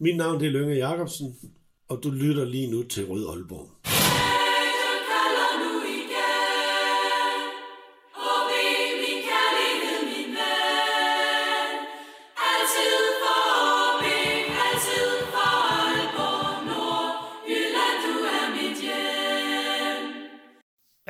Mit 0.00 0.16
navn 0.16 0.38
det 0.40 0.46
er 0.46 0.52
Lønge 0.52 0.74
Jacobsen, 0.74 1.34
og 1.88 1.98
du 2.02 2.10
lytter 2.10 2.44
lige 2.44 2.70
nu 2.70 2.82
til 2.82 3.06
Rød 3.06 3.26
Aalborg. 3.28 3.68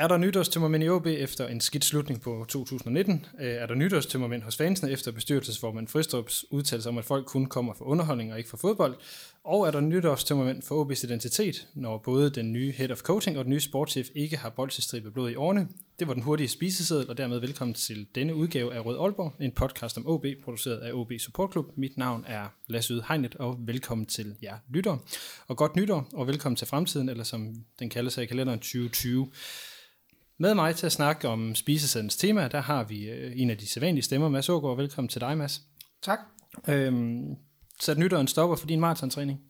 Er 0.01 0.09
der 0.09 0.17
nytårstømmermænd 0.17 0.85
i 0.85 0.89
OB 0.89 1.07
efter 1.07 1.49
en 1.49 1.61
skidt 1.61 1.85
slutning 1.85 2.21
på 2.21 2.47
2019? 2.49 3.27
Øh, 3.41 3.55
er 3.55 3.67
der 3.67 3.75
nytårstømmermænd 3.75 4.43
hos 4.43 4.57
fansene 4.57 4.91
efter 4.91 5.13
bestyrelsesformand 5.13 5.89
Fristrups 5.89 6.45
udtalelse 6.51 6.89
om, 6.89 6.99
at 6.99 7.05
folk 7.05 7.27
kun 7.27 7.47
kommer 7.47 7.75
for 7.75 7.85
underholdning 7.85 8.33
og 8.33 8.39
ikke 8.39 8.51
for 8.51 8.57
fodbold? 8.57 8.95
Og 9.45 9.67
er 9.67 9.71
der 9.71 9.81
nytårstømmermænd 9.81 10.63
for 10.63 10.85
OB's 10.85 11.05
identitet, 11.05 11.69
når 11.75 11.99
både 11.99 12.31
den 12.31 12.53
nye 12.53 12.73
head 12.73 12.91
of 12.91 13.01
coaching 13.01 13.39
og 13.39 13.45
den 13.45 13.51
nye 13.51 13.61
sportschef 13.61 14.09
ikke 14.15 14.37
har 14.37 14.49
boldsestribe 14.49 15.11
blod 15.11 15.31
i 15.31 15.35
årene? 15.35 15.69
Det 15.99 16.09
var 16.09 16.15
den 16.15 16.23
hurtige 16.23 16.49
spiseseddel, 16.49 17.11
og 17.11 17.19
dermed 17.19 17.39
velkommen 17.39 17.75
til 17.75 18.07
denne 18.15 18.35
udgave 18.35 18.75
af 18.75 18.87
Rød 18.87 18.99
Aalborg, 18.99 19.33
en 19.41 19.53
podcast 19.53 19.97
om 19.99 20.07
OB, 20.07 20.27
produceret 20.45 20.79
af 20.79 20.93
OB 20.93 21.13
Support 21.19 21.53
Club. 21.53 21.67
Mit 21.77 21.99
navn 21.99 22.25
er 22.29 22.45
Lasse 22.67 22.95
Yde 22.95 23.05
Hegnet, 23.09 23.35
og 23.35 23.57
velkommen 23.59 24.07
til 24.07 24.35
jer 24.43 24.57
lytter. 24.71 24.97
Og 25.49 25.57
godt 25.57 25.77
nytår, 25.77 26.09
og 26.13 26.27
velkommen 26.27 26.57
til 26.57 26.67
fremtiden, 26.67 27.09
eller 27.09 27.25
som 27.25 27.55
den 27.79 27.91
kaldes 27.91 28.15
her 28.15 28.23
i 28.23 28.27
kalenderen 28.27 28.59
2020. 28.59 29.29
Med 30.43 30.55
mig 30.55 30.77
til 30.77 30.87
at 30.87 30.93
snakke 30.93 31.29
om 31.29 31.55
spisesedens 31.55 32.17
tema, 32.17 32.49
der 32.49 32.61
har 32.61 32.85
vi 32.85 33.09
øh, 33.09 33.33
en 33.37 33.51
af 33.51 33.59
de 33.59 33.69
sædvanlige 33.69 34.03
stemmer, 34.03 34.29
Mads 34.29 34.49
Ågaard. 34.49 34.77
Velkommen 34.77 35.09
til 35.09 35.21
dig, 35.21 35.39
Mads. 35.39 35.61
Tak. 36.03 36.19
Øhm, 36.69 37.25
sat 37.81 37.99
nytåret 37.99 38.21
en 38.21 38.29
stopper 38.29 38.57
for 38.57 38.67
din 38.67 38.81
maratontræning. 38.81 39.41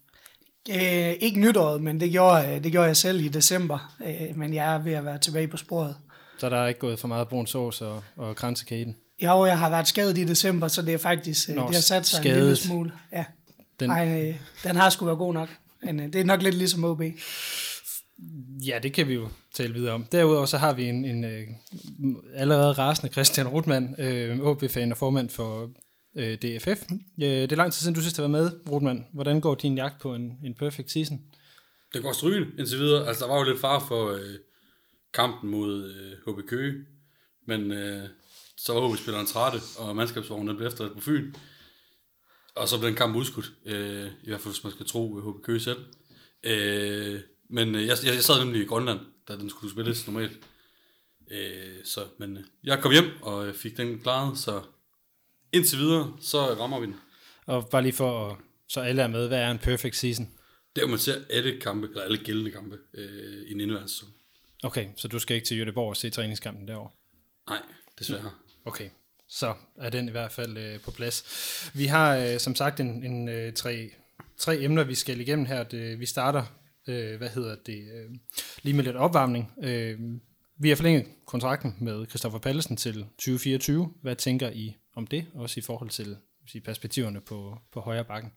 Øh, 0.71 1.13
ikke 1.21 1.41
nytåret, 1.41 1.83
men 1.83 2.01
det 2.01 2.11
gjorde, 2.11 2.49
øh, 2.49 2.65
det 2.65 2.73
gjorde 2.73 2.87
jeg 2.87 2.97
selv 2.97 3.21
i 3.24 3.29
december. 3.29 3.97
Øh, 4.07 4.37
men 4.37 4.55
jeg 4.55 4.74
er 4.74 4.79
ved 4.79 4.93
at 4.93 5.05
være 5.05 5.19
tilbage 5.19 5.49
på 5.49 5.57
sporet. 5.57 5.97
Så 6.38 6.49
der 6.49 6.57
er 6.57 6.66
ikke 6.66 6.80
gået 6.80 6.99
for 6.99 7.09
meget 7.09 7.29
brun 7.29 7.47
sovs 7.47 7.80
og, 7.80 8.02
og 8.16 8.37
kransekæden. 8.37 8.97
Jo, 9.23 9.45
jeg 9.45 9.59
har 9.59 9.71
været 9.71 9.88
skadet 9.88 10.19
i 10.19 10.25
december, 10.25 10.69
så 10.69 10.82
det 10.82 10.95
er 10.95 10.99
faktisk, 10.99 11.51
øh, 11.51 11.57
Nå, 11.57 11.66
det 11.66 11.75
har 11.75 11.82
sat 11.82 12.07
sig 12.07 12.19
skadet. 12.19 12.38
en 12.38 12.43
lille 12.43 12.57
smule. 12.57 12.93
Ja. 13.13 13.25
Den... 13.80 13.91
Ej, 13.91 14.29
øh, 14.29 14.37
den 14.65 14.77
har 14.77 14.91
sgu 14.91 15.04
været 15.04 15.19
god 15.19 15.35
nok. 15.35 15.49
Men 15.82 16.01
øh, 16.01 16.13
det 16.13 16.21
er 16.21 16.25
nok 16.25 16.43
lidt 16.43 16.54
ligesom 16.54 16.85
OB 16.85 17.02
ja, 18.66 18.79
det 18.82 18.93
kan 18.93 19.09
vi 19.09 19.15
jo 19.15 19.29
tale 19.54 19.74
videre 19.74 19.95
om. 19.95 20.04
Derudover 20.04 20.46
så 20.46 20.59
har 20.59 20.74
vi 20.74 20.85
en, 20.85 21.04
en 21.04 21.24
øh, 21.24 21.49
allerede 22.35 22.73
rasende 22.73 23.13
Christian 23.13 23.49
Rutmann, 23.49 23.95
øh, 23.99 24.40
OB-fan 24.40 24.93
og 24.93 24.99
formand 24.99 25.30
for 25.30 25.71
øh, 26.16 26.38
DFF. 26.38 26.82
Øh, 26.93 26.98
det 27.18 27.52
er 27.52 27.57
lang 27.57 27.73
tid 27.73 27.80
siden, 27.80 27.95
du 27.95 28.01
sidst 28.01 28.16
har 28.16 28.29
været 28.29 28.45
med, 28.45 28.73
Rutmann. 28.73 29.07
Hvordan 29.13 29.41
går 29.41 29.54
din 29.54 29.76
jagt 29.76 30.01
på 30.02 30.15
en, 30.15 30.38
en 30.45 30.54
perfect 30.54 30.91
season? 30.91 31.21
Det 31.93 32.02
går 32.02 32.13
strygen 32.13 32.48
indtil 32.59 32.79
videre. 32.79 33.09
Altså, 33.09 33.24
der 33.24 33.30
var 33.30 33.38
jo 33.38 33.45
lidt 33.51 33.60
far 33.60 33.85
for 33.88 34.10
øh, 34.10 34.38
kampen 35.15 35.51
mod 35.51 35.95
øh, 35.95 36.35
HB 36.35 36.48
Køge, 36.48 36.74
men 37.46 37.73
øh, 37.73 38.09
så 38.57 38.73
var 38.73 38.88
HB-spilleren 38.88 39.26
trætte, 39.26 39.59
og 39.79 39.96
mandskabsvognen 39.96 40.57
blev 40.57 40.68
efter 40.68 40.95
på 40.95 41.01
Fyn. 41.01 41.35
Og 42.54 42.68
så 42.68 42.79
blev 42.79 42.88
den 42.88 42.96
kamp 42.96 43.16
udskudt, 43.16 43.52
øh, 43.66 44.07
i 44.23 44.29
hvert 44.29 44.41
fald 44.41 44.54
hvis 44.54 44.65
man 44.65 44.73
skal 44.73 44.87
tro 44.87 45.18
øh, 45.18 45.29
HB 45.29 45.43
Køge 45.43 45.60
selv. 45.60 45.79
Øh, 46.45 47.21
men 47.51 47.74
øh, 47.74 47.87
jeg, 47.87 47.96
jeg, 48.04 48.15
jeg 48.15 48.24
sad 48.24 48.45
nemlig 48.45 48.62
i 48.62 48.66
Grønland, 48.66 49.01
da 49.29 49.37
den 49.37 49.51
skulle 49.51 49.73
spilles 49.73 50.06
normalt. 50.06 50.38
Øh, 51.30 51.84
så, 51.84 52.01
men 52.18 52.37
øh, 52.37 52.45
jeg 52.65 52.79
kom 52.80 52.92
hjem 52.92 53.23
og 53.23 53.46
øh, 53.46 53.54
fik 53.54 53.76
den 53.76 54.01
klaret, 54.01 54.38
så 54.38 54.62
indtil 55.52 55.79
videre, 55.79 56.16
så 56.20 56.38
rammer 56.38 56.80
vi 56.80 56.87
den. 56.87 56.96
Og 57.46 57.68
bare 57.68 57.82
lige 57.82 57.92
for, 57.92 58.40
så 58.68 58.80
alle 58.80 59.02
er 59.02 59.07
med, 59.07 59.29
hvad 59.29 59.38
er 59.38 59.51
en 59.51 59.59
perfect 59.59 59.96
season? 59.96 60.29
Der 60.76 60.82
hvor 60.82 60.90
man 60.90 60.98
ser 60.98 61.15
alle 61.30 61.60
kampe, 61.60 61.88
eller 61.88 62.02
alle 62.02 62.18
gældende 62.18 62.51
kampe 62.51 62.79
øh, 62.95 63.42
i 63.48 63.52
en 63.52 63.60
indværende 63.60 63.88
sæson. 63.88 64.09
Okay, 64.62 64.87
så 64.97 65.09
du 65.09 65.19
skal 65.19 65.34
ikke 65.34 65.47
til 65.47 65.64
Göteborg 65.64 65.88
og 65.88 65.97
se 65.97 66.10
træningskampen 66.10 66.69
derovre? 66.69 66.91
Nej, 67.48 67.62
desværre. 67.98 68.30
Okay, 68.64 68.88
så 69.28 69.54
er 69.76 69.91
den 69.91 70.08
i 70.08 70.10
hvert 70.10 70.32
fald 70.32 70.58
øh, 70.58 70.80
på 70.80 70.91
plads. 70.91 71.25
Vi 71.75 71.86
har 71.86 72.16
øh, 72.16 72.38
som 72.38 72.54
sagt 72.54 72.80
en, 72.80 73.04
en 73.04 73.28
øh, 73.28 73.52
tre, 73.52 73.91
tre 74.36 74.62
emner, 74.62 74.84
vi 74.84 74.94
skal 74.94 75.20
igennem 75.20 75.46
her. 75.46 75.62
Det, 75.62 76.00
vi 76.00 76.06
starter, 76.06 76.44
øh, 76.88 77.18
hvad 77.18 77.28
hedder 77.28 77.56
det, 77.66 77.78
øh, 77.94 78.10
lige 78.62 78.76
med 78.76 78.84
lidt 78.84 78.96
opvarmning. 78.96 79.52
Øh, 79.62 79.98
vi 80.58 80.68
har 80.68 80.76
forlænget 80.76 81.06
kontrakten 81.26 81.76
med 81.80 82.06
Christoffer 82.06 82.38
Pallesen 82.38 82.76
til 82.76 82.94
2024. 82.94 83.92
Hvad 84.02 84.16
tænker 84.16 84.50
I 84.50 84.76
om 84.96 85.06
det, 85.06 85.26
også 85.34 85.60
i 85.60 85.62
forhold 85.62 85.90
til 85.90 86.16
sige, 86.46 86.62
perspektiverne 86.62 87.20
på, 87.20 87.58
på 87.72 87.80
højre 87.80 88.04
bakken? 88.04 88.32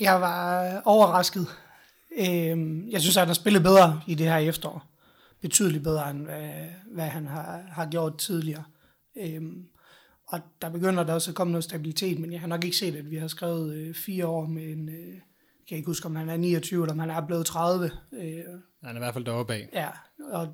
Jeg 0.00 0.20
var 0.20 0.82
overrasket. 0.84 1.46
Øh, 2.18 2.92
jeg 2.92 3.00
synes, 3.00 3.16
at 3.16 3.20
han 3.20 3.28
har 3.28 3.34
spillet 3.34 3.62
bedre 3.62 4.00
i 4.06 4.14
det 4.14 4.26
her 4.26 4.36
efterår. 4.36 4.82
Betydeligt 5.40 5.84
bedre, 5.84 6.10
end 6.10 6.24
hvad, 6.24 6.66
hvad 6.92 7.08
han 7.08 7.26
har, 7.26 7.62
har 7.68 7.90
gjort 7.90 8.18
tidligere. 8.18 8.64
Øh, 9.16 9.42
og 10.26 10.40
der 10.62 10.68
begynder 10.70 11.04
der 11.04 11.14
også 11.14 11.30
at 11.30 11.34
komme 11.34 11.50
noget 11.50 11.64
stabilitet, 11.64 12.18
men 12.18 12.32
jeg 12.32 12.40
har 12.40 12.46
nok 12.46 12.64
ikke 12.64 12.76
set, 12.76 12.96
at 12.96 13.10
vi 13.10 13.16
har 13.16 13.28
skrevet 13.28 13.74
øh, 13.74 13.94
fire 13.94 14.26
år 14.26 14.46
med 14.46 14.72
en... 14.72 14.88
Øh, 14.88 15.18
jeg 15.64 15.68
kan 15.68 15.76
ikke 15.76 15.86
huske, 15.86 16.06
om 16.06 16.16
han 16.16 16.28
er 16.28 16.36
29, 16.36 16.82
eller 16.82 16.92
om 16.92 16.98
han 16.98 17.10
er 17.10 17.26
blevet 17.26 17.46
30. 17.46 17.90
Øh, 18.12 18.32
Han 18.84 18.90
er 18.90 18.94
i 18.94 18.98
hvert 18.98 19.14
fald 19.14 19.24
deroppe 19.24 19.52
bag. 19.52 19.68
Ja, 19.72 19.88
og 20.32 20.48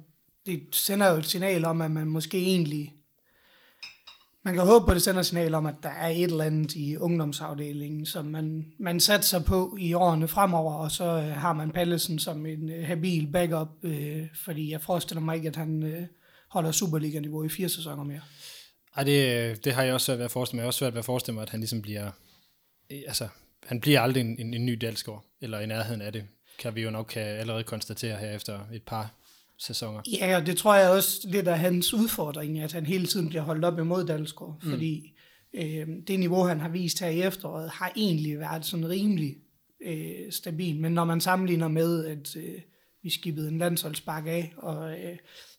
det 0.46 0.62
sender 0.72 1.10
jo 1.10 1.16
et 1.16 1.26
signal 1.26 1.64
om, 1.64 1.80
at 1.80 1.90
man 1.90 2.06
måske 2.06 2.38
egentlig... 2.38 2.94
Man 4.42 4.54
kan 4.54 4.62
håbe 4.66 4.84
på, 4.84 4.90
at 4.90 4.94
det 4.94 5.02
sender 5.02 5.20
et 5.20 5.26
signal 5.26 5.54
om, 5.54 5.66
at 5.66 5.74
der 5.82 5.88
er 5.88 6.08
et 6.08 6.22
eller 6.22 6.44
andet 6.44 6.74
i 6.74 6.96
ungdomsafdelingen, 6.96 8.06
som 8.06 8.24
man, 8.24 8.72
man 8.78 9.00
satser 9.00 9.42
på 9.42 9.76
i 9.80 9.92
årene 9.94 10.28
fremover, 10.28 10.74
og 10.74 10.90
så 10.90 11.04
øh, 11.04 11.24
har 11.24 11.52
man 11.52 11.70
Pallesen 11.70 12.18
som 12.18 12.46
en 12.46 12.70
øh, 12.70 12.86
habil 12.86 13.32
backup, 13.32 13.68
øh, 13.82 14.26
fordi 14.44 14.70
jeg 14.70 14.80
forestiller 14.80 15.20
mig 15.22 15.36
ikke, 15.36 15.48
at 15.48 15.56
han 15.56 15.82
øh, 15.82 16.02
holder 16.48 16.72
Superliga-niveau 16.72 17.44
i 17.44 17.48
fire 17.48 17.68
sæsoner 17.68 18.04
mere. 18.04 18.20
Ej, 18.96 19.04
det, 19.04 19.64
det 19.64 19.72
har 19.72 19.82
jeg 19.82 19.94
også 19.94 20.04
svært 20.04 20.18
ved 20.18 20.24
at 20.24 20.30
forestille 20.30 20.56
mig. 20.56 20.60
Jeg 20.60 20.64
har 20.64 20.68
også 20.68 20.78
svært 20.78 20.92
ved 20.94 20.98
at 20.98 21.04
forestille 21.04 21.34
mig, 21.34 21.42
at 21.42 21.50
han 21.50 21.60
ligesom 21.60 21.82
bliver... 21.82 22.10
eh, 22.90 23.02
Altså, 23.06 23.28
han 23.66 23.80
bliver 23.80 24.00
aldrig 24.00 24.20
en, 24.20 24.36
en, 24.38 24.54
en 24.54 24.66
ny 24.66 24.72
Dalsgaard, 24.72 25.24
eller 25.40 25.60
i 25.60 25.66
nærheden 25.66 26.02
af 26.02 26.12
det, 26.12 26.24
kan 26.58 26.74
vi 26.74 26.82
jo 26.82 26.90
nok 26.90 27.06
kan 27.06 27.22
allerede 27.22 27.64
konstatere 27.64 28.16
her 28.16 28.30
efter 28.30 28.60
et 28.72 28.82
par 28.82 29.14
sæsoner. 29.58 30.00
Ja, 30.20 30.36
og 30.36 30.46
det 30.46 30.56
tror 30.56 30.74
jeg 30.74 30.90
også 30.90 31.20
lidt 31.24 31.48
af 31.48 31.58
hans 31.58 31.94
udfordring, 31.94 32.60
at 32.60 32.72
han 32.72 32.86
hele 32.86 33.06
tiden 33.06 33.28
bliver 33.28 33.42
holdt 33.42 33.64
op 33.64 33.78
imod 33.78 34.06
Dalsgaard, 34.06 34.60
mm. 34.62 34.70
fordi 34.70 35.12
øh, 35.54 35.86
det 36.06 36.20
niveau, 36.20 36.42
han 36.42 36.60
har 36.60 36.68
vist 36.68 37.00
her 37.00 37.08
i 37.08 37.22
efteråret, 37.22 37.70
har 37.70 37.92
egentlig 37.96 38.38
været 38.38 38.64
sådan 38.64 38.88
rimelig 38.88 39.36
øh, 39.80 40.32
stabil, 40.32 40.80
men 40.80 40.92
når 40.92 41.04
man 41.04 41.20
sammenligner 41.20 41.68
med, 41.68 42.06
at 42.06 42.36
øh, 42.36 42.60
vi 43.02 43.10
skibbede 43.10 43.48
en 43.48 43.58
landsholdsbak 43.58 44.26
af, 44.26 44.52
og 44.56 44.92
øh, 44.92 45.16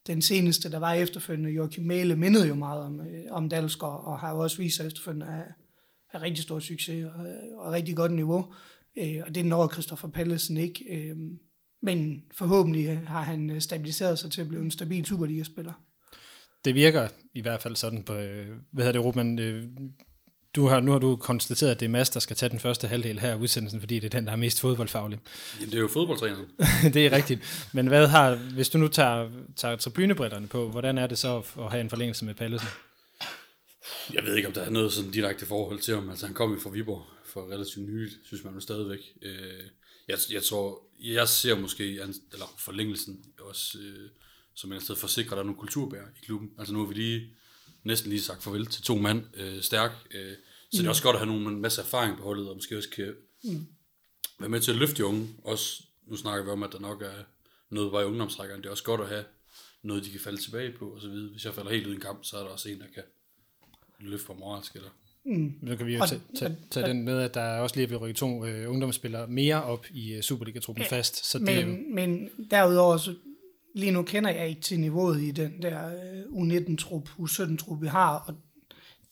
den 0.08 0.22
seneste, 0.22 0.72
der 0.72 0.80
var 0.80 0.94
efterfølgende, 0.94 1.52
Joachim 1.52 1.84
Mæle, 1.84 2.16
mindede 2.16 2.48
jo 2.48 2.56
meget 2.56 2.82
om, 2.82 3.02
øh, 3.02 3.24
om 3.30 3.50
Dalsgaard, 3.50 4.04
og 4.06 4.20
har 4.20 4.32
jo 4.32 4.40
også 4.40 4.58
vist 4.58 4.78
sig 4.78 4.88
efterfølgende 4.88 5.28
at 5.28 5.54
have 6.12 6.22
rigtig 6.22 6.44
stor 6.44 6.60
succes 6.60 7.06
og, 7.06 7.26
og 7.58 7.72
rigtig 7.72 7.96
godt 7.96 8.12
niveau, 8.12 8.54
øh, 8.98 9.18
og 9.28 9.36
det 9.36 9.46
når 9.46 9.70
Christoffer 9.74 10.08
Pallesen 10.08 10.58
ikke, 10.58 10.86
øh, 10.90 11.16
men 11.82 12.24
forhåbentlig 12.34 13.00
har 13.08 13.22
han 13.22 13.50
øh, 13.50 13.62
stabiliseret 13.62 14.20
sig 14.20 14.32
til 14.32 14.42
at 14.42 14.48
blive 14.48 14.62
en 14.62 14.72
stabil 14.72 15.06
Superliga-spiller. 15.06 15.74
Det 16.66 16.76
virker 16.76 17.08
i 17.34 17.42
hvert 17.42 17.62
fald 17.62 17.76
sådan 17.76 18.04
på, 18.04 18.14
øh, 18.14 18.48
hvad 18.72 18.86
hedder 18.86 19.00
det, 19.00 19.06
Ruben, 19.06 19.40
øh, 19.40 19.64
du 20.56 20.68
har, 20.68 20.80
nu 20.80 20.92
har 20.92 21.00
du 21.00 21.16
konstateret, 21.16 21.72
at 21.72 21.80
det 21.80 21.86
er 21.86 21.90
Mads, 21.90 22.10
der 22.10 22.20
skal 22.20 22.36
tage 22.36 22.50
den 22.50 22.60
første 22.60 22.88
halvdel 22.88 23.20
her 23.20 23.32
af 23.32 23.36
udsendelsen, 23.36 23.80
fordi 23.80 23.96
det 24.00 24.06
er 24.06 24.18
den, 24.20 24.26
der 24.26 24.32
er 24.32 24.36
mest 24.36 24.62
fodboldfaglig. 24.62 25.20
Jamen, 25.60 25.72
det 25.72 25.78
er 25.78 25.82
jo 25.82 25.88
fodboldtræneren. 25.88 26.46
det 26.94 27.06
er 27.06 27.12
rigtigt. 27.12 27.70
Men 27.74 27.88
hvad 27.88 28.08
har, 28.08 28.36
hvis 28.36 28.70
du 28.70 28.78
nu 28.78 28.88
tager, 28.88 29.30
tager 29.56 29.76
tribunebrillerne 29.76 30.48
på, 30.48 30.70
hvordan 30.70 30.98
er 30.98 31.08
det 31.08 31.18
så 31.18 31.38
at 31.38 31.72
have 31.72 31.82
en 31.82 31.90
forlængelse 31.90 32.26
med 32.26 32.34
Pallesen? 32.34 32.68
Jeg 34.14 34.24
ved 34.24 34.36
ikke, 34.36 34.48
om 34.48 34.54
der 34.54 34.62
er 34.62 34.70
noget 34.70 34.94
sådan 34.94 35.12
direkte 35.12 35.46
forhold 35.46 35.80
til 35.80 35.94
ham. 35.94 36.10
Altså, 36.10 36.26
han 36.26 36.36
kom 36.36 36.54
jo 36.54 36.60
fra 36.60 36.70
Viborg 36.70 37.06
for 37.26 37.52
relativt 37.52 37.90
nyligt, 37.90 38.20
synes 38.24 38.44
man 38.44 38.54
jo 38.54 38.60
stadigvæk. 38.60 39.00
Øh, 39.22 39.64
jeg, 40.08 40.18
jeg 40.32 40.44
tror, 40.44 40.84
jeg 41.00 41.28
ser 41.28 41.60
måske, 41.60 41.94
eller 42.32 42.56
forlængelsen 42.58 43.26
også, 43.40 43.78
øh, 43.78 44.10
som 44.54 44.72
en 44.72 44.82
sted 44.82 44.96
for 44.96 45.08
at 45.08 45.12
sikre, 45.12 45.36
der 45.36 45.42
er 45.42 45.46
nogle 45.46 45.60
kulturbærer 45.60 46.08
i 46.08 46.26
klubben. 46.26 46.52
Altså 46.58 46.74
nu 46.74 46.80
har 46.80 46.88
vi 46.88 46.94
lige 46.94 47.34
næsten 47.84 48.10
lige 48.10 48.22
sagt 48.22 48.44
farvel 48.44 48.66
til 48.66 48.84
to 48.84 48.96
mand 48.96 49.26
øh, 49.34 49.62
stærk. 49.62 49.92
Øh, 50.12 50.36
så 50.72 50.78
det 50.78 50.86
er 50.86 50.90
også 50.90 51.04
godt 51.04 51.16
at 51.16 51.20
have 51.20 51.34
nogle 51.34 51.48
en 51.48 51.62
masse 51.62 51.82
erfaring 51.82 52.18
på 52.18 52.24
holdet, 52.24 52.50
og 52.50 52.56
måske 52.56 52.78
også 52.78 52.90
kan 52.90 53.16
være 54.40 54.50
med 54.50 54.62
til 54.62 54.72
at 54.72 54.78
løfte 54.78 54.96
de 54.96 55.06
unge. 55.06 55.30
Også, 55.44 55.84
nu 56.08 56.18
snakker 56.18 56.44
vi 56.44 56.50
om, 56.50 56.64
at 56.64 56.72
der 56.72 56.80
nok 56.80 57.02
er 57.02 57.24
noget 57.70 57.92
var 57.92 58.02
i 58.02 58.06
ungdomsrækkerne. 58.06 58.62
Det 58.62 58.68
er 58.68 58.72
også 58.72 58.84
godt 58.84 59.02
at 59.02 59.08
have 59.08 59.24
noget, 59.82 60.06
de 60.06 60.12
kan 60.12 60.20
falde 60.20 60.42
tilbage 60.42 60.72
på, 60.72 60.90
og 60.90 61.02
så 61.02 61.08
videre. 61.08 61.32
Hvis 61.32 61.46
jeg 61.46 61.54
falder 61.54 61.72
helt 61.72 61.88
ud 61.88 61.92
i 61.92 61.96
en 61.96 62.02
kamp, 62.02 62.26
så 62.26 62.38
er 62.38 62.44
der 62.44 62.50
også 62.50 62.70
en, 62.70 62.80
der 62.80 62.88
kan 62.94 63.04
løfte 64.10 64.26
for 64.26 64.34
moralsk, 64.34 64.76
eller 64.76 64.90
Så 65.70 65.78
kan 65.78 65.86
vi 65.88 65.94
jo 65.96 66.02
Og- 66.02 66.10
tage, 66.10 66.22
tage, 66.36 66.58
tage 66.72 66.88
den 66.88 67.04
med, 67.04 67.20
at 67.20 67.34
der 67.34 67.42
er 67.42 67.60
også 67.60 67.76
lige 67.76 67.90
ved 67.90 67.98
rykke 68.02 68.14
to 68.18 68.46
øh, 68.46 68.70
ungdomsspillere 68.72 69.28
mere 69.28 69.64
op 69.64 69.86
i 69.92 70.14
øh, 70.14 70.22
Superliga-truppen 70.22 70.84
Ja, 70.84 70.98
fast. 70.98 71.26
Så 71.26 71.40
det 71.40 71.50
er 71.50 71.62
jo, 71.62 71.68
Men, 71.68 71.96
men 71.96 72.30
derudover, 72.52 72.98
så 72.98 73.16
lige 73.76 73.92
nu 73.92 74.04
kender 74.04 74.30
jeg 74.30 74.48
ikke 74.50 74.62
til 74.62 74.80
niveauet 74.80 75.22
i 75.22 75.32
den 75.32 75.62
der 75.62 75.88
øh, 75.88 76.22
U19-trup, 76.24 77.10
U17-trup, 77.20 77.82
vi 77.82 77.88
har, 77.88 78.16
og 78.28 78.34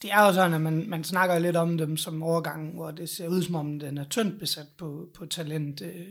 det 0.02 0.12
er 0.12 0.26
jo 0.26 0.34
sådan, 0.34 0.54
at 0.54 0.62
man, 0.62 0.90
man 0.90 1.04
snakker 1.04 1.40
lidt 1.40 1.56
om 1.56 1.78
dem 1.78 1.98
som 1.98 2.24
overgang, 2.24 2.74
hvor 2.76 2.92
det 2.92 3.10
ser 3.10 3.28
ud 3.28 3.44
som 3.44 3.56
om, 3.56 3.80
den 3.80 3.98
er 3.98 4.06
tyndt 4.10 4.40
besat 4.40 4.68
på, 4.78 5.10
på 5.18 5.26
talent, 5.26 5.82
øh, 5.82 6.08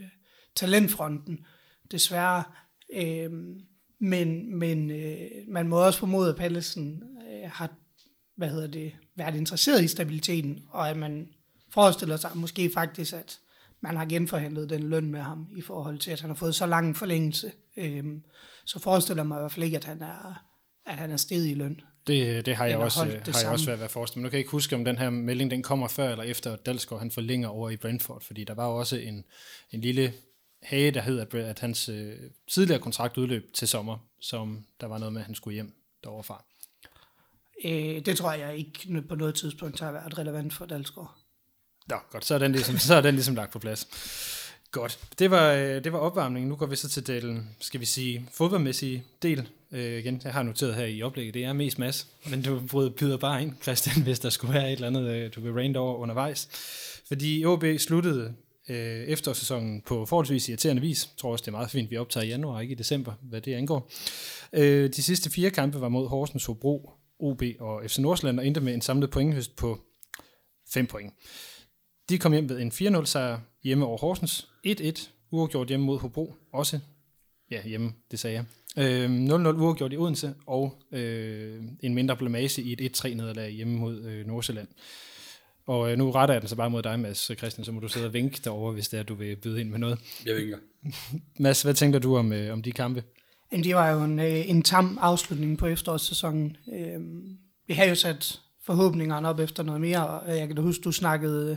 talentfronten, 0.57 1.39
desværre. 1.91 2.43
Øh, 2.95 3.31
men 4.01 4.59
men 4.59 4.91
øh, 4.91 5.19
man 5.49 5.69
må 5.69 5.87
også 5.87 5.99
formode, 5.99 6.29
at 6.31 6.37
Pallesen 6.37 7.03
øh, 7.33 7.51
har 7.51 7.71
hvad 8.39 8.49
hedder 8.49 8.67
det, 8.67 8.93
været 9.17 9.35
interesseret 9.35 9.85
i 9.85 9.89
stabiliteten, 9.89 10.63
og 10.71 10.89
at 10.89 10.97
man 10.97 11.29
forestiller 11.71 12.17
sig 12.17 12.31
måske 12.35 12.71
faktisk, 12.75 13.13
at 13.13 13.39
man 13.81 13.97
har 13.97 14.05
genforhandlet 14.05 14.71
den 14.71 14.83
løn 14.83 15.11
med 15.11 15.21
ham 15.21 15.49
i 15.57 15.61
forhold 15.61 15.99
til, 15.99 16.11
at 16.11 16.21
han 16.21 16.31
har 16.31 16.35
fået 16.35 16.55
så 16.55 16.67
lang 16.67 16.97
forlængelse. 16.97 17.53
Øhm, 17.77 18.23
så 18.65 18.79
forestiller 18.79 19.23
mig 19.23 19.37
i 19.37 19.41
hvert 19.41 19.53
fald 19.53 19.65
ikke, 19.65 19.77
at 19.77 19.85
han 19.85 20.03
er, 20.03 20.45
at 20.87 20.95
han 20.95 21.11
er 21.11 21.17
sted 21.17 21.47
i 21.47 21.55
løn. 21.55 21.81
Det, 22.07 22.47
det 22.47 22.57
har 22.57 22.67
jeg 22.67 22.79
også, 22.79 22.99
holdt 22.99 23.13
har 23.13 23.23
jeg 23.27 23.35
samme. 23.35 23.55
også 23.55 23.67
været 23.67 23.79
ved 23.79 23.85
at 23.85 23.91
forestille 23.91 24.21
mig. 24.21 24.27
Nu 24.27 24.31
kan 24.31 24.37
jeg 24.37 24.41
ikke 24.41 24.51
huske, 24.51 24.77
om 24.77 24.85
den 24.85 24.99
her 24.99 25.11
melding 25.11 25.51
den 25.51 25.63
kommer 25.63 25.89
før 25.89 26.11
eller 26.11 26.25
efter, 26.25 26.53
at 26.53 26.67
Dalsgaard 26.67 27.01
han 27.01 27.11
forlænger 27.11 27.49
over 27.49 27.71
i 27.71 27.77
Brentford, 27.77 28.23
fordi 28.23 28.45
der 28.45 28.55
var 28.55 28.67
jo 28.67 28.77
også 28.77 28.97
en, 28.97 29.25
en 29.71 29.81
lille 29.81 30.13
hage, 30.63 30.91
der 30.91 31.01
hed, 31.01 31.19
at, 31.19 31.35
at 31.35 31.59
hans 31.59 31.89
øh, 31.89 32.15
tidligere 32.51 32.81
kontrakt 32.81 33.19
udløb 33.19 33.53
til 33.55 33.69
sommer, 33.69 33.99
som 34.21 34.65
der 34.81 34.87
var 34.87 34.99
noget 34.99 35.13
med, 35.13 35.21
at 35.21 35.27
han 35.27 35.35
skulle 35.35 35.55
hjem 35.55 35.75
derovre 36.05 36.25
fra. 36.25 36.45
Øh, 37.65 38.07
det 38.07 38.17
tror 38.17 38.33
jeg 38.33 38.57
ikke 38.57 39.03
på 39.09 39.15
noget 39.15 39.35
tidspunkt 39.35 39.81
har 39.81 39.93
været 39.93 40.19
relevant 40.19 40.53
for 40.55 40.67
Dalsgaard. 40.67 41.17
Nå, 41.89 41.97
godt, 42.11 42.25
så 42.25 42.35
er 42.35 42.39
den 42.39 42.53
ligesom, 42.53 42.79
så 42.79 42.95
er 42.95 43.01
den 43.01 43.15
ligesom 43.15 43.35
lagt 43.35 43.53
på 43.53 43.59
plads. 43.59 43.89
Godt, 44.71 44.99
det 45.19 45.31
var, 45.31 45.53
øh, 45.53 45.85
det 45.85 45.93
var 45.93 45.99
opvarmningen. 45.99 46.49
Nu 46.49 46.57
går 46.57 46.67
vi 46.67 46.77
så 46.77 46.89
til 46.89 47.23
den, 47.23 47.49
skal 47.61 47.81
vi 47.81 47.87
sige, 47.87 48.29
fodboldmæssige 48.33 49.05
del. 49.23 49.49
Øh, 49.73 49.99
igen, 49.99 50.21
jeg 50.25 50.33
har 50.33 50.43
noteret 50.43 50.75
her 50.75 50.85
i 50.85 51.03
oplægget, 51.03 51.35
det 51.35 51.45
er 51.45 51.53
mest 51.53 51.79
mass, 51.79 52.07
men 52.31 52.43
du 52.43 52.61
byder 52.91 53.17
bare 53.17 53.43
ind, 53.43 53.53
Christian, 53.63 54.03
hvis 54.03 54.19
der 54.19 54.31
skulle 54.31 54.55
være 54.55 54.67
et 54.67 54.73
eller 54.73 54.87
andet, 54.87 55.11
øh, 55.11 55.31
du 55.35 55.41
vil 55.41 55.53
rant 55.53 55.77
over 55.77 55.97
undervejs. 55.97 56.49
Fordi 57.09 57.45
OB 57.45 57.65
sluttede 57.79 58.35
øh, 58.69 59.05
efterårssæsonen 59.05 59.83
på 59.87 60.07
forholdsvis 60.07 60.49
irriterende 60.49 60.83
vis. 60.83 61.05
Jeg 61.05 61.19
tror 61.19 61.33
også, 61.33 61.43
det 61.43 61.49
er 61.49 61.57
meget 61.57 61.71
fint, 61.71 61.91
vi 61.91 61.97
optager 61.97 62.25
i 62.25 62.29
januar, 62.29 62.61
ikke 62.61 62.73
i 62.73 62.79
december, 62.79 63.13
hvad 63.23 63.41
det 63.41 63.55
angår. 63.55 63.91
Øh, 64.53 64.91
de 64.91 65.03
sidste 65.03 65.31
fire 65.31 65.51
kampe 65.51 65.81
var 65.81 65.89
mod 65.89 66.09
Horsens, 66.09 66.45
Hobro, 66.45 66.98
OB 67.19 67.43
og 67.61 67.83
FC 67.87 67.99
Nordsjælland, 67.99 68.39
og 68.39 68.47
endte 68.47 68.61
med 68.61 68.75
en 68.75 68.81
samlet 68.81 69.11
pointhøst 69.11 69.57
på 69.57 69.79
5 70.73 70.87
point. 70.87 71.15
De 72.09 72.19
kom 72.19 72.33
hjem 72.33 72.49
ved 72.49 72.61
en 72.61 72.71
4-0 72.71 73.05
sejr 73.05 73.41
hjemme 73.63 73.87
over 73.87 73.99
Horsens, 73.99 74.49
1-1 74.67 75.09
uafgjort 75.31 75.69
hjemme 75.69 75.87
mod 75.87 75.99
Hobro, 75.99 76.35
også 76.53 76.81
ja, 77.51 77.63
hjemme, 77.63 77.93
det 78.11 78.19
sagde 78.19 78.37
jeg. 78.37 78.45
Øh, 78.85 79.27
0-0 79.27 79.33
uafgjort 79.33 79.93
i 79.93 79.97
Odense, 79.97 80.35
og 80.47 80.83
øh, 80.93 81.63
en 81.81 81.95
mindre 81.95 82.17
blamage 82.17 82.63
i 82.63 82.73
et 82.73 83.05
1-3 83.05 83.15
nederlag 83.15 83.51
hjemme 83.51 83.79
mod 83.79 84.05
øh, 84.05 84.27
Nordsjælland. 84.27 84.69
Og 85.67 85.93
øh, 85.93 85.99
nu 85.99 86.11
retter 86.11 86.35
jeg 86.35 86.43
den 86.43 86.49
så 86.49 86.57
bare 86.57 86.71
mod 86.71 86.83
dig, 86.83 87.01
Mads 87.01 87.31
Christian, 87.39 87.65
så 87.65 87.73
må 87.73 87.81
du 87.81 87.89
sidde 87.89 88.07
og 88.07 88.13
vinke 88.13 88.41
derovre, 88.45 88.73
hvis 88.73 88.89
det 88.89 88.99
er, 88.99 89.03
du 89.03 89.15
vil 89.15 89.37
byde 89.37 89.61
ind 89.61 89.71
med 89.71 89.79
noget. 89.79 89.99
Jeg 90.27 90.37
vinker. 90.37 90.59
Mads, 91.45 91.63
hvad 91.63 91.75
tænker 91.75 91.99
du 91.99 92.17
om, 92.17 92.33
øh, 92.33 92.53
om 92.53 92.63
de 92.63 92.73
kampe? 92.73 93.03
Jamen, 93.53 93.65
det 93.65 93.75
var 93.75 93.91
jo 93.91 94.03
en, 94.03 94.19
øh, 94.19 94.51
en 94.51 94.63
tam 94.63 94.99
afslutning 95.01 95.59
på 95.59 95.67
efterårssæsonen. 95.67 96.57
Øh, 96.73 97.01
vi 97.67 97.75
har 97.75 97.85
jo 97.85 97.95
sat 97.95 98.41
forhåbningerne 98.67 99.29
op 99.29 99.41
efter 99.41 99.63
noget 99.63 99.81
mere, 99.81 100.07
og 100.07 100.39
jeg 100.39 100.47
kan 100.47 100.57
da 100.57 100.63
huske, 100.63 100.83
du 100.83 100.93
snakkede 100.93 101.51
øh, 101.51 101.57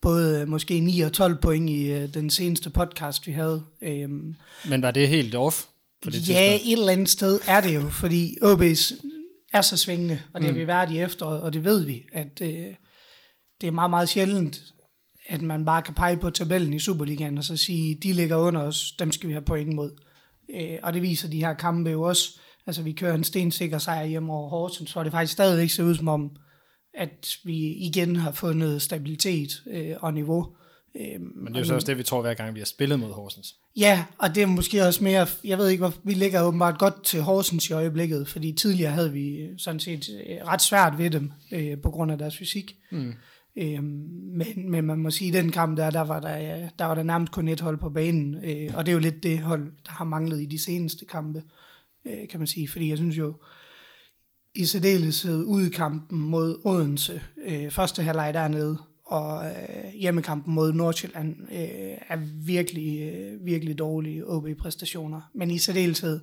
både 0.00 0.40
øh, 0.40 0.48
måske 0.48 0.80
9 0.80 1.00
og 1.00 1.12
12 1.12 1.36
point 1.36 1.70
i 1.70 2.06
den 2.06 2.30
seneste 2.30 2.70
podcast, 2.70 3.26
vi 3.26 3.32
havde. 3.32 3.62
Øh, 3.82 4.08
Men 4.68 4.82
var 4.82 4.90
det 4.90 5.08
helt 5.08 5.34
off 5.34 5.64
på 6.02 6.10
det 6.10 6.28
ja, 6.28 6.34
tidspunkt? 6.34 6.62
et 6.66 6.72
eller 6.72 6.92
andet 6.92 7.08
sted 7.08 7.40
er 7.48 7.60
det 7.60 7.74
jo, 7.74 7.88
fordi 7.90 8.36
OB's 8.42 8.94
er 9.52 9.60
så 9.60 9.76
svingende, 9.76 10.20
og 10.32 10.40
det 10.40 10.50
har 10.50 10.54
vi 10.54 10.66
været 10.66 10.90
i 10.90 10.98
efteråret, 10.98 11.40
og 11.40 11.52
det 11.52 11.64
ved 11.64 11.84
vi, 11.84 12.02
at 12.12 12.40
øh, 12.42 12.74
det 13.60 13.66
er 13.66 13.70
meget, 13.70 13.90
meget 13.90 14.08
sjældent, 14.08 14.60
at 15.28 15.42
man 15.42 15.64
bare 15.64 15.82
kan 15.82 15.94
pege 15.94 16.16
på 16.16 16.30
tabellen 16.30 16.72
i 16.72 16.78
Superligaen, 16.78 17.38
og 17.38 17.44
så 17.44 17.56
sige, 17.56 17.94
de 17.94 18.12
ligger 18.12 18.36
under 18.36 18.62
os, 18.62 18.92
dem 18.98 19.12
skal 19.12 19.28
vi 19.28 19.32
have 19.32 19.44
point 19.44 19.74
mod. 19.74 19.90
Øh, 20.54 20.78
og 20.82 20.92
det 20.92 21.02
viser 21.02 21.28
de 21.28 21.44
her 21.44 21.54
kampe 21.54 21.90
jo 21.90 22.02
også. 22.02 22.38
Altså, 22.66 22.82
vi 22.82 22.92
kører 22.92 23.14
en 23.14 23.24
stensikker 23.24 23.78
sejr 23.78 24.04
hjemme 24.04 24.32
over 24.32 24.48
Horsens, 24.48 24.90
så 24.90 25.04
det 25.04 25.12
faktisk 25.12 25.32
stadigvæk 25.32 25.70
ser 25.70 25.84
ud 25.84 25.94
som 25.94 26.08
om, 26.08 26.30
at 26.94 27.28
vi 27.44 27.56
igen 27.56 28.16
har 28.16 28.32
fundet 28.32 28.82
stabilitet 28.82 29.62
øh, 29.70 29.96
og 30.00 30.14
niveau. 30.14 30.46
Øh, 30.96 31.20
Men 31.20 31.46
det 31.46 31.56
er 31.56 31.60
jo 31.60 31.66
så 31.66 31.74
også 31.74 31.86
det, 31.86 31.98
vi 31.98 32.02
tror, 32.02 32.20
hver 32.20 32.34
gang 32.34 32.54
vi 32.54 32.60
har 32.60 32.66
spillet 32.66 33.00
mod 33.00 33.12
Horsens. 33.12 33.54
Ja, 33.76 34.04
og 34.18 34.34
det 34.34 34.42
er 34.42 34.46
måske 34.46 34.84
også 34.84 35.04
mere, 35.04 35.26
jeg 35.44 35.58
ved 35.58 35.68
ikke, 35.68 35.80
hvor, 35.80 35.94
vi 36.04 36.14
ligger 36.14 36.42
åbenbart 36.42 36.78
godt 36.78 37.04
til 37.04 37.20
Horsens 37.20 37.70
i 37.70 37.72
øjeblikket, 37.72 38.28
fordi 38.28 38.52
tidligere 38.52 38.92
havde 38.92 39.12
vi 39.12 39.48
sådan 39.58 39.80
set 39.80 40.08
øh, 40.26 40.36
ret 40.46 40.62
svært 40.62 40.98
ved 40.98 41.10
dem, 41.10 41.32
øh, 41.52 41.78
på 41.82 41.90
grund 41.90 42.12
af 42.12 42.18
deres 42.18 42.36
fysik. 42.36 42.74
Mm. 42.92 43.12
Øh, 43.56 43.82
men, 43.82 44.70
men 44.70 44.84
man 44.84 44.98
må 44.98 45.10
sige, 45.10 45.28
at 45.28 45.34
i 45.34 45.42
den 45.42 45.52
kamp 45.52 45.76
der, 45.76 45.90
der 45.90 46.00
var 46.00 46.20
der, 46.20 46.36
ja, 46.36 46.68
der 46.78 46.84
var 46.84 46.94
der 46.94 47.02
nærmest 47.02 47.32
kun 47.32 47.48
et 47.48 47.60
hold 47.60 47.78
på 47.78 47.90
banen, 47.90 48.34
øh, 48.44 48.70
og 48.74 48.86
det 48.86 48.92
er 48.92 48.94
jo 48.94 48.98
lidt 48.98 49.22
det 49.22 49.38
hold, 49.38 49.72
der 49.86 49.92
har 49.92 50.04
manglet 50.04 50.42
i 50.42 50.46
de 50.46 50.58
seneste 50.58 51.04
kampe, 51.04 51.42
øh, 52.04 52.28
kan 52.30 52.40
man 52.40 52.46
sige, 52.46 52.68
fordi 52.68 52.88
jeg 52.88 52.96
synes 52.98 53.18
jo, 53.18 53.34
i 54.54 54.64
særdeleshed 54.64 55.44
ud 55.44 55.66
i 55.66 55.70
kampen 55.70 56.18
mod 56.18 56.60
Odense, 56.64 57.22
øh, 57.46 57.70
første 57.70 58.02
halvleg 58.02 58.34
dernede, 58.34 58.78
og 59.06 59.46
øh, 59.46 59.92
hjemmekampen 60.00 60.54
mod 60.54 60.72
Nordsjælland 60.72 61.36
øh, 61.52 61.98
er 62.08 62.44
virkelig, 62.44 63.00
øh, 63.02 63.46
virkelig 63.46 63.78
dårlige 63.78 64.26
OB-præstationer. 64.26 65.20
Men 65.34 65.50
i 65.50 65.58
særdeleshed, 65.58 66.20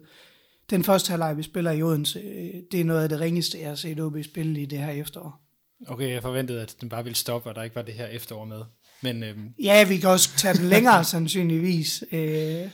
den 0.70 0.84
første 0.84 1.10
halvleg, 1.10 1.38
vi 1.38 1.44
spiller 1.44 1.72
i 1.72 1.84
Odense, 1.84 2.20
øh, 2.20 2.62
det 2.72 2.80
er 2.80 2.86
noget 2.86 3.04
af 3.04 3.10
det 3.10 3.20
ringeste, 3.20 3.60
jeg 3.60 3.68
har 3.68 3.76
set 3.76 4.00
OB 4.00 4.18
spille 4.24 4.62
i 4.62 4.66
det 4.66 4.80
her 4.80 4.92
efterår. 4.92 5.51
Okay, 5.88 6.10
jeg 6.10 6.22
forventede, 6.22 6.62
at 6.62 6.76
den 6.82 6.90
bare 6.90 7.04
ville 7.04 7.16
stoppe, 7.16 7.50
og 7.50 7.56
der 7.56 7.64
ikke 7.64 7.76
var 7.76 7.82
det 7.82 7.94
her 7.94 8.08
efterår 8.08 8.46
med. 8.46 8.62
Men 9.02 9.24
øhm, 9.24 9.54
Ja, 9.60 9.84
vi 9.88 9.98
kan 9.98 10.10
også 10.10 10.30
tage 10.38 10.54
den 10.54 10.66
længere 10.66 11.04
sandsynligvis. 11.14 12.04
Øh, 12.12 12.70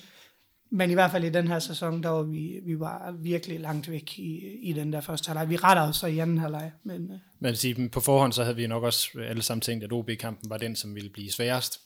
men 0.72 0.92
i 0.92 0.94
hvert 0.94 1.12
fald 1.12 1.24
i 1.24 1.30
den 1.30 1.48
her 1.48 1.60
sæson, 1.60 2.04
der 2.04 2.10
var 2.10 2.24
vi, 2.24 2.60
vi 2.66 2.80
var 2.80 3.16
virkelig 3.20 3.60
langt 3.60 3.92
væk 3.92 4.20
i, 4.20 4.42
i 4.62 4.74
den 4.74 4.94
der 4.94 5.02
første 5.02 5.28
halvleg. 5.28 5.50
Vi 5.50 5.56
retter 5.56 5.84
os 5.84 5.96
så 5.96 6.08
i 6.08 6.20
anden 6.20 6.38
halvleg, 6.38 6.72
men 6.84 7.12
øh, 7.12 7.20
vil 7.40 7.58
sige, 7.58 7.90
på 7.90 8.00
forhånd, 8.00 8.34
så 8.34 8.44
havde 8.44 8.56
vi 8.56 8.68
nok 8.68 8.84
også 8.84 9.10
alle 9.30 9.42
sammen 9.42 9.62
tænkt, 9.62 9.84
at 9.84 9.94
OB-kampen 9.94 10.50
var 10.50 10.58
den, 10.58 10.76
som 10.76 10.96
ville 10.96 11.10
blive 11.10 11.32
sværest. 11.32 11.80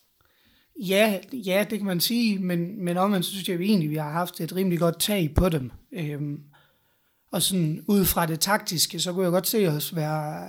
Ja, 0.79 1.19
ja, 1.33 1.65
det 1.69 1.79
kan 1.79 1.87
man 1.87 1.99
sige, 1.99 2.39
men, 2.39 2.85
men 2.85 2.97
omvendt 2.97 3.25
så 3.25 3.31
synes 3.31 3.49
jeg 3.49 3.59
vi 3.59 3.65
egentlig, 3.65 3.89
vi 3.89 3.95
har 3.95 4.11
haft 4.11 4.41
et 4.41 4.55
rimelig 4.55 4.79
godt 4.79 4.99
tag 4.99 5.33
på 5.35 5.49
dem. 5.49 5.71
Øhm, 5.91 6.39
og 7.31 7.41
sådan 7.41 7.83
ud 7.87 8.05
fra 8.05 8.25
det 8.25 8.39
taktiske, 8.39 8.99
så 8.99 9.13
kunne 9.13 9.23
jeg 9.23 9.31
godt 9.31 9.47
se 9.47 9.67
os 9.67 9.95
være, 9.95 10.47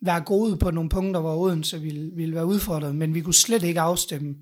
være 0.00 0.20
gode 0.20 0.56
på 0.56 0.70
nogle 0.70 0.90
punkter, 0.90 1.20
hvor 1.20 1.36
Odense 1.36 1.80
ville, 1.80 2.10
ville 2.14 2.34
være 2.34 2.46
udfordret, 2.46 2.94
men 2.94 3.14
vi 3.14 3.20
kunne 3.20 3.34
slet 3.34 3.62
ikke 3.62 3.80
afstemme, 3.80 4.34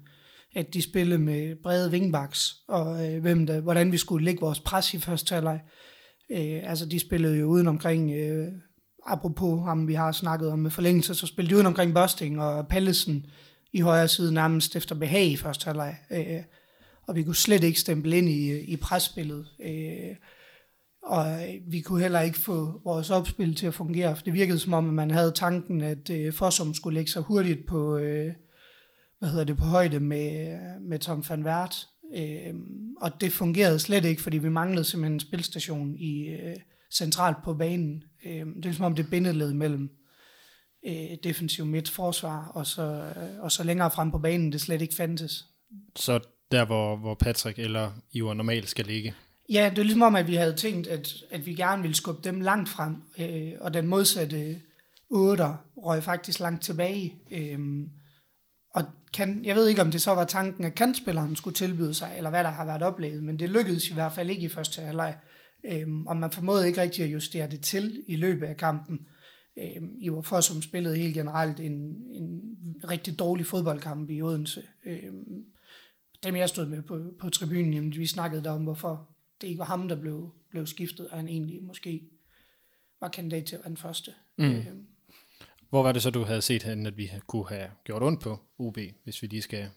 at 0.55 0.75
de 0.75 0.83
spillede 0.83 1.19
med 1.19 1.57
brede 1.63 1.91
wingbacks, 1.91 2.55
og 2.69 3.07
øh, 3.07 3.21
hvem 3.21 3.47
der, 3.47 3.61
hvordan 3.61 3.93
vi 3.93 3.97
skulle 3.97 4.25
lægge 4.25 4.41
vores 4.41 4.61
pres 4.61 4.95
i 4.95 4.99
første 4.99 5.35
halvleg. 5.35 5.61
Øh, 6.31 6.71
altså, 6.71 6.87
de 6.87 7.01
spillede 7.01 7.39
jo 7.39 7.47
uden 7.47 7.67
omkring, 7.67 8.11
øh, 8.11 8.49
apropos 9.07 9.65
ham, 9.65 9.89
vi 9.89 9.95
har 9.95 10.13
snakket 10.13 10.49
om 10.49 10.59
med 10.59 10.71
forlængelse, 10.71 11.15
så 11.15 11.27
spillede 11.27 11.51
de 11.51 11.57
uden 11.57 11.67
omkring 11.67 11.95
Busting 11.95 12.43
og 12.43 12.69
Pallesen 12.69 13.27
i 13.73 13.81
højre 13.81 14.09
side 14.09 14.35
nærmest 14.35 14.77
efter 14.77 14.95
behag 14.95 15.27
i 15.27 15.37
første 15.37 15.65
halvleg. 15.65 15.97
Øh, 16.11 16.43
og 17.07 17.17
vi 17.17 17.23
kunne 17.23 17.37
slet 17.37 17.65
ikke 17.65 17.81
stemple 17.81 18.19
ind 18.19 18.29
i, 18.29 18.51
øh, 18.51 18.69
i 18.69 18.77
presspillet. 18.77 19.47
Øh, 19.65 20.17
og 21.07 21.49
øh, 21.49 21.55
vi 21.67 21.81
kunne 21.81 22.03
heller 22.03 22.21
ikke 22.21 22.39
få 22.39 22.81
vores 22.85 23.11
opspil 23.11 23.55
til 23.55 23.67
at 23.67 23.75
fungere, 23.75 24.17
for 24.17 24.23
det 24.23 24.33
virkede 24.33 24.59
som 24.59 24.73
om, 24.73 24.89
at 24.89 24.95
man 24.95 25.11
havde 25.11 25.33
tanken, 25.33 25.81
at 25.81 26.11
øh, 26.11 26.33
Fossum 26.33 26.75
skulle 26.75 26.95
lægge 26.95 27.11
sig 27.11 27.23
hurtigt 27.23 27.67
på, 27.67 27.97
øh, 27.97 28.33
hvad 29.19 29.29
hedder 29.29 29.45
det, 29.45 29.57
på 29.57 29.65
højde 29.65 30.01
med, 30.01 30.53
øh, 30.53 30.83
med 30.83 30.99
Tom 30.99 31.25
van 31.29 31.45
Wert. 31.45 31.87
Øh, 32.17 32.55
og 33.01 33.21
det 33.21 33.33
fungerede 33.33 33.79
slet 33.79 34.05
ikke, 34.05 34.23
fordi 34.23 34.39
vi 34.39 34.49
manglede 34.49 34.85
simpelthen 34.85 35.13
en 35.13 35.21
spilstation 35.21 35.97
i, 35.97 36.29
øh, 36.29 36.57
centralt 36.93 37.37
på 37.45 37.55
banen. 37.55 38.05
Øh, 38.27 38.47
det 38.57 38.67
er 38.67 38.73
som 38.73 38.85
om 38.85 38.95
det 38.95 39.11
bindeled 39.11 39.55
mellem 39.55 39.91
øh, 40.87 41.17
defensiv 41.25 41.67
midt 41.67 41.91
forsvar, 41.91 42.47
og 42.55 42.67
så, 42.67 42.83
øh, 42.83 43.41
og 43.41 43.53
så 43.53 43.65
længere 43.65 43.91
frem 43.91 44.11
på 44.11 44.19
banen, 44.19 44.53
det 44.53 44.61
slet 44.61 44.83
ikke 44.83 44.95
fandtes. 44.95 45.45
Så 45.97 46.21
der, 46.51 46.65
hvor, 46.65 46.97
hvor 46.97 47.15
Patrick 47.15 47.59
eller 47.59 47.93
Ivar 48.13 48.35
normalt 48.35 48.69
skal 48.69 48.87
ligge. 48.87 49.15
Ja, 49.51 49.71
det 49.71 49.79
er 49.79 49.83
ligesom 49.83 50.03
om, 50.03 50.17
at 50.17 50.27
vi 50.27 50.35
havde 50.35 50.57
tænkt, 50.57 50.87
at, 50.87 51.15
at 51.31 51.47
vi 51.47 51.55
gerne 51.55 51.83
ville 51.83 51.97
skubbe 51.97 52.21
dem 52.25 52.41
langt 52.41 52.69
frem, 52.69 52.97
øh, 53.19 53.53
og 53.61 53.75
den 53.75 53.87
modsatte 53.87 54.61
otter 55.11 55.57
røg 55.77 56.03
faktisk 56.03 56.41
langt 56.41 56.63
tilbage. 56.63 57.15
Øh, 57.31 57.59
og 58.75 58.85
kan, 59.13 59.45
jeg 59.45 59.57
ved 59.57 59.69
ikke, 59.69 59.83
om 59.83 59.91
det 59.91 60.03
så 60.03 60.11
var 60.11 60.25
tanken, 60.25 60.65
at 60.65 60.75
kantspilleren 60.75 61.37
skulle 61.37 61.55
tilbyde 61.55 61.95
sig, 61.95 62.15
eller 62.17 62.31
hvad 62.31 62.45
der 62.45 62.51
har 62.51 62.65
været 62.65 62.83
oplevet, 62.83 63.23
men 63.23 63.39
det 63.39 63.51
lykkedes 63.51 63.91
i 63.91 63.95
hvert 63.95 64.13
fald 64.13 64.31
ikke 64.31 64.43
i 64.43 64.49
første 64.49 64.83
halvleg. 64.83 65.17
Øh, 65.67 65.89
og 66.07 66.17
man 66.17 66.31
formåede 66.31 66.67
ikke 66.67 66.81
rigtig 66.81 67.05
at 67.05 67.13
justere 67.13 67.51
det 67.51 67.61
til 67.61 68.05
i 68.07 68.17
løbet 68.17 68.47
af 68.47 68.57
kampen. 68.57 68.99
Øh, 69.59 69.83
I 70.01 70.11
var 70.11 70.21
for 70.21 70.41
som 70.41 70.63
spillede 70.63 70.97
helt 70.97 71.15
generelt 71.15 71.61
en, 71.61 71.73
en 72.13 72.41
rigtig 72.91 73.19
dårlig 73.19 73.47
fodboldkamp 73.47 74.11
i 74.11 74.23
Odense. 74.23 74.63
Øh, 74.87 75.13
dem 76.25 76.37
jeg 76.37 76.49
stod 76.49 76.67
med 76.67 76.83
på, 76.83 77.01
på 77.21 77.31
tribunen, 77.31 77.75
jamen, 77.75 77.97
vi 77.97 78.07
snakkede 78.07 78.45
der 78.45 78.51
om, 78.51 78.63
hvorfor 78.63 79.16
det 79.41 79.47
ikke 79.49 79.59
var 79.59 79.65
ham, 79.65 79.89
der 79.89 80.01
blev, 80.01 80.31
blev 80.51 80.67
skiftet, 80.67 81.09
og 81.09 81.17
han 81.17 81.29
egentlig 81.29 81.63
måske 81.63 82.03
var 83.01 83.09
kandidat 83.09 83.45
til 83.45 83.57
at 83.57 83.61
være 83.61 83.69
den 83.69 83.77
første. 83.77 84.11
Mm. 84.39 84.45
Øh, 84.45 84.67
Hvor 85.71 85.83
var 85.83 85.93
det 85.93 86.03
så, 86.03 86.11
du 86.11 86.23
havde 86.23 86.43
set 86.43 86.63
henne, 86.63 86.89
at 86.89 86.97
vi 86.97 87.11
kunne 87.27 87.49
have 87.49 87.69
gjort 87.85 88.03
ondt 88.03 88.21
på 88.21 88.39
UB, 88.59 88.79
hvis 89.05 89.23
vi 89.23 89.27
lige 89.27 89.43
skal 89.43 89.69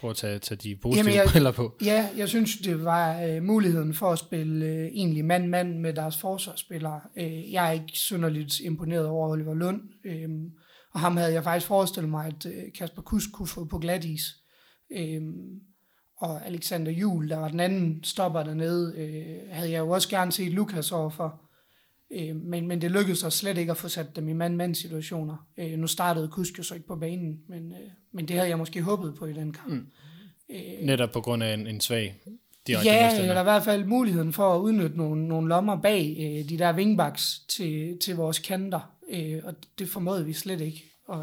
prøve 0.00 0.10
at 0.10 0.16
tage, 0.16 0.38
tage 0.38 0.58
de 0.58 0.76
positive 0.76 0.98
Jamen, 1.04 1.14
jeg- 1.14 1.28
briller 1.32 1.52
på? 1.52 1.78
Ja, 1.84 2.08
jeg 2.16 2.28
synes, 2.28 2.56
det 2.58 2.84
var 2.84 3.22
øh, 3.22 3.42
muligheden 3.42 3.94
for 3.94 4.10
at 4.12 4.18
spille 4.18 4.66
øh, 4.66 4.86
egentlig 4.86 5.24
mand-mand 5.24 5.78
med 5.78 5.92
deres 5.94 6.16
forsvarsspillere. 6.16 7.00
Øh, 7.16 7.52
jeg 7.52 7.68
er 7.68 7.72
ikke 7.72 7.92
synderligt 7.92 8.60
imponeret 8.60 9.06
over 9.06 9.28
Oliver 9.28 9.54
Lund, 9.54 9.80
øh, 10.04 10.28
og 10.90 11.00
ham 11.00 11.16
havde 11.16 11.32
jeg 11.32 11.44
faktisk 11.44 11.66
forestillet 11.66 12.10
mig, 12.10 12.26
at 12.26 12.46
øh, 12.46 12.62
Kasper 12.78 13.02
Kusk 13.02 13.32
kunne 13.32 13.48
få 13.48 13.64
på 13.64 13.78
glat 13.78 14.04
is. 14.04 14.22
Øh, 14.92 15.22
og 16.22 16.46
Alexander 16.46 16.92
Juhl, 16.92 17.28
der 17.28 17.36
var 17.36 17.48
den 17.48 17.60
anden 17.60 18.04
stopper 18.04 18.42
dernede, 18.42 18.94
øh, 18.96 19.54
havde 19.54 19.70
jeg 19.70 19.78
jo 19.78 19.90
også 19.90 20.08
gerne 20.08 20.32
set 20.32 20.52
Lukas 20.52 20.92
overfor. 20.92 21.40
Øh, 22.12 22.36
men, 22.36 22.68
men 22.68 22.80
det 22.80 22.90
lykkedes 22.90 23.24
os 23.24 23.34
slet 23.34 23.58
ikke 23.58 23.70
at 23.70 23.76
få 23.76 23.88
sat 23.88 24.16
dem 24.16 24.28
i 24.28 24.32
mand-mand 24.32 24.74
situationer. 24.74 25.46
Øh, 25.58 25.78
nu 25.78 25.86
startede 25.86 26.28
Kusk 26.28 26.58
jo 26.58 26.62
så 26.62 26.74
ikke 26.74 26.86
på 26.86 26.96
banen, 26.96 27.40
men, 27.48 27.72
øh, 27.72 27.90
men 28.12 28.28
det 28.28 28.36
havde 28.36 28.48
jeg 28.48 28.58
måske 28.58 28.82
håbet 28.82 29.14
på 29.14 29.26
i 29.26 29.32
den 29.32 29.52
kamp. 29.52 29.72
Mm. 29.72 29.86
Netop 30.82 31.10
på 31.12 31.20
grund 31.20 31.42
af 31.42 31.54
en, 31.54 31.66
en 31.66 31.80
svag 31.80 32.20
direkte 32.66 32.90
Ja, 32.90 33.04
modstander. 33.04 33.28
eller 33.28 33.40
i 33.40 33.44
hvert 33.44 33.64
fald 33.64 33.84
muligheden 33.84 34.32
for 34.32 34.54
at 34.54 34.58
udnytte 34.60 34.96
nogle, 34.96 35.28
nogle 35.28 35.48
lommer 35.48 35.80
bag 35.80 36.16
øh, 36.18 36.48
de 36.48 36.58
der 36.58 36.76
wingbacks 36.76 37.38
til, 37.48 37.98
til 38.00 38.16
vores 38.16 38.38
kanter. 38.38 38.94
Øh, 39.10 39.40
og 39.44 39.54
det 39.78 39.88
formåede 39.88 40.26
vi 40.26 40.32
slet 40.32 40.60
ikke 40.60 40.92
at, 41.12 41.18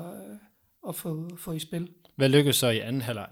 at 0.87 0.95
få, 0.95 1.29
få 1.37 1.51
i 1.51 1.59
spil. 1.59 1.89
Hvad 2.15 2.29
lykkedes 2.29 2.55
så 2.55 2.69
i 2.69 2.79
anden 2.79 3.01
halvleg? 3.01 3.27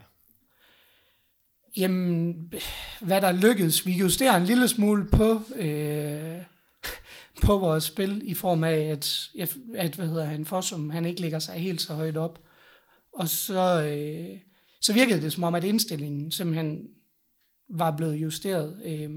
Jamen, 1.77 2.53
hvad 3.01 3.21
der 3.21 3.31
lykkedes, 3.31 3.85
vi 3.85 3.91
justerer 3.91 4.37
en 4.37 4.45
lille 4.45 4.67
smule 4.67 5.07
på, 5.07 5.41
øh, 5.55 6.41
på 7.43 7.57
vores 7.57 7.83
spil, 7.83 8.21
i 8.23 8.33
form 8.33 8.63
af, 8.63 8.77
at, 8.77 9.29
at 9.75 9.95
hvad 9.95 10.07
hedder 10.07 10.25
han, 10.25 10.45
Fossum, 10.45 10.89
han 10.89 11.05
ikke 11.05 11.21
ligger 11.21 11.39
sig 11.39 11.55
helt 11.55 11.81
så 11.81 11.93
højt 11.93 12.17
op. 12.17 12.39
Og 13.13 13.29
så, 13.29 13.83
øh, 13.83 14.39
så 14.81 14.93
virkede 14.93 15.21
det 15.21 15.33
som 15.33 15.43
om, 15.43 15.55
at 15.55 15.63
indstillingen 15.63 16.31
simpelthen 16.31 16.87
var 17.69 17.91
blevet 17.91 18.15
justeret. 18.15 18.81
Øh, 18.85 19.09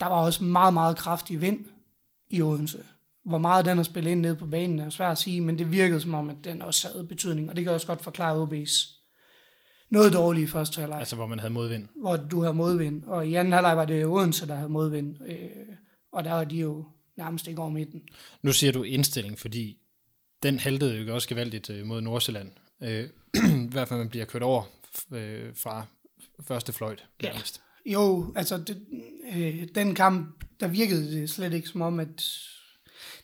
der 0.00 0.06
var 0.06 0.24
også 0.24 0.44
meget, 0.44 0.74
meget 0.74 0.96
kraftig 0.96 1.40
vind 1.40 1.64
i 2.30 2.42
Odense. 2.42 2.84
Hvor 3.24 3.38
meget 3.38 3.64
den 3.64 3.76
har 3.76 3.84
spillet 3.84 4.10
ind 4.10 4.20
ned 4.20 4.36
på 4.36 4.46
banen 4.46 4.78
er 4.78 4.90
svært 4.90 5.12
at 5.12 5.18
sige, 5.18 5.40
men 5.40 5.58
det 5.58 5.72
virkede 5.72 6.00
som 6.00 6.14
om, 6.14 6.30
at 6.30 6.36
den 6.44 6.62
også 6.62 6.88
havde 6.88 7.06
betydning, 7.06 7.50
og 7.50 7.56
det 7.56 7.64
kan 7.64 7.72
også 7.72 7.86
godt 7.86 8.02
forklare 8.02 8.42
OB's 8.42 9.03
noget 9.94 10.12
dårlige 10.12 10.48
første 10.48 10.80
halvleg 10.80 10.98
Altså, 10.98 11.16
hvor 11.16 11.26
man 11.26 11.38
havde 11.38 11.52
modvind. 11.52 11.88
hvor 12.00 12.16
du 12.16 12.40
havde 12.40 12.54
modvind. 12.54 13.04
Og 13.04 13.26
i 13.28 13.34
anden 13.34 13.52
halvleg 13.52 13.76
var 13.76 13.84
det 13.84 14.06
Odense, 14.06 14.46
der 14.46 14.54
havde 14.54 14.68
modvind. 14.68 15.16
Øh, 15.26 15.36
og 16.12 16.24
der 16.24 16.32
var 16.32 16.44
de 16.44 16.56
jo 16.56 16.84
nærmest 17.16 17.48
ikke 17.48 17.60
over 17.60 17.70
midten. 17.70 18.02
Nu 18.42 18.52
siger 18.52 18.72
du 18.72 18.82
indstilling, 18.82 19.38
fordi 19.38 19.78
den 20.42 20.58
haltede 20.58 20.96
jo 20.96 21.14
også 21.14 21.28
gevaldigt 21.28 21.70
øh, 21.70 21.86
mod 21.86 22.00
Nordsjælland. 22.00 22.50
Øh, 22.82 23.08
I 23.66 23.68
hvert 23.70 23.88
fald, 23.88 23.98
man 23.98 24.08
bliver 24.08 24.24
kørt 24.24 24.42
over 24.42 24.62
øh, 25.12 25.50
fra 25.56 25.86
første 26.40 26.72
fløjt. 26.72 27.04
Ja. 27.22 27.28
nærmest. 27.28 27.60
Jo, 27.86 28.32
altså 28.36 28.58
det, 28.58 28.82
øh, 29.36 29.68
den 29.74 29.94
kamp, 29.94 30.44
der 30.60 30.68
virkede 30.68 31.12
det 31.20 31.30
slet 31.30 31.52
ikke 31.52 31.68
som 31.68 31.82
om, 31.82 32.00
at 32.00 32.24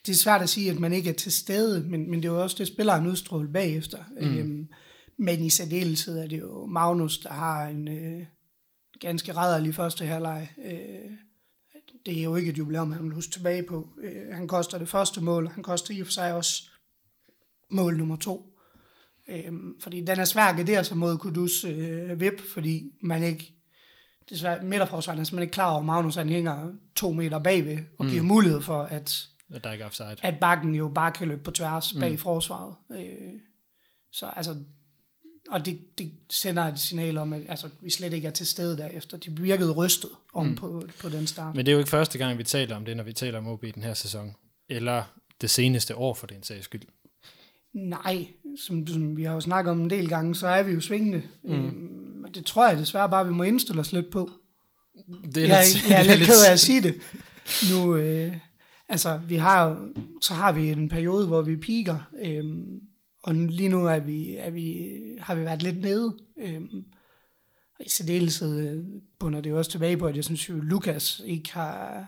det 0.06 0.12
er 0.12 0.16
svært 0.16 0.42
at 0.42 0.48
sige, 0.48 0.70
at 0.70 0.78
man 0.78 0.92
ikke 0.92 1.10
er 1.10 1.14
til 1.14 1.32
stede, 1.32 1.80
men, 1.88 2.10
men 2.10 2.22
det 2.22 2.30
var 2.30 2.36
også 2.36 2.56
det, 2.58 2.66
spilleren 2.66 3.06
udstrålede 3.06 3.52
bagefter. 3.52 3.98
Mm. 4.20 4.38
Øhm, 4.38 4.68
men 5.20 5.40
i 5.40 5.50
særdeleshed 5.50 6.18
er 6.18 6.26
det 6.26 6.40
jo 6.40 6.66
Magnus, 6.66 7.18
der 7.18 7.32
har 7.32 7.66
en 7.66 7.88
øh, 7.88 8.26
ganske 9.00 9.32
rædderlig 9.32 9.74
første 9.74 10.06
halvleg. 10.06 10.48
Øh, 10.64 11.10
det 12.06 12.18
er 12.18 12.22
jo 12.22 12.36
ikke 12.36 12.50
et 12.50 12.58
jubilæum, 12.58 12.92
han 12.92 13.04
vil 13.04 13.14
huske 13.14 13.32
tilbage 13.32 13.62
på. 13.62 13.88
Øh, 14.02 14.34
han 14.34 14.48
koster 14.48 14.78
det 14.78 14.88
første 14.88 15.20
mål, 15.20 15.48
han 15.48 15.62
koster 15.62 15.94
i 15.94 16.00
og 16.00 16.06
for 16.06 16.12
sig 16.12 16.34
også 16.34 16.62
mål 17.70 17.96
nummer 17.96 18.16
to. 18.16 18.58
Øhm, 19.28 19.80
fordi 19.80 20.00
den 20.00 20.20
er 20.20 20.24
svær 20.24 20.44
at 20.44 20.56
gardere 20.56 20.84
sig 20.84 20.96
mod 20.96 21.18
Kudus 21.18 21.64
øh, 21.64 22.20
vip, 22.20 22.40
fordi 22.52 22.92
man 23.02 23.22
ikke 23.22 23.54
desværre 24.30 24.64
midterforsvaren 24.64 25.20
er 25.20 25.24
simpelthen 25.24 25.42
ikke 25.42 25.52
klar 25.52 25.70
over, 25.70 25.78
at 25.78 25.86
Magnus 25.86 26.14
han 26.14 26.28
hænger 26.28 26.72
to 26.94 27.12
meter 27.12 27.38
bagved, 27.38 27.78
og 27.98 28.06
giver 28.06 28.22
mulighed 28.22 28.60
for, 28.60 28.82
at, 28.82 29.26
At 29.54 29.64
der 29.64 29.72
ikke 29.72 29.84
offside. 29.84 30.16
at 30.22 30.40
bakken 30.40 30.74
jo 30.74 30.88
bare 30.88 31.12
kan 31.12 31.28
løbe 31.28 31.42
på 31.42 31.50
tværs 31.50 31.92
bag 32.00 32.20
forsvaret. 32.20 32.74
Øh, 32.92 33.32
så 34.12 34.26
altså, 34.26 34.56
og 35.50 35.66
det, 35.66 35.98
det 35.98 36.12
sender 36.30 36.62
et 36.62 36.78
signal 36.78 37.18
om, 37.18 37.32
at 37.32 37.42
altså, 37.48 37.68
vi 37.80 37.90
slet 37.90 38.12
ikke 38.12 38.28
er 38.28 38.32
til 38.32 38.46
stede 38.46 38.76
derefter. 38.76 39.16
De 39.16 39.40
virkede 39.40 39.72
rystet 39.72 40.10
om 40.34 40.46
mm. 40.46 40.54
på, 40.54 40.84
på 41.00 41.08
den 41.08 41.26
start. 41.26 41.54
Men 41.54 41.66
det 41.66 41.72
er 41.72 41.72
jo 41.72 41.78
ikke 41.78 41.90
første 41.90 42.18
gang, 42.18 42.38
vi 42.38 42.44
taler 42.44 42.76
om 42.76 42.84
det, 42.84 42.96
når 42.96 43.04
vi 43.04 43.12
taler 43.12 43.38
om 43.38 43.46
OB 43.46 43.64
den 43.74 43.82
her 43.82 43.94
sæson. 43.94 44.34
Eller 44.68 45.02
det 45.40 45.50
seneste 45.50 45.96
år, 45.96 46.14
for 46.14 46.26
den 46.26 46.42
sags 46.42 46.64
skyld. 46.64 46.82
Nej, 47.74 48.26
som, 48.66 48.86
som 48.86 49.16
vi 49.16 49.24
har 49.24 49.34
jo 49.34 49.40
snakket 49.40 49.70
om 49.70 49.80
en 49.80 49.90
del 49.90 50.08
gange, 50.08 50.34
så 50.34 50.46
er 50.46 50.62
vi 50.62 50.72
jo 50.72 50.80
svingende. 50.80 51.22
Mm. 51.44 51.52
Øhm, 51.52 52.32
det 52.34 52.46
tror 52.46 52.68
jeg 52.68 52.78
desværre 52.78 53.08
bare, 53.08 53.26
vi 53.26 53.32
må 53.32 53.42
indstille 53.42 53.80
os 53.80 53.92
lidt 53.92 54.10
på. 54.10 54.30
Det 55.34 55.44
er 55.44 55.48
jeg, 55.48 55.64
lidt, 55.74 55.90
jeg 55.90 55.98
er 55.98 56.02
det 56.02 56.18
lidt 56.18 56.28
ked 56.28 56.44
af 56.48 56.52
at 56.52 56.60
sige 56.60 56.82
det. 56.82 56.94
Nu, 57.72 57.96
øh, 57.96 58.36
altså, 58.88 59.20
vi 59.28 59.36
har 59.36 59.88
så 60.20 60.34
har 60.34 60.52
vi 60.52 60.70
en 60.70 60.88
periode, 60.88 61.26
hvor 61.26 61.42
vi 61.42 61.56
piker, 61.56 62.08
øhm, 62.22 62.80
og 63.22 63.34
lige 63.34 63.68
nu 63.68 63.86
er 63.86 63.98
vi, 63.98 64.36
er 64.36 64.50
vi, 64.50 64.90
har 65.20 65.34
vi 65.34 65.44
været 65.44 65.62
lidt 65.62 65.80
nede. 65.80 66.16
Øhm, 66.36 66.84
og 67.78 67.86
i 67.86 67.88
særdeleshed 67.88 68.68
øh, 68.68 68.84
bunder 69.18 69.40
det 69.40 69.50
jo 69.50 69.58
også 69.58 69.70
tilbage 69.70 69.96
på, 69.96 70.06
at 70.06 70.16
jeg 70.16 70.24
synes 70.24 70.48
jo, 70.48 70.54
Lukas 70.54 71.22
ikke 71.24 71.52
har 71.52 72.06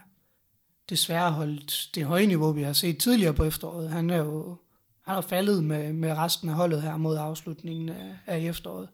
desværre 0.90 1.32
holdt 1.32 1.90
det 1.94 2.04
høje 2.04 2.26
niveau, 2.26 2.52
vi 2.52 2.62
har 2.62 2.72
set 2.72 2.98
tidligere 2.98 3.34
på 3.34 3.44
efteråret. 3.44 3.90
Han 3.90 4.10
er 4.10 4.16
jo 4.18 4.56
han 5.02 5.16
er 5.16 5.20
faldet 5.20 5.64
med, 5.64 5.92
med 5.92 6.12
resten 6.12 6.48
af 6.48 6.54
holdet 6.54 6.82
her 6.82 6.96
mod 6.96 7.16
afslutningen 7.16 7.88
af, 7.88 8.16
af 8.26 8.38
efteråret. 8.38 8.88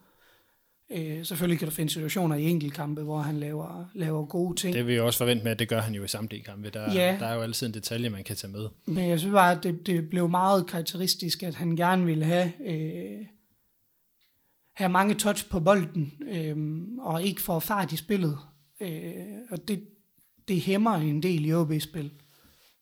Øh, 0.92 1.24
selvfølgelig 1.24 1.58
kan 1.58 1.68
der 1.68 1.74
finde 1.74 1.92
situationer 1.92 2.36
i 2.36 2.44
enkeltkampe, 2.44 3.02
hvor 3.02 3.18
han 3.20 3.40
laver, 3.40 3.84
laver 3.94 4.24
gode 4.26 4.56
ting. 4.60 4.74
Det 4.74 4.86
vil 4.86 4.94
jeg 4.94 5.02
også 5.02 5.18
forvente 5.18 5.44
med, 5.44 5.52
at 5.52 5.58
det 5.58 5.68
gør 5.68 5.80
han 5.80 5.94
jo 5.94 6.04
i 6.04 6.08
samtlige 6.08 6.42
kampe. 6.42 6.70
Der, 6.70 6.92
Ja. 6.92 7.16
der 7.20 7.26
er 7.26 7.34
jo 7.34 7.40
altid 7.40 7.66
en 7.66 7.74
detalje, 7.74 8.08
man 8.08 8.24
kan 8.24 8.36
tage 8.36 8.52
med. 8.52 8.68
Men 8.86 9.08
jeg 9.08 9.18
synes 9.18 9.32
bare, 9.32 9.56
at 9.56 9.62
det, 9.62 9.86
det 9.86 10.10
blev 10.10 10.28
meget 10.28 10.66
karakteristisk, 10.66 11.42
at 11.42 11.54
han 11.54 11.76
gerne 11.76 12.04
ville 12.04 12.24
have, 12.24 12.52
øh, 12.66 13.26
have 14.76 14.88
mange 14.88 15.14
touch 15.14 15.48
på 15.48 15.60
bolden, 15.60 16.12
øh, 16.30 16.56
og 16.98 17.22
ikke 17.22 17.42
få 17.42 17.60
fart 17.60 17.92
i 17.92 17.96
spillet. 17.96 18.38
Øh, 18.80 19.12
og 19.50 19.68
det, 19.68 19.84
det 20.48 20.60
hæmmer 20.60 20.94
en 20.94 21.22
del 21.22 21.44
i 21.46 21.52
OB-spil. 21.52 22.10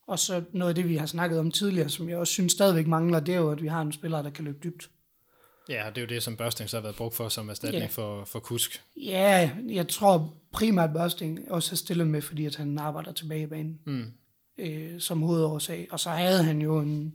Og 0.08 0.18
så 0.18 0.42
noget 0.52 0.68
af 0.68 0.74
det, 0.74 0.88
vi 0.88 0.96
har 0.96 1.06
snakket 1.06 1.38
om 1.38 1.50
tidligere, 1.50 1.88
som 1.88 2.08
jeg 2.08 2.16
også 2.18 2.32
synes 2.32 2.52
stadigvæk 2.52 2.86
mangler, 2.86 3.20
det 3.20 3.34
er 3.34 3.38
jo, 3.38 3.50
at 3.50 3.62
vi 3.62 3.68
har 3.68 3.82
en 3.82 3.92
spiller, 3.92 4.22
der 4.22 4.30
kan 4.30 4.44
løbe 4.44 4.58
dybt. 4.64 4.90
Ja, 5.68 5.82
det 5.88 5.98
er 5.98 6.02
jo 6.02 6.06
det, 6.06 6.22
som 6.22 6.36
Børsting 6.36 6.70
så 6.70 6.76
har 6.76 6.82
været 6.82 6.96
brugt 6.96 7.14
for 7.14 7.28
som 7.28 7.48
erstatning 7.48 7.82
Ja. 7.82 7.88
for, 7.88 8.24
for 8.24 8.38
Kusk. 8.38 8.82
Ja, 8.96 9.50
jeg 9.68 9.88
tror 9.88 10.34
primært 10.52 10.92
Børsting 10.92 11.50
også 11.50 11.70
har 11.70 11.76
stillet 11.76 12.06
med, 12.06 12.22
fordi 12.22 12.46
at 12.46 12.56
han 12.56 12.78
arbejder 12.78 13.12
tilbage 13.12 13.42
i 13.42 13.46
banen 13.46 13.78
Mm. 13.84 14.04
øh, 14.58 15.00
som 15.00 15.22
hovedårsag. 15.22 15.88
Og 15.90 16.00
så 16.00 16.10
havde 16.10 16.42
han 16.44 16.60
jo 16.62 16.78
en, 16.80 17.14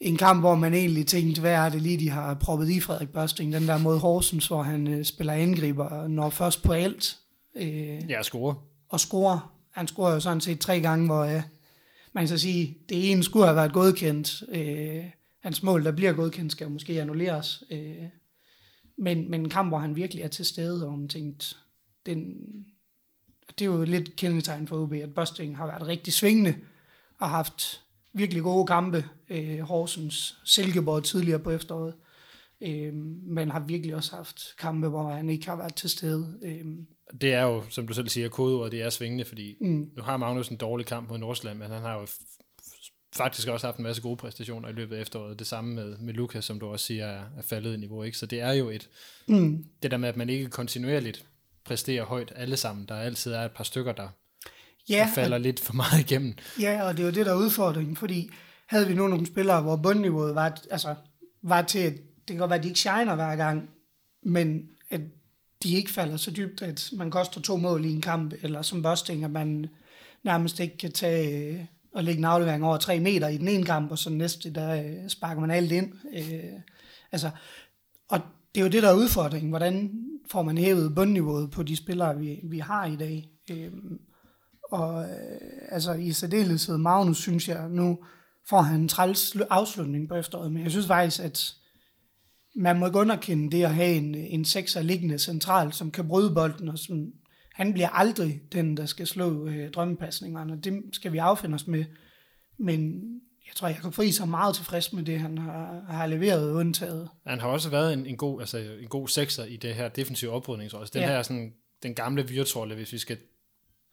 en 0.00 0.16
kamp, 0.16 0.40
hvor 0.40 0.54
man 0.54 0.74
egentlig 0.74 1.06
tænkte, 1.06 1.40
hvad 1.40 1.52
er 1.54 1.68
det 1.68 1.82
lige, 1.82 1.98
de 1.98 2.08
har 2.10 2.34
proppet 2.34 2.70
i 2.70 2.80
Frederik 2.80 3.08
Børsting, 3.08 3.52
den 3.52 3.68
der 3.68 3.78
mod 3.78 3.98
Horsens, 3.98 4.46
hvor 4.46 4.62
han 4.62 4.86
øh, 4.88 5.04
spiller 5.04 5.32
angriber 5.32 5.84
og 5.84 6.10
når 6.10 6.30
først 6.30 6.62
på 6.62 6.72
alt 6.72 7.18
øh, 7.56 8.10
Ja, 8.10 8.22
score. 8.22 8.54
og 8.88 9.00
scorer. 9.00 9.54
Han 9.70 9.88
scorer 9.88 10.12
jo 10.12 10.20
sådan 10.20 10.40
set 10.40 10.60
tre 10.60 10.80
gange, 10.80 11.06
hvor 11.06 11.22
øh, 11.24 11.42
man 12.12 12.22
kan 12.22 12.28
så 12.28 12.38
sige, 12.38 12.78
det 12.88 13.10
ene 13.10 13.22
skulle 13.24 13.46
have 13.46 13.56
været 13.56 13.72
godkendt. 13.72 14.42
Øh, 14.52 15.04
hans 15.42 15.62
mål, 15.62 15.84
der 15.84 15.92
bliver 15.92 16.12
godkendt, 16.12 16.52
skal 16.52 16.70
måske 16.70 17.00
annulleres. 17.00 17.64
Øh, 17.70 18.04
men, 18.98 19.30
men 19.30 19.40
en 19.40 19.48
kamp, 19.48 19.70
hvor 19.70 19.78
han 19.78 19.96
virkelig 19.96 20.22
er 20.22 20.28
til 20.28 20.44
stede, 20.44 20.86
og 20.86 20.98
man 20.98 21.08
tænkte, 21.08 21.56
den, 22.06 22.36
det 23.58 23.64
er 23.64 23.66
jo 23.66 23.84
lidt 23.84 24.16
kendetegn 24.16 24.68
for 24.68 24.82
OB, 24.82 24.92
at 24.92 25.14
Bosting 25.14 25.56
har 25.56 25.66
været 25.66 25.86
rigtig 25.86 26.12
svingende, 26.12 26.54
og 27.20 27.30
haft 27.30 27.84
virkelig 28.12 28.42
gode 28.42 28.66
kampe. 28.66 29.04
Øh, 29.30 29.58
Horsens, 29.60 30.38
Silkeborg 30.44 31.04
tidligere 31.04 31.38
på 31.38 31.50
efteråret. 31.50 31.94
Øh, 32.60 32.94
men 32.94 33.50
har 33.50 33.60
virkelig 33.60 33.94
også 33.94 34.16
haft 34.16 34.56
kampe, 34.58 34.88
hvor 34.88 35.10
han 35.10 35.30
ikke 35.30 35.46
har 35.46 35.56
været 35.56 35.74
til 35.74 35.90
stede. 35.90 36.38
Øh, 36.42 36.66
Det 37.20 37.32
er 37.32 37.42
jo, 37.42 37.62
som 37.70 37.86
du 37.86 37.94
selv 37.94 38.08
siger, 38.08 38.28
kodeordet, 38.28 38.72
det 38.72 38.82
er 38.82 38.90
svingende, 38.90 39.24
fordi 39.24 39.56
mm, 39.60 39.90
nu 39.96 40.02
har 40.02 40.16
Magnus 40.16 40.48
en 40.48 40.56
dårlig 40.56 40.86
kamp 40.86 41.08
mod 41.08 41.18
Nordsjælland, 41.18 41.58
men 41.58 41.70
han 41.70 41.82
har 41.82 41.94
jo 42.00 42.06
faktisk 43.16 43.48
også 43.48 43.66
haft 43.66 43.76
en 43.76 43.82
masse 43.82 44.02
gode 44.02 44.16
præstationer 44.16 44.68
i 44.68 44.72
løbet 44.72 44.96
af 44.96 45.00
efteråret. 45.00 45.38
Det 45.38 45.46
samme 45.46 45.74
med, 45.74 45.96
med 45.96 46.14
Lukas, 46.14 46.44
som 46.44 46.60
du 46.60 46.66
også 46.66 46.86
siger, 46.86 47.06
er, 47.06 47.22
er 47.38 47.42
faldet 47.42 47.74
i 47.74 47.76
niveau. 47.76 48.02
Ikke? 48.02 48.18
Så 48.18 48.26
det 48.26 48.40
er 48.40 48.52
jo 48.52 48.70
et, 48.70 48.88
mm, 49.28 49.64
det 49.82 49.90
der 49.90 49.96
med, 49.96 50.08
at 50.08 50.16
man 50.16 50.28
ikke 50.28 50.48
kontinuerligt 50.48 51.24
præsterer 51.64 52.04
højt 52.04 52.32
alle 52.36 52.56
sammen. 52.56 52.86
Der 52.86 52.94
altid 52.94 53.32
er 53.32 53.44
et 53.44 53.52
par 53.52 53.64
stykker, 53.64 53.92
der, 53.92 54.08
ja, 54.88 55.06
der 55.08 55.14
falder 55.14 55.38
lidt 55.38 55.60
for 55.60 55.72
meget 55.72 56.00
igennem. 56.00 56.34
Ja, 56.60 56.82
og 56.82 56.96
det 56.96 57.02
er 57.02 57.06
jo 57.06 57.14
det, 57.14 57.26
der 57.26 57.32
er 57.32 57.38
udfordringen, 57.38 57.96
fordi 57.96 58.30
havde 58.66 58.88
vi 58.88 58.94
nu 58.94 59.08
nogle 59.08 59.26
spillere, 59.26 59.62
hvor 59.62 59.76
bundniveauet 59.76 60.34
var, 60.34 60.58
altså, 60.70 60.94
var 61.42 61.62
til, 61.62 61.78
at 61.78 61.92
det 61.92 62.26
kan 62.26 62.36
godt 62.36 62.50
være, 62.50 62.58
at 62.58 62.62
de 62.62 62.68
ikke 62.68 62.80
shiner 62.80 63.14
hver 63.14 63.36
gang, 63.36 63.70
men 64.22 64.68
at 64.90 65.00
de 65.62 65.74
ikke 65.74 65.90
falder 65.90 66.16
så 66.16 66.30
dybt, 66.30 66.62
at 66.62 66.90
man 66.92 67.10
koster 67.10 67.40
to 67.40 67.56
mål 67.56 67.84
i 67.84 67.92
en 67.92 68.00
kamp, 68.00 68.34
eller 68.42 68.62
som 68.62 68.82
Bosting, 68.82 69.24
at 69.24 69.30
man 69.30 69.66
nærmest 70.24 70.60
ikke 70.60 70.78
kan 70.78 70.92
tage, 70.92 71.68
at 71.96 72.04
lægge 72.04 72.18
en 72.18 72.24
aflevering 72.24 72.64
over 72.64 72.76
3 72.76 73.00
meter 73.00 73.28
i 73.28 73.38
den 73.38 73.48
ene 73.48 73.64
kamp, 73.64 73.90
og 73.90 73.98
så 73.98 74.10
næste, 74.10 74.50
der 74.50 74.82
øh, 74.82 75.08
sparker 75.08 75.40
man 75.40 75.50
alt 75.50 75.72
ind. 75.72 75.92
Øh, 76.16 76.60
altså, 77.12 77.30
og 78.08 78.20
det 78.54 78.60
er 78.60 78.64
jo 78.64 78.70
det, 78.70 78.82
der 78.82 78.88
er 78.88 78.96
udfordringen. 78.96 79.50
Hvordan 79.50 79.90
får 80.30 80.42
man 80.42 80.58
hævet 80.58 80.94
bundniveauet 80.94 81.50
på 81.50 81.62
de 81.62 81.76
spillere, 81.76 82.18
vi, 82.18 82.40
vi 82.44 82.58
har 82.58 82.86
i 82.86 82.96
dag? 82.96 83.28
Øh, 83.50 83.72
og 84.70 85.02
øh, 85.02 85.40
altså 85.68 85.92
i 85.92 86.12
særdeleshed 86.12 86.76
Magnus, 86.76 87.18
synes 87.18 87.48
jeg, 87.48 87.68
nu 87.68 87.98
får 88.48 88.60
han 88.60 88.80
en 88.80 88.88
træls 88.88 89.36
afslutning 89.50 90.08
på 90.08 90.14
efteråret, 90.14 90.52
men 90.52 90.62
jeg 90.62 90.70
synes 90.70 90.86
faktisk, 90.86 91.20
at 91.20 91.54
man 92.56 92.78
må 92.78 92.86
ikke 92.86 92.98
underkende 92.98 93.56
det 93.56 93.64
at 93.64 93.74
have 93.74 93.94
en, 93.94 94.14
en 94.14 94.44
sekser 94.44 94.82
liggende 94.82 95.18
central, 95.18 95.72
som 95.72 95.90
kan 95.90 96.08
bryde 96.08 96.34
bolden, 96.34 96.68
og 96.68 96.78
som, 96.78 97.12
han 97.58 97.72
bliver 97.72 97.88
aldrig 97.88 98.42
den, 98.52 98.76
der 98.76 98.86
skal 98.86 99.06
slå 99.06 99.46
øh, 99.46 99.70
drømmepasningerne. 99.70 100.60
Det 100.60 100.82
skal 100.92 101.12
vi 101.12 101.18
affinde 101.18 101.54
os 101.54 101.66
med. 101.66 101.84
Men 102.58 103.02
jeg 103.46 103.54
tror, 103.54 103.68
jeg 103.68 103.76
kan 103.76 103.92
fri 103.92 104.12
så 104.12 104.26
meget 104.26 104.54
tilfreds 104.54 104.92
med 104.92 105.02
det, 105.02 105.20
han 105.20 105.38
har, 105.38 105.84
har 105.88 106.06
leveret 106.06 106.52
undtaget. 106.52 107.08
Han 107.26 107.40
har 107.40 107.48
også 107.48 107.70
været 107.70 107.92
en, 107.92 108.06
en, 108.06 108.16
god, 108.16 108.40
altså, 108.40 108.58
en 108.58 108.88
god 108.88 109.08
sekser 109.08 109.44
i 109.44 109.56
det 109.56 109.74
her 109.74 109.88
defensive 109.88 110.30
oprydningsråd. 110.30 110.86
Den 110.86 111.02
ja. 111.02 111.08
her 111.08 111.22
sådan, 111.22 111.52
den 111.82 111.94
gamle 111.94 112.28
virtuelle, 112.28 112.74
hvis 112.74 112.92
vi 112.92 112.98
skal 112.98 113.18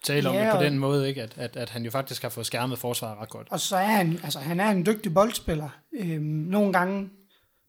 tale 0.03 0.29
om 0.29 0.35
ja, 0.35 0.45
det 0.45 0.55
på 0.57 0.63
den 0.63 0.79
måde, 0.79 1.09
ikke? 1.09 1.23
At, 1.23 1.37
at, 1.37 1.55
at 1.55 1.69
han 1.69 1.85
jo 1.85 1.91
faktisk 1.91 2.21
har 2.21 2.29
fået 2.29 2.45
skærmet 2.45 2.79
forsvaret 2.79 3.17
ret 3.17 3.29
godt. 3.29 3.47
Og 3.51 3.59
så 3.59 3.75
er 3.77 3.85
han, 3.85 4.19
altså, 4.23 4.39
han 4.39 4.59
er 4.59 4.69
en 4.69 4.85
dygtig 4.85 5.13
boldspiller. 5.13 5.69
Øhm, 5.93 6.23
nogle 6.23 6.73
gange 6.73 7.09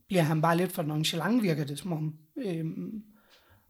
bliver 0.09 0.23
han 0.23 0.43
bare 0.43 0.57
lidt 0.57 0.73
for 0.73 0.83
nonchalant, 0.83 1.43
virker 1.43 1.65
det 1.65 1.79
som 1.79 1.93
om. 1.93 2.15
Øhm, 2.45 3.03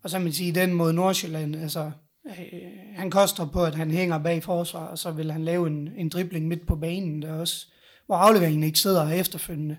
og 0.02 0.10
så 0.10 0.16
kan 0.16 0.24
man 0.24 0.32
sige, 0.32 0.52
den 0.52 0.72
mod 0.72 0.92
Nordsjælland, 0.92 1.56
altså, 1.56 1.90
øh, 2.26 2.94
han 2.94 3.10
koster 3.10 3.46
på, 3.46 3.64
at 3.64 3.74
han 3.74 3.90
hænger 3.90 4.18
bag 4.18 4.42
forsvar, 4.42 4.86
og 4.86 4.98
så 4.98 5.10
vil 5.10 5.32
han 5.32 5.44
lave 5.44 5.66
en, 5.66 5.88
en 5.96 6.08
dribling 6.08 6.48
midt 6.48 6.66
på 6.66 6.76
banen, 6.76 7.22
der 7.22 7.32
også, 7.32 7.66
hvor 8.06 8.16
afleveringen 8.16 8.62
ikke 8.62 8.78
sidder 8.78 9.10
efterfølgende. 9.10 9.76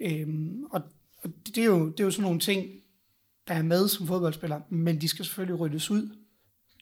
Øhm, 0.00 0.64
og, 0.70 0.82
og 1.22 1.30
det, 1.46 1.58
er 1.58 1.64
jo, 1.64 1.90
det 1.90 2.00
er 2.00 2.04
jo 2.04 2.10
sådan 2.10 2.22
nogle 2.22 2.40
ting, 2.40 2.70
der 3.48 3.54
er 3.54 3.62
med 3.62 3.88
som 3.88 4.06
fodboldspiller, 4.06 4.60
men 4.68 5.00
de 5.00 5.08
skal 5.08 5.24
selvfølgelig 5.24 5.60
ryddes 5.60 5.90
ud. 5.90 6.16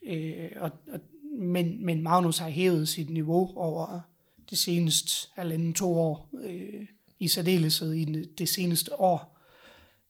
Øh, 0.07 0.49
og, 0.55 0.71
og, 0.91 0.99
men, 1.39 1.85
men 1.85 2.01
Magnus 2.01 2.37
har 2.37 2.49
hævet 2.49 2.87
sit 2.87 3.09
niveau 3.09 3.57
over 3.57 3.99
det 4.49 4.57
seneste 4.57 5.27
halvanden 5.35 5.73
to 5.73 5.99
år. 5.99 6.29
Øh, 6.43 6.85
i 7.19 7.27
særdeleshed 7.27 7.93
i 7.93 8.25
det 8.37 8.49
seneste 8.49 8.99
år. 8.99 9.39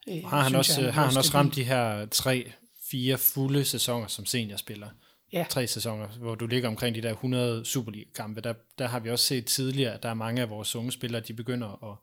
Øh, 0.10 0.24
har 0.26 0.42
han 0.42 0.56
også, 0.56 0.82
jeg, 0.82 0.94
har 0.94 1.06
han 1.06 1.18
også 1.18 1.32
ramt 1.34 1.56
de 1.56 1.64
her 1.64 2.06
tre, 2.06 2.52
fire 2.96 3.18
fulde 3.18 3.66
sæsoner 3.66 4.08
som 4.08 4.26
seniorspiller? 4.26 4.88
Ja. 5.34 5.46
Tre 5.50 5.68
sæsoner, 5.68 6.08
hvor 6.08 6.36
du 6.36 6.48
ligger 6.48 6.70
omkring 6.70 6.96
de 6.96 7.02
der 7.02 7.12
100 7.12 7.66
Superliga-kampe. 7.66 8.42
Der, 8.42 8.54
der 8.80 8.88
har 8.88 9.00
vi 9.00 9.10
også 9.10 9.26
set 9.26 9.46
tidligere, 9.46 9.94
at 9.94 10.04
der 10.04 10.10
er 10.10 10.14
mange 10.14 10.42
af 10.42 10.50
vores 10.50 10.76
unge 10.76 10.92
spillere, 10.92 11.22
de 11.22 11.34
begynder 11.34 11.92
at 11.92 11.98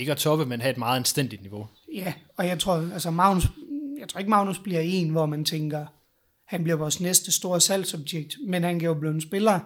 ikke 0.00 0.12
at 0.12 0.18
toppe, 0.18 0.46
men 0.46 0.60
have 0.60 0.70
et 0.70 0.78
meget 0.78 0.96
anstændigt 0.96 1.42
niveau. 1.42 1.66
Ja, 1.94 2.12
og 2.36 2.46
jeg 2.46 2.58
tror, 2.58 2.92
altså 2.92 3.10
Magnus, 3.10 3.46
jeg 3.98 4.08
tror 4.08 4.18
ikke, 4.18 4.30
Magnus 4.30 4.58
bliver 4.58 4.80
en, 4.80 5.10
hvor 5.10 5.26
man 5.26 5.44
tænker, 5.44 5.86
han 6.46 6.62
bliver 6.62 6.76
vores 6.76 7.00
næste 7.00 7.32
store 7.32 7.60
salgsobjekt, 7.60 8.36
men 8.46 8.62
han 8.62 8.78
kan 8.78 8.86
jo 8.86 8.94
blive 8.94 9.14
en 9.14 9.20
spiller, 9.20 9.60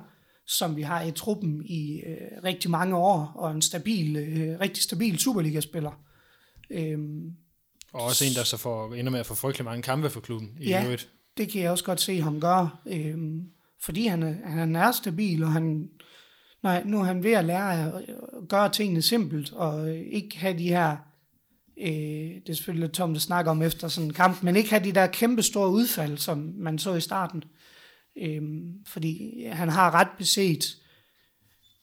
som 0.47 0.77
vi 0.77 0.83
har 0.83 1.03
i 1.03 1.11
truppen 1.11 1.62
i 1.65 2.01
øh, 2.07 2.45
rigtig 2.45 2.71
mange 2.71 2.97
år, 2.97 3.33
og 3.35 3.51
en 3.51 3.62
stabil, 3.62 4.17
øh, 4.17 4.61
rigtig 4.61 4.83
stabil 4.83 5.19
Superliga-spiller. 5.19 5.93
Øhm, 6.71 7.37
og 7.92 8.02
også 8.02 8.25
en, 8.25 8.34
der 8.34 8.44
så 8.44 8.56
får, 8.56 8.94
ender 8.94 9.11
med 9.12 9.20
at 9.20 9.26
få 9.26 9.34
frygtelig 9.34 9.64
mange 9.64 9.82
kampe 9.82 10.11
for 10.11 10.20
klubben 10.20 10.50
i 10.61 10.68
ja, 10.68 10.84
øvrigt. 10.84 11.08
det 11.37 11.49
kan 11.49 11.62
jeg 11.62 11.70
også 11.70 11.84
godt 11.84 12.00
se 12.00 12.20
ham 12.20 12.40
gøre, 12.40 12.70
øhm, 12.87 13.42
fordi 13.82 14.06
han 14.06 14.22
er, 14.22 14.34
han 14.50 14.76
er 14.76 14.92
stabil, 14.92 15.42
og 15.42 15.52
han, 15.52 15.88
nej, 16.62 16.82
nu 16.84 17.00
er 17.00 17.04
han 17.04 17.22
ved 17.22 17.32
at 17.32 17.44
lære 17.44 17.87
at 17.87 18.02
gøre 18.49 18.68
tingene 18.68 19.02
simpelt, 19.02 19.52
og 19.52 19.94
ikke 19.96 20.38
have 20.38 20.58
de 20.58 20.68
her, 20.68 20.96
øh, 21.78 21.88
det 22.46 22.49
er 22.49 22.54
selvfølgelig 22.54 22.92
Tom, 22.92 23.12
der 23.12 23.20
snakker 23.20 23.50
om 23.50 23.62
efter 23.62 23.88
sådan 23.88 24.08
en 24.08 24.14
kamp, 24.14 24.42
men 24.42 24.56
ikke 24.56 24.70
have 24.70 24.84
de 24.84 24.92
der 24.92 25.06
kæmpe 25.06 25.42
store 25.42 25.70
udfald, 25.70 26.18
som 26.18 26.52
man 26.56 26.78
så 26.78 26.94
i 26.94 27.00
starten. 27.00 27.44
Øhm, 28.18 28.72
fordi 28.87 29.44
han 29.46 29.68
har 29.68 29.94
ret 29.94 30.09
beset 30.18 30.64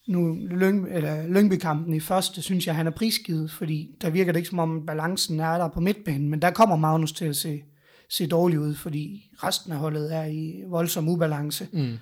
nu 0.09 0.33
Lyng, 0.33 0.87
eller 0.91 1.27
Lyngby-kampen 1.27 1.93
i 1.93 1.99
første, 1.99 2.41
synes 2.41 2.67
jeg, 2.67 2.75
han 2.75 2.87
er 2.87 2.91
prisgivet, 2.91 3.51
fordi 3.51 3.95
der 4.01 4.09
virker 4.09 4.31
det 4.31 4.39
ikke 4.39 4.49
som 4.49 4.59
om 4.59 4.85
balancen 4.85 5.39
er 5.39 5.57
der 5.57 5.67
på 5.67 5.79
midtbanen, 5.79 6.29
men 6.29 6.41
der 6.41 6.51
kommer 6.51 6.75
Magnus 6.75 7.11
til 7.11 7.25
at 7.25 7.35
se, 7.35 7.63
se 8.09 8.27
dårligt 8.27 8.61
ud, 8.61 8.75
fordi 8.75 9.31
resten 9.43 9.71
af 9.71 9.77
holdet 9.77 10.15
er 10.15 10.25
i 10.25 10.63
voldsom 10.67 11.09
ubalance. 11.09 11.67
Mm. 11.73 11.97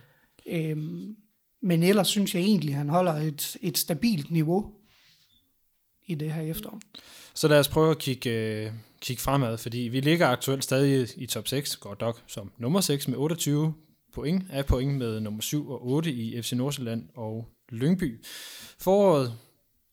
Øhm, 0.49 1.15
men 1.61 1.83
ellers 1.83 2.07
synes 2.07 2.35
jeg 2.35 2.41
egentlig, 2.41 2.71
at 2.71 2.77
han 2.77 2.89
holder 2.89 3.13
et, 3.13 3.57
et 3.61 3.77
stabilt 3.77 4.31
niveau 4.31 4.71
i 6.07 6.15
det 6.15 6.31
her 6.31 6.41
efterår. 6.41 6.79
Så 7.33 7.47
lad 7.47 7.59
os 7.59 7.67
prøve 7.67 7.91
at 7.91 7.97
kigge, 7.97 8.29
øh, 8.29 8.71
kigge 9.01 9.21
fremad, 9.21 9.57
fordi 9.57 9.79
vi 9.79 9.99
ligger 9.99 10.27
aktuelt 10.27 10.63
stadig 10.63 11.07
i 11.15 11.25
top 11.25 11.47
6, 11.47 11.75
godt 11.75 12.01
nok 12.01 12.23
som 12.27 12.51
nummer 12.57 12.81
6 12.81 13.07
med 13.07 13.17
28 13.17 13.73
point, 14.13 14.43
er 14.49 14.63
point 14.63 14.97
med 14.97 15.19
nummer 15.19 15.41
7 15.41 15.69
og 15.69 15.87
8 15.87 16.11
i 16.11 16.41
FC 16.41 16.51
Nordsjælland 16.51 17.09
og 17.15 17.56
Lyngby. 17.69 18.25
Foråret 18.79 19.33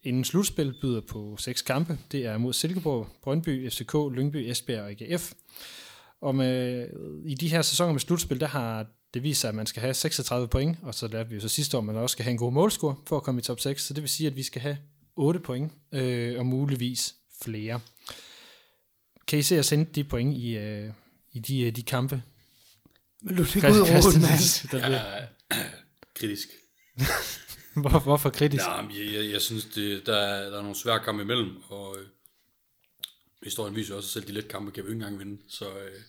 inden 0.03 0.25
slutspil 0.25 0.75
byder 0.81 1.01
på 1.01 1.37
seks 1.37 1.63
kampe. 1.63 1.99
Det 2.13 2.27
er 2.27 2.39
mod 2.39 2.53
Silkeborg, 2.53 3.09
Brøndby, 3.23 3.71
FCK, 3.71 3.95
Lyngby, 4.13 4.37
Esbjerg 4.37 4.83
og 4.83 4.91
AGF. 4.91 5.33
Og 6.21 6.35
med, 6.35 6.89
i 7.27 7.35
de 7.35 7.49
her 7.49 7.63
sæsoner 7.63 7.93
med 7.93 8.01
slutspil, 8.01 8.41
der 8.41 8.47
har 8.47 8.87
det 9.15 9.23
vist 9.23 9.41
sig, 9.41 9.49
at 9.49 9.55
man 9.55 9.67
skal 9.67 9.81
have 9.81 9.95
36 9.95 10.49
point, 10.49 10.79
og 10.83 10.95
så 10.95 11.09
lærte 11.09 11.29
vi 11.29 11.35
jo 11.35 11.41
så 11.41 11.49
sidste 11.49 11.77
år, 11.77 11.81
at 11.81 11.85
man 11.85 11.97
også 11.97 12.13
skal 12.13 12.23
have 12.23 12.31
en 12.31 12.39
god 12.39 12.53
målscore 12.53 12.97
for 13.07 13.17
at 13.17 13.23
komme 13.23 13.39
i 13.39 13.43
top 13.43 13.61
6, 13.61 13.83
så 13.83 13.95
det 13.95 14.03
vil 14.03 14.11
sige, 14.11 14.27
at 14.27 14.37
vi 14.37 14.43
skal 14.43 14.63
have 14.63 14.79
8 15.17 15.41
point, 15.41 15.73
øh, 15.93 16.39
og 16.39 16.47
muligvis 16.47 17.15
flere. 17.43 17.81
Kan 19.27 19.39
I 19.39 19.43
se 19.43 19.59
at 19.59 19.65
sende 19.65 19.85
de 19.85 20.05
point 20.05 20.37
i, 20.37 20.57
øh, 20.57 20.91
i 21.33 21.39
de, 21.39 21.61
øh, 21.61 21.77
de 21.77 21.83
kampe, 21.83 22.23
men 23.23 23.37
du 23.37 23.43
er 23.43 23.57
ikke 23.57 23.69
ud 23.69 23.81
råden, 23.81 24.21
mand. 24.21 24.31
Ja, 24.73 25.27
kritisk. 26.15 26.49
Hvor, 27.77 27.99
hvorfor 27.99 28.31
kritisk? 28.31 28.65
Ja, 28.65 28.77
jeg, 28.77 29.15
jeg, 29.15 29.33
jeg 29.33 29.41
synes, 29.41 29.65
det, 29.65 30.07
der, 30.07 30.17
er, 30.17 30.51
der 30.51 30.59
er 30.59 30.63
nogle 30.63 30.77
svære 30.77 31.01
kampe 31.01 31.23
imellem, 31.23 31.63
og 31.69 31.97
øh, 31.99 32.07
historien 33.43 33.77
viser 33.77 33.95
også, 33.95 34.07
at 34.07 34.11
selv 34.11 34.27
de 34.27 34.33
lette 34.33 34.49
kampe 34.49 34.71
kan 34.71 34.85
vi 34.85 34.89
ikke 34.89 34.95
engang 34.95 35.19
vinde. 35.19 35.43
Så, 35.49 35.65
øh, 35.65 36.01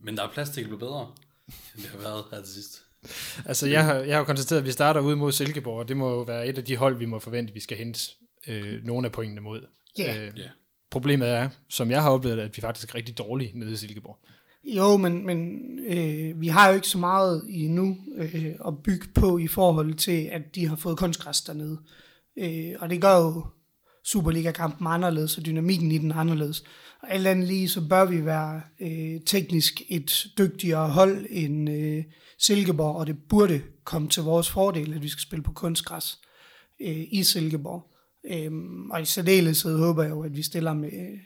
men 0.00 0.16
der 0.16 0.22
er 0.22 0.32
plads 0.32 0.50
til 0.50 0.60
at 0.60 0.66
blive 0.66 0.78
bedre, 0.78 1.14
end 1.74 1.82
det 1.82 1.90
har 1.90 1.98
været 1.98 2.24
her 2.30 2.42
til 2.42 2.54
sidst. 2.54 2.82
Altså, 3.46 3.68
jeg 3.68 3.84
har, 3.84 3.94
jeg 3.94 4.14
har 4.14 4.18
jo 4.18 4.24
konstateret, 4.24 4.60
at 4.60 4.66
vi 4.66 4.72
starter 4.72 5.00
ud 5.00 5.14
mod 5.14 5.32
Silkeborg, 5.32 5.78
og 5.78 5.88
det 5.88 5.96
må 5.96 6.10
jo 6.10 6.20
være 6.20 6.46
et 6.46 6.58
af 6.58 6.64
de 6.64 6.76
hold, 6.76 6.96
vi 6.96 7.06
må 7.06 7.18
forvente, 7.18 7.50
at 7.50 7.54
vi 7.54 7.60
skal 7.60 7.76
hente 7.76 8.00
øh, 8.46 8.84
nogle 8.84 9.06
af 9.06 9.12
pointene 9.12 9.40
mod. 9.40 9.66
Yeah. 10.00 10.16
Øh, 10.16 10.38
yeah. 10.38 10.50
Problemet 10.90 11.28
er, 11.28 11.48
som 11.68 11.90
jeg 11.90 12.02
har 12.02 12.10
oplevet, 12.10 12.40
at 12.40 12.56
vi 12.56 12.60
faktisk 12.60 12.88
er 12.88 12.94
rigtig 12.94 13.18
dårlige 13.18 13.58
nede 13.58 13.72
i 13.72 13.76
Silkeborg. 13.76 14.18
Jo, 14.64 14.96
men, 14.96 15.26
men 15.26 15.58
øh, 15.86 16.40
vi 16.40 16.48
har 16.48 16.68
jo 16.68 16.74
ikke 16.74 16.88
så 16.88 16.98
meget 16.98 17.42
endnu 17.48 17.96
øh, 18.16 18.46
at 18.66 18.82
bygge 18.84 19.06
på 19.14 19.38
i 19.38 19.46
forhold 19.46 19.94
til, 19.94 20.28
at 20.32 20.54
de 20.54 20.68
har 20.68 20.76
fået 20.76 20.98
kunstgræs 20.98 21.40
dernede. 21.40 21.78
Øh, 22.38 22.72
og 22.80 22.90
det 22.90 23.00
gør 23.00 23.16
jo 23.16 23.46
Superliga-kampen 24.04 24.86
anderledes, 24.86 25.38
og 25.38 25.46
dynamikken 25.46 25.92
i 25.92 25.98
den 25.98 26.12
anderledes. 26.12 26.64
Og 27.02 27.12
alt 27.12 27.26
andet 27.26 27.48
lige, 27.48 27.68
så 27.68 27.88
bør 27.88 28.04
vi 28.04 28.24
være 28.24 28.62
øh, 28.80 29.20
teknisk 29.26 29.82
et 29.88 30.26
dygtigere 30.38 30.88
hold 30.88 31.26
end 31.30 31.70
øh, 31.70 32.04
Silkeborg, 32.38 32.96
og 32.96 33.06
det 33.06 33.16
burde 33.28 33.62
komme 33.84 34.08
til 34.08 34.22
vores 34.22 34.50
fordel, 34.50 34.94
at 34.94 35.02
vi 35.02 35.08
skal 35.08 35.22
spille 35.22 35.42
på 35.42 35.52
kunstgræs 35.52 36.18
øh, 36.80 37.04
i 37.10 37.22
Silkeborg. 37.22 37.90
Øh, 38.30 38.52
og 38.90 39.02
i 39.02 39.04
særdeleshed 39.04 39.78
håber 39.78 40.02
jeg 40.02 40.10
jo, 40.10 40.22
at 40.22 40.36
vi 40.36 40.42
stiller 40.42 40.72
med, 40.72 41.18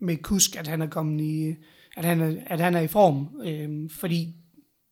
med 0.00 0.16
Kusk, 0.16 0.56
at 0.56 0.66
han 0.66 0.82
er 0.82 0.86
kommet 0.86 1.24
i 1.24 1.54
at 2.00 2.06
han 2.06 2.20
er, 2.20 2.34
at 2.46 2.60
han 2.60 2.74
er 2.74 2.80
i 2.80 2.86
form, 2.86 3.28
øh, 3.44 3.90
fordi 3.90 4.34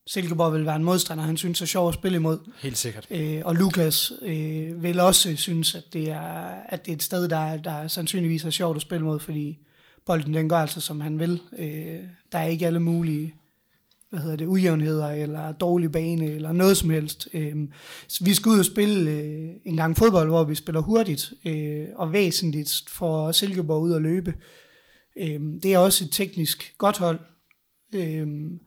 Silkeborg 0.07 0.53
vil 0.53 0.67
være 0.67 0.77
en 0.77 0.85
modstander, 0.85 1.25
han 1.25 1.37
synes 1.37 1.63
er 1.63 1.67
sjov 1.67 1.89
at 1.89 1.95
spille 1.95 2.17
imod. 2.17 2.39
Helt 2.63 2.79
sikkert. 2.79 3.07
Øh, 3.11 3.43
og 3.45 3.55
Lukas 3.55 4.13
øh, 4.23 4.83
vil 4.83 5.01
også 5.01 5.37
synes, 5.37 5.75
at 5.75 5.85
det 5.93 6.11
er, 6.11 6.21
at 6.69 6.87
det 6.87 6.93
er 6.93 6.97
et 6.97 7.03
sted, 7.03 7.29
der, 7.29 7.57
der 7.57 7.89
sandsynligvis 7.89 8.45
er 8.45 8.51
sjovt 8.51 8.77
at 8.77 8.83
spille 8.83 9.05
mod, 9.05 9.21
fordi 9.21 9.59
bolden 10.07 10.35
den 10.35 10.49
går 10.49 10.57
altså, 10.57 10.81
som 10.81 11.01
han 11.01 11.19
vil. 11.19 11.41
Øh, 11.59 12.01
der 12.33 12.39
er 12.39 12.47
ikke 12.47 12.67
alle 12.67 12.81
mulige 12.81 13.35
hvad 14.11 14.21
hedder 14.21 14.37
det, 14.37 14.47
ujævnheder, 14.47 15.09
eller 15.09 15.53
dårlig 15.53 15.93
bane, 15.93 16.27
eller 16.27 16.53
noget 16.53 16.77
som 16.77 16.91
helst. 16.91 17.29
Øh, 17.35 17.57
så 18.09 18.25
vi 18.25 18.35
skal 18.35 18.51
ud 18.51 18.59
og 18.59 18.65
spille 18.65 19.11
øh, 19.11 19.49
en 19.65 19.77
gang 19.77 19.97
fodbold, 19.97 20.29
hvor 20.29 20.45
vi 20.45 20.55
spiller 20.55 20.81
hurtigt, 20.81 21.33
øh, 21.45 21.87
og 21.95 22.13
væsentligt 22.13 22.85
for 22.89 23.33
Silkeborg 23.33 23.83
ud 23.83 23.93
at 23.93 24.03
løbe. 24.03 24.35
Øhm, 25.19 25.61
det 25.61 25.75
er 25.75 25.79
også 25.79 26.05
et 26.05 26.13
teknisk 26.13 26.75
godt 26.79 26.99
hold, 26.99 27.21
øhm, 27.95 28.61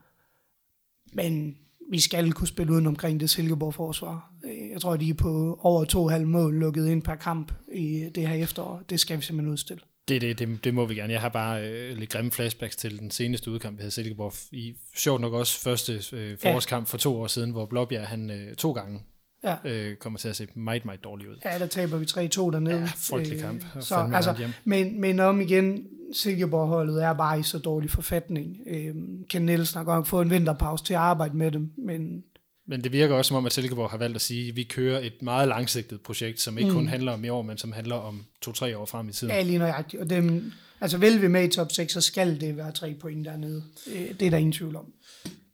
men 1.12 1.56
vi 1.90 2.00
skal 2.00 2.32
kunne 2.32 2.48
spille 2.48 2.72
uden 2.72 2.86
omkring 2.86 3.20
det 3.20 3.30
Silkeborg 3.30 3.74
forsvar. 3.74 4.32
Øh, 4.44 4.70
jeg 4.72 4.80
tror, 4.80 4.96
de 4.96 5.10
er 5.10 5.14
på 5.14 5.58
over 5.62 5.84
to 5.84 6.08
halv 6.08 6.26
mål 6.26 6.54
lukket 6.54 6.88
ind 6.88 7.02
per 7.02 7.14
kamp 7.14 7.52
i 7.72 8.08
det 8.14 8.28
her 8.28 8.34
efterår. 8.34 8.82
Det 8.90 9.00
skal 9.00 9.18
vi 9.18 9.22
simpelthen 9.22 9.52
udstille. 9.52 9.82
Det, 10.08 10.20
det, 10.20 10.38
det, 10.38 10.64
det 10.64 10.74
må 10.74 10.86
vi 10.86 10.94
gerne. 10.94 11.12
Jeg 11.12 11.20
har 11.20 11.28
bare 11.28 11.68
øh, 11.68 11.96
lidt 11.96 12.10
grimme 12.10 12.30
flashbacks 12.30 12.76
til 12.76 12.98
den 12.98 13.10
seneste 13.10 13.50
udkamp, 13.50 13.76
vi 13.76 13.80
havde 13.80 13.90
Silkeborg. 13.90 14.32
I 14.52 14.74
sjovt 14.96 15.20
nok 15.20 15.32
også 15.32 15.60
første 15.60 16.02
øh, 16.12 16.38
forårskamp 16.38 16.88
ja. 16.88 16.90
for 16.90 16.98
to 16.98 17.20
år 17.20 17.26
siden, 17.26 17.50
hvor 17.50 17.66
Blåbjerg 17.66 18.06
han 18.06 18.30
øh, 18.30 18.54
to 18.54 18.72
gange 18.72 19.00
Ja. 19.44 19.56
øh, 19.64 19.96
kommer 19.96 20.18
til 20.18 20.28
at 20.28 20.36
se 20.36 20.46
meget, 20.54 20.84
meget 20.84 21.04
dårligt 21.04 21.30
ud. 21.30 21.36
Ja, 21.44 21.58
der 21.58 21.66
taber 21.66 21.96
vi 21.96 22.04
3-2 22.04 22.16
dernede. 22.50 22.78
Ja, 22.80 22.84
frygtelig 22.96 23.40
kamp. 23.40 23.64
Og 23.74 23.82
Så, 23.82 24.10
altså, 24.14 24.48
men, 24.64 25.00
men 25.00 25.20
om 25.20 25.40
igen, 25.40 25.86
Silkeborg-holdet 26.14 27.04
er 27.04 27.12
bare 27.12 27.40
i 27.40 27.42
så 27.42 27.58
dårlig 27.58 27.90
forfatning. 27.90 28.56
Øhm, 28.66 29.24
Ken 29.30 29.42
Nielsen 29.46 29.76
har 29.78 29.84
godt 29.84 29.96
nok 29.96 30.06
fået 30.06 30.24
en 30.24 30.30
vinterpause 30.30 30.84
til 30.84 30.94
at 30.94 31.00
arbejde 31.00 31.36
med 31.36 31.50
dem, 31.50 31.72
men 31.78 32.24
Men 32.66 32.84
det 32.84 32.92
virker 32.92 33.14
også 33.14 33.28
som 33.28 33.36
om, 33.36 33.46
at 33.46 33.52
Silkeborg 33.52 33.90
har 33.90 33.98
valgt 33.98 34.14
at 34.14 34.20
sige, 34.22 34.48
at 34.48 34.56
vi 34.56 34.62
kører 34.62 34.98
et 35.00 35.22
meget 35.22 35.48
langsigtet 35.48 36.00
projekt, 36.00 36.40
som 36.40 36.58
ikke 36.58 36.70
mm. 36.70 36.76
kun 36.76 36.86
handler 36.88 37.12
om 37.12 37.24
i 37.24 37.28
år, 37.28 37.42
men 37.42 37.58
som 37.58 37.72
handler 37.72 37.94
om 37.94 38.24
to-tre 38.42 38.78
år 38.78 38.86
frem 38.86 39.08
i 39.08 39.12
tiden. 39.12 39.34
er 39.34 39.42
lige 39.42 39.58
nøjagtigt. 39.58 40.02
Og 40.02 40.10
dem, 40.10 40.52
altså 40.80 40.98
vil 40.98 41.22
vi 41.22 41.28
med 41.28 41.44
i 41.44 41.48
top 41.48 41.72
6, 41.72 41.92
så 41.92 42.00
skal 42.00 42.40
det 42.40 42.56
være 42.56 42.72
tre 42.72 42.94
point 43.00 43.24
dernede. 43.26 43.62
Øh, 43.94 44.08
Det 44.20 44.26
er 44.26 44.30
der 44.30 44.38
ingen 44.38 44.52
tvivl 44.52 44.76
om. 44.76 44.92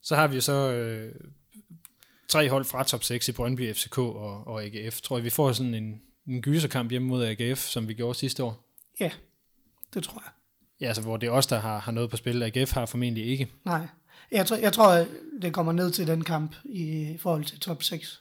Så 0.03 0.15
har 0.15 0.27
vi 0.27 0.41
så 0.41 0.73
øh, 0.73 1.13
tre 2.29 2.49
hold 2.49 2.65
fra 2.65 2.85
top 2.85 3.05
6 3.05 3.29
i 3.29 3.33
Brøndby, 3.33 3.75
FCK 3.75 3.99
og, 3.99 4.47
og 4.47 4.65
AGF. 4.65 5.01
Tror 5.01 5.17
jeg, 5.17 5.25
vi 5.25 5.31
får 5.31 5.53
sådan 5.53 5.75
en, 5.75 6.03
en 6.29 6.43
gyserkamp 6.43 6.91
hjemme 6.91 7.09
mod 7.09 7.25
AGF, 7.25 7.59
som 7.59 7.89
vi 7.89 7.95
gjorde 7.95 8.19
sidste 8.19 8.45
år. 8.45 8.69
Ja, 9.01 9.11
det 9.95 10.05
tror 10.05 10.23
jeg. 10.25 10.33
Ja, 10.81 10.87
altså 10.87 11.03
hvor 11.03 11.17
det 11.17 11.27
er 11.27 11.31
os, 11.31 11.47
der 11.47 11.59
har, 11.59 11.79
har 11.79 11.93
noget 11.93 12.11
på 12.11 12.17
spil. 12.17 12.43
AGF 12.43 12.73
har 12.73 12.87
formentlig 12.87 13.27
ikke. 13.27 13.49
Nej. 13.65 13.87
Jeg 14.31 14.47
tror, 14.47 14.57
jeg 14.57 14.73
tror, 14.73 15.07
det 15.43 15.55
kommer 15.55 15.73
ned 15.73 15.91
til 15.91 16.07
den 16.07 16.25
kamp 16.25 16.57
i 16.65 17.17
forhold 17.19 17.45
til 17.45 17.61
top 17.61 17.83
6. 17.83 18.21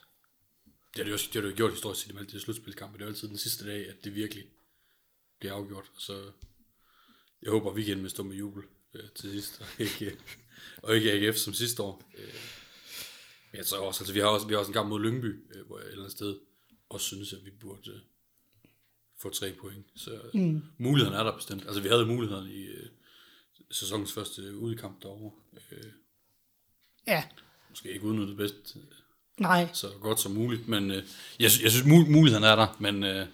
Det 0.64 0.96
har 0.96 1.04
det 1.04 1.10
jo, 1.10 1.16
det 1.16 1.34
har 1.34 1.40
det 1.40 1.50
jo 1.50 1.56
gjort 1.56 1.70
historisk 1.70 2.02
set 2.02 2.12
i 2.12 2.16
alle 2.16 2.30
de 2.30 2.40
slutspilskampe. 2.40 2.98
Det 2.98 3.04
er 3.04 3.08
altid 3.08 3.28
den 3.28 3.38
sidste 3.38 3.66
dag, 3.66 3.88
at 3.88 4.04
det 4.04 4.14
virkelig 4.14 4.44
bliver 5.40 5.54
afgjort. 5.54 5.84
Så 5.98 6.12
jeg 7.42 7.50
håber, 7.50 7.70
at 7.70 7.76
vi 7.76 7.82
igen 7.82 8.02
vil 8.02 8.10
stå 8.10 8.22
med 8.22 8.36
jubel 8.36 8.62
øh, 8.94 9.02
til 9.16 9.30
sidst, 9.30 9.60
og 9.60 9.66
ikke, 9.78 10.16
og 10.82 10.96
ikke 10.96 11.12
AGF 11.12 11.36
som 11.36 11.54
sidste 11.54 11.82
år. 11.82 12.02
Øh, 12.18 12.34
jeg 13.58 13.66
tror 13.66 13.86
også, 13.86 14.00
altså 14.02 14.12
vi 14.12 14.20
har 14.20 14.26
også, 14.26 14.46
vi 14.46 14.52
har 14.54 14.58
også 14.58 14.70
en 14.70 14.74
kamp 14.74 14.88
mod 14.88 15.00
Lyngby, 15.00 15.44
øh, 15.54 15.66
hvor 15.66 15.78
jeg 15.78 15.84
et 15.86 15.90
eller 15.90 16.02
andet 16.04 16.16
sted 16.16 16.36
også 16.88 17.06
synes, 17.06 17.32
at 17.32 17.38
vi 17.44 17.50
burde 17.60 17.90
øh, 17.90 18.00
få 19.22 19.30
tre 19.30 19.52
point. 19.60 19.86
Så 19.96 20.10
mm. 20.34 20.62
muligheden 20.78 21.18
er 21.18 21.22
der 21.24 21.36
bestemt. 21.36 21.62
Altså 21.66 21.80
vi 21.80 21.88
havde 21.88 22.06
muligheden 22.06 22.46
i 22.50 22.62
øh, 22.64 22.86
sæsonens 23.70 24.12
første 24.12 24.56
udkamp 24.56 25.02
derovre. 25.02 25.30
Øh, 25.72 25.78
Ja, 27.06 27.24
måske 27.70 27.92
ikke 27.92 28.04
udnyttet 28.04 28.36
bedst, 28.36 28.76
nej. 29.38 29.68
så 29.72 29.88
godt 30.00 30.20
som 30.20 30.32
muligt. 30.32 30.68
Men 30.68 30.90
øh, 30.90 30.96
jeg, 30.96 31.50
jeg 31.62 31.70
synes, 31.70 31.82
mul- 31.86 32.10
muligheden 32.10 32.44
er 32.44 32.56
der, 32.56 32.76
men 32.78 33.02
øh, 33.04 33.26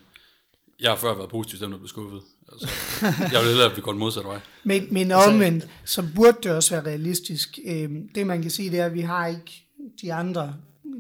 jeg 0.81 0.91
har 0.91 0.97
før 0.97 1.15
været 1.15 1.31
positiv 1.31 1.57
stemt 1.57 1.73
og 1.75 1.79
blevet 1.81 1.91
skuffet. 1.91 2.23
Altså, 2.53 2.69
jeg 3.33 3.41
vil 3.41 3.49
hellere, 3.49 3.71
at 3.71 3.77
vi 3.77 3.81
går 3.83 3.93
den 3.93 3.99
modsatte 3.99 4.29
vej. 4.29 4.41
Men, 4.65 4.95
men 4.95 5.13
omvendt, 5.13 5.69
så 5.85 6.05
burde 6.17 6.39
det 6.43 6.53
også 6.53 6.71
være 6.75 6.85
realistisk. 6.87 7.59
Øhm, 7.67 8.09
Det 8.09 8.27
man 8.27 8.43
kan 8.43 8.51
sige, 8.51 8.71
det 8.71 8.79
er, 8.81 8.87
at 8.87 8.95
vi 8.95 9.01
har 9.01 9.27
ikke 9.27 9.64
de 10.03 10.13
andre 10.13 10.55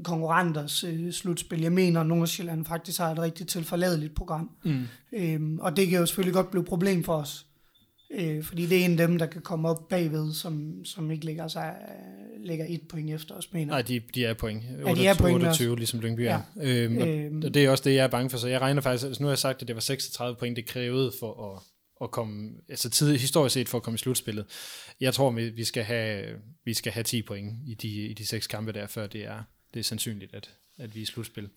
konkurrenters 0.05 0.85
øh, 0.85 1.12
slutspil. 1.12 1.61
Jeg 1.61 1.73
mener, 1.73 2.01
at 2.01 2.07
Nordsjælland 2.07 2.64
faktisk 2.64 3.01
har 3.01 3.11
et 3.12 3.18
rigtig 3.18 3.47
tilforladeligt 3.47 4.14
program. 4.14 4.51
Mm. 4.64 4.83
Øhm, 5.12 5.59
og 5.59 5.77
det 5.77 5.88
kan 5.88 5.99
jo 5.99 6.07
selvfølgelig 6.07 6.35
godt 6.35 6.51
blive 6.51 6.62
et 6.62 6.68
problem 6.68 7.05
for 7.05 7.14
os. 7.14 7.47
Øh, 8.14 8.44
fordi 8.44 8.66
det 8.66 8.81
er 8.81 8.85
en 8.85 8.90
af 9.01 9.09
dem, 9.09 9.18
der 9.18 9.27
kan 9.27 9.42
komme 9.42 9.68
op 9.68 9.88
bagved, 9.88 10.33
som, 10.33 10.85
som 10.85 11.11
ikke 11.11 11.25
ligger, 11.25 11.49
sig, 11.49 11.75
øh, 11.88 12.44
ligger 12.47 12.66
et 12.68 12.81
point 12.88 13.11
efter 13.11 13.35
os, 13.35 13.53
mener 13.53 13.73
Nej, 13.73 13.83
de, 13.83 14.01
de 14.14 14.25
er 14.25 14.35
point. 14.35 14.62
Ja, 14.87 14.94
de 14.94 15.07
er 15.07 15.14
point 15.14 15.35
28, 15.37 15.77
ligesom 15.77 16.01
Lyngby 16.01 16.20
er. 16.20 16.40
Øhm, 16.62 16.97
og, 16.99 17.09
Øhm. 17.09 17.42
og 17.44 17.55
det 17.55 17.64
er 17.64 17.70
også 17.70 17.85
det, 17.85 17.94
jeg 17.94 18.05
er 18.05 18.09
bange 18.09 18.31
for. 18.31 18.38
Så 18.38 18.49
jeg 18.49 18.61
regner 18.61 18.81
faktisk, 18.83 19.07
altså 19.07 19.23
nu 19.23 19.27
har 19.27 19.33
jeg 19.33 19.38
sagt, 19.38 19.62
at 19.62 19.68
det 19.68 19.77
var 19.77 19.81
36 19.81 20.37
point, 20.38 20.57
det 20.57 20.66
krævede 20.66 21.12
for 21.20 21.55
at, 21.57 21.62
at 22.04 22.10
komme, 22.10 22.52
altså 22.68 22.90
tid, 22.90 23.16
historisk 23.16 23.52
set 23.54 23.68
for 23.68 23.78
at 23.78 23.82
komme 23.84 23.94
i 23.94 23.98
slutspillet. 23.98 24.44
Jeg 25.00 25.14
tror, 25.14 25.30
vi 25.30 25.48
vi 25.48 25.64
skal 25.64 25.84
have, 25.84 26.36
vi 26.64 26.74
skal 26.74 26.92
have 26.92 27.04
10 27.04 27.22
point 27.22 27.52
i 27.66 27.74
de, 27.74 27.88
i 27.88 28.12
de 28.12 28.26
seks 28.26 28.46
kampe 28.46 28.72
der, 28.72 28.86
før 28.86 29.06
det 29.06 29.24
er, 29.24 29.42
det 29.74 29.80
er 29.80 29.84
sandsynligt, 29.84 30.34
at, 30.34 30.50
at 30.78 30.94
vi 30.94 31.00
er 31.00 31.02
i 31.02 31.06
slutspil. 31.06 31.48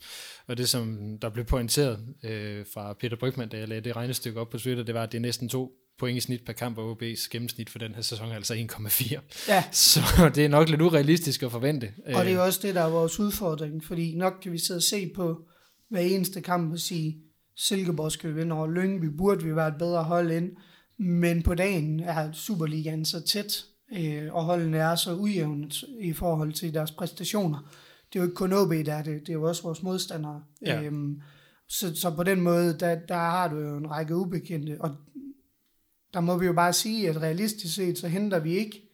Og 0.47 0.57
det, 0.57 0.69
som 0.69 1.17
der 1.21 1.29
blev 1.29 1.45
pointeret 1.45 1.99
øh, 2.23 2.65
fra 2.73 2.93
Peter 2.93 3.17
Brygman, 3.17 3.49
da 3.49 3.57
jeg 3.57 3.67
lagde 3.67 3.81
det 3.81 3.95
regnestykke 3.95 4.39
op 4.39 4.49
på 4.49 4.57
Twitter, 4.57 4.83
det 4.83 4.95
var, 4.95 5.03
at 5.03 5.12
det 5.12 5.17
er 5.17 5.21
næsten 5.21 5.49
to 5.49 5.71
point 5.99 6.17
i 6.17 6.19
snit 6.19 6.45
per 6.45 6.53
kamp, 6.53 6.77
og 6.77 6.91
OB's 6.91 7.27
gennemsnit 7.31 7.69
for 7.69 7.79
den 7.79 7.95
her 7.95 8.01
sæson 8.01 8.31
er 8.31 8.36
altså 8.36 8.53
1,4. 8.53 9.19
Ja, 9.47 9.63
Så 9.71 9.99
det 10.36 10.45
er 10.45 10.49
nok 10.49 10.69
lidt 10.69 10.81
urealistisk 10.81 11.43
at 11.43 11.51
forvente. 11.51 11.93
og 12.05 12.25
det 12.25 12.31
er 12.31 12.36
jo 12.36 12.43
også 12.43 12.60
det, 12.63 12.75
der 12.75 12.81
er 12.81 12.89
vores 12.89 13.19
udfordring, 13.19 13.83
fordi 13.83 14.15
nok 14.15 14.33
kan 14.41 14.51
vi 14.51 14.57
sidde 14.57 14.77
og 14.77 14.83
se 14.83 15.12
på 15.15 15.41
hver 15.89 15.99
eneste 16.01 16.41
kamp 16.41 16.73
og 16.73 16.79
sige, 16.79 17.17
Silkeborg 17.58 18.52
over 18.52 18.67
Lyngby, 18.67 19.06
burde 19.06 19.43
vi 19.43 19.56
være 19.56 19.67
et 19.67 19.78
bedre 19.80 20.04
hold 20.04 20.32
ind, 20.32 20.52
men 20.98 21.43
på 21.43 21.56
dagen 21.56 22.00
er 22.00 22.32
Superligaen 22.32 23.06
så 23.06 23.22
tæt, 23.22 23.65
øh, 23.98 24.34
og 24.34 24.43
holdene 24.43 24.78
er 24.78 24.96
så 24.96 25.15
ujævnet 25.15 25.84
i 26.00 26.13
forhold 26.13 26.54
til 26.54 26.74
deres 26.74 26.91
præstationer. 26.91 27.72
Det 28.13 28.20
er 28.20 28.24
jo 28.24 28.26
ikke 28.26 28.36
kun 28.36 28.54
OB, 28.54 28.72
der 28.72 28.93
er 28.93 29.04
det, 29.04 29.22
det 29.22 29.30
er 29.30 29.34
jo 29.34 29.43
også 29.43 29.63
vores 29.63 29.84
modstandere. 29.84 30.43
Ja. 30.65 30.82
Øhm, 30.82 31.22
så, 31.70 31.96
så 31.96 32.15
på 32.15 32.24
den 32.24 32.41
måde, 32.41 32.78
der, 32.80 32.96
der 32.96 33.15
har 33.15 33.48
du 33.48 33.58
jo 33.58 33.78
en 33.78 33.91
række 33.91 34.15
ubekendte, 34.15 34.78
og 34.80 34.96
der 36.13 36.20
må 36.20 36.38
vi 36.38 36.46
jo 36.46 36.54
bare 36.54 36.74
sige, 36.74 37.10
at 37.10 37.22
realistisk 37.22 37.76
set, 37.76 37.98
så 37.98 38.08
henter 38.08 38.39
vi 38.39 38.58
ikke 38.58 38.87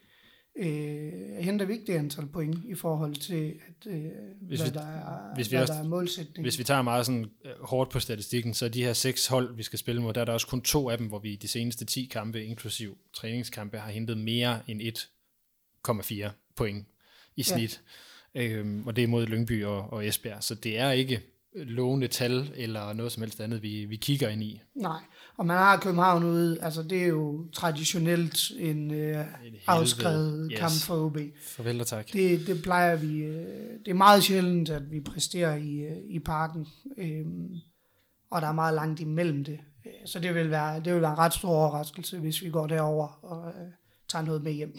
øh, 0.56 1.12
henter 1.40 1.66
vi 1.66 1.72
ikke 1.72 1.92
det 1.92 1.98
antal 1.98 2.26
point 2.26 2.64
i 2.64 2.74
forhold 2.74 3.14
til, 3.14 3.60
at, 3.68 3.92
øh, 3.92 4.04
Hvis 4.40 4.60
hvad, 4.60 4.70
vi- 4.70 4.74
der 4.74 4.86
er, 4.86 5.34
hvis 5.34 5.50
vi 5.50 5.56
hvad 5.56 5.62
også- 5.62 5.72
der 5.74 5.80
er 5.80 5.84
målsætning. 5.88 6.44
Hvis 6.44 6.58
vi 6.58 6.64
tager 6.64 6.82
meget 6.82 7.06
sådan 7.06 7.26
øh, 7.44 7.50
hårdt 7.60 7.90
på 7.90 8.00
statistikken, 8.00 8.54
så 8.54 8.64
er 8.64 8.68
de 8.68 8.82
her 8.84 8.92
seks 8.92 9.26
hold, 9.26 9.56
vi 9.56 9.62
skal 9.62 9.78
spille 9.78 10.02
mod, 10.02 10.12
der 10.14 10.20
er 10.20 10.24
der 10.24 10.32
også 10.32 10.46
kun 10.46 10.60
to 10.62 10.90
af 10.90 10.98
dem, 10.98 11.06
hvor 11.06 11.18
vi 11.18 11.32
i 11.32 11.36
de 11.36 11.48
seneste 11.48 11.84
10 11.84 12.04
kampe, 12.04 12.44
inklusiv 12.44 12.98
træningskampe, 13.12 13.78
har 13.78 13.90
hentet 13.90 14.18
mere 14.18 14.60
end 14.68 14.80
1,4 14.82 16.30
point 16.56 16.86
i 17.36 17.42
snit. 17.42 17.82
Ja. 18.34 18.42
Øhm, 18.48 18.86
og 18.86 18.96
det 18.96 19.04
er 19.04 19.08
mod 19.08 19.26
Lyngby 19.26 19.64
og, 19.64 19.92
og 19.92 20.06
Esbjerg. 20.06 20.42
Så 20.42 20.54
det 20.54 20.78
er 20.78 20.90
ikke 20.90 21.20
lovende 21.54 22.08
tal 22.08 22.52
eller 22.56 22.92
noget 22.92 23.12
som 23.12 23.22
helst 23.22 23.40
andet, 23.40 23.62
vi, 23.62 23.84
vi 23.84 23.96
kigger 23.96 24.28
ind 24.28 24.42
i. 24.42 24.60
Nej, 24.74 25.00
og 25.36 25.46
man 25.46 25.56
har 25.56 25.76
København 25.76 26.24
ude, 26.24 26.58
altså 26.62 26.82
det 26.82 27.02
er 27.02 27.06
jo 27.06 27.46
traditionelt 27.52 28.38
en 28.58 28.90
øh, 28.90 29.24
afskrevet 29.66 30.48
Yes. 30.52 30.58
kamp 30.60 30.72
for 30.86 30.96
OB. 31.06 31.18
Farvel 31.42 31.80
og 31.80 31.86
tak. 31.86 32.12
Det, 32.12 32.46
det 32.46 32.62
plejer 32.62 32.96
vi, 32.96 33.18
øh, 33.18 33.46
det 33.84 33.88
er 33.90 33.94
meget 33.94 34.22
sjældent, 34.22 34.70
at 34.70 34.90
vi 34.90 35.00
præsterer 35.00 35.56
i, 35.56 35.74
øh, 35.78 35.96
i 36.08 36.18
parken, 36.18 36.66
øhm, 36.98 37.50
og 38.30 38.42
der 38.42 38.48
er 38.48 38.52
meget 38.52 38.74
langt 38.74 39.00
imellem 39.00 39.44
det. 39.44 39.58
Øh, 39.86 39.92
Så 40.06 40.18
det 40.18 40.34
vil 40.34 40.50
være, 40.50 40.80
det 40.80 40.94
vil 40.94 41.02
være 41.02 41.12
en 41.12 41.18
ret 41.18 41.34
stor 41.34 41.48
overraskelse, 41.48 42.18
hvis 42.18 42.42
vi 42.42 42.50
går 42.50 42.66
derover 42.66 43.18
og 43.24 43.48
øh, 43.48 43.68
tager 44.08 44.24
noget 44.24 44.42
med 44.42 44.52
hjem. 44.52 44.78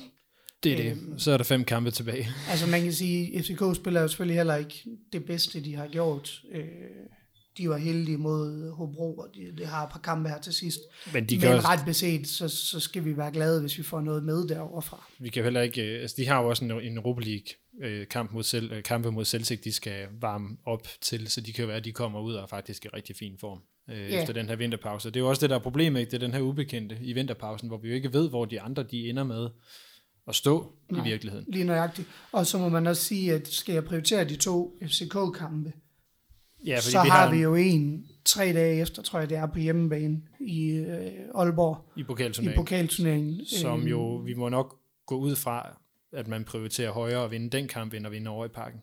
Det 0.70 0.88
er 0.88 0.94
det. 0.94 0.98
Så 1.18 1.32
er 1.32 1.38
der 1.38 1.44
fem 1.44 1.64
kampe 1.64 1.92
tilbage. 1.92 2.28
Altså 2.50 2.68
man 2.70 2.82
kan 2.82 2.94
sige, 2.94 3.44
FCK 3.44 3.62
spiller 3.76 4.02
jo 4.02 4.08
selvfølgelig 4.08 4.38
heller 4.38 4.56
ikke 4.56 4.84
det 5.14 5.26
bedste, 5.26 5.64
de 5.64 5.76
har 5.76 5.88
gjort. 5.88 6.42
Øh, 6.52 6.64
de 7.58 7.70
var 7.70 7.78
heldige 7.78 8.18
mod 8.18 8.72
Hobro, 8.72 9.18
og 9.18 9.28
de, 9.36 9.58
de 9.58 9.66
har 9.66 9.84
et 9.86 9.92
par 9.92 10.00
kampe 10.00 10.30
her 10.30 10.42
til 10.42 10.54
sidst. 10.54 10.80
Men 11.14 11.26
de 11.26 11.38
Men 11.40 11.48
også, 11.48 11.68
ret 11.68 11.86
beset, 11.86 12.28
så, 12.28 12.48
så 12.48 12.80
skal 12.80 13.06
vi 13.06 13.18
være 13.18 13.32
glade, 13.32 13.62
hvis 13.62 13.78
vi 13.78 13.84
får 13.84 14.02
noget 14.02 14.24
med 14.24 14.48
derovre 14.48 14.82
fra. 14.82 15.08
vi 15.20 15.30
kan 15.30 15.44
heller 15.44 15.62
ikke, 15.62 15.82
øh, 15.96 16.02
altså 16.02 16.16
de 16.20 16.28
har 16.28 16.42
jo 16.42 16.50
også 16.50 16.66
en, 16.66 16.72
en 16.72 16.98
Europa 16.98 17.22
League 17.22 17.48
øh, 17.84 18.08
kamp 18.08 18.32
mod 18.32 18.44
selv, 18.44 18.82
kampe 18.82 19.12
mod 19.12 19.26
Celtic, 19.26 19.62
de 19.62 19.72
skal 19.72 20.08
varme 20.22 20.58
op 20.66 20.88
til, 21.02 21.28
så 21.28 21.42
de 21.42 21.54
kan 21.54 21.62
jo 21.62 21.68
være, 21.68 21.78
at 21.78 21.86
de 21.86 21.92
kommer 21.92 22.20
ud 22.20 22.34
og 22.34 22.44
er 22.44 22.48
faktisk 22.48 22.86
i 22.86 22.88
rigtig 22.88 23.16
fin 23.16 23.38
form 23.40 23.60
øh, 23.90 24.12
Ja. 24.12 24.22
efter 24.22 24.34
den 24.34 24.48
her 24.50 24.56
vinterpause. 24.56 25.10
Det 25.10 25.16
er 25.16 25.20
jo 25.20 25.30
også 25.30 25.42
det, 25.42 25.50
der 25.50 25.56
er 25.56 25.60
problemet, 25.60 26.00
ikke? 26.00 26.12
det 26.12 26.18
er 26.18 26.28
den 26.28 26.34
her 26.34 26.42
ubekendte 26.42 26.98
i 27.02 27.14
vinterpausen, 27.14 27.68
hvor 27.68 27.78
vi 27.78 27.88
jo 27.88 27.94
ikke 27.96 28.14
ved, 28.14 28.30
hvor 28.30 28.46
de 28.46 28.62
andre 28.62 28.84
de 28.84 29.10
ender 29.10 29.24
med 29.24 29.48
at 30.28 30.36
stå 30.36 30.72
Nej. 30.90 31.02
i 31.06 31.10
virkeligheden. 31.10 31.46
Lige 31.48 31.66
nøjagtigt. 31.66 32.08
Og 32.32 32.46
så 32.46 32.58
må 32.58 32.70
man 32.70 32.88
også 32.88 33.04
sige, 33.04 33.34
at 33.34 33.48
skal 33.48 33.74
jeg 33.74 33.86
prioritere 33.86 34.24
de 34.24 34.36
to 34.36 34.78
FCK-kampe, 34.82 35.74
Ja, 36.66 36.82
så 36.82 37.04
vi 37.04 37.10
har 37.10 37.32
vi 37.32 37.38
jo 37.38 37.56
en 37.56 38.06
tre 38.26 38.54
dage 38.54 38.82
efter, 38.82 39.02
tror 39.02 39.20
jeg 39.20 39.30
det 39.30 39.38
er 39.38 39.46
på 39.46 39.60
hjemmebane 39.60 40.22
i 40.40 40.70
øh, 40.72 41.12
Aalborg 41.36 41.92
i 41.96 42.00
i 42.00 42.04
pokalturneringen, 42.04 42.64
pokalturneringen. 42.66 43.46
som 43.46 43.88
jo, 43.88 44.16
vi 44.16 44.34
må 44.34 44.50
nok 44.50 44.80
gå 45.06 45.18
ud 45.18 45.36
fra, 45.36 45.78
at 46.14 46.28
man 46.28 46.44
prioriterer 46.44 46.92
højere 46.92 47.24
at 47.24 47.32
vinde 47.32 47.50
den 47.50 47.68
kamp, 47.68 47.94
end 47.94 48.06
at 48.06 48.12
vinde 48.12 48.30
over 48.30 48.46
i 48.46 48.50
parken. 48.50 48.80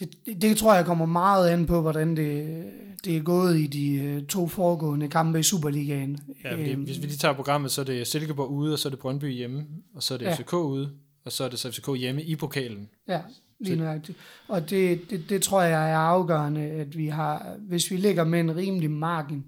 Det, 0.00 0.26
det, 0.26 0.42
det 0.42 0.56
tror 0.56 0.74
jeg 0.74 0.84
kommer 0.84 1.06
meget 1.06 1.48
an 1.48 1.66
på, 1.66 1.80
hvordan 1.80 2.16
det, 2.16 2.64
det 3.04 3.16
er 3.16 3.22
gået 3.22 3.58
i 3.58 3.66
de 3.66 3.94
øh, 3.94 4.26
to 4.26 4.48
foregående 4.48 5.08
kampe 5.08 5.38
i 5.40 5.42
Superligaen. 5.42 6.18
Ja, 6.44 6.52
fordi, 6.52 6.70
Øhm, 6.70 6.82
hvis 6.82 6.96
vi 6.96 7.06
lige 7.06 7.16
tager 7.16 7.34
programmet, 7.34 7.70
så 7.70 7.80
er 7.80 7.84
det 7.84 8.06
Silkeborg 8.06 8.50
ude, 8.50 8.72
og 8.72 8.78
så 8.78 8.88
er 8.88 8.90
det 8.90 8.98
Brøndby 8.98 9.32
hjemme, 9.32 9.66
og 9.94 10.02
så 10.02 10.14
er 10.14 10.18
det 10.18 10.24
ja. 10.26 10.34
FCK 10.34 10.52
ude, 10.52 10.90
og 11.24 11.32
så 11.32 11.44
er 11.44 11.48
det 11.48 11.58
så 11.58 11.70
FCK 11.72 11.88
hjemme 11.98 12.22
i 12.22 12.36
pokalen. 12.36 12.88
Ja, 13.08 13.20
lige 13.60 13.76
nøjagtigt. 13.76 14.18
Og 14.48 14.70
det, 14.70 15.10
det, 15.10 15.24
det 15.28 15.42
tror 15.42 15.62
jeg 15.62 15.90
er 15.90 15.96
afgørende, 15.96 16.60
at 16.60 16.96
vi 16.98 17.06
har, 17.06 17.56
hvis 17.58 17.90
vi 17.90 17.96
ligger 17.96 18.24
med 18.24 18.40
en 18.40 18.56
rimelig 18.56 18.90
margin, 18.90 19.44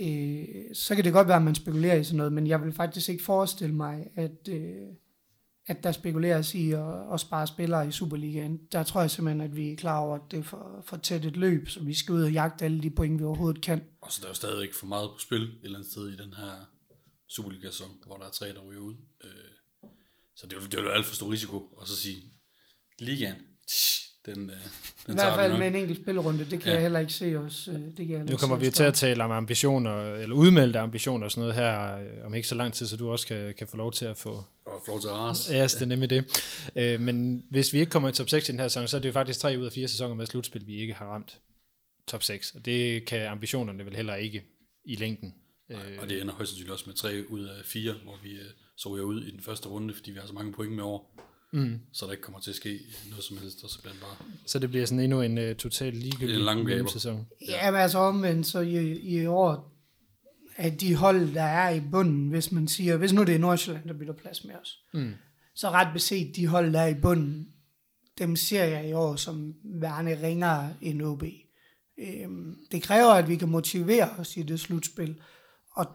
øh, 0.00 0.44
så 0.72 0.94
kan 0.94 1.04
det 1.04 1.12
godt 1.12 1.28
være, 1.28 1.36
at 1.36 1.42
man 1.42 1.54
spekulerer 1.54 1.96
i 1.96 2.04
sådan 2.04 2.16
noget, 2.16 2.32
men 2.32 2.46
jeg 2.46 2.62
vil 2.62 2.72
faktisk 2.72 3.08
ikke 3.08 3.24
forestille 3.24 3.74
mig, 3.74 4.06
at, 4.16 4.48
øh, 4.48 4.74
at 5.66 5.84
der 5.84 5.92
spekuleres 5.92 6.54
i 6.54 6.72
at, 6.72 7.12
at 7.12 7.20
spare 7.20 7.46
spillere 7.46 7.88
i 7.88 7.90
Superligaen. 7.90 8.60
Der 8.72 8.82
tror 8.82 9.00
jeg 9.00 9.10
simpelthen, 9.10 9.40
at 9.40 9.56
vi 9.56 9.72
er 9.72 9.76
klar 9.76 9.98
over, 9.98 10.16
at 10.16 10.22
det 10.30 10.38
er 10.38 10.42
for, 10.42 10.84
for 10.86 10.96
tæt 10.96 11.24
et 11.24 11.36
løb, 11.36 11.68
så 11.68 11.80
vi 11.80 11.94
skal 11.94 12.14
ud 12.14 12.22
og 12.22 12.32
jagte 12.32 12.64
alle 12.64 12.82
de 12.82 12.90
point, 12.90 13.18
vi 13.18 13.24
overhovedet 13.24 13.62
kan. 13.62 13.84
Og 14.00 14.12
så 14.12 14.20
der 14.20 14.26
er 14.26 14.30
jo 14.30 14.34
stadig 14.34 14.62
ikke 14.62 14.76
for 14.76 14.86
meget 14.86 15.10
på 15.10 15.18
spil 15.18 15.42
et 15.42 15.58
eller 15.62 15.78
andet 15.78 15.92
sted 15.92 16.08
i 16.08 16.16
den 16.16 16.34
her 16.34 16.70
Superliga-sæson, 17.28 17.90
hvor 18.06 18.16
der 18.16 18.26
er 18.26 18.30
tre, 18.30 18.48
der 18.48 18.60
ryger 18.60 18.80
ud. 18.80 18.94
Øh, 19.24 19.90
så 20.36 20.46
det 20.46 20.52
er, 20.52 20.60
jo, 20.60 20.66
det 20.66 20.74
er 20.74 20.82
jo 20.82 20.88
alt 20.88 21.06
for 21.06 21.14
stor 21.14 21.32
risiko. 21.32 21.56
Og 21.56 21.88
så 21.88 21.96
sige, 21.96 22.22
ligaen, 22.98 23.36
tsh, 23.68 24.03
den, 24.26 24.50
øh, 24.50 24.56
I 24.56 24.58
den 25.06 25.14
hvert 25.14 25.18
tager 25.18 25.30
vi 25.30 25.36
fald 25.42 25.58
med 25.58 25.66
en 25.66 25.74
enkelt 25.74 26.00
spilrunde, 26.02 26.38
det 26.38 26.48
kan 26.48 26.60
Ja. 26.68 26.72
jeg 26.72 26.80
heller 26.82 26.98
ikke 26.98 27.12
se 27.12 27.36
os. 27.36 27.68
øh, 27.68 27.74
Det 27.74 27.96
kan 28.06 28.10
jeg 28.10 28.24
Nu 28.24 28.36
kommer 28.36 28.56
vi 28.56 28.70
til 28.70 28.82
at 28.84 28.94
tale 28.94 29.24
om 29.24 29.30
ambitioner, 29.30 30.14
eller 30.14 30.36
udmeldte 30.36 30.78
ambitioner 30.78 31.24
og 31.24 31.30
sådan 31.30 31.40
noget 31.40 31.54
her, 31.54 31.96
øh, 31.98 32.26
om 32.26 32.34
ikke 32.34 32.48
så 32.48 32.54
lang 32.54 32.72
tid, 32.72 32.86
så 32.86 32.96
du 32.96 33.10
også 33.10 33.26
kan, 33.26 33.54
kan 33.58 33.66
få 33.66 33.76
lov 33.76 33.92
til 33.92 34.04
at 34.04 34.16
få... 34.16 34.44
Og 34.64 34.82
få 34.86 34.90
lov 34.92 35.00
til 35.00 35.08
at 35.08 35.14
rase. 35.14 35.52
Ja, 35.54 35.62
det 35.64 35.82
er 35.82 35.86
nemlig 35.86 36.10
det. 36.10 36.44
Øh, 36.76 37.00
men 37.00 37.44
hvis 37.50 37.72
vi 37.72 37.78
ikke 37.80 37.90
kommer 37.90 38.08
i 38.08 38.12
top 38.12 38.28
6 38.28 38.48
i 38.48 38.52
den 38.52 38.60
her 38.60 38.68
sæson, 38.68 38.88
så 38.88 38.96
er 38.96 39.00
det 39.00 39.08
jo 39.08 39.12
faktisk 39.12 39.40
tre 39.40 39.56
ud 39.58 39.66
af 39.66 39.72
fire 39.72 39.88
sæsoner 39.88 40.14
med 40.14 40.26
slutspil, 40.26 40.66
vi 40.66 40.74
ikke 40.80 40.94
har 40.94 41.06
ramt 41.06 41.38
top 42.06 42.22
6. 42.22 42.50
Og 42.54 42.64
det 42.64 43.04
kan 43.04 43.26
ambitionerne 43.26 43.84
vel 43.86 43.96
heller 43.96 44.14
ikke 44.14 44.44
i 44.84 44.96
længden. 44.96 45.34
Øh, 45.70 45.78
Og 46.02 46.08
det 46.08 46.20
ender 46.22 46.34
højst 46.34 46.50
sandsynligt 46.50 46.72
også 46.72 46.84
med 46.86 46.94
tre 46.94 47.22
ud 47.28 47.44
af 47.44 47.64
fire, 47.64 47.94
hvor 48.04 48.18
vi 48.22 48.30
øh, 48.30 48.44
så 48.76 48.88
ryger 48.88 49.04
ud 49.04 49.22
i 49.24 49.30
den 49.30 49.40
første 49.40 49.68
runde, 49.68 49.94
fordi 49.94 50.10
vi 50.10 50.18
har 50.18 50.26
så 50.26 50.32
mange 50.32 50.52
point 50.52 50.72
med 50.72 50.82
over. 50.84 51.00
Mm. 51.54 51.78
Så 51.92 52.06
der 52.06 52.12
ikke 52.12 52.22
kommer 52.22 52.40
til 52.40 52.50
at 52.50 52.56
ske 52.56 52.80
noget 53.08 53.24
som 53.24 53.38
helst, 53.38 53.64
og 53.64 53.70
så 53.70 53.80
bliver 53.82 53.94
bare... 54.00 54.16
Så 54.46 54.58
det 54.58 54.70
bliver 54.70 54.86
sådan 54.86 55.00
endnu 55.00 55.20
en 55.20 55.38
uh, 55.38 55.56
total 55.56 55.92
ligegyldig 55.94 56.90
sæson. 56.90 57.26
Ja, 57.48 57.70
men 57.70 57.80
altså 57.80 57.98
omvendt, 57.98 58.46
så 58.46 58.60
i, 58.60 58.98
i 58.98 59.26
år, 59.26 59.72
at 60.56 60.80
de 60.80 60.94
hold, 60.94 61.34
der 61.34 61.42
er 61.42 61.70
i 61.70 61.80
bunden, 61.90 62.28
hvis 62.28 62.52
man 62.52 62.68
siger, 62.68 62.96
hvis 62.96 63.12
nu 63.12 63.24
det 63.24 63.34
er 63.34 63.38
Nordsjælland, 63.38 63.88
der 63.88 63.94
bytter 63.94 64.14
plads 64.14 64.44
med 64.44 64.54
os, 64.62 64.78
Mm. 64.92 65.12
så 65.54 65.70
ret 65.70 65.88
beset, 65.92 66.36
de 66.36 66.46
hold, 66.46 66.72
der 66.72 66.80
er 66.80 66.86
i 66.88 67.00
bunden, 67.02 67.48
dem 68.18 68.36
ser 68.36 68.64
jeg 68.64 68.88
i 68.88 68.92
år 68.92 69.16
som 69.16 69.54
værende 69.64 70.22
ringere 70.22 70.74
end 70.80 71.02
OB. 71.02 71.22
Øhm, 71.98 72.56
det 72.72 72.82
kræver, 72.82 73.10
at 73.10 73.28
vi 73.28 73.36
kan 73.36 73.48
motivere 73.48 74.10
os 74.18 74.36
i 74.36 74.42
det 74.42 74.60
slutspil, 74.60 75.14
og 75.70 75.86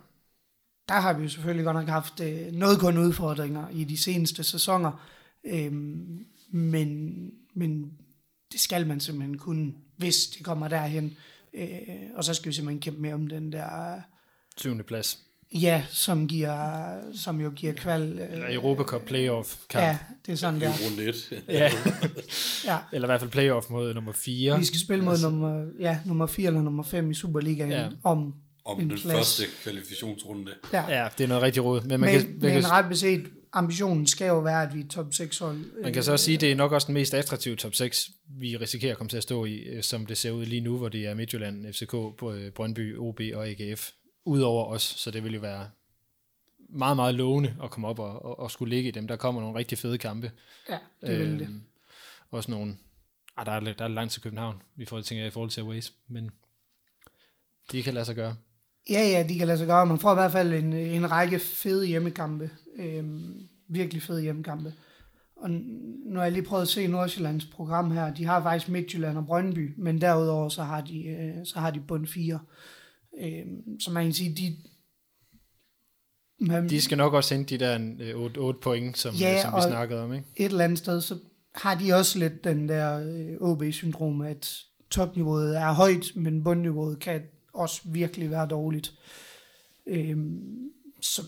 der 0.90 0.96
har 0.96 1.14
vi 1.14 1.24
jo 1.24 1.30
selvfølgelig 1.30 1.66
godt 1.66 1.76
nok 1.78 1.88
haft 1.88 2.20
øh, 2.20 2.52
noget 2.52 2.80
kun 2.80 2.98
udfordringer 2.98 3.70
i 3.70 3.84
de 3.84 3.98
seneste 3.98 4.44
sæsoner, 4.44 5.06
øhm, 5.44 6.26
men, 6.52 7.20
men 7.54 7.92
det 8.52 8.60
skal 8.60 8.88
man 8.88 9.00
simpelthen 9.00 9.38
kunne, 9.38 9.74
hvis 9.98 10.28
det 10.28 10.46
kommer 10.46 10.68
derhen. 10.68 11.18
Øh, 11.54 11.70
og 12.16 12.24
så 12.24 12.34
skal 12.34 12.50
vi 12.50 12.54
simpelthen 12.56 12.82
kæmpe 12.82 13.02
med 13.02 13.14
om 13.14 13.28
den 13.28 13.52
der, 13.52 14.02
Syvende 14.58 14.84
plads. 14.84 15.20
ja, 15.54 15.84
som, 15.90 16.28
giver, 16.28 16.98
som 17.14 17.42
jo 17.42 17.50
giver 17.56 17.74
kval. 17.74 18.20
Øh, 18.20 18.54
Europa 18.54 18.84
Cup 18.84 19.02
playoff 19.02 19.56
kamp. 19.70 19.84
ja, 19.84 19.98
det 20.26 20.32
er 20.32 20.36
sådan 20.36 20.56
er 20.56 20.60
der. 20.60 20.74
runde 20.90 21.10
et. 21.10 21.44
ja. 21.48 21.72
Ja. 22.66 22.78
Eller 22.94 23.08
i 23.08 23.10
hvert 23.10 23.20
fald 23.20 23.32
playoff 23.32 23.70
mod 23.70 23.94
nummer 23.94 24.12
4. 24.12 24.58
Vi 24.60 24.66
skal 24.66 24.80
spille 24.80 25.06
mod 25.06 25.22
nummer, 25.22 25.66
ja, 25.80 26.00
nummer 26.06 26.26
4 26.26 26.48
eller 26.48 26.62
nummer 26.62 26.84
5 26.84 27.12
i 27.12 27.14
Superligaen 27.14 27.72
Ja. 27.72 27.90
om, 28.04 28.34
Om 28.66 28.80
En 28.82 28.90
den 28.90 28.98
plads. 28.98 29.16
første 29.18 29.44
kvalifikationsrunde. 29.64 30.52
ja. 30.74 31.02
Ja, 31.04 31.08
det 31.18 31.24
er 31.24 31.28
noget 31.28 31.44
rigtig 31.44 31.64
råd. 31.64 31.82
Men 31.82 31.90
man, 31.90 32.00
men, 32.00 32.10
kan, 32.10 32.30
man, 32.30 32.40
men 32.54 32.62
kan, 32.62 32.72
ret 32.72 32.90
beset, 32.90 33.26
ambitionen 33.54 34.08
skal 34.08 34.28
jo 34.28 34.40
være, 34.40 34.64
at 34.64 34.76
vi 34.76 34.80
er 34.80 34.88
top 34.88 35.14
6 35.14 35.40
hold. 35.40 35.82
man 35.84 35.94
kan 35.94 36.04
så 36.04 36.12
også 36.12 36.26
sige, 36.26 36.36
at 36.36 36.42
det 36.42 36.52
er 36.52 36.56
nok 36.56 36.72
også 36.72 36.86
den 36.88 36.94
mest 36.94 37.14
attraktive 37.14 37.56
top 37.56 37.76
6, 37.76 38.10
vi 38.28 38.58
risikerer 38.58 38.92
at 38.92 38.98
komme 38.98 39.10
til 39.10 39.18
at 39.18 39.24
stå 39.24 39.46
i, 39.46 39.56
øh, 39.56 39.84
som 39.84 40.06
det 40.06 40.18
ser 40.18 40.32
ud 40.32 40.46
lige 40.46 40.62
nu, 40.62 40.78
hvor 40.78 40.90
det 40.90 41.06
er 41.06 41.14
Midtjylland, 41.14 41.74
FCK, 41.74 41.94
øh, 42.24 42.52
Brøndby, 42.52 42.98
OB 42.98 43.20
og 43.34 43.48
AGF, 43.48 43.92
udover 44.26 44.66
os. 44.66 44.82
Så 44.82 45.12
det 45.12 45.24
vil 45.24 45.34
jo 45.34 45.40
være 45.40 45.70
meget, 46.70 46.96
meget 46.96 47.16
lovende 47.16 47.56
at 47.64 47.72
komme 47.72 47.88
op 47.88 48.00
og, 48.00 48.26
og, 48.26 48.40
og 48.40 48.52
skulle 48.52 48.76
ligge 48.76 48.88
i 48.88 48.92
dem. 48.92 49.08
Der 49.08 49.16
kommer 49.16 49.42
nogle 49.42 49.58
rigtig 49.58 49.78
fede 49.78 49.98
kampe. 49.98 50.32
Ja, 50.70 50.78
det 51.02 51.20
vil 51.20 51.40
det. 51.40 51.42
Øhm, 51.42 51.64
Også 52.32 52.52
nogle... 52.52 52.78
Ah, 53.38 53.46
der, 53.46 53.52
er, 53.52 53.60
der 53.60 53.84
er 53.84 53.88
langt 53.88 54.14
til 54.14 54.22
København, 54.22 54.62
vi 54.76 54.86
får 54.86 55.02
tænker 55.02 55.22
jeg, 55.24 55.28
i 55.28 55.32
forhold 55.32 55.50
til 55.50 55.62
Aways, 55.62 55.94
men 56.08 56.32
de 57.72 57.84
kan 57.84 57.94
lade 57.94 58.06
sig 58.06 58.16
gøre. 58.16 58.36
Ja, 58.90 59.02
ja, 59.08 59.26
de 59.30 59.38
kan 59.38 59.48
lade 59.48 59.58
sig 59.58 59.68
gøre. 59.68 59.86
Man 59.86 60.00
får 60.00 60.12
i 60.12 60.16
hvert 60.16 60.32
fald 60.32 60.54
en, 60.54 60.74
en 60.74 61.12
række 61.12 61.40
fede 61.40 61.86
hjemmekampe. 61.86 62.50
Øhm, 62.76 63.34
virkelig 63.70 64.02
fede 64.02 64.22
hjemmekampe. 64.22 64.74
Og 65.36 65.50
nu 65.52 66.16
har 66.16 66.24
jeg 66.24 66.32
lige 66.32 66.44
prøvet 66.44 66.62
at 66.62 66.68
se 66.68 66.88
Nordsjællands 66.88 67.46
program 67.46 67.92
her. 67.92 68.14
De 68.14 68.26
har 68.26 68.42
faktisk 68.44 68.70
Midtjylland 68.72 69.18
og 69.18 69.26
Brøndby, 69.26 69.74
men 69.78 70.02
derudover 70.02 70.50
så 70.50 70.64
har 70.64 70.82
de, 70.82 71.04
øh, 71.06 71.34
så 71.46 71.60
har 71.60 71.72
de 71.72 71.80
bund 71.80 72.08
4. 72.08 72.40
Øhm, 73.22 73.80
så 73.80 73.92
man 73.92 74.04
kan 74.04 74.14
sige, 74.14 74.36
de... 74.36 74.56
Man, 76.42 76.70
De 76.70 76.82
skal 76.82 76.98
nok 76.98 77.14
også 77.14 77.36
hente 77.36 77.58
de 77.58 77.66
der 77.66 77.96
øh, 78.00 78.16
8, 78.16 78.38
8 78.38 78.60
point, 78.64 78.98
som, 78.98 79.16
Ja, 79.16 79.32
ja, 79.32 79.42
som 79.42 79.54
vi 79.56 79.62
snakkede 79.62 80.04
om, 80.04 80.14
ikke? 80.14 80.26
et 80.36 80.46
eller 80.46 80.64
andet 80.64 80.78
sted, 80.78 81.02
så 81.02 81.18
har 81.56 81.76
de 81.76 81.94
også 81.94 82.20
lidt 82.20 82.44
den 82.44 82.70
der 82.70 83.00
øh, 83.00 83.36
OB-syndrom, 83.42 84.22
at 84.22 84.60
topniveauet 84.92 85.58
er 85.58 85.72
højt, 85.74 86.06
men 86.16 86.44
bundniveauet 86.44 87.00
kan 87.00 87.22
også 87.54 87.82
virkelig 87.86 88.32
være 88.32 88.48
dårligt. 88.48 88.94
Øhm, 89.88 90.70
så, 91.02 91.22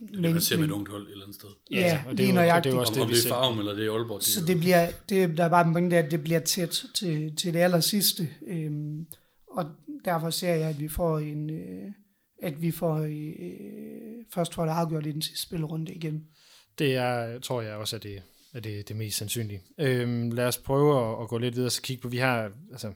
Men, 0.00 0.24
det 0.24 0.32
man 0.32 0.40
ser 0.40 0.56
med 0.56 0.64
et 0.64 0.70
ungt 0.70 0.88
hold 0.88 1.06
et 1.06 1.10
eller 1.10 1.24
andet 1.24 1.40
sted. 1.40 1.48
Ja, 1.70 2.02
og 2.06 2.10
det, 2.10 2.18
lige 2.18 2.28
er 2.28 2.34
nøjagtigt. 2.34 2.72
det 2.72 2.76
er 2.76 2.80
også 2.80 2.94
det, 2.94 3.02
om 3.02 3.08
vi 3.08 3.12
det 3.12 3.18
er 3.18 3.22
ser. 3.22 3.28
Farum 3.28 3.58
eller 3.58 3.74
det 3.74 3.86
er 3.86 3.92
Aalborg. 3.92 4.22
Så 4.22 4.40
er 4.40 4.46
det 4.46 4.58
bliver, 4.58 4.90
det, 5.08 5.36
der 5.36 5.44
er 5.44 5.48
bare 5.48 5.66
en 5.66 5.72
pointe, 5.72 5.96
at 5.96 6.10
det 6.10 6.22
bliver 6.22 6.40
tæt 6.40 6.84
til, 6.94 7.36
til 7.36 7.54
det 7.54 7.60
aller 7.60 7.80
sidste. 7.80 8.28
Øhm, 8.46 9.06
og 9.50 9.66
derfor 10.04 10.30
ser 10.30 10.54
jeg, 10.54 10.68
at 10.68 10.80
vi 10.80 10.88
får 10.88 11.18
en, 11.18 11.50
øh, 11.50 11.92
at 12.42 12.62
vi 12.62 12.70
får 12.70 12.98
øh, 12.98 14.24
først 14.34 14.54
får 14.54 14.64
det 14.64 14.72
afgjort 14.72 15.06
i 15.06 15.12
den 15.12 15.22
sidste 15.22 15.42
spilrunde 15.42 15.94
igen. 15.94 16.24
Det 16.78 16.94
er, 16.96 17.38
tror 17.38 17.62
jeg 17.62 17.74
også, 17.74 17.96
at 17.96 18.02
det 18.02 18.22
er 18.54 18.60
det, 18.60 18.88
det 18.88 18.96
mest 18.96 19.18
sandsynlige. 19.18 19.62
Øhm, 19.78 20.30
lad 20.30 20.46
os 20.46 20.58
prøve 20.58 21.12
at, 21.12 21.22
at 21.22 21.28
gå 21.28 21.38
lidt 21.38 21.54
videre 21.54 21.68
og 21.68 21.72
så 21.72 21.82
kigge 21.82 22.02
på, 22.02 22.08
vi 22.08 22.16
har, 22.16 22.50
altså, 22.72 22.92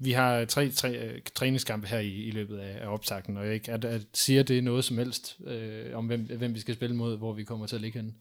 vi 0.00 0.12
har 0.12 0.44
tre, 0.44 0.70
tre 0.70 0.98
øh, 0.98 1.20
træningskampe 1.34 1.86
her 1.86 1.98
i, 1.98 2.12
i 2.12 2.30
løbet 2.30 2.58
af, 2.58 2.84
af 2.84 2.92
optakten, 2.92 3.36
og 3.36 3.46
jeg 3.46 3.54
ikke, 3.54 3.72
at, 3.72 3.84
at 3.84 4.02
siger 4.14 4.42
det 4.42 4.64
noget 4.64 4.84
som 4.84 4.98
helst 4.98 5.38
øh, 5.46 5.96
om, 5.96 6.06
hvem, 6.06 6.20
hvem 6.20 6.54
vi 6.54 6.60
skal 6.60 6.74
spille 6.74 6.96
mod, 6.96 7.18
hvor 7.18 7.32
vi 7.32 7.44
kommer 7.44 7.66
til 7.66 7.76
at 7.76 7.82
ligge 7.82 7.98
henne? 7.98 8.12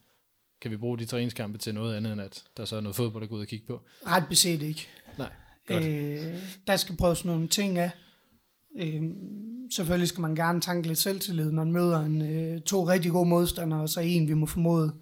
Kan 0.61 0.71
vi 0.71 0.77
bruge 0.77 0.97
de 0.97 1.05
træningskampe 1.05 1.57
til 1.57 1.73
noget 1.73 1.95
andet, 1.95 2.13
end 2.13 2.21
at 2.21 2.43
der 2.57 2.65
så 2.65 2.75
er 2.75 2.81
noget 2.81 2.95
fodbold 2.95 3.23
at 3.23 3.29
gå 3.29 3.35
ud 3.35 3.41
og 3.41 3.47
kigge 3.47 3.65
på? 3.67 3.81
Ret 4.07 4.23
beset 4.29 4.61
ikke. 4.61 4.87
Nej, 5.17 5.29
godt. 5.67 5.85
Øh, 5.85 6.19
der 6.67 6.75
skal 6.75 6.97
prøves 6.97 7.25
nogle 7.25 7.47
ting 7.47 7.77
af. 7.77 7.91
Øh, 8.79 9.01
selvfølgelig 9.75 10.07
skal 10.07 10.21
man 10.21 10.35
gerne 10.35 10.61
tanke 10.61 10.87
lidt 10.87 10.99
selvtillid. 10.99 11.51
Man 11.51 11.71
møder 11.71 11.99
en, 11.99 12.21
øh, 12.21 12.61
to 12.61 12.87
rigtig 12.87 13.11
gode 13.11 13.29
modstandere, 13.29 13.81
og 13.81 13.89
så 13.89 13.99
en, 13.99 14.27
vi 14.27 14.33
må 14.33 14.45
formode, 14.45 14.93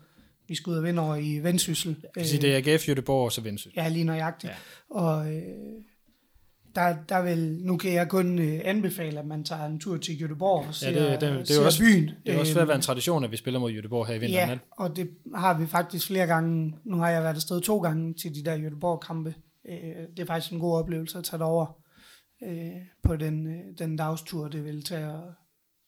vi 0.48 0.56
skal 0.56 0.72
ud 0.72 0.78
og 0.78 0.84
vinde 0.84 1.02
over 1.02 1.16
i 1.16 1.40
Vendsyssel. 1.44 1.96
Jeg 2.04 2.10
kan 2.14 2.26
sige, 2.26 2.42
det 2.42 2.68
er 2.68 2.74
AGF, 2.74 2.90
Göteborg 2.90 3.10
og 3.26 3.32
så 3.32 3.42
Vendsyssel. 3.42 3.74
Ja, 3.78 3.90
lige 3.90 4.06
nøjagtigt. 4.06 4.52
Ja. 4.52 5.00
Ja. 5.00 5.02
Og 5.02 5.36
øh, 5.36 5.44
der, 6.78 6.96
der 7.10 7.22
vil, 7.22 7.58
nu 7.62 7.78
kan 7.78 7.94
jeg 7.94 8.08
kun 8.10 8.40
øh, 8.40 8.60
anbefale, 8.64 9.20
at 9.20 9.26
man 9.26 9.44
tager 9.44 9.66
en 9.66 9.80
tur 9.80 9.98
til 9.98 10.14
Göteborg 10.14 10.68
og 10.68 10.76
ser, 10.76 10.90
Ja, 10.92 11.00
det, 11.12 11.22
det, 11.22 11.30
det, 11.32 11.48
det, 11.48 11.58
er 11.58 11.66
også, 11.66 11.80
byen. 11.84 12.10
det 12.26 12.36
er 12.36 12.40
også 12.40 12.54
ved 12.54 12.62
at 12.62 12.68
være 12.68 12.76
en 12.76 12.80
Øhm, 12.80 12.82
tradition, 12.82 13.24
at 13.24 13.32
vi 13.32 13.38
spiller 13.38 13.60
mod 13.60 13.72
Göteborg 13.72 14.08
her 14.08 14.14
i 14.16 14.18
vinteren. 14.20 14.50
Ja, 14.50 14.58
og 14.72 14.96
det 14.96 15.10
har 15.36 15.58
vi 15.60 15.66
faktisk 15.68 16.08
flere 16.08 16.28
gange. 16.28 16.74
Nu 16.84 16.98
har 16.98 17.10
jeg 17.10 17.24
været 17.24 17.36
afsted 17.36 17.62
to 17.62 17.78
gange 17.80 18.14
til 18.14 18.36
de 18.36 18.46
der 18.46 18.58
Göteborg-kampe. 18.58 19.34
Øh, 19.70 19.76
det 20.18 20.20
er 20.20 20.26
faktisk 20.26 20.54
en 20.54 20.60
god 20.60 20.78
oplevelse 20.80 21.18
at 21.18 21.24
tage 21.24 21.40
derover 21.40 21.66
øh, 22.44 22.72
på 23.04 23.16
den, 23.16 23.48
øh, 23.48 23.62
den 23.80 23.96
dagstur, 23.98 24.48
det 24.48 24.66
vil 24.66 24.84
tage, 24.84 25.06
at- 25.06 25.20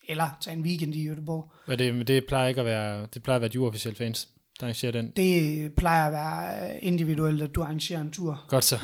eller 0.09 0.37
tage 0.41 0.57
en 0.57 0.63
weekend 0.63 0.95
i 0.95 1.09
Göteborg. 1.09 1.53
Men 1.67 1.79
det, 1.79 2.07
det 2.07 2.25
plejer 2.27 2.47
ikke 2.47 2.59
at 2.61 2.65
være, 2.65 3.07
det 3.13 3.23
plejer 3.23 3.35
at 3.35 3.41
være 3.41 3.49
de 3.51 3.59
uofficielle 3.59 3.95
fans, 3.97 4.27
der 4.59 4.65
arrangerer 4.65 4.91
den. 4.91 5.11
Det 5.15 5.73
plejer 5.75 6.05
at 6.07 6.11
være 6.13 6.79
individuelt, 6.83 7.41
at 7.41 7.55
du 7.55 7.61
arrangerer 7.61 8.01
en 8.01 8.11
tur. 8.11 8.45
Godt 8.47 8.63
så. 8.63 8.77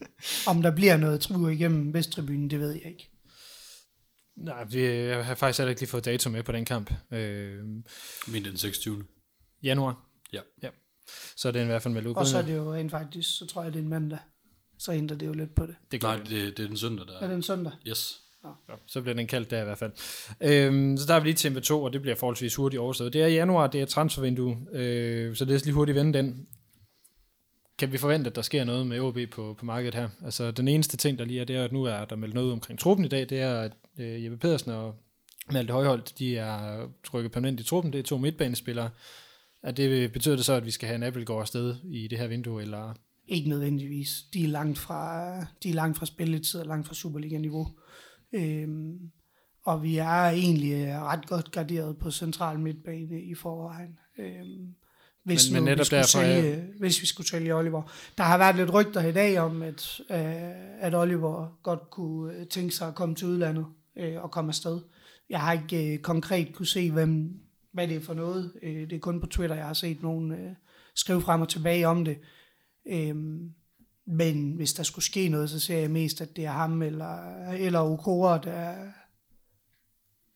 Om 0.50 0.62
der 0.62 0.70
bliver 0.70 0.96
noget 0.96 1.20
tur 1.20 1.48
igennem 1.48 1.94
Vesttribunen, 1.94 2.50
det 2.50 2.60
ved 2.60 2.72
jeg 2.72 2.86
ikke. 2.86 3.10
Nej, 4.36 4.64
vi, 4.64 4.84
jeg 4.84 5.24
har 5.26 5.34
faktisk 5.34 5.58
heller 5.58 5.70
ikke 5.70 5.80
lige 5.80 5.90
fået 5.90 6.04
dato 6.04 6.30
med 6.30 6.42
på 6.42 6.52
den 6.52 6.64
kamp. 6.64 6.92
Øh, 7.12 7.64
Min 8.28 8.44
den 8.44 8.56
26. 8.56 9.04
januar. 9.62 10.08
Ja. 10.32 10.40
ja. 10.62 10.68
Så 11.36 11.48
er 11.48 11.52
det 11.52 11.62
i 11.62 11.64
hvert 11.64 11.82
fald 11.82 11.94
meldt 11.94 12.08
ud. 12.08 12.14
Og 12.14 12.26
så 12.26 12.38
er 12.38 12.42
det 12.42 12.56
jo 12.56 12.74
rent 12.74 12.90
faktisk, 12.90 13.38
så 13.38 13.46
tror 13.46 13.62
jeg, 13.62 13.72
det 13.72 13.78
er 13.78 13.82
en 13.82 13.88
mandag. 13.88 14.18
Så 14.78 14.92
ændrer 14.92 15.16
det 15.16 15.26
jo 15.26 15.32
lidt 15.32 15.54
på 15.54 15.66
det. 15.66 15.74
det 15.92 16.02
Nej, 16.02 16.16
det, 16.16 16.30
det 16.30 16.64
er 16.64 16.68
den 16.68 16.76
søndag, 16.76 17.06
der 17.06 17.18
Er 17.20 17.26
det 17.26 17.34
en 17.34 17.42
søndag? 17.42 17.72
Yes. 17.88 18.20
så 18.86 19.00
bliver 19.00 19.14
den 19.14 19.26
kaldt 19.26 19.50
der 19.50 19.60
i 19.60 19.64
hvert 19.64 19.78
fald. 19.78 19.92
Øhm, 20.40 20.96
så 20.96 21.06
der 21.06 21.14
er 21.14 21.20
vi 21.20 21.26
lige 21.28 21.34
til 21.34 21.50
MP2, 21.50 21.72
og 21.72 21.92
det 21.92 22.02
bliver 22.02 22.14
forholdsvis 22.14 22.54
hurtigt 22.54 22.80
overstået. 22.80 23.12
Det 23.12 23.22
er 23.22 23.26
i 23.26 23.34
januar, 23.34 23.66
det 23.66 23.80
er 23.80 23.86
transfervindue, 23.86 24.56
øh, 24.72 25.36
så 25.36 25.44
det 25.44 25.54
er 25.54 25.64
lige 25.64 25.74
hurtigt 25.74 25.96
vende 25.96 26.18
den. 26.18 26.46
Kan 27.78 27.92
vi 27.92 27.98
forvente, 27.98 28.30
at 28.30 28.36
der 28.36 28.42
sker 28.42 28.64
noget 28.64 28.86
med 28.86 29.00
OB 29.00 29.18
på, 29.30 29.54
på 29.58 29.64
markedet 29.64 29.94
her? 29.94 30.08
Altså, 30.24 30.50
den 30.50 30.68
eneste 30.68 30.96
ting, 30.96 31.18
der 31.18 31.24
lige 31.24 31.40
er, 31.40 31.44
det 31.44 31.56
er, 31.56 31.64
at 31.64 31.72
nu 31.72 31.84
er 31.84 32.04
der 32.04 32.16
meldt 32.16 32.34
noget 32.34 32.52
omkring 32.52 32.78
truppen 32.78 33.04
i 33.04 33.08
dag, 33.08 33.28
det 33.28 33.40
er, 33.40 33.60
at 33.60 33.72
øh, 33.98 34.24
Jeppe 34.24 34.36
Pedersen 34.36 34.70
og 34.70 34.94
Malte 35.52 35.72
Højholdt, 35.72 36.18
de 36.18 36.36
er 36.36 36.86
trykket 37.04 37.32
permanent 37.32 37.60
i 37.60 37.64
truppen, 37.64 37.92
det 37.92 37.98
er 37.98 38.02
to 38.02 38.18
midtbanespillere. 38.18 38.90
Er 39.62 39.72
det, 39.72 40.12
betyder 40.12 40.36
det 40.36 40.44
så, 40.44 40.52
at 40.52 40.66
vi 40.66 40.70
skal 40.70 40.86
have 40.86 40.96
en 40.96 41.02
Appelgaard 41.02 41.40
afsted 41.40 41.76
i 41.84 42.08
det 42.08 42.18
her 42.18 42.26
vindue, 42.26 42.62
eller 42.62 42.94
Ikke 43.26 43.48
nødvendigvis. 43.48 44.22
De 44.34 44.44
er 44.44 44.48
langt 44.48 44.78
fra, 44.78 45.34
de 45.62 45.70
er 45.70 45.74
langt 45.74 45.98
fra 45.98 46.06
spilletid 46.06 46.60
og 46.60 46.66
langt 46.66 46.86
fra 46.86 46.94
Superliga-niveau. 46.94 47.68
Øhm, 48.32 49.10
og 49.62 49.82
vi 49.82 49.96
er 49.96 50.28
egentlig 50.28 50.98
ret 50.98 51.26
godt 51.26 51.50
garderet 51.50 51.98
på 51.98 52.10
central 52.10 52.58
midtbane 52.58 53.22
i 53.22 53.34
forvejen. 53.34 53.98
Øhm, 54.18 54.74
hvis, 55.28 55.50
Men- 55.50 55.54
men 55.54 55.62
nu 55.62 55.70
netop 55.70 55.86
vi 55.90 55.96
derfor 55.96 56.18
er- 56.18 56.42
sælge, 56.42 56.64
hvis 56.78 57.00
vi 57.02 57.06
skulle 57.06 57.28
sælge 57.28 57.54
Oliver. 57.54 57.82
Der 58.18 58.24
har 58.24 58.38
været 58.38 58.56
lidt 58.56 58.74
rygter 58.74 59.06
i 59.06 59.12
dag 59.12 59.38
om, 59.38 59.62
at, 59.62 60.00
øh, 60.10 60.16
at 60.80 60.94
Oliver 60.94 61.58
godt 61.62 61.90
kunne 61.90 62.34
øh, 62.34 62.46
tænke 62.46 62.74
sig 62.74 62.88
at 62.88 62.94
komme 62.94 63.14
til 63.14 63.26
udlandet 63.26 63.66
øh, 63.98 64.22
og 64.22 64.30
komme 64.30 64.48
afsted. 64.48 64.80
Jeg 65.30 65.40
har 65.40 65.52
ikke 65.52 65.92
øh, 65.94 65.98
konkret 65.98 66.52
kunne 66.54 66.66
se, 66.66 66.90
hvem, 66.90 67.30
hvad 67.72 67.88
det 67.88 67.96
er 67.96 68.00
for 68.00 68.14
noget. 68.14 68.52
Øh, 68.62 68.74
det 68.80 68.92
er 68.92 68.98
kun 68.98 69.20
på 69.20 69.26
Twitter, 69.26 69.56
jeg 69.56 69.66
har 69.66 69.74
set 69.74 70.02
nogen 70.02 70.32
øh, 70.32 70.50
skrive 70.94 71.20
frem 71.22 71.40
og 71.40 71.48
tilbage 71.48 71.88
om 71.88 72.04
det. 72.04 72.18
Øhm, 72.90 73.50
men 74.06 74.52
hvis 74.52 74.72
der 74.72 74.82
skulle 74.82 75.04
ske 75.04 75.28
noget, 75.28 75.50
så 75.50 75.60
ser 75.60 75.78
jeg 75.78 75.90
mest, 75.90 76.20
at 76.20 76.36
det 76.36 76.44
er 76.44 76.50
ham 76.50 76.82
eller, 76.82 77.44
eller 77.52 77.80
Okora, 77.80 78.38
der, 78.38 78.74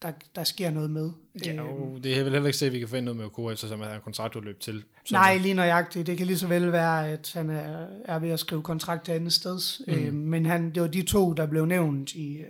der, 0.03 0.13
der 0.35 0.45
sker 0.45 0.71
noget 0.71 0.91
med. 0.91 1.11
Ja, 1.45 1.53
Øhm, 1.53 1.61
og 1.83 1.99
det 2.05 2.19
er 2.19 2.23
vel 2.23 2.33
heller 2.33 2.47
ikke 2.47 2.59
se, 2.59 2.67
at 2.67 2.73
vi 2.73 2.79
kan 2.79 2.89
få 2.89 3.01
noget 3.01 3.17
med 3.17 3.25
Okora, 3.25 3.53
eftersom 3.53 3.81
han 3.81 3.91
har 3.91 3.99
kontraktudløb 3.99 4.61
til. 4.61 4.85
Så- 5.05 5.15
Nej, 5.15 5.37
lige 5.39 5.55
nøjagtigt. 5.55 6.07
Det 6.07 6.19
kan 6.19 6.27
lige 6.27 6.39
så 6.39 6.47
vel 6.47 6.73
være, 6.73 7.09
at 7.09 7.31
han 7.35 7.51
er, 7.51 7.87
er 8.05 8.19
ved 8.19 8.31
at 8.31 8.41
skrive 8.41 8.63
kontrakt 8.63 9.05
til 9.05 9.13
andet 9.13 9.33
sted. 9.33 9.59
Mm. 9.87 9.93
Øh, 9.95 10.15
men 10.15 10.47
han, 10.47 10.71
det 10.75 10.83
var 10.83 10.89
de 10.89 11.03
to, 11.03 11.33
der 11.33 11.47
blev 11.47 11.67
nævnt 11.67 12.15
i, 12.15 12.37
øh, 12.37 12.47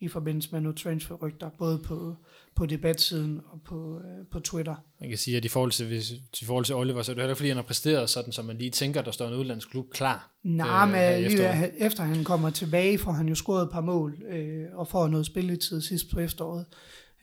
i 0.00 0.08
forbindelse 0.08 0.48
med 0.52 0.60
nogle 0.60 0.76
transferrygter, 0.78 1.50
både 1.58 1.78
på, 1.78 2.16
på 2.56 2.66
debatsiden 2.66 3.40
og 3.52 3.60
på, 3.64 3.98
øh, 3.98 4.26
på 4.32 4.40
Twitter. 4.40 4.74
Man 5.00 5.08
kan 5.08 5.18
sige, 5.18 5.36
at 5.36 5.44
i 5.44 5.48
forhold 5.48 5.70
til, 5.70 5.86
hvis, 5.86 6.10
i 6.40 6.44
forhold 6.44 6.64
til 6.64 6.74
Oliver, 6.74 7.02
så 7.02 7.12
er 7.12 7.14
det 7.14 7.22
heller 7.22 7.34
fordi 7.34 7.48
han 7.48 7.56
har 7.56 7.64
præsteret 7.64 8.10
sådan, 8.10 8.32
som 8.32 8.44
man 8.44 8.58
lige 8.58 8.70
tænker, 8.70 9.02
der 9.02 9.10
står 9.10 9.28
en 9.28 9.34
udlandsk 9.34 9.70
klub 9.70 9.90
klar. 9.90 10.30
Nej, 10.42 10.86
øh, 10.86 10.92
men 10.92 11.24
efteråret. 11.32 11.72
efter 11.78 12.02
han 12.02 12.24
kommer 12.24 12.50
tilbage, 12.50 12.98
får 12.98 13.12
han 13.12 13.28
jo 13.28 13.34
scoret 13.34 13.62
et 13.62 13.70
par 13.70 13.80
mål 13.80 14.22
øh, 14.28 14.66
og 14.72 14.88
får 14.88 15.08
noget 15.08 15.26
spilletid 15.26 15.80
sidst 15.80 16.10
på 16.10 16.20
efteråret. 16.20 16.66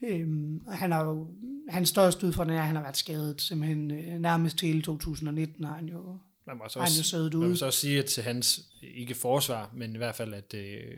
Øhm, 0.03 0.61
han 0.67 0.91
har 0.91 1.05
jo, 1.05 1.27
hans 1.69 1.89
største 1.89 2.27
udfordring 2.27 2.57
er, 2.57 2.61
at 2.61 2.67
han 2.67 2.75
har 2.75 2.83
været 2.83 2.97
skadet 2.97 3.41
simpelthen 3.41 3.91
øh, 3.91 4.19
nærmest 4.19 4.61
hele 4.61 4.81
2019 4.81 5.65
har 5.65 5.73
han 5.73 5.87
jo, 5.87 6.17
Man 6.47 6.57
må 6.57 6.63
så 6.69 6.79
har 6.79 6.85
han 6.85 6.93
jo 6.93 6.99
også, 6.99 7.37
man 7.37 7.49
må 7.49 7.55
så 7.55 7.65
også 7.65 7.79
sige, 7.79 7.99
at 7.99 8.05
til 8.05 8.23
hans, 8.23 8.61
ikke 8.81 9.15
forsvar, 9.15 9.71
men 9.73 9.95
i 9.95 9.97
hvert 9.97 10.15
fald, 10.15 10.33
at 10.33 10.53
øh, 10.53 10.97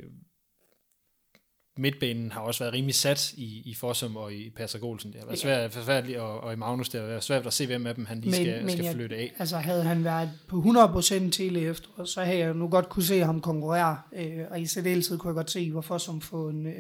midtbanen 1.78 2.32
har 2.32 2.42
også 2.42 2.64
været 2.64 2.74
rimelig 2.74 2.96
sat 2.96 3.34
i, 3.34 3.62
i 3.66 3.74
Forsum 3.74 4.16
og 4.18 4.34
i 4.34 4.50
Patrick 4.50 4.84
Olsen. 4.84 5.12
Det 5.12 5.20
har 5.20 5.26
været 5.28 5.40
svært, 5.40 5.72
forfærdeligt, 5.74 6.20
og, 6.20 6.40
og 6.42 6.54
i 6.54 6.56
Magnus, 6.56 6.90
det 6.90 7.00
har 7.02 7.08
været 7.08 7.24
svært 7.24 7.48
at 7.48 7.54
se, 7.54 7.66
hvem 7.66 7.88
af 7.88 7.96
dem 7.96 8.06
han 8.06 8.18
lige 8.22 8.32
Men- 8.32 8.36
skal, 8.36 8.62
men 8.62 8.70
skal 8.70 8.84
jeg- 8.86 8.94
flytte 8.96 9.16
af. 9.16 9.34
Altså 9.40 9.58
havde 9.58 9.84
han 9.84 10.04
været 10.04 10.30
på 10.48 10.62
100% 10.62 11.32
til 11.32 11.56
i 11.56 11.66
efteråret, 11.66 12.10
så 12.10 12.22
havde 12.24 12.38
jeg 12.40 12.54
nu 12.54 12.68
godt 12.68 12.90
kunne 12.90 13.04
se 13.04 13.20
ham 13.20 13.42
konkurrere, 13.42 13.98
øh, 14.16 14.40
og 14.52 14.62
i 14.62 14.66
særdeleshed 14.66 15.18
kunne 15.18 15.30
jeg 15.30 15.36
godt 15.36 15.52
se, 15.52 15.72
hvorfor 15.72 15.98
som 15.98 16.22
få 16.22 16.50
en, 16.50 16.66
øh, 16.68 16.74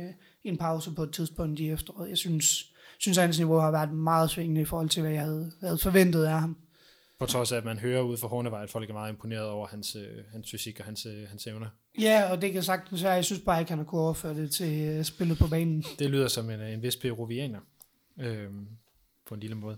en 0.43 0.57
pause 0.57 0.91
på 0.91 1.03
et 1.03 1.11
tidspunkt 1.11 1.59
i 1.59 1.69
efteråret. 1.69 2.09
Jeg 2.09 2.17
synes, 2.17 2.65
synes 2.99 3.17
hans 3.17 3.37
niveau 3.37 3.57
har 3.59 3.71
været 3.71 3.91
meget 3.93 4.29
svingende 4.29 4.61
i 4.61 4.65
forhold 4.65 4.89
til, 4.89 5.01
hvad 5.01 5.11
jeg 5.11 5.21
havde, 5.21 5.51
havde 5.63 5.77
forventet 5.77 6.23
af 6.25 6.39
ham. 6.39 6.57
På 7.23 7.31
trods 7.31 7.51
af, 7.51 7.57
at 7.57 7.65
man 7.65 7.77
hører 7.79 8.01
ude 8.01 8.17
fra 8.17 8.27
Hornevej, 8.27 8.63
at 8.63 8.69
folk 8.69 8.89
er 8.89 8.93
meget 8.93 9.11
imponeret 9.11 9.49
over 9.49 9.67
hans, 9.67 9.95
øh, 9.95 10.03
hans 10.31 10.51
fysik 10.51 10.79
og 10.79 10.85
hans, 10.85 11.05
øh, 11.05 11.27
hans 11.29 11.47
evner. 11.47 11.67
Ja, 12.01 12.31
og 12.31 12.41
det 12.41 12.53
kan 12.53 12.63
sagtens 12.63 13.03
være, 13.03 13.13
jeg 13.13 13.25
synes 13.25 13.41
bare 13.45 13.59
ikke, 13.59 13.71
han 13.71 13.77
har 13.77 13.85
kunnet 13.85 14.03
overføre 14.03 14.33
det 14.35 14.51
til 14.51 14.81
øh, 14.81 15.03
spillet 15.03 15.37
på 15.37 15.47
banen. 15.47 15.83
Det 15.99 16.09
lyder 16.09 16.27
som 16.27 16.49
en, 16.49 16.61
en 16.61 16.81
vis 16.81 16.95
peruvianer, 16.95 17.59
øh, 18.19 18.47
på 19.27 19.33
en 19.35 19.39
lille 19.41 19.55
måde. 19.55 19.77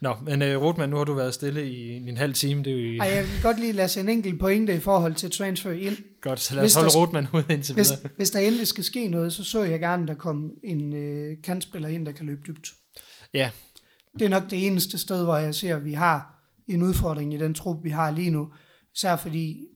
Nå, 0.00 0.14
men 0.22 0.42
øh, 0.42 0.62
Rotman, 0.62 0.88
nu 0.88 0.96
har 0.96 1.04
du 1.04 1.14
været 1.14 1.34
stille 1.34 1.70
i 1.70 2.08
en 2.08 2.16
halv 2.16 2.34
time. 2.34 2.62
Det 2.64 2.72
er 2.72 2.92
jo 2.92 3.00
Ej, 3.02 3.08
jeg 3.08 3.22
vil 3.24 3.42
godt 3.42 3.60
lige 3.60 3.72
lade 3.72 4.00
en 4.00 4.08
enkelt 4.08 4.40
pointe 4.40 4.74
i 4.74 4.78
forhold 4.80 5.14
til 5.14 5.30
transfer 5.30 5.70
ind. 5.70 5.96
godt, 6.20 6.40
så 6.40 6.54
lad 6.54 6.64
os 6.64 6.66
Hvis 6.66 6.74
holde 6.74 6.90
Rotman 6.98 7.26
ud 7.32 7.42
indtil 7.50 7.74
Hvis, 7.74 7.90
videre. 7.90 8.10
hvis 8.16 8.30
der 8.30 8.38
endelig 8.38 8.66
skal 8.66 8.84
ske 8.84 9.08
noget, 9.08 9.32
så 9.32 9.44
så 9.44 9.62
jeg 9.62 9.80
gerne, 9.80 10.06
der 10.06 10.14
kom 10.14 10.50
en 10.64 10.92
øh, 10.92 11.36
kantspiller 11.42 11.88
ind, 11.88 12.06
der 12.06 12.12
kan 12.12 12.26
løbe 12.26 12.40
dybt. 12.46 12.68
Ja, 13.34 13.50
Det 14.18 14.24
er 14.24 14.28
nok 14.28 14.50
det 14.50 14.66
eneste 14.66 14.98
sted, 14.98 15.24
hvor 15.24 15.36
jeg 15.36 15.54
ser, 15.54 15.76
at 15.76 15.84
vi 15.84 15.92
har 15.92 16.35
en 16.74 16.82
udfordring 16.82 17.34
i 17.34 17.38
den 17.38 17.54
trup, 17.54 17.84
vi 17.84 17.90
har 17.90 18.10
lige 18.10 18.30
nu. 18.30 18.52
Især 18.94 19.16
fordi 19.16 19.66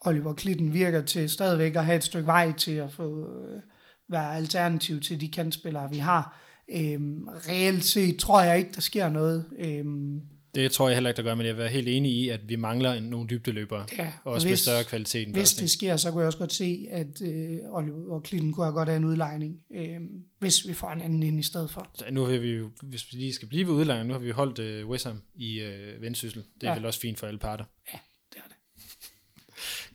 Oliver 0.00 0.34
Klitten 0.34 0.72
virker 0.72 1.02
til 1.02 1.30
stadigvæk 1.30 1.76
at 1.76 1.84
have 1.84 1.96
et 1.96 2.04
stykke 2.04 2.26
vej 2.26 2.52
til 2.52 2.72
at 2.72 2.92
få 2.92 3.28
øh, 3.28 3.60
være 4.08 4.36
alternativ 4.36 5.00
til 5.00 5.20
de 5.20 5.30
kandspillere, 5.30 5.90
vi 5.90 5.98
har. 5.98 6.40
Øhm, 6.68 7.28
reelt 7.28 7.84
set 7.84 8.18
tror 8.18 8.42
jeg 8.42 8.58
ikke, 8.58 8.72
der 8.74 8.80
sker 8.80 9.08
noget. 9.08 9.44
Øhm, 9.58 10.20
det 10.56 10.72
tror 10.72 10.88
jeg 10.88 10.96
heller 10.96 11.10
ikke, 11.10 11.16
der 11.16 11.22
gør, 11.22 11.34
men 11.34 11.46
jeg 11.46 11.56
være 11.56 11.68
helt 11.68 11.88
enig 11.88 12.12
i, 12.12 12.28
at 12.28 12.48
vi 12.48 12.56
mangler 12.56 12.92
en, 12.92 13.02
nogle 13.02 13.28
dybdeløbere. 13.28 13.86
ja, 13.98 14.12
Og 14.24 14.32
også 14.32 14.48
med 14.48 14.56
større 14.56 14.84
kvalitet 14.84 15.26
end 15.26 15.36
Hvis 15.36 15.54
det 15.54 15.70
sker, 15.70 15.96
så 15.96 16.10
kunne 16.10 16.20
jeg 16.20 16.26
også 16.26 16.38
godt 16.38 16.52
se, 16.52 16.86
at 16.90 17.22
øh, 17.22 17.58
Oliver 17.70 18.20
Klitten 18.20 18.52
kunne 18.52 18.66
have 18.66 18.74
godt 18.74 18.88
have 18.88 18.96
en 18.96 19.04
udlejning, 19.04 19.60
øh, 19.74 20.00
hvis 20.38 20.68
vi 20.68 20.72
får 20.74 20.90
en 20.90 21.00
anden 21.00 21.22
ind 21.22 21.40
i 21.40 21.42
stedet 21.42 21.70
for. 21.70 21.90
Så 21.94 22.04
Nu 22.10 22.24
har 22.24 22.38
vi 22.38 22.50
jo, 22.50 22.70
hvis 22.82 23.12
vi 23.12 23.16
lige 23.18 23.34
skal 23.34 23.48
blive 23.48 23.66
ved 23.66 23.74
udlandet, 23.74 24.06
nu 24.06 24.12
har 24.12 24.20
vi 24.20 24.30
holdt 24.30 24.58
øh, 24.58 24.88
West 24.88 25.04
Ham 25.06 25.22
i 25.34 25.60
øh, 25.60 26.02
Vendsyssel. 26.02 26.42
Det 26.60 26.62
er 26.62 26.66
Ja. 26.66 26.72
ja. 26.72 26.78
vel 26.78 26.86
også 26.86 27.00
fint 27.00 27.18
for 27.18 27.26
alle 27.26 27.38
parter. 27.38 27.64
Ja, 27.92 27.98
det 28.32 28.38
er 28.38 28.48
det. 28.48 28.56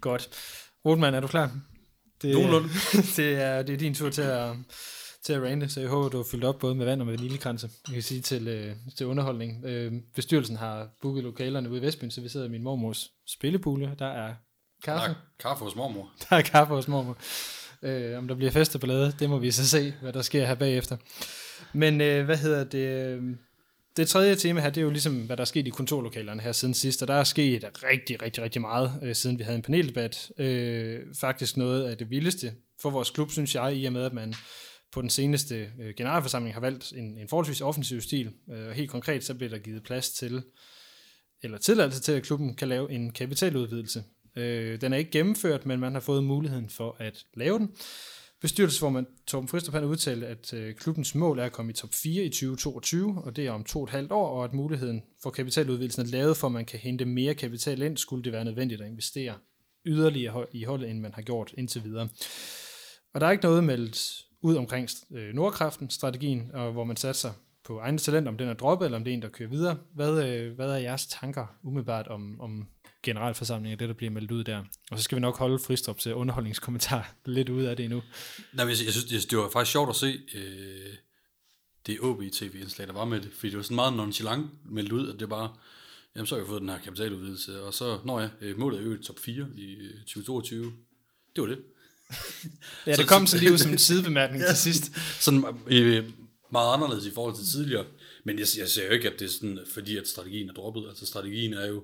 Godt. 0.01 0.29
Rotman, 0.85 1.13
er 1.13 1.19
du 1.19 1.27
klar? 1.27 1.59
Det, 2.21 2.33
Nogenlunde. 2.33 2.69
det, 3.17 3.33
er, 3.33 3.61
det 3.61 3.73
er 3.73 3.77
din 3.77 3.93
tur 3.93 4.09
til 4.09 4.21
at, 4.21 4.49
til 5.23 5.33
at 5.33 5.41
rante, 5.43 5.69
så 5.69 5.79
jeg 5.81 5.89
håber, 5.89 6.09
du 6.09 6.17
har 6.17 6.23
fyldt 6.31 6.43
op 6.43 6.59
både 6.59 6.75
med 6.75 6.85
vand 6.85 7.01
og 7.01 7.07
med 7.07 7.17
lillekranse. 7.17 7.69
Jeg 7.87 7.93
kan 7.93 8.03
sige 8.03 8.21
til, 8.21 8.47
øh, 8.47 8.75
til 8.97 9.05
underholdning. 9.05 9.65
Øh, 9.65 9.93
bestyrelsen 10.15 10.55
har 10.55 10.87
booket 11.01 11.23
lokalerne 11.23 11.69
ude 11.69 11.79
i 11.79 11.81
Vestbyen, 11.81 12.11
så 12.11 12.21
vi 12.21 12.29
sidder 12.29 12.45
i 12.45 12.49
min 12.49 12.63
mormors 12.63 13.11
spillebule. 13.27 13.95
Der 13.99 14.05
er 14.05 14.27
Der 14.27 14.33
kaffe. 14.83 15.09
er 15.09 15.15
kaffe 15.39 15.63
hos 15.63 15.75
mormor. 15.75 16.11
Der 16.29 16.35
er 16.35 16.41
kaffe 16.41 16.73
hos 16.73 16.87
mormor. 16.87 17.17
Øh, 17.83 18.17
om 18.17 18.27
der 18.27 18.35
bliver 18.35 18.51
fest 18.51 18.75
og 18.75 18.81
ballade, 18.81 19.13
det 19.19 19.29
må 19.29 19.37
vi 19.39 19.51
så 19.51 19.67
se, 19.69 19.93
hvad 20.01 20.13
der 20.13 20.21
sker 20.21 20.45
her 20.45 20.55
bagefter. 20.55 20.97
Men 21.73 22.01
øh, 22.01 22.25
hvad 22.25 22.37
hedder 22.37 22.63
det? 22.63 23.17
øh, 23.17 23.23
Det 23.97 24.07
tredje 24.07 24.35
tema 24.35 24.61
her, 24.61 24.69
det 24.69 24.77
er 24.81 24.85
jo 24.85 24.89
ligesom, 24.89 25.21
hvad 25.21 25.37
der 25.37 25.41
er 25.41 25.45
sket 25.45 25.67
i 25.67 25.69
kontorlokalerne 25.69 26.41
her 26.41 26.51
siden 26.51 26.73
sidst, 26.73 27.01
og 27.01 27.07
der 27.07 27.13
er 27.13 27.23
sket 27.23 27.65
rigtig, 27.83 28.21
rigtig, 28.21 28.43
rigtig 28.43 28.61
meget, 28.61 28.91
øh, 29.03 29.15
siden 29.15 29.39
vi 29.39 29.43
havde 29.43 29.55
en 29.55 29.61
paneldebat. 29.61 30.31
Øh, 30.37 30.99
faktisk 31.19 31.57
noget 31.57 31.83
af 31.83 31.97
det 31.97 32.09
vildeste 32.09 32.53
for 32.81 32.89
vores 32.89 33.09
klub, 33.09 33.31
synes 33.31 33.55
jeg, 33.55 33.75
i 33.75 33.85
og 33.85 33.93
med, 33.93 34.03
at 34.03 34.13
man 34.13 34.33
på 34.91 35.01
den 35.01 35.09
seneste 35.09 35.71
øh, 35.79 35.93
generalforsamling 35.97 36.53
har 36.53 36.61
valgt 36.61 36.93
en, 36.95 37.17
en 37.17 37.27
forholdsvis 37.29 37.61
offensiv 37.61 38.01
stil. 38.01 38.31
Øh, 38.51 38.67
og 38.67 38.73
helt 38.73 38.91
konkret, 38.91 39.23
så 39.23 39.33
bliver 39.33 39.49
der 39.49 39.57
givet 39.57 39.83
plads 39.83 40.09
til, 40.09 40.43
eller 41.43 41.57
tilladelse 41.57 42.01
til, 42.01 42.11
at 42.11 42.23
klubben 42.23 42.55
kan 42.55 42.67
lave 42.67 42.91
en 42.91 43.11
kapitaludvidelse. 43.11 44.03
Øh, 44.35 44.81
den 44.81 44.93
er 44.93 44.97
ikke 44.97 45.11
gennemført, 45.11 45.65
men 45.65 45.79
man 45.79 45.93
har 45.93 45.99
fået 45.99 46.23
muligheden 46.23 46.69
for 46.69 46.95
at 46.99 47.25
lave 47.33 47.59
den. 47.59 47.69
Bestyrelsesformand 48.41 49.05
Torben 49.27 49.47
Fristrup 49.47 49.73
har 49.73 49.81
udtalt, 49.81 50.23
at 50.23 50.53
øh, 50.53 50.75
klubbens 50.75 51.15
mål 51.15 51.39
er 51.39 51.43
at 51.43 51.51
komme 51.51 51.71
i 51.71 51.75
top 51.75 51.93
4 51.93 52.23
i 52.23 52.29
2022, 52.29 53.21
og 53.23 53.35
det 53.35 53.47
er 53.47 53.51
om 53.51 53.63
to 53.63 53.79
og 53.79 53.83
et 53.83 53.89
halvt 53.89 54.11
år, 54.11 54.27
og 54.27 54.43
at 54.43 54.53
muligheden 54.53 55.03
for 55.23 55.29
kapitaludvidelsen 55.29 56.01
er 56.01 56.09
lavet, 56.09 56.37
for 56.37 56.47
at 56.47 56.53
man 56.53 56.65
kan 56.65 56.79
hente 56.79 57.05
mere 57.05 57.33
kapital 57.33 57.81
ind, 57.81 57.97
skulle 57.97 58.23
det 58.23 58.33
være 58.33 58.45
nødvendigt 58.45 58.81
at 58.81 58.87
investere 58.87 59.35
yderligere 59.85 60.45
i 60.51 60.63
holdet, 60.63 60.89
end 60.89 60.99
man 60.99 61.13
har 61.13 61.21
gjort 61.21 61.53
indtil 61.57 61.83
videre. 61.83 62.09
Og 63.13 63.21
der 63.21 63.27
er 63.27 63.31
ikke 63.31 63.43
noget 63.43 63.63
meldt 63.63 64.25
ud 64.41 64.55
omkring 64.55 64.89
øh, 65.11 65.33
Nordkraften-strategien, 65.33 66.51
og 66.53 66.71
hvor 66.71 66.83
man 66.83 66.95
satser 66.95 67.31
på 67.63 67.79
egne 67.79 67.97
talent, 67.97 68.27
om 68.27 68.37
den 68.37 68.49
er 68.49 68.53
droppet, 68.53 68.85
eller 68.85 68.97
om 68.97 69.03
det 69.03 69.11
er 69.11 69.15
en, 69.15 69.21
der 69.21 69.29
kører 69.29 69.49
videre. 69.49 69.77
Hvad, 69.93 70.25
øh, 70.27 70.55
hvad 70.55 70.69
er 70.69 70.77
jeres 70.77 71.07
tanker 71.07 71.45
umiddelbart 71.63 72.07
om, 72.07 72.41
om 72.41 72.67
generalforsamlingen 73.03 73.75
og 73.75 73.79
det, 73.79 73.87
der 73.89 73.95
bliver 73.95 74.11
meldt 74.11 74.31
ud 74.31 74.43
der? 74.43 74.63
Og 74.91 74.97
så 74.97 75.03
skal 75.03 75.15
vi 75.15 75.21
nok 75.21 75.37
holde 75.37 75.59
Fristrup 75.59 75.97
til 75.97 76.15
underholdningskommentar 76.15 77.13
lidt 77.25 77.49
ud 77.49 77.63
af 77.63 77.77
det 77.77 77.83
endnu. 77.83 78.01
Nej, 78.53 78.65
men 78.65 78.69
jeg, 78.69 78.85
jeg 78.85 78.93
synes, 78.93 79.05
det, 79.05 79.31
det 79.31 79.37
var 79.37 79.49
faktisk 79.49 79.71
sjovt 79.71 79.89
at 79.89 79.95
se 79.95 80.19
øh, 80.35 80.93
det 81.87 81.99
OB-TV-indslag, 82.01 82.87
der 82.87 82.93
var 82.93 83.05
med 83.05 83.21
det, 83.21 83.31
fordi 83.33 83.49
det 83.49 83.57
var 83.57 83.63
sådan 83.63 83.75
meget 83.75 83.93
nonchalant 83.93 84.47
meldt 84.65 84.91
ud, 84.91 85.13
at 85.13 85.19
det 85.19 85.29
bare, 85.29 85.55
jamen 86.15 86.27
så 86.27 86.35
har 86.35 86.41
vi 86.41 86.47
fået 86.47 86.61
den 86.61 86.69
her 86.69 86.79
kapitaludvidelse, 86.79 87.63
og 87.63 87.73
så, 87.73 87.99
når 88.05 88.19
jeg, 88.19 88.29
øh, 88.41 88.59
målet 88.59 88.79
er 88.79 88.83
jo 88.83 88.93
i 88.93 89.03
top 89.03 89.19
4 89.19 89.47
i 89.55 89.73
øh, 89.73 89.99
2022. 89.99 90.73
Det 91.35 91.41
var 91.41 91.47
det. 91.47 91.59
Ja, 92.85 92.91
det 92.91 92.99
Så- 92.99 93.05
kom 93.07 93.27
så 93.27 93.37
lige 93.37 93.53
ud 93.53 93.57
som 93.57 93.71
en 93.71 93.77
sidebemærkning 93.77 94.43
til 94.47 94.57
sidst. 94.57 94.91
Sådan 95.19 95.43
øh, 95.67 96.05
meget 96.51 96.73
anderledes 96.73 97.05
i 97.05 97.11
forhold 97.13 97.35
til 97.35 97.45
tidligere, 97.45 97.85
men 98.25 98.39
jeg, 98.39 98.47
jeg 98.59 98.67
ser 98.69 98.85
jo 98.85 98.91
ikke, 98.91 99.09
at 99.11 99.19
det 99.19 99.25
er 99.25 99.29
sådan, 99.31 99.59
fordi 99.73 99.97
at 99.97 100.07
strategien 100.07 100.49
er 100.49 100.53
droppet. 100.53 100.85
Altså 100.89 101.05
strategien 101.05 101.53
er 101.53 101.67
jo, 101.67 101.83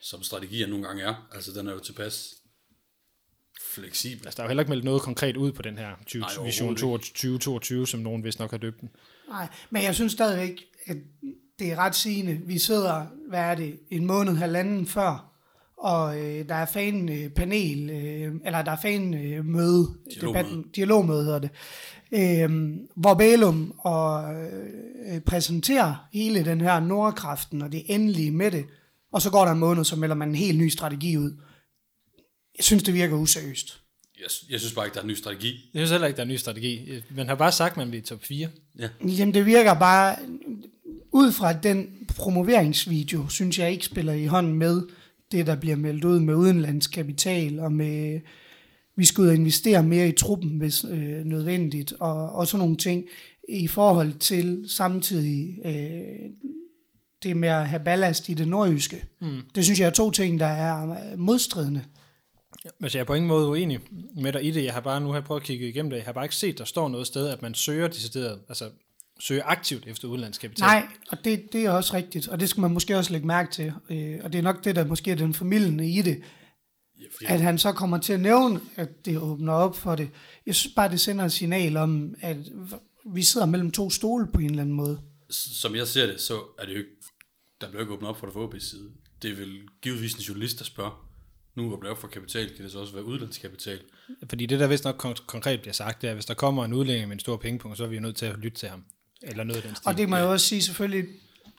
som 0.00 0.22
strategier 0.22 0.66
nogle 0.66 0.86
gange 0.86 1.02
er, 1.02 1.28
altså 1.32 1.50
den 1.52 1.66
er 1.66 1.72
jo 1.72 1.78
tilpas 1.78 2.34
fleksibel. 3.74 4.26
Altså, 4.26 4.36
der 4.36 4.42
er 4.42 4.46
jo 4.46 4.48
heller 4.48 4.62
ikke 4.62 4.70
meldt 4.70 4.84
noget 4.84 5.02
konkret 5.02 5.36
ud 5.36 5.52
på 5.52 5.62
den 5.62 5.78
her 5.78 5.90
20, 6.06 6.20
Nej, 6.20 6.44
Vision 6.44 6.70
ikke. 6.70 6.80
2022, 6.80 7.86
som 7.86 8.00
nogen 8.00 8.24
vist 8.24 8.38
nok 8.38 8.50
har 8.50 8.58
døbt 8.58 8.80
den. 8.80 8.88
Nej, 9.28 9.48
men 9.70 9.82
jeg 9.82 9.94
synes 9.94 10.12
stadigvæk, 10.12 10.64
at 10.86 10.96
det 11.58 11.72
er 11.72 11.76
ret 11.76 11.94
sigende. 11.94 12.40
Vi 12.46 12.58
sidder, 12.58 13.06
hvad 13.28 13.40
er 13.40 13.54
det, 13.54 13.78
en 13.90 14.06
måned, 14.06 14.34
halvanden 14.34 14.86
før, 14.86 15.32
og 15.78 16.18
øh, 16.20 16.48
der 16.48 16.54
er 16.54 16.66
fan-panel, 16.66 17.90
øh, 17.90 18.34
eller 18.44 18.62
der 18.62 18.72
er 18.72 18.76
fan-møde, 18.82 19.88
Dialogmøde. 20.10 20.26
debatten, 20.26 20.64
dialogmøde 20.76 21.24
hedder 21.24 21.38
det, 21.38 21.50
øh, 22.12 22.76
hvor 22.96 23.14
Bælum 23.14 23.74
og, 23.78 24.34
øh, 24.34 25.20
præsenterer 25.20 26.08
hele 26.12 26.44
den 26.44 26.60
her 26.60 26.80
Nordkraften 26.80 27.62
og 27.62 27.72
det 27.72 27.82
endelige 27.86 28.30
med 28.30 28.50
det, 28.50 28.64
og 29.12 29.22
så 29.22 29.30
går 29.30 29.44
der 29.44 29.52
en 29.52 29.58
måned, 29.58 29.84
så 29.84 29.96
melder 29.96 30.16
man 30.16 30.28
en 30.28 30.34
helt 30.34 30.58
ny 30.58 30.68
strategi 30.68 31.16
ud. 31.16 31.32
Jeg 32.56 32.64
synes, 32.64 32.82
det 32.82 32.94
virker 32.94 33.16
useriøst. 33.16 33.80
Jeg, 34.20 34.26
jeg 34.50 34.60
synes 34.60 34.74
bare 34.74 34.86
ikke, 34.86 34.94
der 34.94 35.00
er 35.00 35.04
en 35.04 35.08
ny 35.08 35.14
strategi. 35.14 35.70
Jeg 35.74 35.80
synes 35.80 35.90
heller 35.90 36.06
ikke, 36.06 36.16
der 36.16 36.22
er 36.22 36.26
en 36.26 36.32
ny 36.32 36.36
strategi. 36.36 37.02
Man 37.10 37.28
har 37.28 37.34
bare 37.34 37.52
sagt, 37.52 37.70
at 37.70 37.76
man 37.76 37.88
bliver 37.88 38.02
i 38.02 38.04
top 38.06 38.24
4. 38.24 38.48
Ja. 38.78 38.88
Jamen, 39.04 39.34
det 39.34 39.46
virker 39.46 39.74
bare... 39.74 40.16
Ud 41.12 41.32
fra 41.32 41.52
den 41.52 41.88
promoveringsvideo, 42.16 43.28
synes 43.28 43.58
jeg 43.58 43.70
ikke 43.70 43.84
spiller 43.84 44.12
i 44.12 44.26
hånden 44.26 44.54
med 44.54 44.82
det, 45.32 45.46
der 45.46 45.56
bliver 45.56 45.76
meldt 45.76 46.04
ud 46.04 46.20
med 46.20 46.34
udenlandskapital 46.34 47.60
og 47.60 47.72
med... 47.72 48.20
Vi 48.98 49.04
skal 49.04 49.22
ud 49.22 49.28
og 49.28 49.34
investere 49.34 49.82
mere 49.82 50.08
i 50.08 50.12
truppen, 50.12 50.58
hvis 50.58 50.84
øh, 50.84 51.24
nødvendigt, 51.24 51.94
og, 52.00 52.32
og 52.32 52.46
sådan 52.46 52.58
nogle 52.58 52.76
ting 52.76 53.04
i 53.48 53.66
forhold 53.66 54.12
til 54.12 54.64
samtidig 54.68 55.58
øh, 55.64 56.30
det 57.22 57.36
med 57.36 57.48
at 57.48 57.68
have 57.68 57.84
ballast 57.84 58.28
i 58.28 58.34
det 58.34 58.48
nordjyske. 58.48 59.04
Mm. 59.20 59.40
Det 59.54 59.64
synes 59.64 59.80
jeg 59.80 59.86
er 59.86 59.90
to 59.90 60.10
ting, 60.10 60.40
der 60.40 60.46
er 60.46 60.90
øh, 60.90 61.18
modstridende. 61.18 61.84
Altså, 62.82 62.98
jeg 62.98 63.02
er 63.02 63.06
på 63.06 63.14
ingen 63.14 63.28
måde 63.28 63.48
uenig 63.48 63.80
med 64.14 64.32
dig 64.32 64.44
i 64.44 64.50
det. 64.50 64.64
Jeg 64.64 64.72
har 64.72 64.80
bare 64.80 65.00
nu 65.00 65.08
har 65.08 65.20
prøvet 65.20 65.40
at 65.40 65.46
kigge 65.46 65.68
igennem 65.68 65.90
det. 65.90 65.96
Jeg 65.96 66.04
har 66.04 66.12
bare 66.12 66.24
ikke 66.24 66.36
set, 66.36 66.58
der 66.58 66.64
står 66.64 66.88
noget 66.88 67.06
sted, 67.06 67.28
at 67.28 67.42
man 67.42 67.54
søger 67.54 67.88
decideret, 67.88 68.38
altså 68.48 68.64
søger 69.20 69.42
aktivt 69.44 69.86
efter 69.86 70.08
udenlandskapital. 70.08 70.62
Nej, 70.66 70.86
og 71.10 71.24
det, 71.24 71.52
det 71.52 71.64
er 71.64 71.70
også 71.70 71.94
rigtigt, 71.94 72.28
og 72.28 72.40
det 72.40 72.48
skal 72.48 72.60
man 72.60 72.70
måske 72.70 72.96
også 72.98 73.12
lægge 73.12 73.26
mærke 73.26 73.52
til. 73.52 73.72
Øh, 73.90 74.18
og 74.22 74.32
det 74.32 74.38
er 74.38 74.42
nok 74.42 74.64
det, 74.64 74.76
der 74.76 74.84
måske 74.86 75.10
er 75.10 75.14
den 75.14 75.34
familiende 75.34 75.90
i 75.90 76.02
det, 76.02 76.22
Ja, 77.00 77.04
fordi, 77.12 77.24
at 77.26 77.40
han 77.40 77.58
så 77.58 77.72
kommer 77.72 77.98
til 77.98 78.12
at 78.12 78.20
nævne, 78.20 78.60
at 78.76 79.04
det 79.06 79.18
åbner 79.18 79.52
op 79.52 79.76
for 79.76 79.94
det. 79.94 80.10
Jeg 80.46 80.54
synes 80.54 80.74
bare, 80.74 80.90
det 80.90 81.00
sender 81.00 81.24
et 81.24 81.32
signal 81.32 81.76
om, 81.76 82.14
at 82.20 82.36
vi 83.14 83.22
sidder 83.22 83.46
mellem 83.46 83.70
to 83.70 83.90
stole 83.90 84.26
på 84.34 84.40
en 84.40 84.50
eller 84.50 84.62
anden 84.62 84.74
måde. 84.76 85.00
som 85.30 85.74
jeg 85.76 85.86
ser 85.88 86.06
det, 86.06 86.20
så 86.20 86.40
er 86.58 86.66
det 86.66 86.72
jo 86.72 86.78
ikke, 86.78 86.90
der 87.60 87.68
bliver 87.68 87.80
ikke 87.80 87.92
åbnet 87.92 88.08
op 88.10 88.18
for 88.18 88.26
det 88.26 88.32
for 88.32 88.46
OB's 88.48 88.58
side. 88.70 88.90
Det 89.22 89.30
er 89.30 89.34
vel 89.34 89.60
givetvis 89.82 90.14
en 90.14 90.20
journalist, 90.20 90.58
der 90.58 90.64
spørger. 90.64 91.08
Nu 91.54 91.62
åbner 91.64 91.80
det 91.82 91.90
op 91.90 91.98
for 92.00 92.08
kapital, 92.08 92.54
kan 92.56 92.64
det 92.64 92.72
så 92.72 92.78
også 92.78 92.92
være 92.92 93.04
udlandskapital. 93.04 93.80
Fordi 94.28 94.46
det, 94.46 94.60
der 94.60 94.66
vist 94.66 94.84
nok 94.84 95.04
kon- 95.06 95.26
konkret 95.26 95.60
bliver 95.60 95.72
sagt, 95.74 96.02
det 96.02 96.06
er, 96.08 96.10
at 96.12 96.16
hvis 96.16 96.26
der 96.26 96.34
kommer 96.34 96.64
en 96.64 96.72
udlænding 96.72 97.08
med 97.08 97.16
en 97.16 97.20
stor 97.20 97.36
pengepunkt, 97.36 97.78
så 97.78 97.84
er 97.84 97.88
vi 97.88 97.94
jo 97.96 98.00
nødt 98.02 98.16
til 98.16 98.26
at 98.26 98.38
lytte 98.38 98.58
til 98.58 98.68
ham. 98.68 98.84
Eller 99.22 99.44
noget 99.44 99.56
af 99.56 99.62
den 99.68 99.76
stil. 99.76 99.88
Og 99.88 99.96
det 99.98 100.08
må 100.08 100.16
jeg 100.16 100.24
også 100.26 100.46
sige 100.46 100.62
selvfølgelig, 100.62 101.04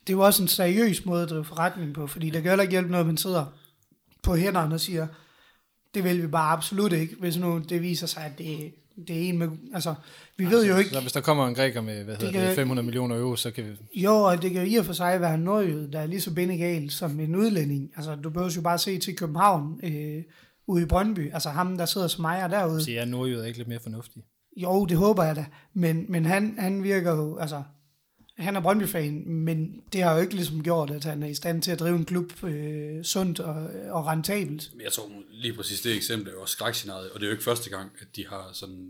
det 0.08 0.14
er 0.14 0.18
jo 0.18 0.20
også 0.26 0.42
en 0.42 0.48
seriøs 0.48 1.06
måde 1.06 1.24
at 1.24 1.30
drive 1.30 1.46
forretning 1.46 1.94
på, 1.94 2.08
fordi 2.08 2.30
der 2.30 2.42
kan 2.42 2.50
heller 2.52 2.62
ikke 2.64 2.72
hjælpe 2.72 2.92
noget, 2.92 3.06
man 3.06 3.18
sidder 3.18 3.46
på 4.24 4.36
hænderne 4.36 4.74
og 4.76 4.80
siger, 4.80 5.08
det 5.94 6.04
vil 6.04 6.22
vi 6.22 6.28
bare 6.28 6.52
absolut 6.52 6.94
ikke, 6.94 7.16
hvis 7.20 7.38
nu 7.38 7.62
det 7.70 7.82
viser 7.82 8.08
sig, 8.08 8.24
at 8.26 8.38
det, 8.38 8.74
det 9.08 9.16
er 9.16 9.20
en 9.30 9.38
med, 9.38 9.48
altså, 9.74 9.94
vi 10.38 10.46
ved 10.46 10.66
jo 10.68 10.78
ikke, 10.78 10.90
Så 10.90 11.02
hvis 11.02 11.12
der 11.12 11.22
kommer 11.22 11.48
en 11.48 11.56
græker 11.56 11.82
med 11.82 12.04
hvad 12.04 12.16
hedder 12.16 12.32
det, 12.32 12.42
kan- 12.48 12.56
500 12.56 12.86
millioner 12.86 13.16
euro, 13.18 13.36
så 13.36 13.52
kan 13.52 13.64
vi... 13.66 14.02
jo, 14.02 14.14
og 14.14 14.42
det 14.42 14.52
kan 14.52 14.62
jo 14.62 14.68
i 14.68 14.76
og 14.76 14.86
for 14.86 14.94
sig 14.94 15.22
være 15.22 15.34
en 15.34 15.40
nordjød, 15.40 15.88
der 15.92 16.00
er 16.00 16.06
lige 16.06 16.22
så 16.22 16.34
benegal 16.34 16.90
som 16.90 17.20
en 17.20 17.36
udlænding. 17.36 17.92
Altså, 17.96 18.16
du 18.16 18.30
behøver 18.30 18.52
jo 18.56 18.62
bare 18.62 18.80
se 18.80 18.98
til 19.00 19.16
København, 19.16 19.80
øh, 19.84 20.24
ude 20.68 20.84
i 20.84 20.86
Brøndby, 20.86 21.34
altså 21.34 21.50
ham, 21.50 21.78
der 21.78 21.86
sidder 21.86 22.08
som 22.08 22.26
ejer 22.26 22.48
derude. 22.48 22.84
Så 22.84 22.92
er 22.98 23.06
nordjyder 23.06 23.46
ikke 23.46 23.58
lidt 23.60 23.68
mere 23.70 23.80
fornuftige. 23.84 24.24
Jo, 24.58 24.86
det 24.86 24.98
håber 24.98 25.24
jeg 25.24 25.36
da. 25.36 25.46
Men, 25.74 26.06
men 26.10 26.26
han, 26.26 26.56
han 26.60 26.84
virker 26.84 27.16
jo, 27.16 27.38
altså, 27.38 27.64
han 28.38 28.56
er 28.56 28.62
Brøndby-fan, 28.62 29.30
men 29.30 29.82
det 29.94 30.02
har 30.04 30.14
jo 30.16 30.22
ikke 30.22 30.34
ligesom 30.36 30.64
gjort, 30.64 30.92
at 30.92 31.04
han 31.04 31.24
er 31.24 31.28
i 31.28 31.34
stand 31.36 31.62
til 31.62 31.72
at 31.72 31.80
drive 31.80 31.96
en 31.96 32.06
klub 32.06 32.44
øh, 32.44 33.04
sundt 33.04 33.40
og, 33.40 33.70
og 33.90 34.08
rentabelt. 34.08 34.70
Men 34.74 34.82
jeg 34.84 34.92
tror 34.92 35.10
lige 35.32 35.54
præcis 35.54 35.82
det 35.82 35.96
eksempel 35.96 36.28
er 36.30 36.34
jo 36.36 36.42
også 36.42 36.52
skrækscenariet, 36.52 37.10
og 37.12 37.20
det 37.20 37.26
er 37.26 37.30
jo 37.30 37.32
ikke 37.32 37.44
første 37.44 37.70
gang, 37.70 37.92
at 38.02 38.08
de 38.16 38.26
har 38.28 38.50
sådan 38.54 38.88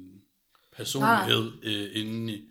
personlighed 0.77 1.51
øh, 1.63 1.89
inde 1.93 2.33
i. 2.33 2.43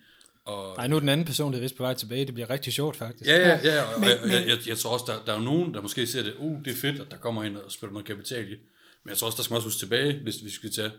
Og, 0.45 0.77
Nej, 0.77 0.87
nu 0.89 0.97
er 0.97 1.01
den 1.01 1.09
anden 1.09 1.27
person, 1.27 1.53
der 1.53 1.59
er 1.59 1.63
vist 1.63 1.77
på 1.77 1.83
vej 1.83 1.95
tilbage. 1.95 2.27
Det 2.27 2.35
bliver 2.35 2.51
rigtig 2.51 2.73
sjovt, 2.73 2.97
faktisk. 2.97 3.31
Ja, 3.31 3.49
ja, 3.49 3.59
ja, 3.65 3.83
og 3.83 4.01
Men- 4.01 4.09
men- 4.23 4.31
jeg, 4.31 4.47
jeg, 4.49 4.59
jeg 4.69 4.79
tror 4.79 4.91
også, 4.91 5.05
der, 5.09 5.25
der 5.27 5.33
er 5.33 5.39
jo 5.39 5.45
nogen, 5.45 5.75
der 5.75 5.83
måske 5.83 6.07
ser 6.07 6.23
det, 6.23 6.35
uh, 6.39 6.65
det 6.65 6.73
er 6.73 6.77
fedt, 6.77 7.01
at 7.01 7.11
der 7.11 7.17
kommer 7.17 7.45
ind 7.45 7.57
og 7.57 7.73
spiller 7.73 7.93
noget 7.93 8.07
kapital 8.07 8.45
i. 8.53 8.57
Men 9.05 9.09
jeg 9.09 9.17
tror 9.17 9.27
også, 9.27 9.37
der 9.37 9.43
skal 9.43 9.53
man 9.53 9.57
også 9.57 9.67
huske 9.67 9.79
tilbage, 9.79 10.21
hvis 10.23 10.45
vi 10.45 10.51
skal 10.51 10.73
tage 10.73 10.91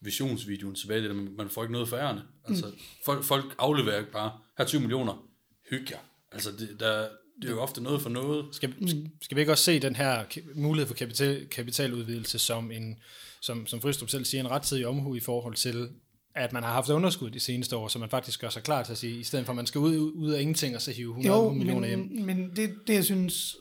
visionsvideoen 0.00 0.74
tilbage, 0.74 1.00
det 1.02 1.10
der, 1.10 1.16
med, 1.16 1.30
man 1.30 1.48
får 1.50 1.62
ikke 1.62 1.72
noget 1.72 1.88
for 1.88 1.96
ærende. 1.96 2.22
Altså, 2.48 2.66
Mm. 2.66 2.72
folk, 3.04 3.24
folk 3.24 3.54
afleverer 3.58 3.98
ikke 3.98 4.12
bare, 4.12 4.32
her 4.58 4.64
er 4.64 4.68
20 4.68 4.80
millioner, 4.80 5.24
hyg 5.70 5.86
jer. 5.90 5.98
Altså, 6.32 6.50
det, 6.58 6.76
der, 6.80 7.08
det 7.42 7.48
er 7.48 7.52
jo 7.52 7.60
ofte 7.60 7.82
noget 7.82 8.02
for 8.02 8.08
noget. 8.10 8.46
Skal, 8.54 8.74
skal 9.22 9.36
vi 9.36 9.40
ikke 9.40 9.52
også 9.52 9.64
se 9.64 9.78
den 9.80 9.96
her 9.96 10.24
mulighed 10.54 10.86
for 10.86 10.94
kapital, 10.94 11.46
kapitaludvidelse 11.48 12.38
som 12.38 12.70
en, 12.70 12.98
som, 13.42 13.66
som 13.66 13.80
Fristrup 13.80 14.08
selv 14.10 14.24
siger, 14.24 14.40
en 14.40 14.50
rettidig 14.50 14.86
omhu 14.86 15.14
i 15.14 15.20
forhold 15.20 15.54
til, 15.54 15.88
at 16.34 16.52
man 16.52 16.62
har 16.62 16.72
haft 16.72 16.88
underskud 16.90 17.30
de 17.30 17.40
seneste 17.40 17.76
år, 17.76 17.88
så 17.88 17.98
man 17.98 18.10
faktisk 18.10 18.40
gør 18.40 18.48
sig 18.48 18.62
klar 18.62 18.82
til 18.82 18.92
at 18.92 18.98
sige, 18.98 19.18
i 19.20 19.22
stedet 19.22 19.44
for 19.46 19.52
at 19.52 19.56
man 19.56 19.66
skal 19.66 19.78
ud, 19.78 19.96
ud 19.98 20.30
af 20.30 20.40
ingenting 20.40 20.74
og 20.76 20.82
så 20.82 20.92
hive 20.92 21.08
100 21.10 21.36
Jo, 21.36 21.52
millioner 21.52 21.88
hjem. 21.88 21.98
men, 21.98 22.26
men 22.26 22.50
det, 22.56 22.74
det, 22.86 22.94
jeg 22.94 23.04
synes, 23.04 23.56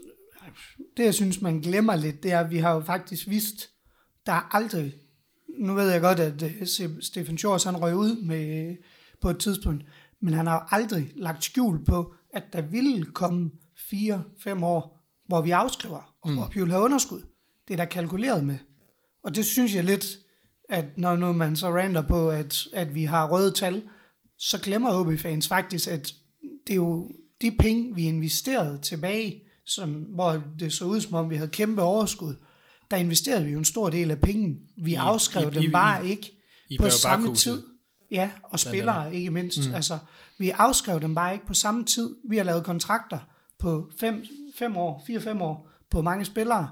det, 0.98 1.04
jeg 1.04 1.14
synes, 1.14 1.42
man 1.42 1.60
glemmer 1.62 1.96
lidt, 1.96 2.24
det 2.24 2.32
er, 2.32 2.40
at 2.40 2.52
vi 2.52 2.58
har 2.58 2.74
jo 2.74 2.82
faktisk 2.82 3.28
vidst, 3.30 3.70
der 4.26 4.32
er 4.32 4.56
aldrig, 4.56 4.94
nu 5.58 5.74
ved 5.74 5.92
jeg 5.92 6.02
godt, 6.02 6.20
at 6.20 6.44
øh, 6.44 6.68
Stefan 7.02 7.38
Schors, 7.38 7.64
han 7.64 7.82
røg 7.82 7.96
ud 7.96 8.22
med, 8.22 8.76
på 9.22 9.30
et 9.30 9.40
tidspunkt, 9.40 9.86
men 10.22 10.34
han 10.34 10.48
har 10.48 10.68
aldrig 10.72 11.12
lagt 11.16 11.44
skjul 11.44 11.86
på, 11.86 12.14
at 12.34 12.44
der 12.54 12.62
ville 12.62 13.06
komme 13.06 13.52
fire, 13.90 14.24
fem 14.40 14.64
år, 14.64 15.00
hvor 15.28 15.42
vi 15.42 15.52
afskriver, 15.52 16.16
og 16.22 16.34
hvor 16.34 16.50
vi 16.54 16.60
vil 16.62 16.72
have 16.72 16.84
underskud. 16.84 17.22
Det 17.68 17.74
er 17.74 17.78
der 17.78 17.86
kalkuleret 17.86 18.44
med. 18.44 18.58
Og 19.24 19.36
det 19.36 19.46
synes 19.46 19.76
jeg 19.76 19.84
lidt, 19.84 20.06
at 20.70 20.86
når 20.98 21.16
nu 21.16 21.34
man 21.34 21.56
så 21.56 21.70
rander 21.70 22.02
på, 22.02 22.30
at, 22.30 22.68
at 22.74 22.96
vi 22.96 23.04
har 23.04 23.30
røde 23.32 23.52
tal, 23.52 23.84
så 24.38 24.62
glemmer 24.62 25.00
OB-fans 25.00 25.48
faktisk, 25.48 25.88
at 25.88 26.14
det 26.68 26.74
er 26.74 26.76
jo 26.76 27.12
de 27.42 27.52
penge, 27.52 27.96
vi 27.96 28.04
investerede 28.04 28.78
tilbage, 28.82 29.44
som, 29.66 29.94
hvor 29.94 30.44
det 30.60 30.74
så 30.74 30.86
ud 30.86 31.02
som 31.02 31.14
om, 31.14 31.30
vi 31.30 31.36
havde 31.36 31.50
kæmpe 31.50 31.82
overskud, 31.82 32.36
der 32.92 32.98
investerede 32.98 33.46
vi 33.46 33.52
jo 33.52 33.58
en 33.58 33.66
stor 33.66 33.90
del 33.90 34.12
af 34.12 34.20
penge. 34.22 34.56
Vi 34.78 34.94
afskrev 34.94 35.52
i- 35.54 35.56
dem 35.56 35.72
bare 35.72 36.08
ikke 36.08 36.32
i 36.70 36.78
på 36.78 36.84
samme 37.02 37.26
tid. 37.36 37.64
Ja, 38.12 38.30
og 38.44 38.60
spillere 38.60 39.16
ikke 39.16 39.32
mindst. 39.32 39.70
Mm. 39.70 39.76
Altså, 39.76 39.98
vi 40.38 40.50
afskrev 40.50 41.02
dem 41.02 41.16
bare 41.16 41.34
ikke 41.34 41.46
på 41.46 41.54
samme 41.54 41.84
tid. 41.86 42.16
Vi 42.30 42.38
har 42.38 42.44
lavet 42.44 42.64
kontrakter 42.64 43.20
på 43.60 43.90
5 44.56 44.78
år, 44.78 45.04
4-5 45.08 45.42
år 45.42 45.70
på 45.92 46.02
mange 46.02 46.26
spillere. 46.26 46.70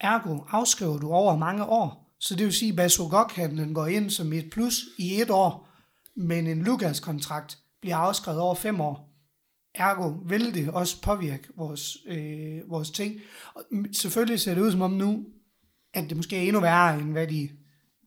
Ergo 0.00 0.38
afskriver 0.48 0.98
du 0.98 1.10
over 1.12 1.36
mange 1.36 1.64
år. 1.64 2.14
Så 2.20 2.34
det 2.36 2.44
vil 2.46 2.52
sige, 2.54 2.70
at 2.70 2.76
Basogok-handlen 2.76 3.74
går 3.74 3.86
ind 3.86 4.10
som 4.10 4.32
et 4.32 4.50
plus 4.50 4.84
i 4.98 5.20
et 5.20 5.30
år, 5.30 5.68
men 6.16 6.46
en 6.46 6.62
Lukas-kontrakt 6.62 7.58
bliver 7.80 7.96
afskrevet 7.96 8.40
over 8.40 8.54
fem 8.54 8.80
år. 8.80 9.10
Ergo 9.74 10.12
vil 10.26 10.54
det 10.54 10.68
også 10.70 11.00
påvirke 11.02 11.48
vores, 11.56 11.96
øh, 12.06 12.70
vores 12.70 12.90
ting. 12.90 13.20
Og 13.54 13.62
selvfølgelig 13.92 14.40
ser 14.40 14.54
det 14.54 14.62
ud 14.62 14.70
som 14.72 14.82
om 14.82 14.90
nu, 14.90 15.24
at 15.94 16.08
det 16.08 16.16
måske 16.16 16.36
er 16.36 16.40
endnu 16.40 16.60
værre, 16.60 17.00
end 17.00 17.12
hvad 17.12 17.26
de 17.26 17.48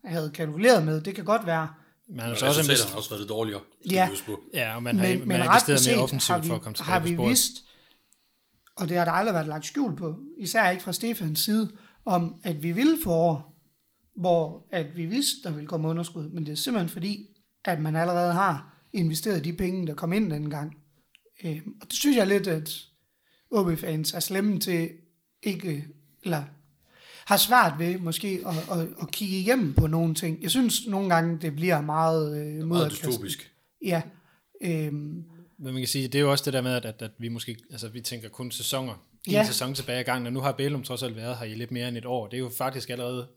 havde 0.05 0.31
kalkuleret 0.33 0.85
med. 0.85 1.01
Det 1.01 1.15
kan 1.15 1.25
godt 1.25 1.45
være. 1.45 1.67
Men 2.09 2.19
han 2.19 2.27
har 2.27 2.33
Og 2.33 2.39
så 2.39 2.45
også 2.45 2.61
investeret, 2.61 2.89
har 2.89 2.97
også 2.97 3.09
været 3.09 3.21
lidt 3.21 3.29
dårligere. 3.29 3.61
Ja. 3.91 4.09
på. 4.25 4.39
ja, 4.53 4.75
og 4.75 4.83
man 4.83 4.99
har, 4.99 5.07
Men, 5.07 5.19
man 5.19 5.27
men 5.27 5.38
har 5.38 5.55
ret 5.55 5.67
investeret 5.69 5.95
mere 5.95 6.03
offensivt 6.03 6.35
har 6.35 6.41
vi, 6.41 6.47
for 6.47 6.55
at 6.55 6.61
komme 6.61 6.75
tilbage 6.75 6.91
har 6.91 6.99
på 6.99 7.07
vi 7.07 7.13
sporet. 7.13 7.29
vidst, 7.29 7.51
og 8.75 8.89
det 8.89 8.97
har 8.97 9.05
der 9.05 9.11
aldrig 9.11 9.33
været 9.33 9.47
lagt 9.47 9.65
skjul 9.65 9.95
på, 9.95 10.15
især 10.38 10.69
ikke 10.69 10.83
fra 10.83 10.93
Stefans 10.93 11.39
side, 11.39 11.71
om 12.05 12.35
at 12.43 12.63
vi 12.63 12.71
ville 12.71 12.97
få 13.03 13.11
år, 13.11 13.57
hvor 14.15 14.67
at 14.71 14.97
vi 14.97 15.05
vidste, 15.05 15.43
der 15.43 15.51
ville 15.51 15.67
komme 15.67 15.88
underskud, 15.88 16.29
men 16.29 16.45
det 16.45 16.51
er 16.51 16.55
simpelthen 16.55 16.89
fordi, 16.89 17.27
at 17.65 17.79
man 17.79 17.95
allerede 17.95 18.33
har 18.33 18.73
investeret 18.93 19.43
de 19.43 19.53
penge, 19.53 19.88
der 19.88 19.93
kom 19.93 20.13
ind 20.13 20.31
dengang. 20.31 20.77
Øh, 21.43 21.61
og 21.81 21.88
det 21.88 21.93
synes 21.93 22.17
jeg 22.17 22.27
lidt, 22.27 22.47
at 22.47 22.69
OB-fans 23.51 24.13
er 24.13 24.19
slemme 24.19 24.59
til 24.59 24.89
ikke, 25.43 25.85
eller 26.23 26.43
har 27.28 27.38
svært 27.38 27.73
ved 27.80 27.99
måske 27.99 28.39
at, 28.45 28.80
at, 28.80 28.88
at 29.01 29.11
kigge 29.11 29.38
igennem 29.39 29.73
på 29.73 29.88
nogle 29.88 30.15
ting. 30.15 30.41
Jeg 30.41 30.51
synes 30.51 30.88
nogle 30.88 31.09
gange, 31.15 31.38
det 31.41 31.55
bliver 31.55 31.82
meget 31.82 32.38
øh, 32.41 32.67
Meget 32.67 32.91
dystopisk. 32.91 33.51
Ja. 33.86 34.01
Øhm, 34.61 34.93
Men 35.59 35.73
man 35.73 35.75
kan 35.75 35.88
sige, 35.88 36.07
det 36.07 36.15
er 36.15 36.19
jo 36.19 36.32
også 36.32 36.45
det 36.45 36.53
der 36.53 36.61
med, 36.61 36.71
at, 36.71 36.86
at, 36.86 37.01
at 37.01 37.11
vi 37.19 37.28
måske, 37.28 37.57
altså 37.71 37.88
vi 37.89 38.01
tænker 38.01 38.30
kun 38.30 38.51
sæsoner, 38.51 38.93
en 39.25 39.32
Ja. 39.32 39.45
sæson 39.45 39.73
tilbage 39.73 40.01
i 40.01 40.03
gangen, 40.03 40.28
og 40.28 40.34
nu 40.34 40.39
har 40.39 40.51
Bælum 40.51 40.84
trods 40.84 41.03
alt 41.03 41.15
været 41.15 41.38
her 41.38 41.45
i 41.45 41.53
lidt 41.55 41.71
mere 41.71 41.88
end 41.88 41.97
et 41.97 42.05
år. 42.05 42.28
Det 42.28 42.38
er 42.38 42.41
jo 42.41 42.51
faktisk 42.57 42.89
allerede, 42.89 43.28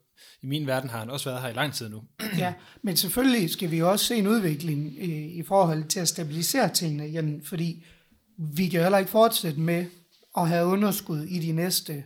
i 0.43 0.47
min 0.47 0.67
verden 0.67 0.91
har 0.91 0.99
han 0.99 1.11
også 1.11 1.31
været 1.31 1.43
her 1.43 1.49
i 1.49 1.53
lang 1.53 1.73
tid 1.75 1.89
nu. 1.89 2.03
Ja, 2.39 2.55
men 2.83 2.97
selvfølgelig 2.97 3.51
skal 3.51 3.71
vi 3.71 3.79
jo 3.79 3.91
også 3.91 4.05
se 4.05 4.17
en 4.17 4.27
udvikling 4.27 4.97
øh, 5.01 5.09
i 5.09 5.43
forhold 5.43 5.85
til 5.85 6.01
at 6.01 6.09
stabilisere 6.09 6.69
tingene 6.69 7.09
igen, 7.09 7.43
fordi 7.45 7.85
vi 8.39 8.69
kan 8.69 8.79
jo 8.79 8.83
heller 8.83 8.99
ikke 8.99 9.11
fortsætte 9.11 9.61
med 9.61 9.87
at 10.37 10.49
have 10.49 10.67
underskud 10.67 11.23
i 11.23 11.39
de 11.39 11.53
næste 11.53 12.05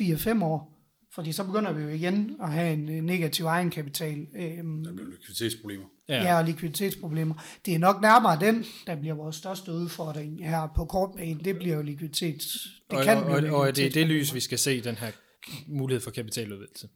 4-5 0.00 0.44
år, 0.44 0.73
fordi 1.14 1.32
så 1.32 1.44
begynder 1.44 1.72
vi 1.72 1.82
jo 1.82 1.88
igen 1.88 2.36
at 2.42 2.52
have 2.52 2.72
en 2.72 3.04
negativ 3.04 3.44
egenkapital 3.44 4.26
øhm, 4.36 4.84
Der 4.84 4.92
bliver 4.92 5.10
likviditetsproblemer. 5.10 5.84
Ja. 6.08 6.22
ja. 6.22 6.38
og 6.38 6.44
likviditetsproblemer. 6.44 7.34
Det 7.66 7.74
er 7.74 7.78
nok 7.78 8.02
nærmere 8.02 8.40
den, 8.40 8.64
der 8.86 8.96
bliver 8.96 9.14
vores 9.14 9.36
største 9.36 9.72
udfordring 9.72 10.48
her 10.48 10.68
på 10.76 10.84
kortbanen. 10.84 11.44
Det 11.44 11.56
bliver 11.56 11.76
jo 11.76 11.82
likviditets... 11.82 12.68
Det 12.90 12.98
og, 12.98 13.04
kan 13.04 13.16
og, 13.16 13.38
blive 13.38 13.54
og, 13.54 13.60
og 13.60 13.76
det 13.76 13.86
er 13.86 13.90
det 13.90 14.06
lys, 14.06 14.34
vi 14.34 14.40
skal 14.40 14.58
se 14.58 14.80
den 14.80 14.94
her 14.94 15.10
mulighed 15.66 16.00
for 16.00 16.10
kapitaludvidelse. 16.10 16.88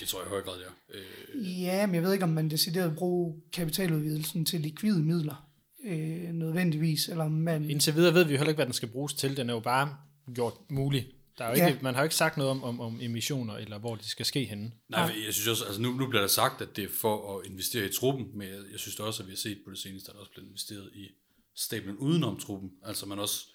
Det 0.00 0.08
tror 0.08 0.20
jeg 0.20 0.26
i 0.26 0.30
høj 0.30 0.40
grad, 0.40 0.54
ja. 0.58 0.98
Øh, 0.98 1.62
Ja, 1.62 1.86
men 1.86 1.94
jeg 1.94 2.02
ved 2.02 2.12
ikke, 2.12 2.24
om 2.24 2.30
man 2.30 2.48
decideret 2.48 2.96
bruger 2.96 3.34
kapitaludvidelsen 3.52 4.44
til 4.44 4.60
likvide 4.60 5.02
midler 5.02 5.48
øh, 5.84 6.32
nødvendigvis, 6.32 7.08
eller 7.08 7.24
om 7.24 7.32
man... 7.32 7.70
Indtil 7.70 7.94
videre 7.94 8.14
ved 8.14 8.24
vi 8.24 8.32
jo 8.32 8.38
heller 8.38 8.50
ikke, 8.50 8.58
hvad 8.58 8.66
den 8.66 8.74
skal 8.74 8.88
bruges 8.88 9.14
til. 9.14 9.36
Den 9.36 9.50
er 9.50 9.54
jo 9.54 9.60
bare 9.60 9.96
gjort 10.34 10.54
mulig. 10.70 11.06
Der 11.40 11.46
er 11.46 11.50
jo 11.50 11.56
Ja. 11.56 11.68
ikke, 11.68 11.82
Man 11.82 11.94
har 11.94 12.02
jo 12.02 12.04
ikke 12.04 12.14
sagt 12.14 12.36
noget 12.36 12.50
om, 12.50 12.62
om, 12.64 12.80
om 12.80 13.00
emissioner, 13.02 13.54
eller 13.56 13.78
hvor 13.78 13.94
det 13.96 14.04
skal 14.04 14.26
ske 14.26 14.44
henne. 14.44 14.72
Nej, 14.88 15.00
jeg 15.26 15.34
synes 15.34 15.48
også, 15.48 15.64
altså 15.64 15.80
nu, 15.82 15.92
nu 15.92 16.06
bliver 16.06 16.20
der 16.20 16.28
sagt, 16.28 16.62
at 16.62 16.76
det 16.76 16.84
er 16.84 16.88
for 16.88 17.38
at 17.38 17.46
investere 17.46 17.86
i 17.86 17.92
truppen, 17.92 18.26
men 18.34 18.48
jeg, 18.48 18.58
jeg 18.72 18.78
synes 18.80 19.00
også, 19.00 19.22
at 19.22 19.26
vi 19.26 19.32
har 19.32 19.36
set 19.36 19.58
på 19.64 19.70
det 19.70 19.78
seneste, 19.78 20.10
at 20.10 20.14
der 20.14 20.20
også 20.20 20.32
bliver 20.32 20.46
investeret 20.46 20.90
i 20.94 21.08
stablen 21.56 21.96
udenom 21.96 22.40
truppen. 22.40 22.70
Altså 22.84 23.06
man 23.06 23.18
også 23.18 23.46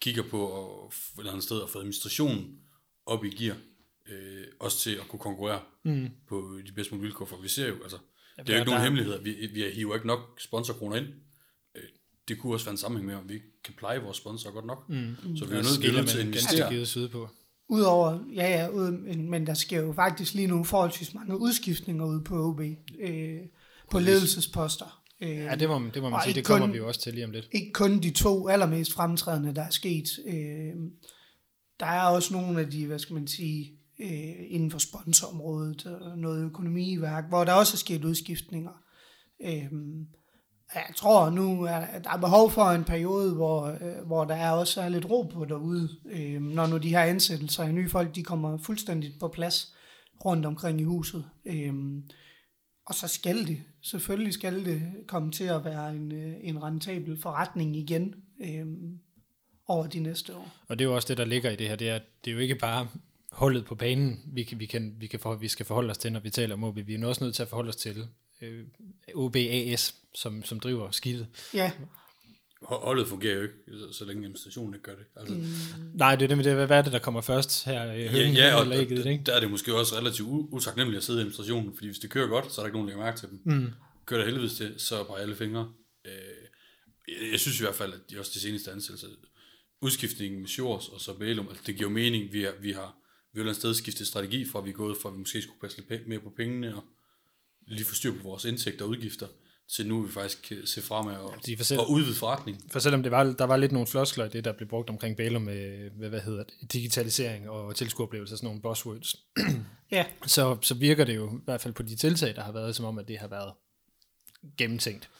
kigger 0.00 0.22
på 0.22 0.40
at, 0.62 0.94
et 0.94 1.18
eller 1.18 1.32
andet 1.32 1.44
sted 1.44 1.62
at 1.62 1.70
få 1.70 1.78
administrationen 1.78 2.58
op 3.06 3.24
i 3.24 3.30
gear, 3.30 3.56
øh, 4.08 4.44
også 4.60 4.78
til 4.78 4.90
at 4.94 5.08
kunne 5.08 5.20
konkurrere 5.20 5.60
mm. 5.84 6.08
på 6.28 6.60
de 6.66 6.72
bedste 6.72 6.94
mulige 6.94 7.06
vilkår, 7.06 7.24
for 7.24 7.36
vi 7.36 7.48
ser 7.48 7.68
jo, 7.68 7.82
altså, 7.82 7.98
det 8.38 8.48
er 8.48 8.54
jo 8.54 8.60
ikke 8.60 8.70
nogen 8.70 8.84
hemmelighed, 8.84 9.22
vi, 9.22 9.46
vi 9.46 9.70
hiver 9.70 9.94
ikke 9.94 10.06
nok 10.06 10.40
sponsorkroner 10.40 10.96
ind. 10.96 11.06
Det 12.28 12.38
kunne 12.38 12.52
også 12.54 12.66
være 12.66 12.72
en 12.72 12.76
sammenhæng 12.78 13.06
med, 13.06 13.14
om 13.14 13.28
vi 13.28 13.34
ikke 13.34 13.62
kan 13.64 13.74
pleje 13.78 14.02
vores 14.02 14.16
sponsorer 14.16 14.52
godt 14.54 14.66
nok. 14.66 14.88
Mm. 14.88 15.16
Så 15.36 15.44
vi 15.46 15.54
er 15.54 15.92
nødt, 15.96 16.08
til 16.08 16.18
at 16.18 16.26
investere. 16.26 16.70
givet 16.70 16.88
syd 16.88 17.08
på. 17.08 17.28
Udover, 17.68 18.18
ja 18.34 18.48
ja, 18.60 18.68
ud, 18.68 18.90
men- 18.90 19.46
der 19.46 19.54
sker 19.54 19.80
jo 19.80 19.92
faktisk 19.92 20.34
lige 20.34 20.46
nu 20.46 20.64
forholdsvis 20.64 21.14
mange 21.14 21.38
udskiftninger 21.40 22.04
ude 22.06 22.20
på 22.24 22.36
OB, 22.48 22.60
øh, 23.00 23.38
på 23.90 23.98
ledelsesposter. 23.98 25.02
Øh, 25.20 25.28
Ja, 25.30 25.54
det 25.54 25.68
må, 25.68 25.78
man- 25.78 25.90
det 25.94 26.02
må 26.02 26.08
man 26.08 26.20
sige. 26.24 26.34
Det 26.34 26.44
kommer 26.44 26.66
kun- 26.66 26.72
vi 26.72 26.78
jo 26.78 26.86
også 26.88 27.00
til 27.00 27.14
lige 27.14 27.24
om 27.24 27.30
lidt. 27.30 27.48
ikke 27.52 27.72
kun 27.72 27.98
de 28.02 28.10
to 28.10 28.48
allermest 28.48 28.92
fremtrædende, 28.92 29.54
der 29.54 29.62
er 29.62 29.70
sket. 29.70 30.04
Øh, 30.26 30.72
der 31.80 31.86
er 31.86 32.02
også 32.02 32.34
nogle 32.34 32.60
af 32.60 32.70
de, 32.70 32.86
hvad 32.86 32.98
skal 32.98 33.14
man 33.14 33.26
sige, 33.26 33.72
øh, 34.00 34.32
inden 34.48 34.70
for 34.70 34.78
sponsorområdet, 34.78 35.86
og 35.86 36.18
noget 36.18 36.44
økonomiværk, 36.44 37.28
hvor 37.28 37.44
der 37.44 37.52
også 37.52 37.74
er 37.74 37.78
sket 37.78 38.04
udskiftninger. 38.04 38.72
Øh, 39.44 39.72
jeg 40.74 40.94
tror 40.96 41.30
nu, 41.30 41.66
at 41.66 42.04
der 42.04 42.10
er 42.10 42.20
behov 42.20 42.50
for 42.50 42.64
en 42.64 42.84
periode, 42.84 43.34
hvor, 43.34 43.66
øh, 43.66 44.06
hvor 44.06 44.24
der 44.24 44.34
er 44.34 44.50
også 44.50 44.80
er 44.80 44.88
lidt 44.88 45.10
ro 45.10 45.22
på 45.22 45.44
derude, 45.44 45.88
øh, 46.10 46.42
når 46.42 46.66
nu 46.66 46.76
de 46.76 46.88
her 46.88 47.00
ansættelser 47.00 47.64
af 47.64 47.74
nye 47.74 47.88
folk, 47.88 48.14
de 48.14 48.22
kommer 48.22 48.58
fuldstændigt 48.58 49.20
på 49.20 49.28
plads 49.28 49.74
rundt 50.24 50.46
omkring 50.46 50.80
i 50.80 50.84
huset. 50.84 51.24
Øh, 51.44 51.74
og 52.86 52.94
så 52.94 53.08
skal 53.08 53.46
det, 53.46 53.62
selvfølgelig 53.82 54.32
skal 54.32 54.64
det 54.64 54.82
komme 55.06 55.32
til 55.32 55.44
at 55.44 55.64
være 55.64 55.96
en, 55.96 56.12
øh, 56.12 56.34
en 56.40 56.62
rentabel 56.62 57.20
forretning 57.22 57.76
igen 57.76 58.14
øh, 58.40 58.66
over 59.68 59.86
de 59.86 60.00
næste 60.00 60.36
år. 60.36 60.48
Og 60.68 60.78
det 60.78 60.84
er 60.84 60.88
jo 60.88 60.94
også 60.94 61.08
det, 61.08 61.18
der 61.18 61.24
ligger 61.24 61.50
i 61.50 61.56
det 61.56 61.68
her. 61.68 61.76
Det 61.76 61.90
er, 61.90 61.98
det 62.24 62.30
er 62.30 62.34
jo 62.34 62.40
ikke 62.40 62.54
bare 62.54 62.88
hullet 63.32 63.64
på 63.64 63.74
banen, 63.74 64.20
vi, 64.26 64.42
kan, 64.42 64.60
vi, 64.60 64.66
kan, 64.66 64.94
vi, 64.98 65.06
kan 65.06 65.20
for, 65.20 65.34
vi 65.34 65.48
skal 65.48 65.66
forholde 65.66 65.90
os 65.90 65.98
til, 65.98 66.12
når 66.12 66.20
vi 66.20 66.30
taler 66.30 66.54
om 66.54 66.64
OB. 66.64 66.76
Vi 66.76 66.94
er 66.94 66.98
nu 66.98 67.08
også 67.08 67.24
nødt 67.24 67.34
til 67.34 67.42
at 67.42 67.48
forholde 67.48 67.68
os 67.68 67.76
til 67.76 68.08
øh, 68.44 68.64
OBAS, 69.14 69.94
som, 70.14 70.44
som 70.44 70.60
driver 70.60 70.90
skidtet. 70.90 71.26
Ja, 71.54 71.72
Ho- 72.62 72.84
Holdet 72.84 73.08
fungerer 73.08 73.34
jo 73.36 73.42
ikke, 73.42 73.54
så, 73.68 73.98
så 73.98 74.04
længe 74.04 74.22
administrationen 74.24 74.74
ikke 74.74 74.84
gør 74.84 74.94
det. 74.94 75.04
Altså, 75.16 75.34
mm. 75.34 75.44
Nej, 75.94 76.16
det 76.16 76.24
er 76.24 76.28
det 76.28 76.36
med 76.36 76.44
det. 76.44 76.54
Hvad 76.66 76.78
er 76.78 76.82
det, 76.82 76.92
der 76.92 76.98
kommer 76.98 77.20
først 77.20 77.64
her? 77.64 77.84
Ja, 77.84 78.28
ja 78.30 78.54
og 78.54 78.62
eller 78.62 78.80
ægget, 78.80 79.06
ikke? 79.06 79.24
der 79.26 79.32
er 79.32 79.40
det 79.40 79.50
måske 79.50 79.74
også 79.74 79.96
relativt 79.96 80.28
utaknemmeligt 80.28 80.98
at 80.98 81.04
sidde 81.04 81.18
i 81.18 81.20
administrationen, 81.20 81.74
fordi 81.74 81.86
hvis 81.86 81.98
det 81.98 82.10
kører 82.10 82.28
godt, 82.28 82.52
så 82.52 82.60
er 82.60 82.62
der 82.62 82.66
ikke 82.66 82.76
nogen, 82.76 82.88
der 82.88 82.94
lægger 82.94 83.04
mærke 83.04 83.20
til 83.20 83.28
dem. 83.28 83.40
Mm. 83.44 83.70
Kører 84.06 84.24
det 84.24 84.32
helvedes 84.32 84.54
til, 84.54 84.74
så 84.78 85.04
bare 85.04 85.20
alle 85.20 85.36
fingre. 85.36 85.72
Øh, 86.04 86.12
jeg, 87.32 87.40
synes 87.40 87.60
i 87.60 87.62
hvert 87.62 87.74
fald, 87.74 87.92
at 87.92 88.00
de 88.10 88.18
også 88.18 88.30
de 88.34 88.40
seneste 88.40 88.72
ansættelser, 88.72 89.08
udskiftningen 89.80 90.40
med 90.40 90.48
Shores 90.48 90.88
og 90.88 91.00
så 91.00 91.14
Bælum, 91.18 91.48
altså 91.48 91.62
det 91.66 91.76
giver 91.76 91.90
jo 91.90 91.94
mening, 91.94 92.32
vi 92.32 92.42
har, 92.42 92.52
vi 92.60 92.72
har 92.72 92.96
vi 93.32 93.40
har 93.40 93.50
et 93.50 93.56
sted 93.56 93.74
skiftet 93.74 94.06
strategi 94.06 94.44
fra, 94.44 94.58
at 94.58 94.64
vi 94.64 94.70
er 94.70 94.74
gået 94.74 94.96
fra, 95.02 95.08
at 95.08 95.12
vi 95.12 95.18
måske 95.18 95.42
skulle 95.42 95.60
passe 95.60 95.82
lidt 95.88 96.08
mere 96.08 96.20
på 96.20 96.32
pengene, 96.36 96.76
og 96.76 96.84
lige 97.66 97.84
få 97.84 97.94
styr 97.94 98.12
på 98.12 98.22
vores 98.22 98.44
indtægter 98.44 98.84
og 98.84 98.90
udgifter, 98.90 99.26
til 99.76 99.86
nu 99.86 100.02
vi 100.02 100.12
faktisk 100.12 100.42
kan 100.42 100.66
se 100.66 100.82
fremad 100.82 101.16
og, 101.16 101.34
er 101.52 101.56
for 101.56 101.64
selv- 101.64 101.80
og 101.80 101.90
udvide 101.90 102.14
forretningen. 102.14 102.70
For 102.70 102.78
selvom 102.78 103.02
det 103.02 103.12
var, 103.12 103.24
der 103.24 103.44
var 103.44 103.56
lidt 103.56 103.72
nogle 103.72 103.86
floskler 103.86 104.24
i 104.24 104.28
det, 104.28 104.44
der 104.44 104.52
blev 104.52 104.68
brugt 104.68 104.90
omkring 104.90 105.16
Bælum 105.16 105.42
med, 105.42 105.90
hvad, 105.90 106.08
hvad 106.08 106.20
hedder 106.20 106.44
det, 106.44 106.72
digitalisering 106.72 107.50
og 107.50 107.76
tilskueroplevelser, 107.76 108.36
sådan 108.36 108.46
nogle 108.46 108.62
buzzwords, 108.62 109.16
ja, 109.90 110.04
så, 110.26 110.58
så 110.62 110.74
virker 110.74 111.04
det 111.04 111.16
jo 111.16 111.36
i 111.36 111.40
hvert 111.44 111.60
fald 111.60 111.74
på 111.74 111.82
de 111.82 111.96
tiltag, 111.96 112.34
der 112.36 112.42
har 112.42 112.52
været, 112.52 112.76
som 112.76 112.84
om, 112.84 112.98
at 112.98 113.08
det 113.08 113.18
har 113.18 113.28
været 113.28 113.52
gennemtænkt. 114.58 115.10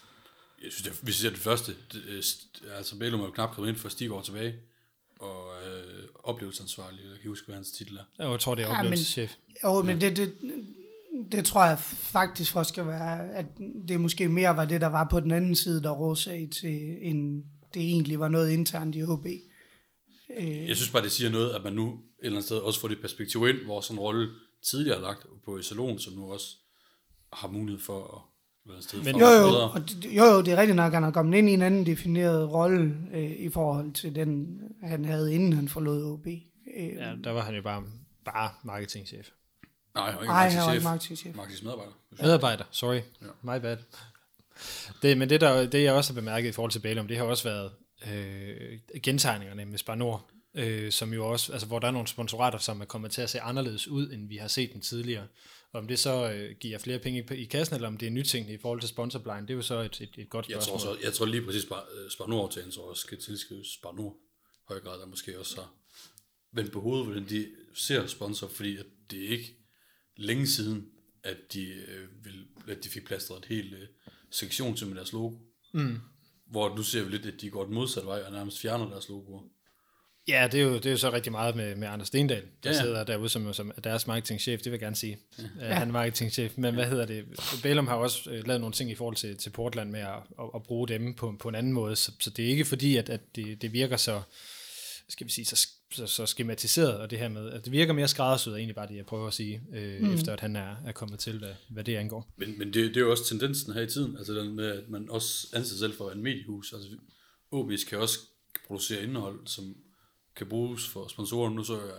Jeg 0.64 0.72
synes, 0.72 0.82
det, 0.88 0.92
hvis 1.02 1.16
vi 1.18 1.22
ser 1.22 1.30
det 1.30 1.38
første, 1.38 1.72
det, 1.92 2.02
øh, 2.08 2.22
altså 2.76 2.98
Bælum 2.98 3.20
er 3.20 3.24
jo 3.24 3.30
knap 3.30 3.54
kommet 3.54 3.68
ind 3.70 3.76
for 3.78 3.88
Stig 3.88 4.12
år 4.12 4.22
tilbage, 4.22 4.54
og 5.20 5.50
øh, 5.66 6.04
oplevelsesansvarlig, 6.24 7.00
jeg 7.10 7.20
kan 7.22 7.28
huske, 7.28 7.46
hvad 7.46 7.54
hans 7.54 7.70
titel 7.70 7.98
er. 8.18 8.30
Jeg 8.30 8.40
tror, 8.40 8.54
det 8.54 8.62
er 8.62 8.66
Ja, 8.66 8.72
men- 8.72 8.78
oplevelseschef. 8.78 9.32
jo, 9.64 9.82
men 9.82 10.00
det, 10.00 10.16
det, 10.16 10.34
det 11.32 11.44
tror 11.44 11.64
jeg 11.64 11.78
faktisk 11.78 12.52
for 12.52 12.62
skal 12.62 12.86
være, 12.86 13.30
at 13.34 13.46
det 13.88 14.00
måske 14.00 14.28
mere 14.28 14.56
var 14.56 14.64
det, 14.64 14.80
der 14.80 14.86
var 14.86 15.08
på 15.10 15.20
den 15.20 15.30
anden 15.30 15.54
side, 15.54 15.82
der 15.82 15.90
råsag 15.90 16.48
til, 16.52 16.96
end 17.00 17.42
det 17.74 17.82
egentlig 17.82 18.18
var 18.20 18.28
noget 18.28 18.50
internt 18.50 18.94
i 18.94 19.00
HB. 19.00 19.26
Øh, 20.38 20.68
Jeg 20.68 20.76
synes 20.76 20.90
bare, 20.90 21.02
det 21.02 21.12
siger 21.12 21.30
noget, 21.30 21.50
at 21.54 21.64
man 21.64 21.72
nu 21.72 21.86
et 21.92 21.98
eller 22.22 22.36
andet 22.36 22.44
sted 22.44 22.56
også 22.56 22.80
får 22.80 22.88
det 22.88 23.00
perspektiv 23.00 23.48
ind, 23.48 23.56
hvor 23.64 23.80
sådan 23.80 23.96
en 23.96 24.00
rolle 24.00 24.28
tidligere 24.70 25.02
lagt 25.02 25.26
på 25.44 25.62
Salon, 25.62 25.98
som 25.98 26.12
nu 26.14 26.32
også 26.32 26.46
har 27.32 27.48
mulighed 27.48 27.80
for 27.82 28.00
at 28.16 28.70
være 28.70 28.78
et 28.78 28.84
sted 28.84 28.98
Men- 29.02 29.12
for 29.12 29.20
Jo, 29.20 29.26
at 29.26 29.40
jo, 29.40 29.46
bedre. 29.50 29.70
og 29.70 29.80
det, 29.88 30.04
jo, 30.16 30.24
jo, 30.24 30.42
det 30.42 30.52
er 30.52 30.56
rigtigt 30.56 30.76
nok, 30.76 30.86
at 30.92 30.94
han 30.94 31.04
er 31.04 31.10
kommet 31.10 31.38
ind 31.38 31.48
i 31.48 31.52
en 31.52 31.62
anden 31.62 31.86
defineret 31.86 32.52
rolle 32.52 32.96
øh, 33.14 33.30
i 33.30 33.48
forhold 33.48 33.92
til 33.92 34.14
den, 34.14 34.58
han 34.82 35.04
havde, 35.04 35.34
inden 35.34 35.52
han 35.52 35.68
forlod 35.68 36.04
OB. 36.12 36.26
Øh, 36.26 36.34
Ja, 36.76 37.12
der 37.24 37.30
var 37.30 37.40
han 37.42 37.54
jo 37.54 37.62
bare, 37.62 37.82
bare 38.24 38.50
marketingchef. 38.64 39.28
Nej, 39.94 40.10
han 40.10 40.16
var 40.16 40.22
ikke 40.22 40.32
Nej, 40.32 40.48
han 40.48 40.66
var 40.66 40.72
ikke 40.72 40.84
marketingchef. 40.84 41.36
Marketingchef 41.36 41.64
medarbejder. 41.64 41.92
Medarbejder, 42.22 42.64
sorry. 42.70 43.00
Ja. 43.22 43.26
My 43.42 43.60
bad. 43.60 43.76
Det, 45.02 45.18
men 45.18 45.30
det, 45.30 45.40
der, 45.40 45.66
det, 45.66 45.82
jeg 45.82 45.92
også 45.92 46.12
har 46.12 46.20
bemærket 46.20 46.48
i 46.48 46.52
forhold 46.52 46.72
til 46.72 46.78
Bælum, 46.80 47.08
det 47.08 47.16
har 47.16 47.24
også 47.24 47.44
været 47.44 47.72
øh, 48.12 48.78
gentegningerne 49.02 49.64
med 49.64 49.78
Spar 49.78 49.94
Nord, 49.94 50.30
øh, 50.54 50.92
som 50.92 51.12
jo 51.14 51.26
også, 51.26 51.52
altså, 51.52 51.66
hvor 51.66 51.78
der 51.78 51.86
er 51.86 51.90
nogle 51.92 52.08
sponsorater, 52.08 52.58
som 52.58 52.80
er 52.80 52.84
kommet 52.84 53.10
til 53.10 53.22
at 53.22 53.30
se 53.30 53.40
anderledes 53.40 53.88
ud, 53.88 54.10
end 54.12 54.28
vi 54.28 54.36
har 54.36 54.48
set 54.48 54.72
den 54.72 54.80
tidligere. 54.80 55.26
Og 55.72 55.80
om 55.80 55.88
det 55.88 55.98
så 55.98 56.30
øh, 56.32 56.56
giver 56.60 56.78
flere 56.78 56.98
penge 56.98 57.26
i, 57.30 57.34
i 57.34 57.44
kassen, 57.44 57.74
eller 57.74 57.88
om 57.88 57.96
det 57.96 58.06
er 58.06 58.10
nytænkende 58.10 58.54
i 58.54 58.60
forhold 58.62 58.80
til 58.80 58.88
sponsorblind, 58.88 59.46
det 59.46 59.50
er 59.50 59.56
jo 59.56 59.62
så 59.62 59.74
et, 59.80 60.00
et, 60.00 60.10
et 60.18 60.30
godt 60.30 60.48
Jeg 60.48 60.62
spørgsmål. 60.62 60.80
tror, 60.80 60.94
så, 60.94 61.00
jeg 61.04 61.12
tror 61.12 61.26
lige 61.26 61.42
præcis, 61.42 61.62
Spar, 61.62 61.84
øh, 62.04 62.10
Spar 62.10 62.26
Nord 62.26 62.52
til 62.52 62.72
så 62.72 62.80
også 62.80 63.00
skal 63.02 63.20
tilskrives 63.20 63.66
Spar 63.74 63.92
Nord 63.92 64.16
i 64.54 64.60
høj 64.68 64.80
grad, 64.80 65.00
der 65.00 65.06
måske 65.06 65.38
også 65.38 65.56
har 65.56 65.70
vendt 66.52 66.72
på 66.72 66.80
hovedet, 66.80 67.06
hvordan 67.06 67.28
de 67.28 67.46
ser 67.74 68.06
sponsor, 68.06 68.48
fordi 68.48 68.76
at 68.76 68.86
det 69.10 69.24
er 69.24 69.28
ikke 69.28 69.56
længe 70.16 70.46
siden, 70.46 70.86
at 71.22 71.36
de, 71.52 71.64
øh, 71.64 72.24
vil, 72.24 72.44
at 72.68 72.84
de 72.84 72.88
fik 72.88 73.04
plastret 73.04 73.38
et 73.38 73.44
helt 73.44 73.74
øh, 73.74 73.86
sektion 74.30 74.76
til 74.76 74.86
med 74.86 74.96
deres 74.96 75.12
logo. 75.12 75.36
Mm. 75.74 75.98
Hvor 76.46 76.76
nu 76.76 76.82
ser 76.82 77.04
vi 77.04 77.10
lidt, 77.10 77.26
at 77.26 77.40
de 77.40 77.50
går 77.50 77.64
den 77.64 77.74
modsatte 77.74 78.06
vej 78.06 78.20
og 78.20 78.32
nærmest 78.32 78.58
fjerner 78.58 78.88
deres 78.88 79.08
logoer. 79.08 79.42
Ja, 80.28 80.48
det 80.52 80.60
er, 80.60 80.64
jo, 80.64 80.74
det 80.74 80.86
er 80.86 80.90
jo 80.90 80.96
så 80.96 81.12
rigtig 81.12 81.32
meget 81.32 81.56
med, 81.56 81.76
med 81.76 81.88
Anders 81.88 82.08
Stendal, 82.08 82.42
der 82.64 82.70
Ja, 82.70 82.76
ja, 82.76 82.82
sidder 82.82 83.04
derude 83.04 83.28
som, 83.28 83.52
som 83.52 83.72
deres 83.84 84.06
marketingchef, 84.06 84.58
det 84.58 84.64
vil 84.64 84.72
jeg 84.72 84.80
gerne 84.80 84.96
sige. 84.96 85.18
Ja. 85.38 85.74
Han 85.74 85.88
er 85.88 85.92
marketingchef, 85.92 86.52
men 86.56 86.74
hvad 86.74 86.86
hedder 86.86 87.06
det? 87.06 87.24
Bælum 87.62 87.86
har 87.86 87.94
også 87.94 88.30
øh, 88.30 88.46
lavet 88.46 88.60
nogle 88.60 88.72
ting 88.72 88.90
i 88.90 88.94
forhold 88.94 89.16
til, 89.16 89.36
til 89.36 89.50
Portland 89.50 89.90
med 89.90 90.00
at, 90.00 90.16
at, 90.38 90.50
at 90.54 90.62
bruge 90.62 90.88
dem 90.88 91.14
på, 91.14 91.36
på 91.40 91.48
en 91.48 91.54
anden 91.54 91.72
måde, 91.72 91.96
så, 91.96 92.12
så 92.20 92.30
det 92.30 92.44
er 92.44 92.48
ikke 92.48 92.64
fordi, 92.64 92.96
at, 92.96 93.08
at 93.08 93.20
det, 93.36 93.62
det 93.62 93.72
virker 93.72 93.96
så, 93.96 94.22
skal 95.08 95.26
vi 95.26 95.32
sige, 95.32 95.44
så, 95.44 95.68
så, 95.94 96.06
så 96.06 96.26
skematiseret, 96.26 96.96
og 96.98 97.10
det 97.10 97.18
her 97.18 97.28
med, 97.28 97.50
at 97.50 97.64
det 97.64 97.72
virker 97.72 97.92
mere 97.92 98.08
skræddersyet, 98.08 98.52
er 98.52 98.56
egentlig 98.56 98.74
bare 98.74 98.88
det, 98.88 98.96
jeg 98.96 99.06
prøver 99.06 99.26
at 99.26 99.34
sige, 99.34 99.62
øh, 99.74 100.00
mm. 100.00 100.14
efter 100.14 100.32
at 100.32 100.40
han 100.40 100.56
er, 100.56 100.76
er 100.86 100.92
kommet 100.92 101.18
til, 101.18 101.38
hvad, 101.38 101.54
hvad 101.68 101.84
det 101.84 101.96
angår. 101.96 102.28
Men, 102.36 102.58
men 102.58 102.66
det, 102.68 102.74
det 102.74 102.96
er 102.96 103.00
jo 103.00 103.10
også 103.10 103.24
tendensen 103.28 103.72
her 103.72 103.80
i 103.80 103.86
tiden, 103.86 104.16
altså 104.16 104.34
den 104.34 104.54
med, 104.54 104.66
at 104.66 104.88
man 104.88 105.10
også 105.10 105.48
anser 105.52 105.68
sig 105.70 105.78
selv 105.78 105.96
for 105.96 106.10
en 106.10 106.22
mediehus. 106.22 106.72
Altså 106.72 106.88
OBS 107.50 107.84
kan 107.84 107.98
også 107.98 108.18
producere 108.66 109.02
indhold, 109.02 109.46
som 109.46 109.76
kan 110.36 110.46
bruges 110.46 110.88
for 110.88 111.08
sponsorer. 111.08 111.50
Nu 111.50 111.64
så 111.64 111.74
jeg, 111.80 111.90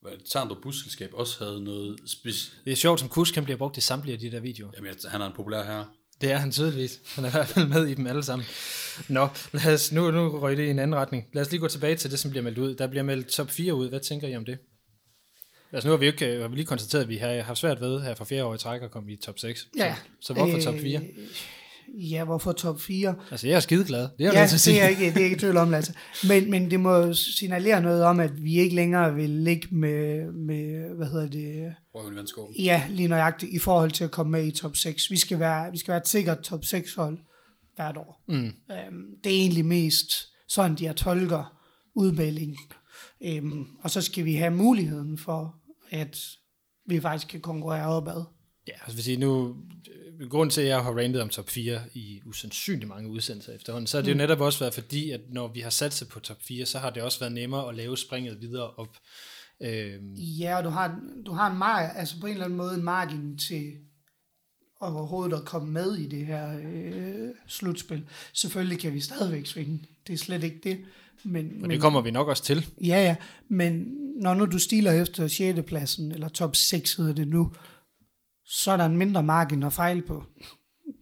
hvad 0.00 0.12
Tandrup 0.30 0.58
Busselskab 0.62 1.10
også 1.14 1.44
havde 1.44 1.64
noget 1.64 1.96
specielt. 2.06 2.60
Det 2.64 2.72
er 2.72 2.76
sjovt, 2.76 3.00
som 3.00 3.08
kusk, 3.08 3.34
han 3.34 3.44
bliver 3.44 3.56
brugt 3.58 3.76
i 3.76 3.80
samtlige 3.80 4.12
af 4.14 4.20
de 4.20 4.30
der 4.30 4.40
videoer. 4.40 4.70
Jamen, 4.76 4.94
jeg- 5.02 5.10
han 5.10 5.20
er 5.20 5.26
en 5.26 5.32
populær 5.32 5.64
herre. 5.64 5.86
Det 6.20 6.32
er 6.32 6.36
han 6.36 6.52
tydeligvis. 6.52 7.00
Han 7.14 7.24
er 7.24 7.28
i 7.28 7.30
hvert 7.30 7.46
fald 7.46 7.68
med 7.68 7.86
i 7.86 7.94
dem 7.94 8.06
alle 8.06 8.22
sammen. 8.22 8.46
Nå, 9.08 9.28
lad 9.52 9.74
os, 9.74 9.92
nu, 9.92 10.10
nu 10.10 10.38
røg 10.38 10.56
det 10.56 10.66
i 10.66 10.70
en 10.70 10.78
anden 10.78 10.96
retning. 10.96 11.28
Lad 11.32 11.42
os 11.42 11.50
lige 11.50 11.60
gå 11.60 11.68
tilbage 11.68 11.96
til 11.96 12.10
det, 12.10 12.18
som 12.18 12.30
bliver 12.30 12.44
meldt 12.44 12.58
ud. 12.58 12.74
Der 12.74 12.86
bliver 12.86 13.02
meldt 13.02 13.26
top 13.26 13.50
4 13.50 13.74
ud. 13.74 13.88
Hvad 13.88 14.00
tænker 14.00 14.28
I 14.28 14.36
om 14.36 14.44
det? 14.44 14.58
Altså 15.72 15.88
nu 15.88 15.92
har 15.92 15.98
vi 15.98 16.06
ikke, 16.06 16.40
har 16.40 16.48
vi 16.48 16.56
lige 16.56 16.66
konstateret, 16.66 17.02
at 17.02 17.08
vi 17.08 17.16
har 17.16 17.42
haft 17.42 17.58
svært 17.58 17.80
ved 17.80 18.00
her 18.00 18.14
for 18.14 18.24
fjerde 18.24 18.44
år 18.44 18.54
i 18.54 18.58
træk 18.58 18.82
at 18.82 18.90
komme 18.90 19.12
i 19.12 19.16
top 19.16 19.38
6. 19.38 19.68
Ja. 19.76 19.94
Så, 19.94 20.26
så 20.26 20.32
hvorfor 20.32 20.60
top 20.60 20.74
4? 20.74 21.00
Øh, 21.00 21.04
Ja, 21.94 22.24
hvorfor 22.24 22.52
top 22.52 22.80
4? 22.80 23.14
Altså 23.30 23.46
jeg 23.46 23.56
er 23.56 23.60
skideglad. 23.60 24.00
Det 24.00 24.10
er 24.20 24.24
jeg 24.24 24.34
Ja, 24.34 24.42
det 24.42 24.82
er, 24.82 24.88
ikke, 24.88 25.04
det 25.04 25.20
er 25.20 25.24
ikke 25.24 25.36
tvivl 25.36 25.56
om, 25.56 25.70
Lasse. 25.70 25.94
Men, 26.28 26.50
men 26.50 26.70
det 26.70 26.80
må 26.80 27.14
signalere 27.14 27.80
noget 27.82 28.04
om, 28.04 28.20
at 28.20 28.44
vi 28.44 28.58
ikke 28.58 28.74
længere 28.76 29.14
vil 29.14 29.30
ligge 29.30 29.68
med, 29.70 30.32
med 30.32 30.96
hvad 30.96 31.06
hedder 31.06 31.28
det, 31.28 31.74
Røven 31.94 32.26
i 32.54 32.64
ja, 32.64 32.82
lige 32.90 33.08
nøjagtigt 33.08 33.52
i 33.52 33.58
forhold 33.58 33.90
til 33.90 34.04
at 34.04 34.10
komme 34.10 34.32
med 34.32 34.46
i 34.46 34.50
top 34.50 34.76
6. 34.76 35.10
Vi 35.10 35.16
skal 35.16 35.38
være, 35.38 35.72
vi 35.72 35.78
skal 35.78 35.92
være 35.92 36.00
et 36.00 36.08
sikkert 36.08 36.40
top 36.40 36.64
6 36.64 36.94
hold 36.94 37.18
hvert 37.74 37.96
år. 37.96 38.22
Mm. 38.28 38.44
Øhm, 38.44 38.52
det 39.24 39.32
er 39.32 39.36
egentlig 39.40 39.64
mest 39.64 40.12
sådan, 40.48 40.76
de 40.76 40.86
her 40.86 40.92
tolker 40.92 41.56
udmeldingen. 41.94 42.58
Øhm, 43.24 43.66
og 43.82 43.90
så 43.90 44.00
skal 44.00 44.24
vi 44.24 44.34
have 44.34 44.50
muligheden 44.50 45.18
for, 45.18 45.54
at 45.90 46.18
vi 46.86 47.00
faktisk 47.00 47.28
kan 47.28 47.40
konkurrere 47.40 47.86
opad. 47.86 48.24
Ja, 48.68 48.72
altså 48.72 48.96
vil 48.96 49.04
sige, 49.04 49.16
nu, 49.16 49.56
grunden 50.30 50.50
til, 50.50 50.60
at 50.60 50.66
jeg 50.66 50.82
har 50.82 50.92
rantet 50.98 51.22
om 51.22 51.28
top 51.28 51.50
4 51.50 51.80
i 51.94 52.20
usandsynligt 52.24 52.88
mange 52.88 53.10
udsendelser 53.10 53.52
efterhånden, 53.52 53.86
så 53.86 53.96
har 53.96 54.02
det 54.02 54.10
jo 54.12 54.16
netop 54.16 54.40
også 54.40 54.58
været 54.58 54.74
fordi, 54.74 55.10
at 55.10 55.20
når 55.28 55.48
vi 55.48 55.60
har 55.60 55.70
sat 55.70 55.94
sig 55.94 56.08
på 56.08 56.20
top 56.20 56.42
4, 56.42 56.66
så 56.66 56.78
har 56.78 56.90
det 56.90 57.02
også 57.02 57.20
været 57.20 57.32
nemmere 57.32 57.68
at 57.68 57.74
lave 57.74 57.96
springet 57.96 58.40
videre 58.40 58.70
op. 58.70 58.96
Øhm, 59.60 60.14
Ja, 60.14 60.56
og 60.58 60.64
du 60.64 60.68
har, 60.68 61.00
du 61.26 61.32
har 61.32 61.50
en 61.50 61.62
mar- 61.62 61.98
altså 61.98 62.20
på 62.20 62.26
en 62.26 62.32
eller 62.32 62.44
anden 62.44 62.56
måde 62.56 62.74
en 62.74 62.82
margin 62.82 63.38
til 63.38 63.72
overhovedet 64.80 65.36
at 65.36 65.44
komme 65.44 65.72
med 65.72 65.96
i 65.96 66.08
det 66.08 66.26
her 66.26 66.58
øh, 66.64 67.28
slutspil. 67.46 68.02
Selvfølgelig 68.32 68.78
kan 68.78 68.94
vi 68.94 69.00
stadigvæk 69.00 69.46
svinge. 69.46 69.82
Det 70.06 70.12
er 70.12 70.16
slet 70.18 70.44
ikke 70.44 70.60
det. 70.64 70.78
Men, 71.24 71.46
og 71.46 71.60
men, 71.60 71.70
det 71.70 71.80
kommer 71.80 72.00
vi 72.00 72.10
nok 72.10 72.28
også 72.28 72.42
til. 72.44 72.66
Ja, 72.80 73.02
ja. 73.04 73.16
Men 73.48 73.94
når 74.20 74.34
nu 74.34 74.44
du 74.46 74.58
stiler 74.58 74.92
efter 74.92 75.28
6. 75.28 75.58
pladsen, 75.66 76.12
eller 76.12 76.28
top 76.28 76.56
6 76.56 76.94
hedder 76.94 77.12
det 77.12 77.28
nu, 77.28 77.52
så 78.46 78.70
er 78.70 78.76
der 78.76 78.84
en 78.86 78.96
mindre 78.96 79.22
margin 79.22 79.62
at 79.62 79.72
fejle 79.72 80.02
på. 80.02 80.24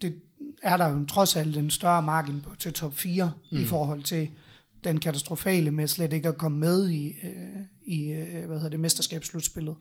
Det, 0.02 0.14
er 0.62 0.76
der 0.76 0.88
jo 0.88 1.04
trods 1.06 1.36
alt 1.36 1.56
en 1.56 1.70
større 1.70 2.02
margin 2.02 2.40
på, 2.40 2.54
til 2.58 2.72
top 2.72 2.94
4 2.94 3.32
mm. 3.52 3.58
i 3.58 3.64
forhold 3.64 4.02
til 4.02 4.28
den 4.84 5.00
katastrofale 5.00 5.70
med 5.70 5.88
slet 5.88 6.12
ikke 6.12 6.28
at 6.28 6.38
komme 6.38 6.58
med 6.58 6.90
i, 6.90 7.06
øh, 7.22 7.60
i 7.86 8.10
øh, 8.12 8.46
hvad 8.46 8.56
hedder 8.56 8.68
det, 8.70 8.80
mesterskabsslutspillet. 8.80 9.76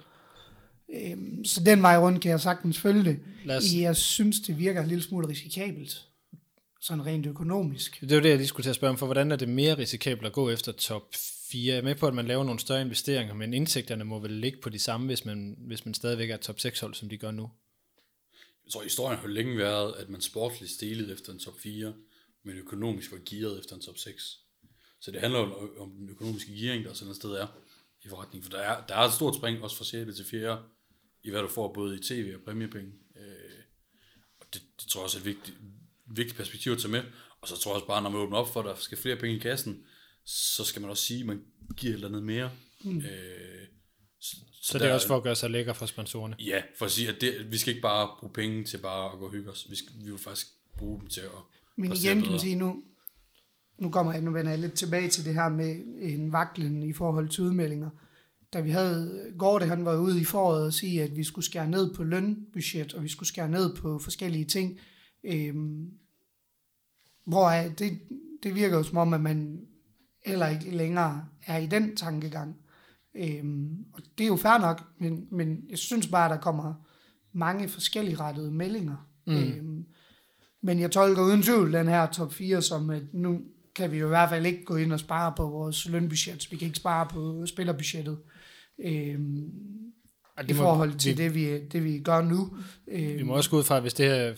Øhm, 0.95 1.45
så 1.45 1.63
den 1.63 1.81
vej 1.81 1.97
rundt 1.99 2.21
kan 2.21 2.31
jeg 2.31 2.39
sagtens 2.41 2.79
følge 2.79 3.03
det. 3.03 3.19
os- 3.57 3.73
Jeg 3.75 3.95
synes, 3.95 4.39
det 4.39 4.57
virker 4.59 4.81
en 4.81 4.87
lille 4.87 5.03
smule 5.03 5.27
risikabelt, 5.27 6.07
sådan 6.81 7.05
rent 7.05 7.25
økonomisk. 7.25 8.01
Det 8.01 8.15
var 8.15 8.21
det, 8.21 8.29
jeg 8.29 8.37
lige 8.37 8.47
skulle 8.47 8.63
til 8.65 8.69
at 8.69 8.75
spørge 8.75 8.91
om, 8.91 8.97
for 8.97 9.05
hvordan 9.05 9.31
er 9.31 9.35
det 9.35 9.49
mere 9.49 9.77
risikabelt 9.77 10.25
at 10.27 10.33
gå 10.33 10.49
efter 10.49 10.71
top 10.71 11.03
4? 11.53 11.73
Jeg 11.73 11.77
er 11.77 11.81
med 11.81 11.95
på, 11.95 12.07
at 12.07 12.13
man 12.13 12.27
laver 12.27 12.43
nogle 12.43 12.59
større 12.59 12.81
investeringer, 12.81 13.33
men 13.33 13.53
indtægterne 13.53 14.03
må 14.03 14.19
vel 14.19 14.31
ligge 14.31 14.61
på 14.61 14.69
de 14.69 14.79
samme, 14.79 15.07
hvis 15.07 15.25
man, 15.25 15.55
hvis 15.59 15.85
man 15.85 15.93
stadigvæk 15.93 16.29
er 16.29 16.37
top 16.37 16.59
6 16.59 16.79
hold, 16.79 16.93
som 16.93 17.09
de 17.09 17.17
gør 17.17 17.31
nu. 17.31 17.51
Jeg 18.65 18.71
tror, 18.71 18.83
historien 18.83 19.19
har 19.19 19.27
længe 19.27 19.57
været, 19.57 19.95
at 19.95 20.09
man 20.09 20.21
sportligt 20.21 20.71
stilede 20.71 21.13
efter 21.13 21.33
en 21.33 21.39
top 21.39 21.59
4, 21.59 21.93
men 22.43 22.57
økonomisk 22.57 23.11
var 23.11 23.19
gearet 23.25 23.59
efter 23.59 23.75
en 23.75 23.81
top 23.81 23.97
6. 23.97 24.39
Så 25.01 25.11
det 25.11 25.21
handler 25.21 25.39
jo 25.39 25.69
om 25.79 25.91
den 25.91 26.09
økonomiske 26.09 26.55
gearing, 26.59 26.85
der 26.85 26.93
sådan 26.93 27.11
et 27.11 27.15
sted 27.15 27.31
er 27.31 27.47
i 28.03 28.09
forretningen. 28.09 28.43
For 28.43 28.57
der 28.57 28.63
er, 28.63 28.85
der 28.87 28.95
er 28.95 29.07
et 29.07 29.13
stort 29.13 29.35
spring, 29.35 29.63
også 29.63 29.77
fra 29.77 29.85
6. 29.85 30.15
til 30.15 30.25
4. 30.25 30.63
i 31.23 31.29
hvad 31.29 31.41
du 31.41 31.47
får 31.47 31.73
både 31.73 31.95
i 31.95 31.99
tv 31.99 32.33
og 32.35 32.41
præmiepenge. 32.41 32.91
Øh, 33.15 33.59
og 34.39 34.45
det, 34.53 34.61
det 34.81 34.87
tror 34.87 35.01
jeg 35.01 35.03
også 35.03 35.17
er 35.17 35.21
et 35.21 35.25
vigtigt, 35.25 35.57
vigtigt 36.05 36.37
perspektiv 36.37 36.71
at 36.71 36.77
tage 36.77 36.91
med. 36.91 37.03
Og 37.41 37.47
så 37.47 37.57
tror 37.57 37.71
jeg 37.71 37.75
også 37.75 37.87
bare, 37.87 38.01
når 38.01 38.09
man 38.09 38.21
åbner 38.21 38.37
op 38.37 38.53
for, 38.53 38.59
at 38.59 38.65
der 38.65 38.75
skal 38.75 38.97
flere 38.97 39.15
penge 39.15 39.35
i 39.35 39.39
kassen, 39.39 39.85
så 40.25 40.63
skal 40.63 40.81
man 40.81 40.89
også 40.89 41.03
sige, 41.03 41.19
at 41.19 41.25
man 41.25 41.41
giver 41.77 41.91
et 41.91 41.95
eller 41.95 42.07
andet 42.07 42.23
mere. 42.23 42.51
Mm. 42.83 42.97
Øh, 42.97 43.03
så, 44.19 44.35
Så 44.61 44.77
det 44.79 44.87
er 44.87 44.93
også 44.93 45.07
for 45.07 45.17
at 45.17 45.23
gøre 45.23 45.35
sig 45.35 45.49
lækker 45.49 45.73
for 45.73 45.85
sponsorerne. 45.85 46.35
Ja, 46.39 46.61
for 46.77 46.85
at 46.85 46.91
sige, 46.91 47.09
at 47.09 47.21
det, 47.21 47.51
vi 47.51 47.57
skal 47.57 47.71
ikke 47.71 47.81
bare 47.81 48.09
bruge 48.19 48.33
penge 48.33 48.63
til 48.63 48.77
bare 48.77 49.11
at 49.13 49.19
gå 49.19 49.25
og 49.25 49.31
hygge 49.31 49.51
os. 49.51 49.67
Vi, 49.69 49.75
skal, 49.75 49.91
vi 50.05 50.09
vil 50.09 50.19
faktisk 50.19 50.47
bruge 50.77 50.99
dem 50.99 51.07
til 51.09 51.21
at 51.21 51.27
Men 51.77 51.91
igen 51.93 52.21
kan 52.21 52.31
man 52.31 52.39
sige, 52.39 52.55
nu, 52.55 52.83
nu 53.79 53.89
kommer 53.89 54.13
jeg, 54.13 54.21
nu 54.21 54.31
vender 54.31 54.51
jeg 54.51 54.59
lidt 54.59 54.73
tilbage 54.73 55.09
til 55.09 55.25
det 55.25 55.33
her 55.33 55.49
med 55.49 55.75
en 56.01 56.31
vaklen 56.31 56.83
i 56.83 56.93
forhold 56.93 57.29
til 57.29 57.43
udmeldinger. 57.43 57.89
Da 58.53 58.61
vi 58.61 58.69
havde, 58.69 59.33
Gorte 59.37 59.65
han 59.65 59.85
var 59.85 59.97
ude 59.97 60.21
i 60.21 60.23
foråret 60.23 60.65
og 60.65 60.73
sige, 60.73 61.03
at 61.03 61.15
vi 61.15 61.23
skulle 61.23 61.45
skære 61.45 61.69
ned 61.69 61.93
på 61.93 62.03
lønbudget, 62.03 62.93
og 62.93 63.03
vi 63.03 63.07
skulle 63.09 63.29
skære 63.29 63.49
ned 63.49 63.75
på 63.75 63.99
forskellige 63.99 64.45
ting. 64.45 64.79
Øhm, 65.23 65.91
hvor 67.25 67.49
er- 67.49 67.69
det, 67.73 67.99
det 68.43 68.55
virker 68.55 68.77
jo 68.77 68.83
som 68.83 68.97
om, 68.97 69.13
at 69.13 69.21
man 69.21 69.67
heller 70.25 70.47
ikke 70.47 70.71
længere 70.71 71.25
er 71.47 71.57
i 71.57 71.65
den 71.65 71.95
tankegang. 71.95 72.55
Øhm, 73.15 73.85
og 73.93 74.01
det 74.17 74.23
er 74.23 74.27
jo 74.27 74.35
fair 74.35 74.57
nok, 74.57 74.83
men, 74.99 75.27
men 75.31 75.63
jeg 75.69 75.77
synes 75.77 76.07
bare, 76.07 76.25
at 76.25 76.31
der 76.31 76.37
kommer 76.41 76.73
mange 77.33 77.69
forskellige 77.69 78.15
rettede 78.19 78.51
meldinger. 78.51 79.07
Mm. 79.27 79.33
Øhm, 79.35 79.85
men 80.61 80.79
jeg 80.79 80.91
tolker 80.91 81.23
uden 81.23 81.41
tvivl 81.41 81.73
den 81.73 81.87
her 81.87 82.05
top 82.11 82.33
4 82.33 82.61
som, 82.61 82.89
at 82.89 83.03
nu 83.13 83.41
kan 83.75 83.91
vi 83.91 83.97
jo 83.97 84.05
i 84.05 84.09
hvert 84.09 84.29
fald 84.29 84.45
ikke 84.45 84.63
gå 84.65 84.75
ind 84.75 84.93
og 84.93 84.99
spare 84.99 85.33
på 85.37 85.47
vores 85.47 85.89
lønbudget. 85.89 86.47
Vi 86.51 86.57
kan 86.57 86.65
ikke 86.65 86.77
spare 86.77 87.07
på 87.11 87.45
spillerbudgettet. 87.45 88.17
Øhm, 88.83 89.49
Og 90.37 90.49
I 90.49 90.53
forhold 90.53 90.93
til 90.93 91.17
det, 91.17 91.35
vi, 91.35 91.59
det, 91.67 91.83
vi 91.83 91.99
gør 91.99 92.21
nu. 92.21 92.57
Øhm, 92.87 93.17
Vi 93.17 93.23
må 93.23 93.33
også 93.33 93.49
gå 93.49 93.57
ud 93.57 93.63
fra, 93.63 93.79
hvis 93.79 93.93
det 93.93 94.05
her, 94.05 94.33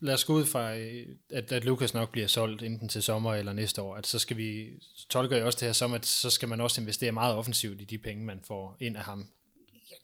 lad 0.00 0.14
os 0.14 0.24
gå 0.24 0.32
ud 0.32 0.44
fra, 0.44 0.76
øh, 0.76 1.06
at, 1.30 1.52
at 1.52 1.64
Lukas 1.64 1.94
nok 1.94 2.12
bliver 2.12 2.26
solgt 2.26 2.62
enten 2.62 2.88
til 2.88 3.02
sommer 3.02 3.34
eller 3.34 3.52
næste 3.52 3.82
år, 3.82 3.96
at 3.96 4.06
så 4.06 4.18
skal 4.18 4.36
vi, 4.36 4.66
tolker 5.08 5.36
jeg 5.36 5.44
også 5.44 5.58
det 5.60 5.68
her 5.68 5.72
som, 5.72 5.92
at 5.92 6.06
så 6.06 6.30
skal 6.30 6.48
man 6.48 6.60
også 6.60 6.80
investere 6.80 7.12
meget 7.12 7.34
offensivt 7.34 7.80
i 7.80 7.84
de 7.84 7.98
penge, 7.98 8.24
man 8.24 8.40
får 8.46 8.76
ind 8.80 8.96
af 8.96 9.02
ham. 9.02 9.26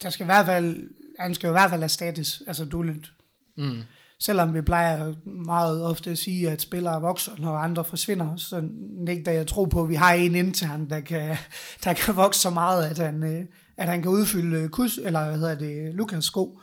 der 0.03 0.11
skal 0.11 0.25
i 0.25 0.27
hvert 0.27 0.47
fald, 0.47 0.91
han 1.19 1.35
skal 1.35 1.47
jo 1.47 1.53
i 1.53 1.59
hvert 1.59 1.71
fald 1.71 1.83
erstattes, 1.83 2.43
altså 2.47 2.65
dullet. 2.65 3.13
Mm. 3.57 3.83
Selvom 4.19 4.55
vi 4.55 4.61
plejer 4.61 5.15
meget 5.27 5.83
ofte 5.85 6.11
at 6.11 6.19
sige, 6.19 6.51
at 6.51 6.63
spillere 6.63 7.01
vokser, 7.01 7.33
når 7.39 7.57
andre 7.57 7.85
forsvinder, 7.85 8.37
så 8.37 8.69
nægter 8.81 9.33
jeg 9.33 9.47
tro 9.47 9.65
på, 9.65 9.83
at 9.83 9.89
vi 9.89 9.95
har 9.95 10.13
en 10.13 10.35
intern, 10.35 10.91
der 10.91 11.01
kan, 11.01 11.37
der 11.85 11.93
kan 11.93 12.17
vokse 12.17 12.41
så 12.41 12.51
meget, 12.51 12.85
at 12.85 12.99
han, 12.99 13.23
øh, 13.23 13.45
at 13.77 13.89
han 13.89 14.03
kan 14.03 14.11
udfylde 14.11 14.69
kus, 14.69 14.99
eller 14.99 15.25
hvad 15.25 15.39
hedder 15.39 15.55
det, 15.55 15.95
Lukas 15.95 16.25
sko. 16.25 16.61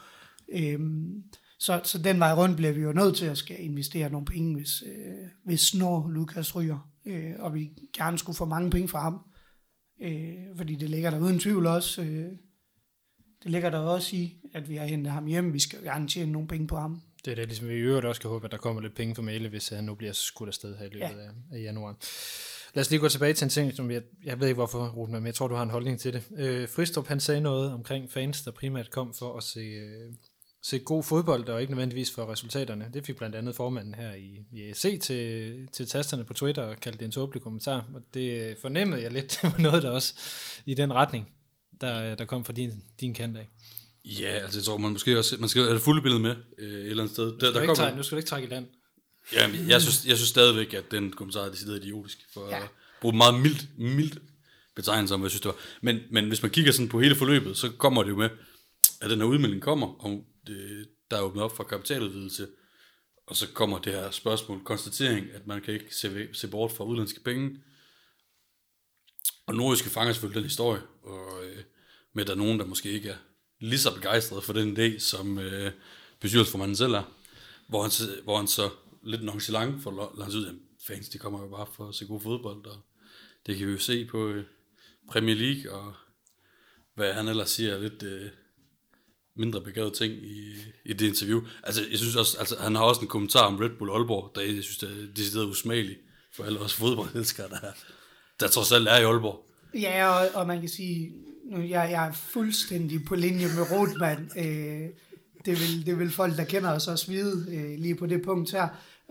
Øhm, 0.53 1.23
så, 1.62 1.82
så 1.84 1.97
den 1.97 2.20
vej 2.20 2.34
rundt 2.34 2.57
bliver 2.57 2.72
vi 2.72 2.82
jo 2.82 2.93
nødt 2.93 3.16
til 3.16 3.26
at 3.26 3.38
skal 3.38 3.64
investere 3.64 4.09
nogle 4.09 4.26
penge, 4.26 4.55
hvis, 4.55 4.84
øh, 4.86 5.28
hvis 5.45 5.76
når 5.76 6.07
Lukas 6.09 6.55
ryger, 6.55 6.91
øh, 7.05 7.34
og 7.39 7.53
vi 7.53 7.70
gerne 7.97 8.18
skulle 8.18 8.38
få 8.38 8.45
mange 8.45 8.70
penge 8.70 8.88
fra 8.88 9.01
ham. 9.01 9.20
Øh, 10.01 10.57
fordi 10.57 10.76
det 10.76 10.89
ligger 10.89 11.09
der 11.09 11.20
uden 11.20 11.39
tvivl 11.39 11.66
også, 11.66 12.01
øh, 12.01 12.32
det 13.43 13.51
ligger 13.51 13.70
der 13.70 13.78
også 13.80 14.16
i, 14.16 14.38
at 14.53 14.70
vi 14.70 14.76
har 14.76 14.86
hentet 14.86 15.14
ham 15.14 15.26
hjem. 15.26 15.53
Vi 15.53 15.59
skal 15.59 15.80
jo 15.80 15.86
gerne 15.86 16.07
tjene 16.07 16.32
nogle 16.32 16.47
penge 16.47 16.68
på 16.68 16.78
ham. 16.78 17.01
Det 17.26 17.32
er 17.32 17.36
det, 17.36 17.47
ligesom 17.47 17.68
vi 17.68 17.74
i 17.74 17.78
øvrigt 17.78 18.05
også 18.05 18.22
kan 18.22 18.30
håbe, 18.30 18.45
at 18.45 18.51
der 18.51 18.57
kommer 18.57 18.82
lidt 18.82 18.95
penge 18.95 19.16
for 19.16 19.22
Mæle, 19.22 19.49
hvis 19.49 19.70
han 19.70 19.84
nu 19.84 19.95
bliver 19.95 20.14
skudt 20.14 20.47
afsted 20.47 20.78
her 20.78 20.86
i 20.86 20.89
løbet 20.89 20.99
Ja. 20.99 21.07
af, 21.07 21.30
af 21.51 21.62
januar. 21.62 21.95
Lad 22.74 22.82
os 22.82 22.89
lige 22.89 22.99
gå 22.99 23.09
tilbage 23.09 23.34
til 23.34 23.45
en 23.45 23.49
ting, 23.49 23.74
som 23.74 23.91
jeg, 23.91 24.01
jeg 24.24 24.39
ved 24.39 24.47
ikke 24.47 24.57
hvorfor, 24.57 24.88
Ruten, 24.88 25.14
men 25.14 25.26
jeg 25.26 25.36
tror, 25.36 25.47
du 25.47 25.55
har 25.55 25.64
en 25.64 25.70
holdning 25.70 25.99
til 25.99 26.14
det. 26.14 26.24
Øh, 26.38 26.70
Fristrup, 26.70 27.07
han 27.07 27.20
sagde 27.20 27.41
noget 27.41 27.74
omkring 27.74 28.12
fans, 28.12 28.41
der 28.41 28.51
primært 28.51 28.89
kom 28.91 29.14
for 29.14 29.38
at 29.38 29.43
se, 29.43 29.59
øh, 29.59 30.14
se 30.64 30.80
god 30.80 31.03
fodbold, 31.03 31.49
og 31.49 31.62
ikke 31.62 31.72
nødvendigvis 31.72 32.12
for 32.12 32.32
resultaterne. 32.32 32.89
Det 32.93 33.05
fik 33.05 33.18
blandt 33.18 33.36
andet 33.36 33.55
formanden 33.55 33.93
her 33.93 34.14
i, 34.14 34.45
i 34.51 34.70
EC 34.70 35.01
til, 35.01 35.53
til 35.72 35.88
tasterne 35.88 36.24
på 36.24 36.34
Twitter 36.34 36.64
og 36.64 36.78
kaldte 36.80 36.99
det 36.99 37.05
en 37.05 37.12
tåbelig 37.12 37.41
kommentar, 37.41 37.86
og 37.93 38.01
det 38.14 38.57
fornemmede 38.62 39.01
jeg 39.01 39.12
lidt, 39.12 39.32
det 39.32 39.43
var 39.43 39.57
noget 39.57 39.84
der 39.84 39.89
også 39.89 40.14
i 40.66 40.74
den 40.74 40.93
retning, 40.93 41.30
der, 41.82 42.16
der 42.16 42.26
kom 42.26 42.45
fra 42.45 42.53
din, 42.53 42.84
din 42.99 43.14
kant 43.14 43.38
af. 43.38 43.49
Ja, 44.05 44.28
altså 44.30 44.59
jeg 44.59 44.64
tror, 44.64 44.78
man 44.78 44.91
måske 44.91 45.18
også, 45.18 45.36
man 45.39 45.49
skal 45.49 45.62
have 45.62 45.74
det 45.74 45.82
fulde 45.82 46.01
billede 46.01 46.22
med 46.22 46.36
øh, 46.57 46.70
et 46.70 46.89
eller 46.89 47.03
andet 47.03 47.16
sted. 47.16 47.26
Der, 47.26 47.32
Nu 47.32 47.38
skal, 47.39 47.47
der 47.47 47.53
du 47.53 47.59
ikke 47.59 47.68
kommer, 47.68 47.76
trække, 47.76 47.97
nu 47.97 48.03
skal 48.03 48.16
du 48.16 48.18
ikke 48.18 48.30
trække 48.30 48.47
i 48.47 48.51
land. 48.51 48.66
ja, 49.34 49.49
jeg, 49.68 49.82
synes, 49.82 50.05
jeg 50.05 50.18
synes 50.18 50.30
stadigvæk, 50.30 50.74
at 50.74 50.91
den 50.91 51.12
kommentar 51.12 51.41
er 51.41 51.49
decideret 51.49 51.84
idiotisk. 51.84 52.18
For 52.34 52.49
ja. 52.49 52.57
at 52.57 52.70
bruge 53.01 53.18
meget 53.18 53.41
mildt, 53.41 53.68
mildt 53.78 54.18
betegnelse 54.76 55.14
om, 55.14 55.20
hvad 55.20 55.26
jeg 55.28 55.32
synes, 55.32 55.41
det 55.41 55.47
var. 55.47 55.57
Men, 55.82 55.99
men 56.09 56.28
hvis 56.28 56.41
man 56.41 56.51
kigger 56.51 56.72
sådan 56.72 56.89
på 56.89 56.99
hele 56.99 57.16
forløbet, 57.16 57.57
så 57.57 57.70
kommer 57.70 58.03
det 58.03 58.09
jo 58.09 58.16
med, 58.18 58.30
at 59.01 59.09
den 59.09 59.20
her 59.20 59.26
udmelding 59.26 59.62
kommer, 59.62 60.05
og 60.05 60.26
det, 60.47 60.89
der 61.11 61.17
er 61.17 61.21
åbnet 61.21 61.43
op 61.43 61.55
for 61.55 61.63
kapitaludvidelse, 61.63 62.47
og 63.27 63.35
så 63.35 63.47
kommer 63.53 63.79
det 63.79 63.93
her 63.93 64.11
spørgsmål, 64.11 64.63
konstatering, 64.63 65.31
at 65.31 65.47
man 65.47 65.61
kan 65.61 65.73
ikke 65.73 65.95
se, 65.95 66.29
se 66.33 66.47
bort 66.47 66.71
fra 66.71 66.83
udlandske 66.83 67.23
penge. 67.23 67.63
Og 69.45 69.55
nordiske 69.55 69.89
fanger 69.89 70.13
selvfølgelig 70.13 70.35
den 70.35 70.49
historie, 70.49 70.81
og 71.03 71.45
øh, 71.45 71.63
med 72.13 72.23
at 72.23 72.27
der 72.27 72.33
er 72.33 72.37
nogen, 72.37 72.59
der 72.59 72.65
måske 72.65 72.91
ikke 72.91 73.09
er 73.09 73.17
lige 73.59 73.79
så 73.79 73.95
begejstret 73.95 74.43
for 74.43 74.53
den 74.53 74.77
idé, 74.77 74.99
som 74.99 75.39
øh, 75.39 75.71
bestyrelsesformanden 76.19 76.75
selv 76.75 76.93
er, 76.93 77.03
hvor 77.67 77.81
han, 77.81 77.91
hvor 78.23 78.37
han 78.37 78.47
så 78.47 78.69
lidt 79.03 79.23
nonchalant 79.23 79.83
får 79.83 80.15
langt 80.17 80.35
ud, 80.35 80.45
at 80.45 80.55
fans 80.87 81.09
de 81.09 81.17
kommer 81.17 81.41
jo 81.41 81.47
bare 81.47 81.67
for 81.75 81.89
at 81.89 81.95
se 81.95 82.05
god 82.05 82.21
fodbold, 82.21 82.65
og 82.65 82.77
det 83.45 83.57
kan 83.57 83.67
vi 83.67 83.71
jo 83.71 83.79
se 83.79 84.05
på 84.05 84.27
øh, 84.27 84.45
Premier 85.11 85.35
League, 85.35 85.71
og 85.71 85.93
hvad 86.95 87.13
han 87.13 87.27
ellers 87.27 87.49
siger, 87.49 87.79
lidt 87.79 88.03
øh, 88.03 88.29
mindre 89.38 89.61
begavet 89.61 89.93
ting 89.93 90.13
i, 90.13 90.55
i 90.86 90.93
det 90.93 91.07
interview. 91.07 91.41
Altså, 91.63 91.82
jeg 91.89 91.99
synes 91.99 92.15
også, 92.15 92.38
altså, 92.39 92.55
han 92.59 92.75
har 92.75 92.84
også 92.84 93.01
en 93.01 93.07
kommentar 93.07 93.45
om 93.45 93.55
Red 93.55 93.69
Bull 93.69 93.91
Aalborg, 93.91 94.32
der 94.36 94.41
jeg 94.41 94.63
synes, 94.63 94.77
det 94.77 94.89
er 94.89 95.13
decideret 95.15 95.45
usmageligt 95.45 95.99
for 96.36 96.43
alle 96.43 96.59
os 96.59 96.73
fodboldelskere, 96.73 97.49
der, 97.49 97.57
der 98.39 98.47
trods 98.47 98.71
alt 98.71 98.88
er 98.88 98.97
i 98.97 99.03
Aalborg. 99.03 99.45
Ja, 99.73 100.07
og, 100.07 100.29
og 100.34 100.47
man 100.47 100.59
kan 100.59 100.69
sige, 100.69 101.11
nu 101.51 101.61
jeg, 101.61 101.88
jeg 101.91 102.07
er 102.07 102.13
fuldstændig 102.13 103.05
på 103.05 103.15
linje 103.15 103.47
med 103.47 103.71
Rotman. 103.71 104.32
Øh, 104.38 104.89
det, 105.45 105.59
vil, 105.59 105.86
det 105.86 105.99
vil 105.99 106.11
folk, 106.11 106.38
der 106.38 106.43
kender 106.43 106.71
os 106.71 106.88
også 106.88 107.11
vide 107.11 107.45
øh, 107.55 107.79
lige 107.79 107.95
på 107.95 108.05
det 108.05 108.21
punkt 108.21 108.51
her. 108.51 108.67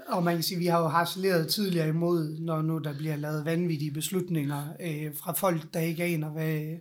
Og 0.08 0.24
man 0.24 0.34
kan 0.34 0.42
sige, 0.42 0.58
vi 0.58 0.66
har 0.66 0.80
jo 0.80 0.88
harceleret 0.88 1.48
tidligere 1.48 1.88
imod, 1.88 2.38
når 2.38 2.62
nu 2.62 2.78
der 2.78 2.98
bliver 2.98 3.16
lavet 3.16 3.44
vanvittige 3.44 3.90
beslutninger 3.90 4.68
øh, 4.80 5.16
fra 5.16 5.32
folk, 5.32 5.74
der 5.74 5.80
ikke 5.80 6.04
aner, 6.04 6.30
hvad, 6.30 6.76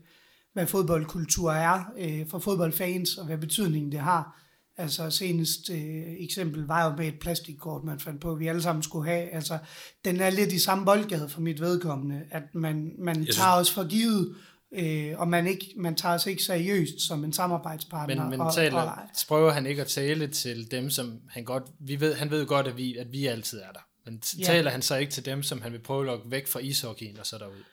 hvad 0.60 0.68
fodboldkultur 0.68 1.52
er 1.52 1.84
øh, 1.98 2.28
for 2.30 2.40
fodboldfans, 2.40 3.18
og 3.18 3.26
hvad 3.26 3.38
betydning 3.38 3.92
det 3.92 4.00
har. 4.00 4.36
Altså 4.78 5.10
senest 5.10 5.70
øh, 5.70 5.78
eksempel 6.20 6.66
var 6.66 6.86
jo 6.90 6.96
med 6.98 7.08
et 7.08 7.20
plastikkort, 7.20 7.84
man 7.84 8.00
fandt 8.00 8.22
på, 8.22 8.32
at 8.32 8.40
vi 8.40 8.48
alle 8.48 8.62
sammen 8.62 8.84
skulle 8.84 9.10
have. 9.10 9.30
Altså, 9.30 9.58
den 10.06 10.20
er 10.22 10.30
lidt 10.30 10.52
i 10.52 10.60
samme 10.60 10.86
boldgade 10.86 11.30
for 11.30 11.42
mit 11.42 11.60
vedkommende, 11.62 12.22
at 12.32 12.44
man, 12.54 12.92
man 13.00 13.16
synes- 13.16 13.36
tager 13.36 13.52
os 13.52 13.72
for 13.72 13.88
givet, 13.88 14.36
øh, 14.74 15.14
og 15.20 15.28
man, 15.28 15.48
ikke, 15.48 15.74
man 15.78 15.96
tager 15.96 16.16
os 16.16 16.26
ikke 16.26 16.44
seriøst 16.44 17.02
som 17.08 17.24
en 17.24 17.34
samarbejdspartner. 17.34 18.16
Men, 18.24 18.30
men 18.30 18.42
og, 18.42 18.54
taler, 18.54 18.82
og, 18.82 18.98
prøver 19.28 19.52
han 19.52 19.66
ikke 19.66 19.82
at 19.82 19.88
tale 19.88 20.28
til 20.28 20.72
dem, 20.72 20.90
som 20.90 21.20
han 21.30 21.44
godt, 21.44 21.64
vi 21.80 22.00
ved, 22.00 22.14
han 22.16 22.32
ved 22.32 22.46
godt, 22.46 22.68
at 22.68 22.78
vi, 22.78 22.98
at 22.98 23.08
vi 23.12 23.26
altid 23.26 23.60
er 23.60 23.72
der. 23.74 23.80
Men 24.06 24.22
t- 24.26 24.40
Ja. 24.40 24.44
taler 24.46 24.72
han 24.72 24.82
så 24.82 24.96
ikke 24.96 25.12
til 25.12 25.26
dem, 25.26 25.44
som 25.44 25.62
han 25.62 25.72
vil 25.72 25.80
prøve 25.80 26.00
at 26.02 26.06
lokke 26.06 26.32
væk 26.32 26.48
fra 26.48 26.60
ishockeyen 26.60 27.20
og 27.20 27.26
så 27.26 27.38
derud? 27.38 27.64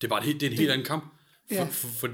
Det 0.00 0.06
er 0.06 0.08
bare 0.08 0.20
et, 0.20 0.26
helt- 0.26 0.40
det 0.40 0.46
er 0.46 0.50
en 0.50 0.56
helt 0.58 0.70
anden 0.70 0.86
kamp. 0.86 1.04
For, 1.50 1.54
Ja. 1.54 1.62
for, 1.64 1.70
for, 1.70 1.88
for, 1.98 2.08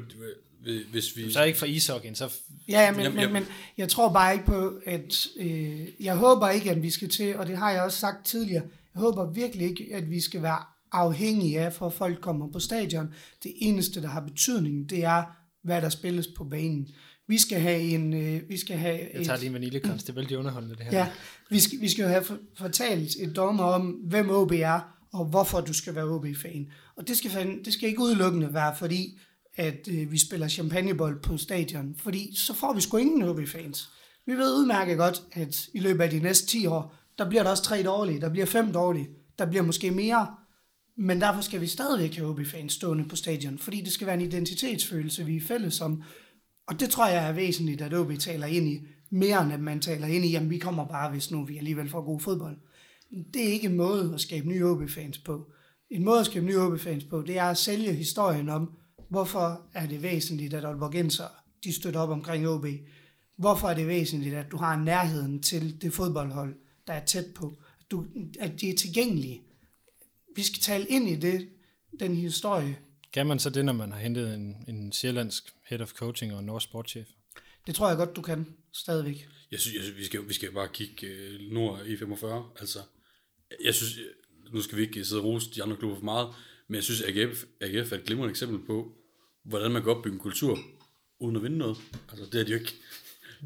hvis 0.91 1.17
vi... 1.17 1.33
Så 1.33 1.43
ikke 1.45 1.59
fra 1.59 1.67
ishockeyen, 1.67 2.15
så 2.15 2.33
Ja, 2.69 2.93
men, 2.93 3.01
Jamen, 3.01 3.15
men, 3.15 3.21
jamen. 3.21 3.33
men 3.33 3.45
jeg 3.79 3.89
tror 3.89 4.13
bare 4.13 4.33
ikke 4.33 4.47
på, 4.47 4.73
at... 4.87 5.27
Øh, 5.37 5.81
jeg 6.01 6.17
håber 6.17 6.49
ikke, 6.49 6.71
at 6.71 6.83
vi 6.83 6.91
skal 6.91 7.09
til, 7.09 7.37
og 7.37 7.47
det 7.47 7.57
har 7.59 7.71
jeg 7.71 7.83
også 7.83 7.99
sagt 7.99 8.27
tidligere, 8.27 8.63
jeg 8.95 9.01
håber 9.01 9.33
virkelig 9.33 9.69
ikke, 9.69 9.89
at 9.95 10.11
vi 10.11 10.21
skal 10.21 10.43
være 10.43 10.59
afhængige 10.93 11.61
af, 11.61 11.73
for 11.73 11.87
at 11.87 11.93
folk 11.93 12.21
kommer 12.21 12.53
på 12.53 12.59
stadion. 12.61 13.15
Det 13.43 13.53
eneste, 13.57 14.03
der 14.03 14.09
har 14.09 14.21
betydning, 14.21 14.91
det 14.91 15.05
er, 15.05 15.23
hvad 15.65 15.83
der 15.83 15.89
spilles 15.89 16.27
på 16.37 16.45
banen. 16.45 16.89
Vi 17.29 17.39
skal 17.39 17.61
have 17.61 17.81
en... 17.81 18.15
Øh, 18.15 18.41
vi 18.49 18.57
skal 18.59 18.77
have 18.77 19.01
Jeg 19.15 19.25
tager 19.27 19.39
lige 19.39 19.47
en 19.49 19.55
vaniljekrans, 19.55 20.03
det 20.03 20.11
er 20.11 20.15
vældig 20.15 20.39
underholdende 20.39 20.77
det 20.77 20.85
her. 20.85 20.99
Ja, 20.99 21.09
vi 21.51 21.61
skal, 21.61 21.81
vi 21.81 21.89
skal 21.89 22.03
jo 22.03 22.09
have 22.09 22.25
for- 22.25 22.39
fortalt 22.59 23.17
et 23.21 23.37
dommer 23.37 23.65
om, 23.65 23.87
hvem 23.91 24.31
OB 24.31 24.53
er, 24.53 24.96
og 25.19 25.25
hvorfor 25.25 25.61
du 25.61 25.73
skal 25.73 25.95
være 25.95 26.05
OB-fan. 26.05 26.67
Og 26.97 27.09
det 27.09 27.17
skal, 27.17 27.59
det 27.65 27.73
skal 27.73 27.89
ikke 27.89 28.01
udelukkende 28.01 28.55
være, 28.55 28.77
fordi 28.77 29.19
at 29.57 29.89
øh, 29.91 30.13
vi 30.13 30.19
spiller 30.19 30.49
champagnebold 30.49 31.23
på 31.23 31.37
stadion, 31.37 31.95
fordi 31.99 32.37
så 32.37 32.55
får 32.55 32.73
vi 32.73 32.81
sgu 32.81 32.97
ingen 32.97 33.23
OB-fans. 33.23 33.89
Vi 34.27 34.33
ved 34.33 34.55
udmærket 34.55 34.99
godt, 34.99 35.23
at 35.33 35.69
i 35.75 35.81
løbet 35.81 36.05
af 36.05 36.11
de 36.11 36.21
næste 36.21 36.47
10 36.47 36.67
år, 36.67 36.95
der 37.19 37.29
bliver 37.29 37.43
der 37.43 37.51
også 37.51 37.63
tre 37.63 37.83
dårlige, 37.83 38.21
der 38.21 38.29
bliver 38.29 38.47
fem 38.47 38.73
dårlige, 38.73 39.09
der 39.39 39.47
bliver 39.47 39.63
måske 39.63 39.91
mere, 39.91 40.27
men 40.97 41.21
derfor 41.21 41.41
skal 41.41 41.61
vi 41.61 41.67
stadigvæk 41.67 42.15
have 42.15 42.29
OB-fans 42.29 42.73
stående 42.73 43.09
på 43.09 43.17
stadion, 43.17 43.59
fordi 43.59 43.81
det 43.81 43.93
skal 43.93 44.07
være 44.07 44.17
en 44.17 44.27
identitetsfølelse, 44.27 45.25
vi 45.25 45.37
er 45.37 45.41
fælles 45.41 45.81
om. 45.81 46.03
Og 46.69 46.81
det 46.81 46.91
tror 46.91 47.07
jeg 47.09 47.29
er 47.29 47.33
væsentligt, 47.33 47.83
at 47.83 47.95
OB 47.95 48.19
taler 48.19 48.47
ind 48.47 48.69
i, 48.69 48.81
mere 49.11 49.43
end 49.43 49.53
at 49.53 49.61
man 49.61 49.81
taler 49.81 50.07
ind 50.07 50.25
i, 50.25 50.31
jamen 50.31 50.51
vi 50.51 50.59
kommer 50.59 50.87
bare, 50.87 51.11
hvis 51.11 51.31
nu 51.31 51.45
vi 51.45 51.59
alligevel 51.59 51.91
får 51.91 52.03
god 52.03 52.21
fodbold. 52.21 52.57
Det 53.35 53.49
er 53.49 53.53
ikke 53.53 53.67
en 53.67 53.77
måde 53.77 54.15
at 54.15 54.21
skabe 54.21 54.49
nye 54.49 54.65
OB-fans 54.65 55.19
på. 55.19 55.53
En 55.91 56.05
måde 56.05 56.21
at 56.21 56.27
skabe 56.27 56.47
nye 56.47 56.59
OB-fans 56.59 57.05
på, 57.05 57.23
det 57.23 57.39
er 57.39 57.45
at 57.45 57.59
sælge 57.59 57.93
historien 57.93 58.49
om, 58.49 58.73
hvorfor 59.09 59.63
er 59.75 59.87
det 59.87 60.03
væsentligt, 60.03 60.55
at 60.55 60.65
Aalborgenser, 60.65 61.29
de 61.65 61.73
støtter 61.73 62.01
op 62.01 62.09
omkring 62.09 62.49
OB. 62.49 62.67
Hvorfor 63.37 63.69
er 63.69 63.75
det 63.75 63.87
væsentligt, 63.87 64.35
at 64.35 64.51
du 64.51 64.57
har 64.57 64.77
nærheden 64.77 65.43
til 65.43 65.83
det 65.83 65.93
fodboldhold, 65.93 66.55
der 66.87 66.93
er 66.93 67.05
tæt 67.05 67.27
på. 67.35 67.59
At, 67.81 67.91
du, 67.91 68.07
at 68.41 68.61
de 68.61 68.71
er 68.71 68.75
tilgængelige. 68.75 69.43
Vi 70.37 70.43
skal 70.43 70.61
tale 70.61 70.87
ind 70.89 71.09
i 71.09 71.17
det, 71.17 71.49
den 72.01 72.17
historie. 72.17 72.79
Kan 73.13 73.27
man 73.27 73.39
så 73.39 73.51
det, 73.51 73.65
når 73.65 73.73
man 73.73 73.93
har 73.93 73.99
hentet 73.99 74.35
en, 74.35 74.57
en 74.69 74.93
sjællandsk 74.93 75.55
head 75.65 75.81
of 75.81 75.93
coaching 75.93 76.33
og 76.33 76.41
en 76.41 76.47
norsk 76.47 76.65
sportschef? 76.65 77.07
Det 77.67 77.75
tror 77.75 77.89
jeg 77.89 77.97
godt, 77.97 78.17
du 78.17 78.23
kan 78.23 78.47
stadigvæk. 78.73 79.29
Jeg 79.51 79.61
synes, 79.61 79.75
jeg 79.75 79.83
synes 79.83 79.99
vi, 79.99 80.05
skal, 80.05 80.29
vi 80.29 80.35
skal 80.35 80.53
bare 80.53 80.69
kigge 80.73 81.07
øh, 81.07 81.53
nord 81.53 81.87
i 81.87 81.97
45. 81.97 82.45
Altså, 82.61 82.79
jeg 83.65 83.75
synes, 83.75 83.99
nu 84.53 84.63
skal 84.63 84.79
vi 84.79 84.83
ikke 84.83 85.05
sidde 85.05 85.21
og 85.21 85.25
rose 85.25 85.51
de 85.55 85.63
andre 85.63 85.77
klubber 85.77 85.97
for 85.97 86.05
meget, 86.05 86.29
men 86.69 86.75
jeg 86.75 86.85
synes, 86.85 87.03
AGF, 87.03 87.45
AGF 87.61 87.93
er 87.93 87.97
et 87.97 88.05
glimrende 88.05 88.31
eksempel 88.31 88.67
på, 88.67 88.93
hvordan 89.45 89.71
man 89.71 89.83
kan 89.83 89.93
opbygge 89.93 90.15
en 90.15 90.21
kultur, 90.21 90.59
uden 91.21 91.37
at 91.37 91.43
vinde 91.43 91.59
noget. 91.59 91.77
Altså, 92.11 92.25
det 92.25 92.35
har 92.35 92.45
de 92.45 92.51
jo 92.51 92.59
ikke 92.59 92.75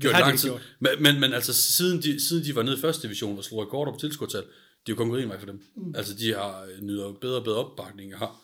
gjort 0.01 0.13
lang 0.13 0.39
tid. 0.39 0.49
gjort. 0.49 0.77
Men, 0.81 1.03
men, 1.03 1.21
men 1.21 1.33
altså, 1.33 1.53
siden 1.53 2.03
de, 2.03 2.21
siden 2.29 2.45
de 2.45 2.55
var 2.55 2.63
nede 2.63 2.77
i 2.77 2.81
første 2.81 3.03
division 3.03 3.39
og 3.39 3.45
slog 3.45 3.63
rekorder 3.63 3.93
på 3.93 3.99
tilskudstal, 3.99 4.43
det 4.87 4.93
er 4.93 4.93
jo 4.93 4.95
kun 4.95 5.09
gået 5.09 5.23
en 5.23 5.29
vej 5.29 5.39
for 5.39 5.47
dem. 5.47 5.63
Mm. 5.77 5.95
Altså, 5.97 6.15
de 6.15 6.35
har 6.35 6.69
nyder 6.81 7.13
bedre 7.13 7.37
og 7.37 7.45
bedre 7.45 7.57
opbakning, 7.57 8.15
og 8.15 8.19
har, 8.19 8.41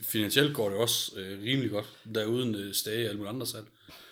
finansielt 0.00 0.54
går 0.54 0.68
det 0.68 0.78
også 0.78 1.12
øh, 1.16 1.42
rimelig 1.42 1.70
godt, 1.70 1.86
der 2.14 2.24
uden 2.24 2.54
øh, 2.54 2.74
stage 2.74 3.04
og 3.04 3.08
alle 3.08 3.16
mulige 3.16 3.28
andre 3.30 3.46
salg. 3.46 3.66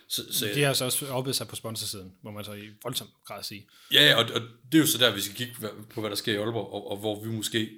Så, 0.08 0.22
så, 0.32 0.50
De 0.54 0.62
har 0.62 0.72
så 0.72 0.84
også 0.84 1.06
oppet 1.06 1.36
sig 1.36 1.48
på 1.48 1.56
sponsorsiden, 1.56 2.12
må 2.22 2.30
man 2.30 2.44
så 2.44 2.52
i 2.52 2.68
voldsom 2.82 3.08
grad 3.24 3.42
sige. 3.42 3.66
Ja, 3.92 4.04
ja, 4.04 4.14
og, 4.14 4.24
og 4.34 4.40
det 4.72 4.78
er 4.78 4.78
jo 4.78 4.86
så 4.86 4.98
der, 4.98 5.14
vi 5.14 5.20
skal 5.20 5.36
kigge 5.36 5.54
på, 5.94 6.00
hvad 6.00 6.10
der 6.10 6.16
sker 6.16 6.32
i 6.32 6.36
Aalborg, 6.36 6.72
og, 6.72 6.90
og 6.90 6.96
hvor 6.96 7.24
vi 7.24 7.30
måske 7.30 7.70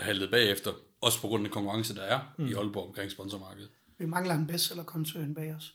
er 0.00 0.04
haltet 0.04 0.30
bagefter, 0.30 0.72
også 1.00 1.20
på 1.20 1.28
grund 1.28 1.44
af 1.44 1.48
den 1.48 1.52
konkurrence, 1.52 1.94
der 1.94 2.02
er 2.02 2.20
mm. 2.38 2.46
i 2.46 2.52
Aalborg 2.52 2.88
omkring 2.88 3.10
sponsormarkedet. 3.10 3.70
Vi 3.98 4.06
mangler 4.06 4.34
en 4.34 4.46
bestseller-koncern 4.46 5.34
bag 5.34 5.54
os. 5.54 5.74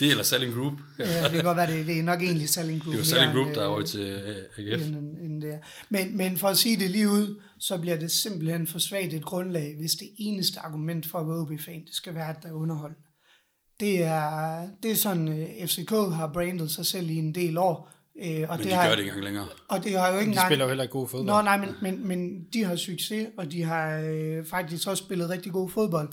Det 0.00 0.06
er 0.06 0.10
eller 0.10 0.24
Selling 0.24 0.54
Group. 0.54 0.72
Ja, 0.98 1.22
det 1.22 1.30
kan 1.30 1.44
godt 1.44 1.56
være, 1.56 1.72
det, 1.72 1.86
det 1.86 1.98
er 1.98 2.02
nok 2.02 2.22
egentlig 2.22 2.48
Selling 2.48 2.82
Group. 2.82 2.92
Det 2.92 2.98
er 3.00 3.04
jo 3.04 3.04
Selling 3.04 3.32
Group, 3.32 3.46
end, 3.46 3.54
der 3.54 3.60
er 3.60 3.66
øh, 3.66 3.72
over 3.72 3.82
til 3.82 4.00
øh, 4.00 4.36
AGF. 4.58 4.86
end, 4.86 4.96
end, 4.96 5.18
end 5.18 5.42
det 5.42 5.54
er. 5.54 5.58
Men, 5.88 6.16
men 6.16 6.36
for 6.36 6.48
at 6.48 6.58
sige 6.58 6.76
det 6.76 6.90
lige 6.90 7.08
ud, 7.08 7.40
så 7.58 7.78
bliver 7.78 7.96
det 7.96 8.10
simpelthen 8.10 8.66
for 8.66 8.78
svagt 8.78 9.12
et 9.12 9.24
grundlag, 9.24 9.76
hvis 9.78 9.92
det 9.92 10.08
eneste 10.18 10.60
argument 10.60 11.06
for 11.06 11.18
at 11.18 11.26
være 11.26 11.36
OB-fan, 11.36 11.84
det 11.84 11.94
skal 11.94 12.14
være, 12.14 12.28
at 12.28 12.42
der 12.42 12.48
er 12.48 12.52
underhold. 12.52 12.94
Det 13.80 14.02
er, 14.02 14.68
det 14.82 14.90
er 14.90 14.94
sådan, 14.96 15.28
øh, 15.28 15.66
FCK 15.68 15.90
har 15.90 16.30
brandet 16.32 16.70
sig 16.70 16.86
selv 16.86 17.10
i 17.10 17.16
en 17.16 17.34
del 17.34 17.58
år. 17.58 17.90
Øh, 18.22 18.46
og 18.48 18.56
Men 18.56 18.58
det 18.58 18.66
de 18.66 18.72
har, 18.72 18.88
gør 18.88 18.90
det 18.90 18.98
ikke 18.98 19.08
engang 19.08 19.24
længere. 19.24 19.46
Og 19.68 19.84
det 19.84 19.98
har 19.98 20.08
jo 20.08 20.14
ikke 20.14 20.24
De 20.24 20.28
engang... 20.28 20.48
spiller 20.48 20.64
jo 20.64 20.68
heller 20.68 20.84
ikke 20.84 20.92
god 20.92 21.08
fodbold. 21.08 21.26
Nå, 21.26 21.42
nej, 21.42 21.56
men, 21.56 21.74
men, 21.82 22.08
men 22.08 22.44
de 22.52 22.64
har 22.64 22.76
succes, 22.76 23.28
og 23.36 23.52
de 23.52 23.62
har 23.62 23.98
øh, 23.98 24.46
faktisk 24.46 24.88
også 24.88 25.04
spillet 25.04 25.30
rigtig 25.30 25.52
god 25.52 25.70
fodbold. 25.70 26.08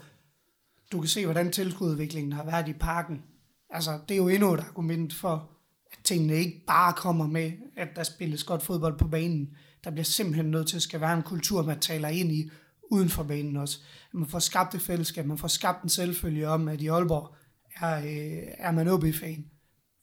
Du 0.92 1.00
kan 1.00 1.08
se, 1.08 1.26
hvordan 1.26 1.52
tilskududviklingen 1.52 2.34
har 2.34 2.46
været 2.46 2.68
i 2.68 2.74
parken. 2.74 3.22
Altså, 3.70 4.00
det 4.10 4.16
er 4.16 4.18
jo 4.18 4.28
endnu 4.28 4.54
et 4.54 4.60
argument 4.60 5.14
for, 5.14 5.50
at 5.92 6.00
tingene 6.04 6.36
ikke 6.36 6.64
bare 6.68 6.94
kommer 6.94 7.28
med, 7.28 7.52
at 7.78 7.88
der 7.96 8.04
spilles 8.04 8.44
godt 8.44 8.64
fodbold 8.64 8.98
på 8.98 9.08
banen. 9.08 9.50
Der 9.84 9.92
bliver 9.92 10.04
simpelthen 10.04 10.52
nødt 10.52 10.68
til 10.68 10.76
at 10.76 10.82
skal 10.82 11.02
være 11.02 11.14
en 11.14 11.24
kultur, 11.24 11.64
man 11.64 11.80
taler 11.80 12.08
ind 12.08 12.32
i 12.32 12.50
uden 12.92 13.10
for 13.10 13.24
banen 13.24 13.58
også. 13.58 13.80
At 14.08 14.14
man 14.14 14.28
får 14.28 14.40
skabt 14.40 14.76
et 14.76 14.82
fællesskab, 14.82 15.26
man 15.26 15.38
får 15.38 15.48
skabt 15.48 15.84
en 15.84 15.90
selvfølge 15.90 16.48
om, 16.48 16.68
at 16.68 16.82
i 16.82 16.88
Aalborg 16.88 17.36
er, 17.76 17.98
øh, 17.98 18.54
er 18.58 18.72
man 18.72 18.88
OB-fan. 18.88 19.46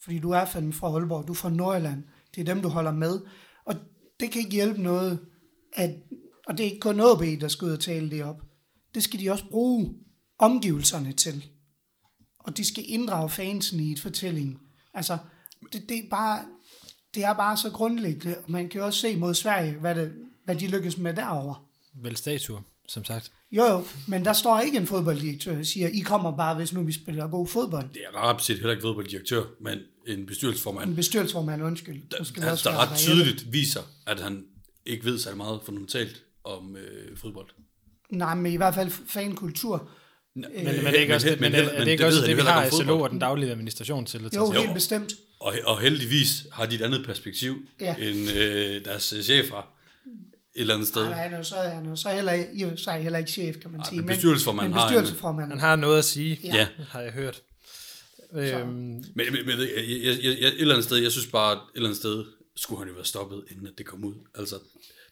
Fordi 0.02 0.18
du 0.18 0.30
er 0.30 0.44
fandme 0.44 0.72
fra 0.72 0.88
Aalborg, 0.88 1.26
du 1.26 1.32
er 1.32 1.36
fra 1.36 1.50
Nordjylland. 1.50 2.04
Det 2.34 2.40
er 2.40 2.54
dem, 2.54 2.62
du 2.62 2.68
holder 2.68 2.92
med. 2.92 3.20
Og 3.64 3.74
det 4.20 4.30
kan 4.30 4.38
ikke 4.38 4.52
hjælpe 4.52 4.82
noget, 4.82 5.26
at, 5.72 5.90
og 6.46 6.58
det 6.58 6.66
er 6.66 6.70
ikke 6.70 6.80
kun 6.80 7.00
OB, 7.00 7.22
der 7.40 7.48
skal 7.48 7.66
ud 7.66 7.72
og 7.72 7.80
tale 7.80 8.10
det 8.10 8.24
op. 8.24 8.42
Det 8.94 9.02
skal 9.02 9.20
de 9.20 9.30
også 9.30 9.44
bruge 9.50 9.94
omgivelserne 10.38 11.12
til. 11.12 11.50
Og 12.38 12.56
de 12.56 12.64
skal 12.64 12.84
inddrage 12.86 13.30
fansen 13.30 13.80
i 13.80 13.92
et 13.92 14.00
fortælling. 14.00 14.58
Altså, 14.94 15.18
det, 15.72 15.88
det, 15.88 15.98
er 15.98 16.08
bare, 16.10 16.44
det 17.14 17.24
er 17.24 17.32
bare 17.32 17.56
så 17.56 17.70
grundlæggende. 17.70 18.36
Man 18.48 18.68
kan 18.68 18.78
jo 18.80 18.86
også 18.86 19.00
se 19.00 19.16
mod 19.16 19.34
Sverige, 19.34 19.72
hvad, 19.72 19.94
det, 19.94 20.14
hvad 20.44 20.56
de 20.56 20.66
lykkes 20.66 20.98
med 20.98 21.14
derovre. 21.14 21.54
Vel 21.94 22.16
statuer, 22.16 22.60
som 22.88 23.04
sagt. 23.04 23.32
Jo, 23.52 23.64
jo, 23.64 23.84
men 24.08 24.24
der 24.24 24.32
står 24.32 24.60
ikke 24.60 24.78
en 24.78 24.86
fodbolddirektør 24.86 25.58
og 25.58 25.66
siger, 25.66 25.88
I 25.88 25.98
kommer 25.98 26.36
bare, 26.36 26.54
hvis 26.54 26.72
nu 26.72 26.82
vi 26.82 26.92
spiller 26.92 27.28
god 27.28 27.46
fodbold. 27.48 27.88
Det 27.94 28.02
er 28.12 28.28
ret 28.28 28.42
set 28.42 28.56
heller 28.56 28.70
ikke 28.70 28.82
fodbolddirektør, 28.82 29.42
men 29.60 29.78
en 30.06 30.26
bestyrelsesformand, 30.26 30.90
En 30.90 30.96
bestyrelsesformand, 30.96 31.62
undskyld. 31.62 32.02
Nu 32.18 32.24
skal 32.24 32.42
vi 32.42 32.46
der, 32.48 32.54
der 32.54 32.70
ret 32.70 32.88
reelle. 32.88 32.96
tydeligt 32.96 33.52
viser, 33.52 33.80
at 34.06 34.20
han 34.20 34.44
ikke 34.86 35.04
ved 35.04 35.18
så 35.18 35.34
meget 35.34 35.60
fundamentalt 35.64 36.22
om 36.44 36.76
øh, 36.76 37.16
fodbold. 37.16 37.46
Nej, 38.10 38.34
men 38.34 38.52
i 38.52 38.56
hvert 38.56 38.74
fald 38.74 38.90
fankultur. 39.06 39.88
Men, 40.34 40.44
men, 40.54 40.64
men, 40.64 40.76
det 40.76 40.96
er 40.96 41.00
ikke 41.00 41.14
også 41.14 41.28
det, 41.28 41.40
men, 41.40 41.52
men, 41.52 41.60
er 41.60 41.84
det 41.84 41.88
ikke 41.92 42.06
også 42.06 42.26
det, 42.26 42.36
vi 42.36 42.42
har 42.42 42.64
i 42.64 42.70
SLO 42.70 43.00
og 43.00 43.10
den 43.10 43.18
daglige 43.18 43.50
administration 43.50 44.06
til 44.06 44.24
at 44.24 44.32
tage 44.32 44.44
Jo, 44.44 44.50
helt 44.50 44.74
bestemt. 44.74 45.12
Og, 45.40 45.54
og 45.64 45.80
heldigvis 45.80 46.46
har 46.52 46.66
de 46.66 46.74
et 46.74 46.82
andet 46.82 47.06
perspektiv, 47.06 47.56
Ja. 47.80 47.94
end 47.96 48.30
øh, 48.30 48.84
deres 48.84 49.12
øh, 49.12 49.22
chefer 49.22 49.77
et 50.58 50.60
eller 50.60 50.74
andet 50.74 50.88
sted. 50.88 51.04
Nej, 51.04 51.12
han 51.14 51.32
er 51.32 51.36
jo 51.36 51.42
så, 51.44 51.56
han 51.56 51.86
er 51.86 51.90
jo 51.90 51.96
så 51.96 52.08
heller, 52.08 52.32
i 52.52 52.62
og 52.62 52.70
for 52.70 52.76
sig 52.76 53.02
heller 53.02 53.18
ikke 53.18 53.30
chef, 53.30 53.56
kan 53.56 53.70
man 53.70 53.84
sige. 53.88 53.96
men 54.00 54.06
bestyrelsesformanden 54.06 54.74
men 54.74 54.82
bestyrelsesformanden. 54.82 55.50
Han 55.50 55.68
har 55.68 55.76
noget 55.76 55.98
at 55.98 56.04
sige, 56.04 56.40
Ja. 56.44 56.68
Har 56.88 57.00
jeg 57.00 57.12
hørt. 57.12 57.42
Øhm, 58.32 58.68
Men, 58.68 59.04
men, 59.16 59.32
men 59.32 59.58
jeg, 59.58 59.68
jeg, 59.76 60.18
jeg, 60.22 60.38
jeg, 60.40 60.48
et 60.48 60.60
eller 60.60 60.74
andet 60.74 60.84
sted, 60.84 60.96
jeg 60.96 61.12
synes 61.12 61.26
bare, 61.26 61.52
et 61.52 61.60
eller 61.74 61.88
andet 61.88 61.98
sted, 61.98 62.24
skulle 62.56 62.78
han 62.78 62.88
jo 62.88 62.94
være 62.94 63.04
stoppet, 63.04 63.44
inden 63.50 63.66
at 63.66 63.72
det 63.78 63.86
kom 63.86 64.04
ud. 64.04 64.14
Altså, 64.34 64.54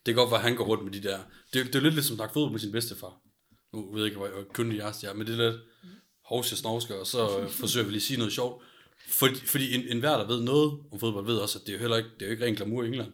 det 0.07 0.14
kan 0.14 0.14
godt 0.14 0.30
være, 0.30 0.40
at 0.40 0.44
han 0.44 0.57
går 0.57 0.64
rundt 0.64 0.84
med 0.84 0.92
de 0.92 1.03
der... 1.09 1.18
Det, 1.53 1.66
det 1.66 1.74
er 1.74 1.80
lidt 1.80 1.94
ligesom 1.94 2.16
snakke 2.16 2.32
fodbold 2.32 2.53
med 2.53 2.61
sin 2.61 2.72
bedstefar. 2.72 3.14
Nu 3.72 3.92
ved 3.92 4.01
jeg 4.03 4.07
ikke, 4.07 4.16
hvor 4.18 4.30
kyndig 4.55 4.78
jeg 4.78 4.86
er, 4.88 5.14
men 5.14 5.26
det 5.26 5.40
er 5.40 5.51
lidt 5.51 5.61
hovs, 6.24 6.51
jeg 6.51 6.59
snorsker, 6.59 6.94
og 6.94 7.07
så 7.07 7.40
øh, 7.40 7.51
forsøger 7.51 7.84
vi 7.86 7.92
lige 7.92 7.99
at 7.99 8.03
sige 8.03 8.18
noget 8.18 8.32
sjovt. 8.32 8.62
Fordi, 9.09 9.34
fordi 9.47 9.74
en, 9.74 9.88
en 9.88 10.01
hver, 10.01 10.16
der 10.16 10.26
ved 10.26 10.40
noget 10.40 10.72
om 10.92 11.01
fodbold, 11.01 11.26
ved 11.26 11.36
også, 11.36 11.59
at 11.59 11.66
det 11.66 11.72
er 11.72 11.76
jo 11.76 11.80
heller 11.80 11.97
ikke, 11.97 12.11
det 12.14 12.22
er 12.22 12.26
jo 12.26 12.32
ikke 12.32 12.44
ren 12.44 12.55
glamour 12.55 12.82
i 12.82 12.86
England, 12.86 13.12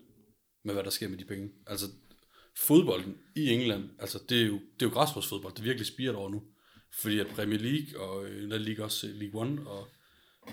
med 0.64 0.74
hvad 0.74 0.84
der 0.84 0.90
sker 0.90 1.08
med 1.08 1.18
de 1.18 1.24
penge. 1.24 1.48
Altså, 1.66 1.86
fodbolden 2.56 3.16
i 3.36 3.50
England, 3.50 3.84
altså, 3.98 4.18
det 4.28 4.42
er 4.42 4.46
jo, 4.46 4.54
det 4.54 4.86
er 4.86 4.86
jo 4.86 4.90
græsrodsfodbold, 4.90 5.54
det 5.54 5.64
virkelig 5.64 5.86
spiger 5.86 6.14
over 6.14 6.30
nu. 6.30 6.42
Fordi 7.00 7.18
at 7.18 7.26
Premier 7.26 7.58
League, 7.58 8.00
og 8.00 8.24
øh, 8.24 8.50
der 8.50 8.58
ligger 8.58 8.84
også 8.84 9.06
øh, 9.06 9.14
League 9.14 9.40
One, 9.40 9.66
og 9.66 9.88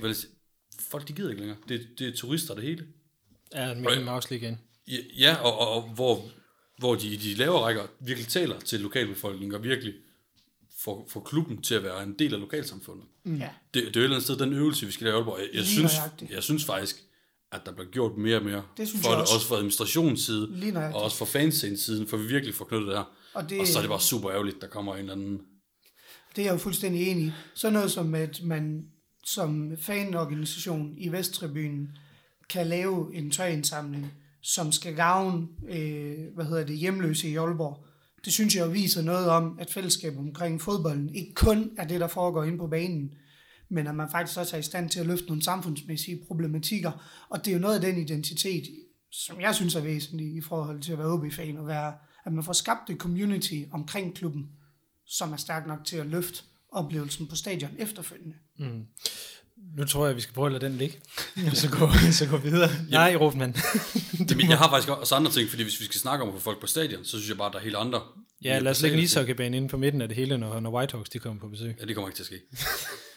vel, 0.02 0.16
folk 0.80 1.08
de 1.08 1.14
gider 1.14 1.30
ikke 1.30 1.41
længere. 1.41 1.58
Det, 1.70 1.88
det 2.00 2.08
er 2.08 2.16
turister 2.16 2.56
det 2.56 2.64
hele. 2.64 2.88
er 3.52 3.76
Mickey 3.76 4.04
Mouse 4.04 4.30
lige 4.30 4.41
igen. 4.41 4.60
Ja, 4.88 4.97
Ja, 5.18 5.36
og, 5.36 5.60
og, 5.60 5.70
og 5.70 5.89
hvor, 5.89 6.32
hvor 6.78 6.95
de, 6.95 7.18
de 7.18 7.34
lavere 7.34 7.62
rækker 7.62 7.88
virkelig 8.00 8.28
taler 8.28 8.60
til 8.60 8.80
lokalbefolkningen, 8.80 9.56
og 9.56 9.64
virkelig 9.64 9.93
får, 10.78 11.08
får 11.10 11.20
klubben 11.20 11.62
til 11.62 11.76
at 11.76 11.84
være 11.84 12.04
en 12.04 12.14
del 12.20 12.34
af 12.34 12.39
lokalsamfundet. 12.39 13.06
Ja. 13.26 13.32
Det, 13.32 13.50
det 13.74 13.78
er 13.78 13.82
jo 13.84 13.88
et 13.88 13.95
eller 13.95 14.10
andet 14.10 14.24
sted, 14.24 14.38
den 14.38 14.54
øvelse, 14.54 14.86
vi 14.86 14.91
skal 14.91 15.06
lave 15.06 15.16
i 15.16 15.18
Aalborg. 15.18 15.39
Jeg, 15.39 15.50
jeg, 15.54 15.66
synes, 15.66 15.91
jeg 16.30 16.43
synes 16.43 16.66
faktisk, 16.66 17.04
at 17.52 17.62
der 17.66 17.72
bliver 17.72 17.89
gjort 17.89 18.18
mere 18.18 18.38
og 18.38 18.43
mere. 18.43 18.64
Det 18.78 18.88
synes 18.88 19.04
for 19.04 19.12
jeg 19.12 19.20
også. 19.22 19.34
også 19.36 19.47
fra 19.47 19.56
administrationens 19.56 20.22
side, 20.26 20.47
og 20.93 21.04
også 21.04 21.18
fra 21.18 21.26
fanscenes 21.26 21.80
siden, 21.80 22.08
for 22.08 22.18
vi 22.18 22.28
virkelig 22.28 22.56
får 22.56 22.66
knyttet 22.66 22.88
det 22.88 22.97
her. 22.97 23.04
Og 23.34 23.50
det- 23.50 23.60
og 23.60 23.68
så 23.68 23.78
er 23.78 23.82
det 23.82 23.89
bare 23.89 24.02
super 24.02 24.32
ærgerligt, 24.32 24.62
der 24.62 24.68
kommer 24.68 24.93
en 24.93 25.00
eller 25.00 25.14
anden... 25.14 25.41
Det 26.36 26.41
er 26.41 26.45
jeg 26.45 26.54
jo 26.54 26.58
fuldstændig 26.58 27.08
enig 27.08 27.26
i. 27.26 27.32
Så 27.56 27.70
noget 27.70 27.91
som, 27.91 28.16
at 28.16 28.39
man 28.43 28.86
som 29.26 29.72
fanorganisation 29.82 30.93
i 30.97 31.12
Vesttribunen 31.12 31.89
kan 32.50 32.68
lave 32.68 33.16
en 33.16 33.32
tøjindsamling, 33.32 34.14
som 34.41 34.72
skal 34.72 34.95
gavne, 34.95 35.47
øh, 35.70 36.16
hvad 36.36 36.45
hedder 36.45 36.66
det, 36.66 36.78
hjemløse 36.78 37.30
i 37.30 37.36
Aalborg. 37.36 37.86
Det 38.26 38.34
synes 38.34 38.56
jeg 38.56 38.66
jo 38.66 38.72
viser 38.72 39.02
noget 39.02 39.28
om, 39.30 39.58
at 39.60 39.72
fællesskabet 39.72 40.20
omkring 40.20 40.62
fodbolden 40.62 41.16
ikke 41.16 41.34
kun 41.34 41.72
er 41.78 41.88
det, 41.88 42.00
der 42.00 42.08
foregår 42.08 42.43
inde 42.43 42.58
på 42.58 42.68
banen, 42.68 43.14
men 43.70 43.88
at 43.88 43.95
man 43.95 44.11
faktisk 44.11 44.39
også 44.39 44.55
er 44.55 44.59
i 44.59 44.63
stand 44.63 44.89
til 44.89 44.99
at 44.99 45.05
løfte 45.05 45.26
nogle 45.28 45.43
samfundsmæssige 45.43 46.22
problematikker. 46.28 46.91
Og 47.30 47.45
det 47.45 47.51
er 47.51 47.55
jo 47.55 47.61
noget 47.61 47.76
af 47.76 47.82
den 47.82 47.97
identitet, 47.97 48.63
som 49.11 49.41
jeg 49.41 49.55
synes 49.55 49.76
er 49.76 49.82
væsentlig 49.82 50.36
i 50.36 50.41
forhold 50.41 50.82
til 50.82 50.91
at 50.91 50.97
være 50.97 51.07
OB-fan, 51.07 51.57
og 51.57 51.67
være, 51.67 51.93
at 52.26 52.34
man 52.34 52.43
får 52.43 52.53
skabt 52.53 52.89
et 52.89 52.97
community 52.97 53.61
omkring 53.72 54.15
klubben, 54.15 54.49
som 55.07 55.34
er 55.34 55.38
stærk 55.38 55.67
nok 55.67 55.86
til 55.86 55.97
at 55.97 56.05
løfte 56.05 56.43
oplevelsen 56.72 57.28
på 57.28 57.36
stadion 57.36 57.72
efterfølgende. 57.80 58.36
Nu 59.78 59.86
tror 59.86 60.07
jeg, 60.07 60.15
vi 60.15 60.22
skal 60.22 60.34
prøve 60.34 60.45
at 60.45 60.51
lade 60.51 60.65
den 60.65 60.78
ligge. 60.78 60.97
så 61.53 61.70
gå, 61.70 61.89
så 62.11 62.28
gå 62.30 62.38
videre. 62.38 62.70
Nej, 62.89 63.15
Rufman. 63.15 63.55
Jamen, 64.30 64.49
jeg 64.49 64.57
har 64.57 64.70
faktisk 64.70 64.89
også 64.89 65.15
andre 65.15 65.32
ting, 65.32 65.49
fordi 65.49 65.63
hvis 65.63 65.80
vi 65.80 65.86
skal 65.86 65.99
snakke 65.99 66.24
om 66.24 66.30
at 66.30 66.34
få 66.36 66.39
folk 66.39 66.61
på 66.61 66.67
stadion, 66.67 67.03
så 67.05 67.09
synes 67.09 67.30
jeg 67.30 67.38
bare, 67.38 67.47
at 67.47 67.53
der 67.53 67.59
er 67.59 67.63
helt 67.63 67.76
andre. 67.76 68.01
ja, 68.43 68.59
lad 68.59 68.72
os 68.72 68.82
lægge 68.82 68.97
en 68.97 69.03
ishockeybane 69.03 69.57
inde 69.57 69.67
på 69.67 69.78
midten 69.78 70.01
af 70.01 70.07
det 70.07 70.17
hele, 70.17 70.38
når, 70.38 70.59
når 70.59 70.72
Whitehawks 70.72 71.09
de 71.09 71.20
kommer 71.20 71.39
på 71.41 71.47
besøg. 71.47 71.76
Ja, 71.80 71.86
det 71.86 71.95
kommer 71.95 72.09
ikke 72.09 72.17
til 72.17 72.24
at 72.24 72.28
ske. 72.28 72.39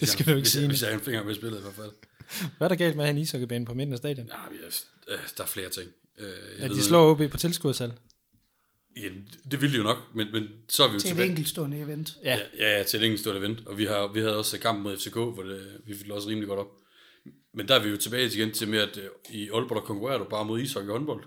Det 0.00 0.08
skal 0.08 0.26
du 0.26 0.30
ikke 0.30 0.40
hvis, 0.40 0.48
sige. 0.52 0.62
jeg, 0.62 0.68
hvis 0.68 0.82
jeg 0.82 0.90
har 0.90 0.98
en 0.98 1.04
finger 1.04 1.24
med 1.24 1.32
i 1.32 1.34
spillet 1.34 1.58
i 1.58 1.62
hvert 1.62 1.74
fald. 1.74 1.90
Hvad 2.58 2.66
er 2.66 2.68
der 2.68 2.76
galt 2.76 2.96
med 2.96 3.04
at 3.04 3.08
have 3.08 3.16
en 3.16 3.22
ishockeybane 3.22 3.64
på 3.66 3.74
midten 3.74 3.92
af 3.92 3.98
stadion? 3.98 4.26
Ja, 4.26 4.50
men 4.50 4.58
jeg, 4.64 4.72
øh, 5.14 5.18
der 5.36 5.42
er 5.42 5.46
flere 5.48 5.68
ting. 5.68 5.90
Øh, 6.18 6.28
jeg 6.60 6.68
ved- 6.70 6.76
de 6.76 6.82
slår 6.82 7.10
OB 7.10 7.30
på 7.30 7.36
tilskudsal. 7.36 7.92
Ja, 8.96 9.08
det 9.50 9.60
ville 9.60 9.72
de 9.72 9.78
jo 9.78 9.82
nok, 9.82 9.98
men, 10.14 10.32
men 10.32 10.48
så 10.68 10.84
er 10.84 10.88
vi 10.88 10.92
jo 10.94 10.98
Til 11.00 11.06
et 11.08 11.10
tilbage. 11.10 11.28
enkeltstående 11.28 11.78
event. 11.78 12.16
Ja, 12.24 12.38
Ja, 12.58 12.78
ja, 12.78 12.82
til 12.82 13.00
et 13.00 13.04
enkeltstående 13.04 13.40
event. 13.40 13.66
Og 13.66 13.78
vi, 13.78 13.84
har, 13.84 14.12
vi 14.12 14.20
havde 14.20 14.36
også 14.38 14.58
kamp 14.58 14.80
mod 14.82 14.96
FCK, 14.98 15.12
hvor 15.14 15.42
det, 15.42 15.80
vi 15.86 15.94
fik 15.96 16.10
også 16.10 16.28
rimelig 16.28 16.48
godt 16.48 16.60
op. 16.60 16.66
Men 17.54 17.68
der 17.68 17.74
er 17.74 17.82
vi 17.82 17.88
jo 17.88 17.96
tilbage 17.96 18.26
igen 18.26 18.52
til 18.52 18.68
med, 18.68 18.78
at 18.78 18.96
øh, 18.96 19.04
i 19.30 19.48
Aalborg, 19.50 19.76
der 19.76 19.82
konkurrerer 19.82 20.18
du 20.18 20.24
bare 20.24 20.44
mod 20.44 20.60
ishockey 20.60 20.88
og 20.88 20.92
håndbold. 20.92 21.24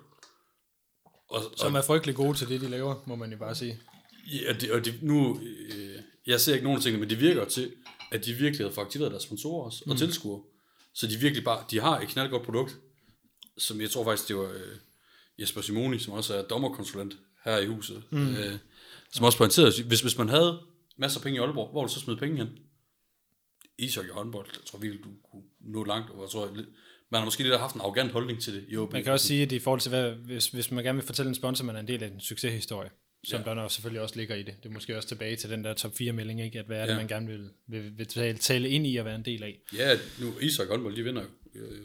Og, 1.29 1.41
som 1.57 1.73
og, 1.73 1.79
er 1.79 1.83
frygtelig 1.83 2.15
gode 2.15 2.37
til 2.37 2.49
det, 2.49 2.61
de 2.61 2.69
laver, 2.69 3.03
må 3.07 3.15
man 3.15 3.31
jo 3.31 3.37
bare 3.37 3.55
sige. 3.55 3.79
ja, 4.27 4.53
det, 4.53 4.71
og 4.71 4.85
det, 4.85 4.93
nu, 5.03 5.39
øh, 5.75 5.95
jeg 6.27 6.41
ser 6.41 6.53
ikke 6.53 6.63
nogen 6.63 6.77
af 6.77 6.83
tingene, 6.83 6.99
men 6.99 7.09
det 7.09 7.19
virker 7.21 7.45
til, 7.45 7.71
at 8.11 8.25
de 8.25 8.33
virkelig 8.33 8.65
havde 8.65 8.73
fået 8.73 8.85
aktiveret 8.85 9.11
deres 9.11 9.23
sponsorer 9.23 9.65
også, 9.65 9.83
og 9.87 9.97
tilskuere. 9.97 10.41
Så 10.93 11.07
de 11.07 11.17
virkelig 11.17 11.43
bare, 11.43 11.65
de 11.71 11.79
har 11.79 11.99
et 11.99 12.07
knaldgodt 12.07 12.43
produkt, 12.43 12.77
som 13.57 13.81
jeg 13.81 13.89
tror 13.89 14.03
faktisk, 14.03 14.27
det 14.27 14.35
var 14.35 14.43
øh, 14.43 14.77
Jesper 15.39 15.61
Simoni, 15.61 15.99
som 15.99 16.13
også 16.13 16.35
er 16.35 16.41
dommerkonsulent 16.41 17.17
her 17.45 17.57
i 17.57 17.65
huset, 17.65 18.03
mm. 18.11 18.35
øh, 18.35 18.57
som 19.13 19.25
også 19.25 19.37
pointerede, 19.37 19.83
hvis, 19.83 20.01
hvis 20.01 20.17
man 20.17 20.29
havde 20.29 20.59
masser 20.97 21.19
af 21.19 21.23
penge 21.23 21.37
i 21.37 21.39
Aalborg, 21.39 21.71
hvor 21.71 21.81
ville 21.81 21.89
du 21.89 21.93
så 21.93 21.99
smide 21.99 22.17
penge 22.17 22.37
hen? 22.37 22.49
Ishockey 23.77 24.09
og 24.09 24.15
håndbold, 24.15 24.47
jeg 24.53 24.65
tror 24.65 24.79
virkelig, 24.79 25.03
du 25.03 25.09
kunne 25.31 25.43
nå 25.59 25.83
langt, 25.83 26.09
og 26.09 26.21
jeg 26.21 26.29
tror, 26.29 26.51
man 27.11 27.19
har 27.19 27.25
måske 27.25 27.43
lidt 27.43 27.59
haft 27.59 27.75
en 27.75 27.81
arrogant 27.81 28.11
holdning 28.11 28.41
til 28.41 28.53
det 28.53 28.65
i 28.67 28.77
OB. 28.77 28.93
Man 28.93 29.03
kan 29.03 29.13
også 29.13 29.27
sige, 29.27 29.43
at 29.43 29.51
i 29.51 29.59
forhold 29.59 29.81
til, 29.81 29.89
hvad, 29.89 30.11
hvis, 30.11 30.47
hvis 30.47 30.71
man 30.71 30.83
gerne 30.83 30.97
vil 30.97 31.05
fortælle 31.05 31.29
en 31.29 31.35
sponsor, 31.35 31.65
man 31.65 31.75
er 31.75 31.79
en 31.79 31.87
del 31.87 32.03
af 32.03 32.07
en 32.07 32.19
succeshistorie, 32.19 32.89
som 33.23 33.39
ja. 33.41 33.45
der 33.49 33.53
nok 33.53 33.71
selvfølgelig 33.71 34.01
også 34.01 34.15
ligger 34.15 34.35
i 34.35 34.43
det. 34.43 34.53
Det 34.63 34.69
er 34.69 34.73
måske 34.73 34.97
også 34.97 35.07
tilbage 35.07 35.35
til 35.35 35.49
den 35.49 35.63
der 35.63 35.73
top 35.73 35.95
4 35.97 36.11
melding, 36.13 36.41
ikke? 36.41 36.59
at 36.59 36.65
hvad 36.65 36.77
er 36.77 36.85
det, 36.85 36.91
Ja. 36.93 36.97
man 36.97 37.07
gerne 37.07 37.27
vil, 37.27 37.49
vil, 37.67 37.97
vil 37.97 38.07
tale, 38.07 38.37
tale 38.37 38.69
ind 38.69 38.87
i 38.87 38.97
at 38.97 39.05
være 39.05 39.15
en 39.15 39.25
del 39.25 39.43
af. 39.43 39.59
Ja, 39.77 39.97
nu 40.21 40.27
og 40.59 40.67
håndbold, 40.69 40.95
de 40.95 41.03
vinder 41.03 41.21
jo. 41.21 41.59
Øh, 41.61 41.81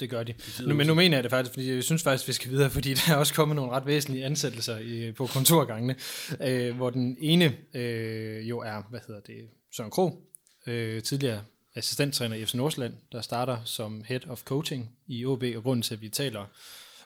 Det 0.00 0.10
gør 0.10 0.22
de. 0.22 0.34
Nu, 0.66 0.74
men 0.74 0.86
nu 0.86 0.94
mener 0.94 1.16
jeg 1.16 1.24
det 1.24 1.30
faktisk, 1.30 1.52
fordi 1.54 1.74
jeg 1.74 1.84
synes 1.84 2.02
faktisk, 2.02 2.28
vi 2.28 2.32
skal 2.32 2.50
videre, 2.50 2.70
fordi 2.76 2.94
der 2.94 3.12
er 3.12 3.16
også 3.16 3.34
kommet 3.34 3.56
nogle 3.56 3.72
ret 3.72 3.86
væsentlige 3.86 4.24
ansættelser 4.24 4.78
i, 4.78 5.12
på 5.12 5.26
kontorgangene, 5.26 5.96
øh, 6.40 6.76
hvor 6.76 6.90
den 6.90 7.16
ene 7.20 7.56
øh, 7.74 8.48
jo 8.48 8.58
er, 8.58 8.82
hvad 8.90 9.00
hedder 9.06 9.20
det, 9.20 9.48
Søren 9.76 9.90
Kro, 9.90 10.28
øh, 10.66 11.02
tidligere 11.02 11.44
assistenttræner 11.74 12.36
i 12.36 12.44
FC 12.44 12.54
Nordsjælland, 12.54 12.94
der 13.12 13.20
starter 13.20 13.64
som 13.64 14.04
head 14.06 14.26
of 14.28 14.42
coaching 14.44 14.96
i 15.06 15.24
OB, 15.24 15.42
og 15.56 15.62
grunden 15.62 15.82
til, 15.82 15.94
at 15.94 16.02
vi 16.02 16.08
taler 16.08 16.46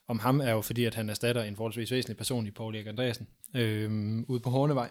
om 0.08 0.18
ham, 0.18 0.40
er 0.40 0.50
jo 0.50 0.60
fordi, 0.60 0.84
at 0.84 0.94
han 0.94 1.10
erstatter 1.10 1.42
en 1.42 1.56
forholdsvis 1.56 1.90
væsentlig 1.90 2.16
person 2.16 2.46
i 2.46 2.50
Paul 2.50 2.74
Erik 2.74 2.86
Andreasen 2.86 3.28
øh, 3.56 4.18
ude 4.28 4.40
på 4.40 4.50
Hornevej. 4.50 4.90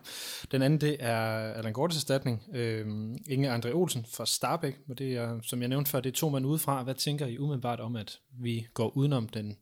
Den 0.52 0.62
anden, 0.62 0.82
det 0.82 0.98
er 1.00 1.18
Allan 1.54 1.74
Gortes 1.74 1.98
erstatning, 1.98 2.44
øh, 2.56 2.88
Inge 3.30 3.56
André 3.56 3.72
Olsen 3.72 4.06
fra 4.16 4.26
Starbæk, 4.26 4.76
og 4.90 4.98
det 4.98 5.14
er, 5.14 5.42
som 5.42 5.62
jeg 5.62 5.70
nævnte 5.70 5.92
før, 5.92 6.00
det 6.00 6.10
er 6.10 6.16
to 6.16 6.30
man 6.30 6.46
udefra. 6.46 6.84
Hvad 6.84 6.96
tænker 6.96 7.26
I 7.28 7.38
umiddelbart 7.38 7.80
om, 7.80 7.96
at 7.96 8.20
vi 8.42 8.68
går 8.74 8.98
udenom 8.98 9.30
den, 9.30 9.58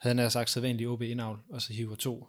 havde 0.00 0.16
han 0.16 0.30
sagt, 0.30 0.50
sædvanlige 0.50 0.88
OB 0.88 1.02
indavl, 1.02 1.38
og 1.50 1.62
så 1.62 1.72
hiver 1.72 1.94
to 1.94 2.28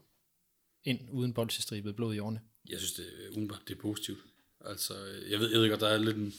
ind 0.83 0.99
uden 1.11 1.33
boldsestribet 1.33 1.95
blod 1.95 2.15
i 2.15 2.19
årene? 2.19 2.39
Jeg 2.69 2.77
synes, 2.79 2.93
det, 2.93 3.05
er 3.05 3.29
umiddelbart, 3.29 3.61
det 3.67 3.77
er 3.77 3.81
positivt. 3.81 4.19
Altså, 4.65 4.93
jeg 5.29 5.39
ved, 5.39 5.51
jeg 5.51 5.59
ved 5.59 5.69
godt, 5.69 5.81
der 5.81 5.87
er 5.87 5.97
lidt 5.97 6.17
en 6.17 6.33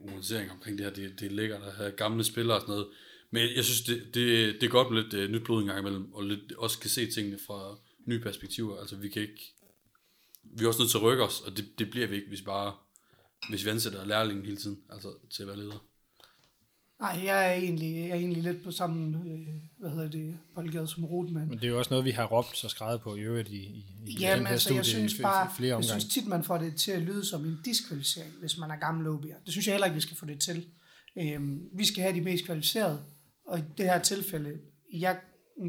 uansering 0.00 0.50
omkring 0.50 0.78
det 0.78 0.86
her. 0.86 0.92
Det, 0.92 1.20
det 1.20 1.26
er 1.26 1.30
lækkert 1.30 1.62
at 1.62 1.72
have 1.72 1.90
gamle 1.90 2.24
spillere 2.24 2.56
og 2.56 2.60
sådan 2.60 2.72
noget. 2.72 2.88
Men 3.30 3.42
jeg 3.56 3.64
synes, 3.64 3.80
det, 3.80 4.14
det, 4.14 4.54
det 4.60 4.62
er 4.62 4.68
godt 4.70 4.92
med 4.92 5.02
lidt 5.02 5.14
uh, 5.14 5.30
nyt 5.30 5.44
blod 5.44 5.60
en 5.60 5.66
gang 5.66 5.78
imellem, 5.78 6.12
og 6.12 6.22
lidt, 6.22 6.52
også 6.52 6.78
kan 6.78 6.90
se 6.90 7.10
tingene 7.10 7.38
fra 7.46 7.76
nye 8.06 8.20
perspektiver. 8.20 8.80
Altså, 8.80 8.96
vi 8.96 9.08
kan 9.08 9.22
ikke... 9.22 9.54
Vi 10.42 10.64
er 10.64 10.68
også 10.68 10.82
nødt 10.82 10.90
til 10.90 10.98
at 10.98 11.02
rykke 11.02 11.24
os, 11.24 11.40
og 11.40 11.56
det, 11.56 11.78
det 11.78 11.90
bliver 11.90 12.06
vi 12.06 12.14
ikke, 12.16 12.28
hvis 12.28 12.42
bare 12.42 12.72
hvis 13.48 13.64
vi 13.64 13.70
ansætter 13.70 14.04
lærlingen 14.04 14.44
hele 14.44 14.56
tiden, 14.56 14.78
altså 14.90 15.08
til 15.30 15.42
at 15.42 15.48
være 15.48 15.56
leder. 15.56 15.84
Nej, 17.00 17.20
jeg 17.24 17.48
er 17.48 17.52
egentlig, 17.52 17.94
jeg 17.96 18.08
er 18.08 18.14
egentlig 18.14 18.42
lidt 18.42 18.64
på 18.64 18.70
samme, 18.70 19.18
øh, 19.18 19.48
hvad 19.78 19.90
hedder 19.90 20.10
det, 20.10 20.38
boldgade 20.54 20.86
som 20.88 21.04
Rotman. 21.04 21.48
Men 21.48 21.58
det 21.58 21.64
er 21.64 21.68
jo 21.68 21.78
også 21.78 21.90
noget, 21.90 22.04
vi 22.04 22.10
har 22.10 22.24
råbt 22.24 22.56
så 22.56 22.68
skrevet 22.68 23.00
på 23.00 23.16
i 23.16 23.20
øvrigt 23.20 23.48
i, 23.48 23.56
i, 23.56 23.84
i 24.06 24.12
Ja, 24.20 24.36
den 24.36 24.46
her 24.46 24.52
altså, 24.52 24.64
studie 24.64 24.76
jeg 24.78 24.86
synes 24.86 25.20
bare, 25.22 25.50
flere 25.56 25.68
jeg 25.68 25.76
omgange. 25.76 26.00
synes 26.00 26.14
tit, 26.14 26.26
man 26.26 26.44
får 26.44 26.58
det 26.58 26.76
til 26.76 26.90
at 26.90 27.02
lyde 27.02 27.24
som 27.24 27.44
en 27.44 27.58
diskvalificering, 27.64 28.32
hvis 28.40 28.58
man 28.58 28.70
er 28.70 28.76
gammel 28.76 29.06
OB'er. 29.06 29.44
Det 29.44 29.52
synes 29.52 29.66
jeg 29.66 29.74
heller 29.74 29.86
ikke, 29.86 29.94
vi 29.94 30.00
skal 30.00 30.16
få 30.16 30.26
det 30.26 30.40
til. 30.40 30.66
Øhm, 31.18 31.68
vi 31.72 31.84
skal 31.84 32.02
have 32.02 32.14
de 32.14 32.20
mest 32.20 32.44
kvalificerede, 32.44 33.02
og 33.48 33.58
i 33.58 33.62
det 33.78 33.86
her 33.86 33.98
tilfælde, 33.98 34.58
jeg, 34.92 35.18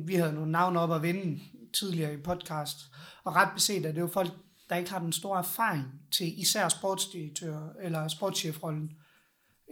vi 0.05 0.15
havde 0.15 0.33
nogle 0.33 0.51
navne 0.51 0.79
op 0.79 0.91
at 0.91 1.01
vinde 1.01 1.39
tidligere 1.73 2.13
i 2.13 2.17
podcast, 2.17 2.77
og 3.23 3.35
ret 3.35 3.49
beset 3.55 3.85
er 3.85 3.91
det 3.91 4.01
jo 4.01 4.07
folk, 4.07 4.31
der 4.69 4.75
ikke 4.75 4.91
har 4.91 4.99
den 4.99 5.11
store 5.11 5.39
erfaring 5.39 5.85
til 6.11 6.39
især 6.39 6.69
sportsdirektør 6.69 7.69
eller 7.81 8.07
sportschefrollen. 8.07 8.91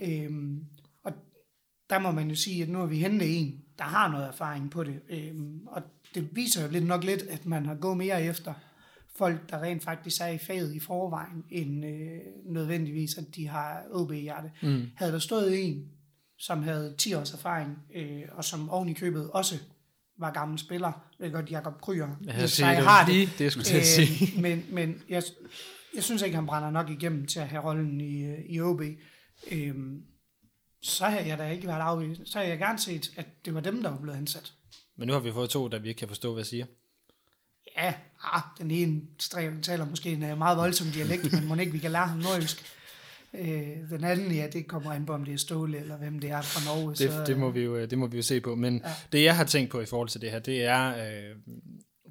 Øhm, 0.01 0.64
og 1.03 1.14
der 1.89 1.99
må 1.99 2.12
man 2.12 2.30
jo 2.30 2.36
sige, 2.36 2.64
at 2.64 2.70
nu 2.70 2.80
har 2.80 2.86
vi 2.86 2.99
hentet 2.99 3.39
en, 3.39 3.62
der 3.78 3.84
har 3.84 4.12
noget 4.12 4.28
erfaring 4.28 4.72
på 4.72 4.84
det. 4.84 5.01
Øhm, 5.10 5.68
og 5.68 5.82
det 6.16 6.36
viser 6.36 6.64
jo 6.66 6.72
lidt 6.72 6.86
nok 6.86 7.03
lidt, 7.03 7.22
at 7.22 7.45
man 7.45 7.66
har 7.66 7.76
gået 7.76 7.97
mere 7.97 8.24
efter 8.24 8.53
folk, 9.16 9.49
der 9.49 9.62
rent 9.62 9.84
faktisk 9.84 10.22
er 10.22 10.28
i 10.28 10.38
faget 10.38 10.76
i 10.76 10.80
forvejen, 10.80 11.43
end 11.49 11.86
øh, 11.86 12.20
nødvendigvis, 12.45 13.18
at 13.18 13.36
de 13.36 13.47
har 13.47 13.84
OB-hjerte. 13.91 14.51
Mm. 14.62 14.86
Havde 14.95 15.12
der 15.12 15.20
stået 15.20 15.68
en, 15.68 15.91
som 16.40 16.64
havde 16.64 16.96
10 16.98 17.14
års 17.14 17.34
erfaring, 17.34 17.78
øh, 17.96 18.22
og 18.32 18.46
som 18.46 18.70
oven 18.70 18.90
i 18.90 18.94
købet 18.94 19.32
også 19.32 19.56
var 20.20 20.32
gammel 20.32 20.60
spiller, 20.60 20.92
jeg 21.20 21.26
ved 21.26 21.34
godt, 21.34 21.52
Jacob 21.52 21.82
Kryer, 21.82 22.08
hvis 22.40 22.52
siger, 22.52 22.68
jeg 22.68 22.78
det 22.78 22.86
har 22.86 23.08
lige 23.08 23.26
det, 23.26 23.42
jeg 23.42 23.52
skulle 23.52 23.66
til 23.66 23.78
at 23.78 23.86
sige. 23.86 24.34
Øh, 24.36 24.42
men 24.44 24.66
men 24.70 25.02
jeg, 25.10 25.24
jeg 25.96 26.04
synes 26.04 26.22
ikke, 26.22 26.36
han 26.36 26.46
brænder 26.46 26.72
nok 26.72 26.90
igennem 26.90 27.26
til 27.26 27.40
at 27.40 27.48
have 27.48 27.64
rollen 27.64 28.02
i, 28.02 28.26
øh, 28.26 28.40
i 28.46 28.62
OB. 28.62 28.82
Øhm, 29.52 30.04
så 30.82 31.06
har 31.06 31.20
jeg 31.20 31.38
da 31.38 31.50
ikke 31.50 31.68
været 31.68 31.82
afvist. 31.82 32.22
Så 32.26 32.40
har 32.40 32.46
jeg 32.46 32.58
gerne 32.58 32.80
set, 32.80 33.12
at 33.16 33.26
det 33.46 33.54
var 33.54 33.60
dem, 33.60 33.84
der 33.84 33.90
var 33.90 33.98
blevet 33.98 34.18
ansat. 34.18 34.54
Men 34.98 35.08
nu 35.08 35.14
har 35.14 35.20
vi 35.20 35.32
fået 35.32 35.50
to, 35.50 35.68
der 35.68 35.80
vi 35.80 35.90
ikke 35.90 36.00
kan 36.00 36.08
forstå, 36.08 36.34
hvad 36.34 36.42
jeg 36.42 36.48
siger. 36.48 36.66
Ja, 37.78 37.94
ah, 38.24 38.42
den 38.58 38.72
ene 38.72 39.02
stræk, 39.20 39.52
taler 39.62 39.86
måske 39.86 40.10
en 40.10 40.24
øh, 40.24 40.38
meget 40.38 40.58
voldsom 40.58 40.88
dialekt, 40.88 41.34
men 41.34 41.48
må 41.48 41.56
ikke, 41.56 41.72
vi 41.72 41.80
kan 41.80 41.92
lære 41.92 42.08
ham 42.08 42.18
nordjysk. 42.18 42.77
Øh, 43.34 43.90
den 43.90 44.04
anden, 44.04 44.32
ja, 44.32 44.48
det 44.54 44.68
kommer 44.68 44.92
an 44.92 45.06
på, 45.06 45.14
om 45.14 45.26
det 45.26 45.34
er 45.34 45.38
Ståle, 45.38 45.80
eller 45.80 45.98
hvem 45.98 46.20
det 46.20 46.30
er 46.30 46.42
fra 46.42 46.76
Norge. 46.76 46.90
Det, 46.90 46.98
så, 46.98 47.24
det, 47.28 47.38
må 47.38 47.52
vi 47.52 47.62
jo, 47.62 47.86
det 47.86 47.98
må 47.98 48.08
vi 48.08 48.18
jo 48.18 48.24
se 48.24 48.42
på. 48.42 48.56
Men 48.56 48.82
ja. 48.86 48.92
det, 49.12 49.24
jeg 49.24 49.36
har 49.36 49.44
tænkt 49.44 49.72
på 49.72 49.82
i 49.82 49.86
forhold 49.86 50.10
til 50.10 50.22
det 50.22 50.32
her, 50.32 50.40
det 50.40 50.64
er, 50.64 50.88
øh, 50.88 51.36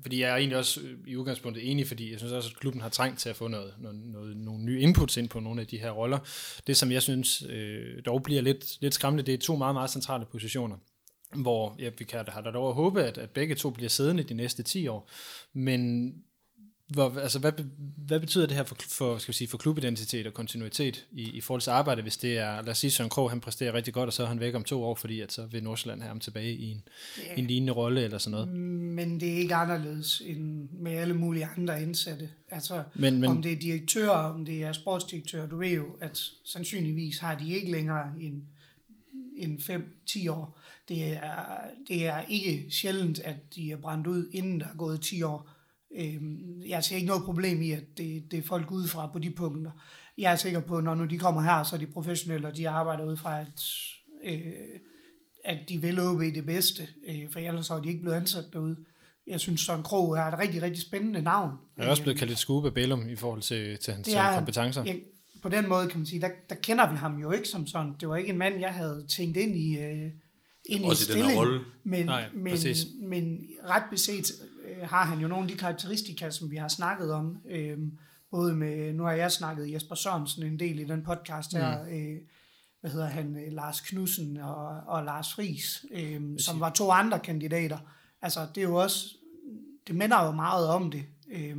fordi 0.03 0.21
jeg 0.21 0.31
er 0.31 0.37
egentlig 0.37 0.59
også 0.59 0.81
øh, 0.81 0.99
i 1.07 1.17
udgangspunktet 1.17 1.71
enig, 1.71 1.87
fordi 1.87 2.11
jeg 2.11 2.19
synes 2.19 2.33
også, 2.33 2.51
at 2.55 2.61
klubben 2.61 2.83
har 2.83 2.89
trængt 2.89 3.19
til 3.19 3.29
at 3.29 3.37
få 3.37 3.49
noget, 3.49 3.75
noget, 3.79 3.97
noget, 3.97 4.37
nogle 4.37 4.65
nye 4.65 4.81
inputs 4.81 5.17
ind 5.17 5.29
på 5.29 5.41
nogle 5.41 5.61
af 5.61 5.67
de 5.67 5.79
her 5.79 5.91
roller. 5.91 6.19
Det, 6.67 6.77
som 6.77 6.93
jeg 6.93 7.03
synes 7.03 7.43
øh, 7.49 8.03
dog 8.07 8.23
bliver 8.23 8.43
lidt, 8.43 8.81
lidt 8.81 8.95
skræmmende, 8.95 9.27
det 9.27 9.35
er 9.35 9.39
to 9.39 9.57
meget, 9.57 9.75
meget 9.75 9.91
centrale 9.91 10.25
positioner 10.33 10.77
hvor 11.35 11.77
ja, 11.79 11.91
vi 11.99 12.05
kan 12.05 12.25
har 12.29 12.41
da 12.41 12.51
dog 12.51 12.69
at 12.69 12.75
håbe, 12.75 13.05
at, 13.05 13.19
at 13.19 13.31
begge 13.31 13.55
to 13.55 13.71
bliver 13.71 13.89
siddende 13.89 14.23
de 14.23 14.35
næste 14.35 14.63
10 14.63 14.89
år. 14.89 15.11
Men 15.53 16.13
hvor, 16.89 17.19
altså, 17.21 17.39
hvad, 17.39 17.53
hvad 17.97 18.21
betyder 18.21 18.47
det 18.47 18.57
her 18.57 18.65
for, 18.65 18.77
for, 18.89 19.19
skal 19.19 19.33
vi 19.33 19.37
sige, 19.37 19.49
for 19.49 19.59
klubidentitet 19.59 20.27
og 20.27 20.35
kontinuitet 20.35 21.07
i, 21.13 21.23
i 21.31 21.41
forhold 21.41 21.61
til 21.63 21.71
arbejde, 21.71 22.03
hvis 22.03 22.17
det 22.17 22.39
er, 22.39 22.63
lad 22.63 22.69
os 22.69 22.79
sige, 22.79 22.91
Søren 22.91 23.11
Krog, 23.11 23.31
han 23.31 23.41
præsterer 23.41 23.75
rigtig 23.75 23.95
godt, 23.95 24.07
og 24.07 24.13
så 24.13 24.23
er 24.23 24.27
han 24.27 24.41
væk 24.41 24.55
om 24.55 24.65
to 24.65 24.85
år, 24.85 24.95
fordi 24.95 25.21
at 25.21 25.33
så 25.33 25.47
vil 25.47 25.63
Nordsjælland 25.65 26.01
have 26.01 26.09
ham 26.09 26.21
tilbage 26.21 26.53
i 26.55 26.71
en, 26.71 26.83
yeah. 27.27 27.39
en 27.39 27.47
lignende 27.47 27.73
rolle 27.73 28.03
eller 28.05 28.19
sådan 28.19 28.31
noget. 28.31 28.49
Men 28.49 29.21
det 29.21 29.33
er 29.33 29.37
ikke 29.37 29.55
anderledes 29.55 30.23
end 30.27 30.69
med 30.73 30.93
alle 30.93 31.15
mulige 31.15 31.49
andre 31.57 31.83
indsatte. 31.83 32.31
Altså, 32.51 32.83
Men- 32.95 33.21
men- 33.21 33.31
om 33.31 33.43
det 33.43 33.53
er 33.53 33.57
direktører, 33.57 34.11
om 34.11 34.45
det 34.45 34.63
er 34.63 34.73
sportsdirektører, 34.73 35.47
du 35.49 35.59
ved 35.59 35.71
jo, 35.71 35.85
at 36.01 36.25
sandsynligvis 36.45 37.19
har 37.19 37.35
de 37.39 37.55
ikke 37.55 37.71
længere 37.71 38.13
en, 38.21 38.43
en 39.37 39.59
5-10 39.59 40.29
år. 40.31 40.61
Det 40.89 41.13
er, 41.13 41.33
det 41.89 42.07
er 42.07 42.21
ikke 42.29 42.67
sjældent, 42.71 43.19
at 43.19 43.37
de 43.55 43.73
er 43.73 43.77
brændt 43.77 44.07
ud, 44.07 44.29
inden 44.33 44.61
der 44.61 44.67
er 44.67 44.77
gået 44.77 45.01
10 45.01 45.23
år. 45.23 45.51
Øhm, 45.97 46.63
Jeg 46.69 46.85
ser 46.85 46.97
ikke 46.97 47.07
noget 47.09 47.23
problem 47.25 47.63
i, 47.63 47.71
at 47.71 47.85
det, 47.99 48.31
det 48.31 48.39
er 48.39 48.43
folk 48.43 48.71
udefra 48.71 49.07
på 49.13 49.19
de 49.19 49.31
punkter. 49.31 49.71
Jeg 50.19 50.33
er 50.33 50.37
sikker 50.37 50.61
på, 50.61 50.77
at 50.79 50.85
når 50.85 50.95
nu 50.95 51.05
de 51.05 51.19
kommer 51.19 51.43
her, 51.43 51.63
så 51.63 51.77
er 51.77 51.81
de 51.81 51.87
professionelle, 51.87 52.47
og 52.49 52.57
de 52.57 52.69
arbejder 52.69 53.05
ud 53.05 53.17
fra, 53.17 53.41
at, 53.41 53.63
øh, 54.25 54.41
at 55.45 55.59
de 55.69 55.81
vil 55.81 56.01
OB 56.01 56.21
det 56.21 56.47
bedste, 56.47 56.83
øh, 57.09 57.31
for 57.33 57.39
ellers 57.41 57.71
er 57.71 57.81
de 57.83 57.89
ikke 57.89 58.01
blevet 58.01 58.17
ansat 58.17 58.45
derude. 58.53 58.77
Jeg 59.27 59.41
synes, 59.41 59.61
Søren 59.61 59.83
Krog 59.83 60.17
er 60.17 60.23
et 60.23 60.39
rigtig, 60.39 60.63
rigtig 60.63 60.83
spændende 60.83 61.23
navn. 61.23 61.51
Han 61.79 61.87
er 61.87 61.91
også 61.91 62.03
blevet 62.03 62.19
kaldt 62.19 62.33
et 62.33 62.39
skube 62.39 62.69
af 62.69 62.75
Bellum 62.75 63.09
i 63.09 63.17
forhold 63.17 63.43
til, 63.43 63.79
til 63.79 63.93
hans 63.95 64.09
er 64.15 64.29
øh, 64.29 64.35
kompetencer. 64.35 64.85
Ja, 64.85 64.95
på 65.43 65.49
den 65.49 65.69
måde 65.69 65.89
kan 65.89 65.99
man 65.99 66.07
sige, 66.07 66.21
der, 66.21 66.29
der 66.49 66.55
kender 66.55 66.91
vi 66.93 66.97
ham 66.97 67.19
jo 67.21 67.31
ikke 67.33 67.49
som 67.49 67.67
sådan. 67.67 67.93
Det 68.01 68.09
var 68.09 68.17
ikke 68.17 68.31
en 68.31 68.39
mand, 68.39 68.61
jeg 68.61 68.75
havde 68.75 69.05
tænkt 69.09 69.37
ind 69.37 69.57
i, 69.57 69.79
øh, 69.79 70.11
ind 70.65 70.85
Også 70.85 71.13
i 71.13 71.17
i 71.17 71.19
den 71.19 71.23
her 71.23 71.29
stilling. 71.31 71.39
rolle. 71.39 71.61
Men, 71.85 72.07
Nej, 72.07 72.25
men, 72.35 72.51
præcis. 72.53 72.87
men 73.03 73.41
ret 73.65 73.83
beset 73.91 74.33
øh, 74.43 74.56
har 74.83 75.05
han 75.05 75.19
jo 75.19 75.29
nogle 75.29 75.45
af 75.45 75.49
de 75.49 75.57
karakteristika, 75.57 76.31
som 76.31 76.51
vi 76.51 76.57
har 76.57 76.69
snakket 76.69 77.13
om. 77.13 77.39
Øh, 77.49 77.79
både 78.31 78.55
med, 78.55 78.93
nu 78.93 79.03
har 79.03 79.13
jeg 79.13 79.33
snakket 79.33 79.73
Jesper 79.73 79.95
Sørensen 79.95 80.43
en 80.43 80.59
del 80.59 80.79
i 80.79 80.85
den 80.85 81.03
podcast 81.03 81.53
her, 81.53 81.83
mm. 81.83 81.89
øh, 81.89 82.21
hvad 82.81 82.91
hedder 82.91 83.07
han, 83.07 83.37
øh, 83.37 83.53
Lars 83.53 83.81
Knudsen 83.81 84.37
og, 84.37 84.67
og 84.87 85.05
Lars 85.05 85.35
Friis, 85.35 85.85
øh, 85.91 86.39
som 86.39 86.61
var 86.61 86.71
to 86.71 86.91
andre 86.91 87.19
kandidater. 87.19 87.79
Altså, 88.23 88.47
det 88.55 88.61
er 88.61 88.69
jo 88.69 88.75
også, 88.75 89.07
det 89.87 89.95
minder 89.95 90.25
jo 90.25 90.31
meget 90.31 90.69
om 90.69 90.91
det. 90.91 91.05
Øh, 91.31 91.57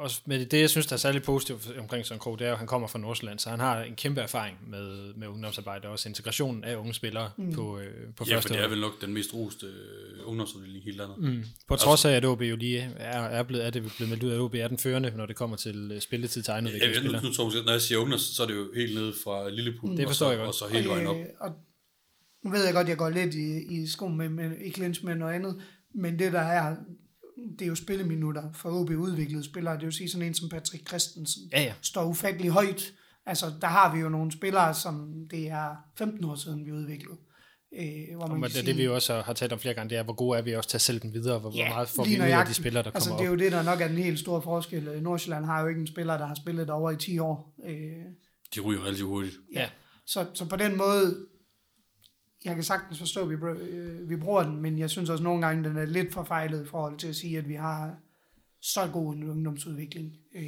Også 0.00 0.20
med 0.26 0.46
det, 0.46 0.60
jeg 0.60 0.70
synes, 0.70 0.86
der 0.86 0.92
er 0.92 0.98
særlig 0.98 1.22
positivt 1.22 1.72
omkring 1.78 2.06
Søren 2.06 2.18
Krog, 2.18 2.38
det 2.38 2.46
er 2.46 2.52
at 2.52 2.58
han 2.58 2.66
kommer 2.66 2.88
fra 2.88 2.98
Nordsjælland, 2.98 3.38
så 3.38 3.50
han 3.50 3.60
har 3.60 3.82
en 3.82 3.94
kæmpe 3.94 4.20
erfaring 4.20 4.58
med, 4.70 5.14
med 5.14 5.28
ungdomsarbejde, 5.28 5.88
og 5.88 5.92
også 5.92 6.08
integrationen 6.08 6.64
af 6.64 6.76
unge 6.76 6.94
spillere 6.94 7.30
mm. 7.36 7.52
på, 7.52 7.78
øh, 7.78 7.84
på 8.16 8.24
Ja, 8.28 8.34
for 8.34 8.40
første 8.40 8.54
det 8.54 8.62
er 8.62 8.68
vel 8.68 8.80
nok 8.80 9.00
den 9.00 9.14
mest 9.14 9.34
roste 9.34 9.66
øh, 9.66 10.28
ungdomsudvikling 10.28 10.82
i 10.82 10.84
hele 10.84 10.96
landet. 10.96 11.18
Mm. 11.18 11.44
På 11.68 11.76
trods 11.76 12.04
af, 12.04 12.10
at 12.10 12.24
OB 12.24 12.42
jo 12.42 12.56
lige 12.56 12.80
er, 12.96 13.22
er, 13.22 13.42
blevet, 13.42 13.66
er 13.66 13.70
det 13.70 13.82
blevet 13.96 14.10
meldt 14.10 14.22
ud, 14.22 14.30
at 14.30 14.40
OB 14.40 14.54
er 14.54 14.68
den 14.68 14.78
førende, 14.78 15.12
når 15.16 15.26
det 15.26 15.36
kommer 15.36 15.56
til 15.56 15.92
øh, 15.94 16.00
spilletid 16.00 16.42
til 16.42 16.52
Jeg, 16.52 16.64
jeg, 16.64 17.02
nu, 17.04 17.10
nu 17.10 17.62
når 17.64 17.70
jeg 17.70 17.80
siger 17.80 17.98
ungdoms, 17.98 18.22
så 18.22 18.42
er 18.42 18.46
det 18.46 18.54
jo 18.54 18.66
helt 18.74 18.94
nede 18.94 19.12
fra 19.24 19.50
Lilleput, 19.50 19.98
Det 19.98 20.06
forstår 20.06 20.26
og 20.26 20.30
så, 20.30 20.30
jeg 20.30 20.38
godt. 20.38 20.48
og 20.48 20.54
så 20.54 20.68
hele 20.68 20.88
vejen 20.88 21.06
op. 21.06 21.16
Øh, 21.16 21.26
og 21.40 21.50
nu 22.44 22.50
ved 22.50 22.64
jeg 22.64 22.74
godt, 22.74 22.84
at 22.84 22.88
jeg 22.88 22.96
går 22.96 23.10
lidt 23.10 23.34
i, 23.34 23.80
i 23.82 23.86
sko 23.86 24.08
med, 24.08 24.28
med 24.28 24.50
i 24.64 24.72
clinch 24.72 25.04
med 25.04 25.14
noget 25.14 25.34
andet, 25.34 25.62
men 25.94 26.18
det 26.18 26.32
der 26.32 26.40
er, 26.40 26.76
det 27.58 27.62
er 27.64 27.68
jo 27.68 27.74
spilleminutter 27.74 28.52
for 28.54 28.70
OB 28.70 28.90
udviklede 28.90 29.44
spillere. 29.44 29.74
Det 29.74 29.84
vil 29.84 29.92
sige 29.92 30.10
sådan 30.10 30.26
en 30.26 30.34
som 30.34 30.48
Patrick 30.48 30.88
Christensen 30.88 31.42
Ja, 31.52 31.62
ja. 31.62 31.72
står 31.82 32.04
ufattelig 32.04 32.50
højt. 32.50 32.92
Altså, 33.26 33.46
der 33.60 33.66
har 33.66 33.94
vi 33.94 34.00
jo 34.00 34.08
nogle 34.08 34.32
spillere, 34.32 34.74
som 34.74 35.12
det 35.30 35.48
er 35.48 35.76
15 35.98 36.24
år 36.24 36.34
siden, 36.34 36.66
vi 36.66 36.72
udviklede. 36.72 37.16
Øh, 37.78 38.16
hvor 38.16 38.24
Og 38.24 38.38
man 38.40 38.42
det, 38.50 38.56
kan 38.56 38.66
det, 38.66 38.76
vi 38.76 38.84
jo 38.84 38.94
også 38.94 39.20
har- 39.20 39.32
talt 39.32 39.52
om 39.52 39.58
flere 39.58 39.74
gange, 39.74 39.90
det 39.90 39.98
er, 39.98 40.02
hvor 40.02 40.12
gode 40.14 40.38
er 40.38 40.42
vi 40.42 40.54
også 40.54 40.70
til 40.70 40.76
at 40.76 40.80
sælge 40.80 41.00
dem 41.00 41.12
videre, 41.14 41.38
hvor, 41.38 41.50
hvor 41.50 41.68
meget 41.68 41.88
får 41.88 42.04
vi 42.04 42.16
ud 42.20 42.24
af 42.24 42.46
de 42.46 42.54
spillere, 42.54 42.82
der 42.84 42.90
altså, 42.90 43.08
kommer 43.10 43.22
det 43.22 43.26
er 43.26 43.32
op. 43.32 43.38
jo 43.38 43.44
det, 43.44 43.52
der 43.52 43.62
nok 43.62 43.80
er 43.80 43.88
den 43.88 43.96
helt 43.98 44.18
store 44.18 44.42
forskel. 44.42 45.02
Nordsjælland 45.02 45.44
har 45.44 45.60
jo 45.60 45.66
ikke 45.66 45.80
en 45.80 45.86
spiller, 45.86 46.18
der 46.18 46.26
har 46.26 46.34
spillet 46.34 46.70
over 46.70 46.90
i 46.90 46.96
10 46.96 47.18
år. 47.18 47.54
Øh, 47.68 47.74
De 48.54 48.60
ryger 48.60 48.84
relativt 48.84 49.08
hurtigt. 49.08 49.34
Ja. 49.54 49.68
Så, 50.06 50.26
så 50.34 50.44
på 50.44 50.56
den 50.56 50.76
måde, 50.76 51.26
jeg 52.44 52.54
kan 52.54 52.64
sagtens 52.64 52.98
forstå, 52.98 53.22
at 53.22 53.30
vi, 53.30 53.34
øh, 53.34 54.10
vi 54.10 54.16
bruger 54.16 54.42
den, 54.42 54.62
men 54.62 54.78
jeg 54.78 54.90
synes 54.90 55.10
også 55.10 55.24
nogle 55.24 55.46
gange, 55.46 55.68
den 55.68 55.76
er 55.76 55.84
lidt 55.84 56.12
forfejlet 56.12 56.62
i 56.62 56.66
forhold 56.66 56.98
til 56.98 57.08
at 57.08 57.16
sige, 57.16 57.38
at 57.38 57.48
vi 57.48 57.54
har 57.54 57.94
så 58.62 58.86
god 58.92 59.14
en 59.14 59.30
ungdomsudvikling, 59.30 60.12
øh, 60.34 60.42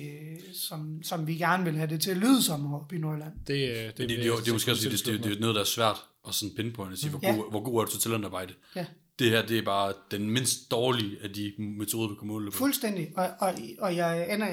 som, 0.54 1.02
som 1.02 1.26
vi 1.26 1.34
gerne 1.34 1.64
vil 1.64 1.76
have 1.76 1.90
det 1.90 2.00
til 2.00 2.10
at 2.10 2.16
lyde 2.16 2.42
som 2.42 2.74
oppe 2.74 2.96
i 2.96 2.98
Nordjylland. 2.98 3.32
Det, 3.46 3.54
øh, 3.54 3.76
det, 3.76 3.96
det, 3.96 4.08
det, 4.08 4.08
det, 4.08 4.26
er 4.26 4.36
det 4.36 4.48
er 4.48 4.52
måske 4.52 4.70
også, 4.70 4.88
det, 4.90 5.06
det, 5.06 5.24
det, 5.24 5.36
er 5.36 5.40
noget, 5.40 5.54
der 5.54 5.60
er 5.60 5.64
svært 5.64 5.96
at 6.28 6.34
sådan 6.34 6.54
pinpointe 6.56 6.94
og 6.94 6.98
sige, 6.98 7.10
hvor, 7.10 7.20
Ja. 7.22 7.34
god, 7.34 7.50
hvor 7.50 7.62
god 7.62 7.80
er 7.80 7.84
du 7.84 7.90
til 7.90 8.00
talentarbejde. 8.00 8.54
Ja. 8.76 8.86
Det 9.18 9.30
her, 9.30 9.46
det 9.46 9.58
er 9.58 9.62
bare 9.62 9.92
den 10.10 10.30
mindst 10.30 10.70
dårlige 10.70 11.16
af 11.22 11.30
de 11.30 11.52
metoder, 11.58 12.08
du 12.08 12.14
kan 12.14 12.28
måle 12.28 12.50
på. 12.50 12.56
Fuldstændig, 12.56 13.12
og, 13.16 13.30
og, 13.40 13.54
og 13.78 13.96
jeg, 13.96 14.34
ender, 14.34 14.48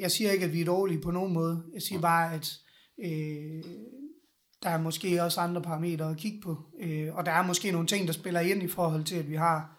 jeg 0.00 0.10
siger 0.10 0.30
ikke, 0.30 0.44
at 0.44 0.52
vi 0.52 0.60
er 0.60 0.64
dårlige 0.64 1.00
på 1.00 1.10
nogen 1.10 1.32
måde. 1.32 1.62
Jeg 1.74 1.82
siger 1.82 2.00
bare, 2.00 2.34
at 2.34 2.58
øh, 3.04 3.62
der 4.66 4.72
er 4.72 4.78
måske 4.78 5.22
også 5.22 5.40
andre 5.40 5.62
parametre 5.62 6.10
at 6.10 6.16
kigge 6.16 6.40
på. 6.40 6.58
Øh, 6.80 7.14
og 7.14 7.26
der 7.26 7.32
er 7.32 7.46
måske 7.46 7.72
nogle 7.72 7.86
ting, 7.86 8.06
der 8.06 8.12
spiller 8.12 8.40
ind 8.40 8.62
i 8.62 8.68
forhold 8.68 9.04
til, 9.04 9.16
at 9.16 9.30
vi 9.30 9.34
har 9.34 9.76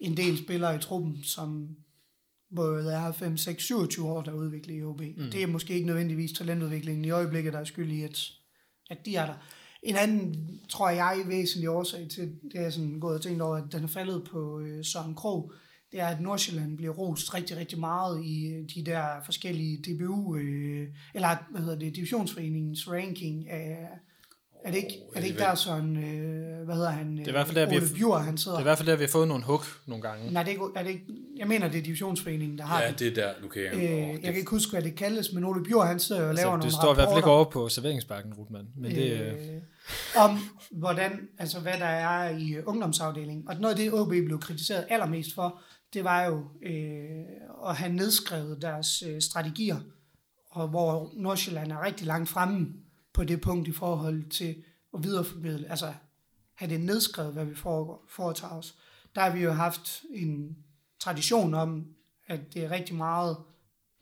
en 0.00 0.16
del 0.16 0.38
spillere 0.38 0.76
i 0.76 0.78
truppen, 0.78 1.22
som 1.24 1.68
både 2.56 2.92
er 2.92 3.12
5, 3.12 3.36
6, 3.36 3.64
27 3.64 4.08
år, 4.08 4.22
der 4.22 4.32
udvikler 4.32 4.74
i 4.74 4.82
OB. 4.82 5.00
Mm. 5.00 5.30
Det 5.32 5.42
er 5.42 5.46
måske 5.46 5.74
ikke 5.74 5.86
nødvendigvis 5.86 6.32
talentudviklingen 6.32 7.04
i 7.04 7.10
øjeblikket, 7.10 7.52
der 7.52 7.58
er 7.58 7.64
skyld 7.64 7.92
i, 7.92 8.02
at, 8.02 8.30
at 8.90 9.06
de 9.06 9.16
er 9.16 9.26
der. 9.26 9.34
En 9.82 9.96
anden, 9.96 10.60
tror 10.68 10.90
jeg, 10.90 11.22
væsentlig 11.26 11.70
årsag 11.70 12.08
til, 12.08 12.38
det 12.52 12.60
er 12.60 12.70
sådan 12.70 13.00
gået 13.00 13.14
og 13.14 13.22
tænkt 13.22 13.42
over, 13.42 13.56
at 13.56 13.72
den 13.72 13.84
er 13.84 13.88
faldet 13.88 14.28
på 14.30 14.60
øh, 14.60 14.84
Søren 14.84 15.14
Krog, 15.14 15.52
det 15.92 16.00
er, 16.00 16.06
at 16.06 16.20
Nordsjælland 16.20 16.76
bliver 16.76 16.92
rost 16.92 17.34
rigtig, 17.34 17.56
rigtig 17.56 17.78
meget 17.80 18.24
i 18.24 18.46
øh, 18.46 18.68
de 18.74 18.90
der 18.90 19.04
forskellige 19.24 19.76
DBU, 19.76 20.36
øh, 20.36 20.86
eller 21.14 21.28
hvad 21.50 21.60
hedder 21.60 21.78
det, 21.78 21.96
divisionsforeningens 21.96 22.90
ranking 22.90 23.50
af, 23.50 23.88
er 24.64 24.70
det 24.70 24.76
ikke, 24.76 24.98
er 25.14 25.20
det 25.20 25.26
ikke 25.28 25.38
der 25.38 25.54
sådan, 25.54 25.96
øh, 25.96 26.64
hvad 26.64 26.74
hedder 26.74 26.90
han, 26.90 27.16
det 27.16 27.24
er 27.24 27.28
i 27.28 27.30
hvert 27.30 27.46
fald 27.46 27.56
der, 27.56 27.66
vi 27.70 27.76
Ole 27.76 27.86
har- 27.86 27.94
Bjur, 27.96 28.16
han 28.18 28.38
sidder. 28.38 28.56
Det 28.56 28.60
er 28.60 28.64
i 28.64 28.68
hvert 28.68 28.78
fald 28.78 28.88
der, 28.88 28.96
vi 28.96 29.02
har 29.02 29.08
fået 29.08 29.28
nogle 29.28 29.44
hug 29.44 29.60
nogle 29.86 30.02
gange. 30.02 30.32
Nej, 30.32 30.42
det 30.42 30.48
er, 30.48 30.52
ikke, 30.52 30.64
er 30.76 30.82
det 30.82 30.90
ikke, 30.90 31.04
jeg 31.36 31.48
mener, 31.48 31.68
det 31.68 31.78
er 31.78 31.82
divisionsforeningen, 31.82 32.58
der 32.58 32.64
har 32.64 32.82
Ja, 32.82 32.88
det. 32.90 32.98
det 32.98 33.08
er 33.08 33.14
der, 33.14 33.32
nu 33.42 33.48
kan 33.48 33.62
jeg... 33.62 33.74
Øh, 33.74 33.82
jeg 33.82 34.12
det- 34.14 34.22
kan 34.22 34.34
ikke 34.34 34.50
huske, 34.50 34.72
hvad 34.72 34.82
det 34.82 34.94
kaldes, 34.94 35.32
men 35.32 35.44
Ole 35.44 35.64
Bjur, 35.64 35.84
han 35.84 35.98
sidder 35.98 36.20
og 36.20 36.24
laver 36.24 36.30
Altså, 36.34 36.46
nogle 36.48 36.62
det 36.62 36.72
står 36.72 36.92
i 36.92 36.94
hvert 36.94 37.08
fald 37.08 37.18
ikke 37.18 37.30
over 37.30 37.44
på 37.50 37.68
serveringsbakken, 37.68 38.34
Rutmann. 38.34 38.66
Men 38.76 38.90
det, 38.90 39.12
øh, 39.20 39.28
øh, 39.32 39.60
om 40.16 40.38
hvordan, 40.70 41.12
altså 41.38 41.60
hvad 41.60 41.72
der 41.78 41.84
er 41.86 42.38
i 42.38 42.56
ungdomsafdelingen. 42.66 43.48
Og 43.48 43.56
noget 43.60 43.74
af 43.74 43.78
det, 43.80 43.92
OB 43.92 44.08
blev 44.08 44.40
kritiseret 44.40 44.84
allermest 44.90 45.34
for, 45.34 45.60
det 45.92 46.04
var 46.04 46.24
jo 46.24 46.44
øh, 46.62 47.24
at 47.66 47.76
have 47.76 47.92
nedskrevet 47.92 48.62
deres 48.62 49.02
øh, 49.02 49.20
strategier, 49.20 49.80
og 50.50 50.68
hvor 50.68 51.10
Nordsjælland 51.14 51.72
er 51.72 51.84
rigtig 51.84 52.06
langt 52.06 52.28
fremme 52.28 52.74
på 53.12 53.24
det 53.24 53.40
punkt 53.40 53.68
i 53.68 53.72
forhold 53.72 54.30
til 54.30 54.62
at 54.94 55.04
videreformidle, 55.04 55.70
altså 55.70 55.94
have 56.54 56.70
det 56.70 56.80
nedskrevet, 56.80 57.32
hvad 57.32 57.44
vi 57.44 57.54
foregår, 57.54 58.04
foretager 58.08 58.54
os. 58.54 58.74
Der 59.14 59.20
har 59.20 59.32
vi 59.32 59.42
jo 59.42 59.52
haft 59.52 60.02
en 60.14 60.56
tradition 61.00 61.54
om, 61.54 61.86
at 62.26 62.54
det 62.54 62.64
er 62.64 62.70
rigtig 62.70 62.94
meget 62.94 63.36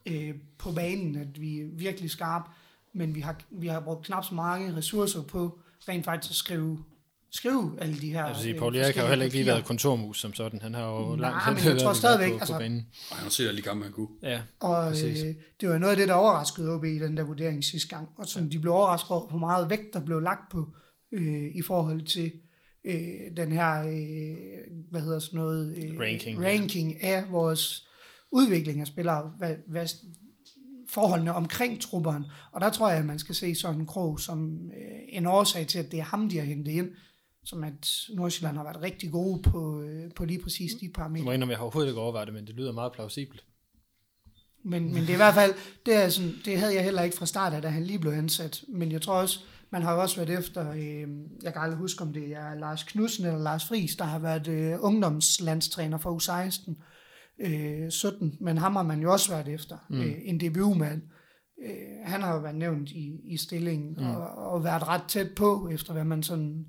øh, 0.07 0.35
på 0.59 0.73
banen, 0.73 1.17
at 1.17 1.41
vi 1.41 1.61
er 1.61 1.67
virkelig 1.73 2.11
skarpe, 2.11 2.51
men 2.93 3.15
vi 3.15 3.21
har, 3.21 3.41
vi 3.51 3.67
har 3.67 3.81
brugt 3.81 4.07
knap 4.07 4.25
så 4.25 4.35
mange 4.35 4.77
ressourcer 4.77 5.23
på 5.23 5.59
rent 5.89 6.05
faktisk 6.05 6.31
at 6.31 6.37
skrive, 6.37 6.85
skrive 7.33 7.77
alle 7.81 8.01
de 8.01 8.13
her 8.13 8.21
jeg 8.27 8.29
vil 8.35 8.43
sige, 8.43 8.55
øh, 8.55 8.59
Paul 8.59 8.77
Erik 8.77 8.95
har 8.97 9.03
jo 9.03 9.09
heller 9.09 9.25
ikke 9.25 9.37
lige 9.37 9.47
været 9.47 9.65
kontormus 9.65 10.21
som 10.21 10.35
sådan. 10.35 10.61
Han 10.63 10.75
har 10.75 10.87
jo 10.91 11.17
Nej, 11.17 11.31
langt 11.31 11.65
men 11.65 11.73
jeg 11.73 11.81
tror 11.83 11.91
på- 11.91 11.95
stadigvæk, 11.95 12.31
på, 12.33 12.37
på 12.37 12.41
altså- 12.41 12.59
banen. 12.59 12.79
Ej, 12.79 13.17
han 13.17 13.23
har 13.23 13.31
set 13.31 13.49
alle 13.49 13.59
de 13.59 13.63
gamle, 13.63 13.85
han 13.85 13.93
kunne. 13.93 14.09
Ja, 14.23 14.41
Og 14.61 14.91
øh, 14.91 15.17
det 15.61 15.69
var 15.69 15.79
noget 15.79 15.91
af 15.91 15.97
det, 15.97 16.09
der 16.09 16.15
overraskede 16.15 16.71
OB 16.75 16.85
i 16.85 16.99
den 16.99 17.17
der 17.17 17.23
vurdering 17.25 17.65
sidste 17.65 17.89
gang. 17.97 18.09
Og 18.19 18.27
som 18.27 18.51
de 18.51 18.59
blev 18.59 18.73
overrasket 18.73 19.11
over, 19.11 19.29
hvor 19.29 19.39
meget 19.39 19.71
vægt 19.71 19.93
der 19.95 20.05
blev 20.05 20.21
lagt 20.21 20.53
på 20.53 20.67
øh, 21.13 21.45
i 21.55 21.63
forhold 21.63 22.03
til 22.03 22.33
øh, 22.87 23.37
den 23.37 23.53
her, 23.53 23.81
øh, 23.81 24.37
hvad 24.91 25.01
hedder 25.01 25.19
sådan 25.19 25.39
noget, 25.41 25.77
øh, 25.77 26.01
Ranking. 26.01 26.45
ranking 26.45 27.03
af 27.03 27.25
vores 27.31 27.87
udvikling 28.33 28.81
af 28.81 28.87
spillere, 28.87 29.33
hvad, 29.39 29.55
hvad 29.69 29.89
forholdene 30.89 31.35
omkring 31.35 31.81
trupperen. 31.81 32.25
Og 32.53 32.61
der 32.61 32.71
tror 32.71 32.89
jeg, 32.91 32.99
at 32.99 33.05
man 33.07 33.19
skal 33.19 33.35
se 33.35 33.55
sådan 33.55 33.81
en 33.81 33.87
krog 33.87 34.21
som 34.21 34.55
øh, 34.55 34.99
en 35.09 35.27
årsag 35.27 35.67
til, 35.67 35.79
at 35.79 35.91
det 35.93 35.99
er 35.99 36.05
ham, 36.05 36.29
de 36.29 36.39
har 36.39 36.45
hentet 36.45 36.73
ind, 36.73 36.89
som 37.45 37.65
at 37.65 37.89
Nordsjælland 38.15 38.57
har 38.57 38.65
været 38.65 38.83
rigtig 38.83 39.11
gode 39.11 39.43
på, 39.43 39.83
øh, 39.83 40.11
på 40.17 40.25
lige 40.25 40.43
præcis 40.43 40.73
de 40.73 40.85
jeg 40.85 40.93
parametre. 40.93 41.25
må 41.25 41.33
indrømme, 41.33 41.53
jeg 41.53 41.59
har 41.59 41.63
overhovedet 41.63 41.91
ikke 41.91 42.01
overvejet 42.01 42.27
det, 42.27 42.35
men 42.35 42.47
det 42.47 42.55
lyder 42.55 42.73
meget 42.73 42.93
plausibelt. 42.93 43.45
Men, 44.65 44.95
men 44.95 45.03
det 45.03 45.09
er 45.09 45.15
i 45.15 45.17
hvert 45.17 45.35
fald, 45.35 45.55
det, 45.87 45.95
er 45.95 46.09
sådan, 46.09 46.35
det 46.45 46.59
havde 46.59 46.75
jeg 46.75 46.85
heller 46.85 47.03
ikke 47.03 47.17
fra 47.17 47.27
start 47.27 47.53
af, 47.53 47.63
da 47.63 47.69
han 47.69 47.85
lige 47.85 47.99
blev 47.99 48.13
ansat. 48.13 48.65
Men 48.69 48.93
jeg 48.93 49.03
tror 49.03 49.15
også, 49.15 49.41
man 49.71 49.83
har 49.83 49.95
også 49.95 50.17
været 50.25 50.39
efter, 50.39 50.71
øh, 50.71 51.09
jeg 51.43 51.53
kan 51.53 51.63
aldrig 51.63 51.79
huske, 51.79 52.03
om 52.03 52.13
det 52.13 52.33
er 52.33 52.55
Lars 52.55 52.83
Knudsen 52.83 53.27
eller 53.27 53.39
Lars 53.39 53.69
Friis, 53.69 53.97
der 53.97 54.05
har 54.05 54.19
været 54.19 54.49
øh, 54.49 54.77
ungdomslandstræner 54.81 55.99
for 55.99 56.19
U16, 56.19 56.75
øh, 57.41 57.91
17, 57.91 58.37
men 58.41 58.59
ham 58.59 58.77
har 58.77 58.83
man 58.83 59.01
jo 59.03 59.13
også 59.13 59.31
været 59.31 59.49
efter, 59.49 59.77
mm. 59.91 60.01
øh, 60.01 60.15
en 60.25 60.41
DBU-mand. 60.41 61.03
Øh, 61.65 62.05
han 62.05 62.23
har 62.23 62.35
jo 62.35 62.41
været 62.41 62.57
nævnt 62.57 62.91
i, 62.91 63.21
i 63.25 63.37
stillingen, 63.37 63.97
mm. 63.99 64.11
og, 64.11 64.53
og 64.53 64.65
været 64.65 64.89
ret 64.89 65.05
tæt 65.09 65.31
på, 65.37 65.69
efter 65.73 65.93
hvad 65.93 66.05
man 66.05 66.23
sådan 66.23 66.67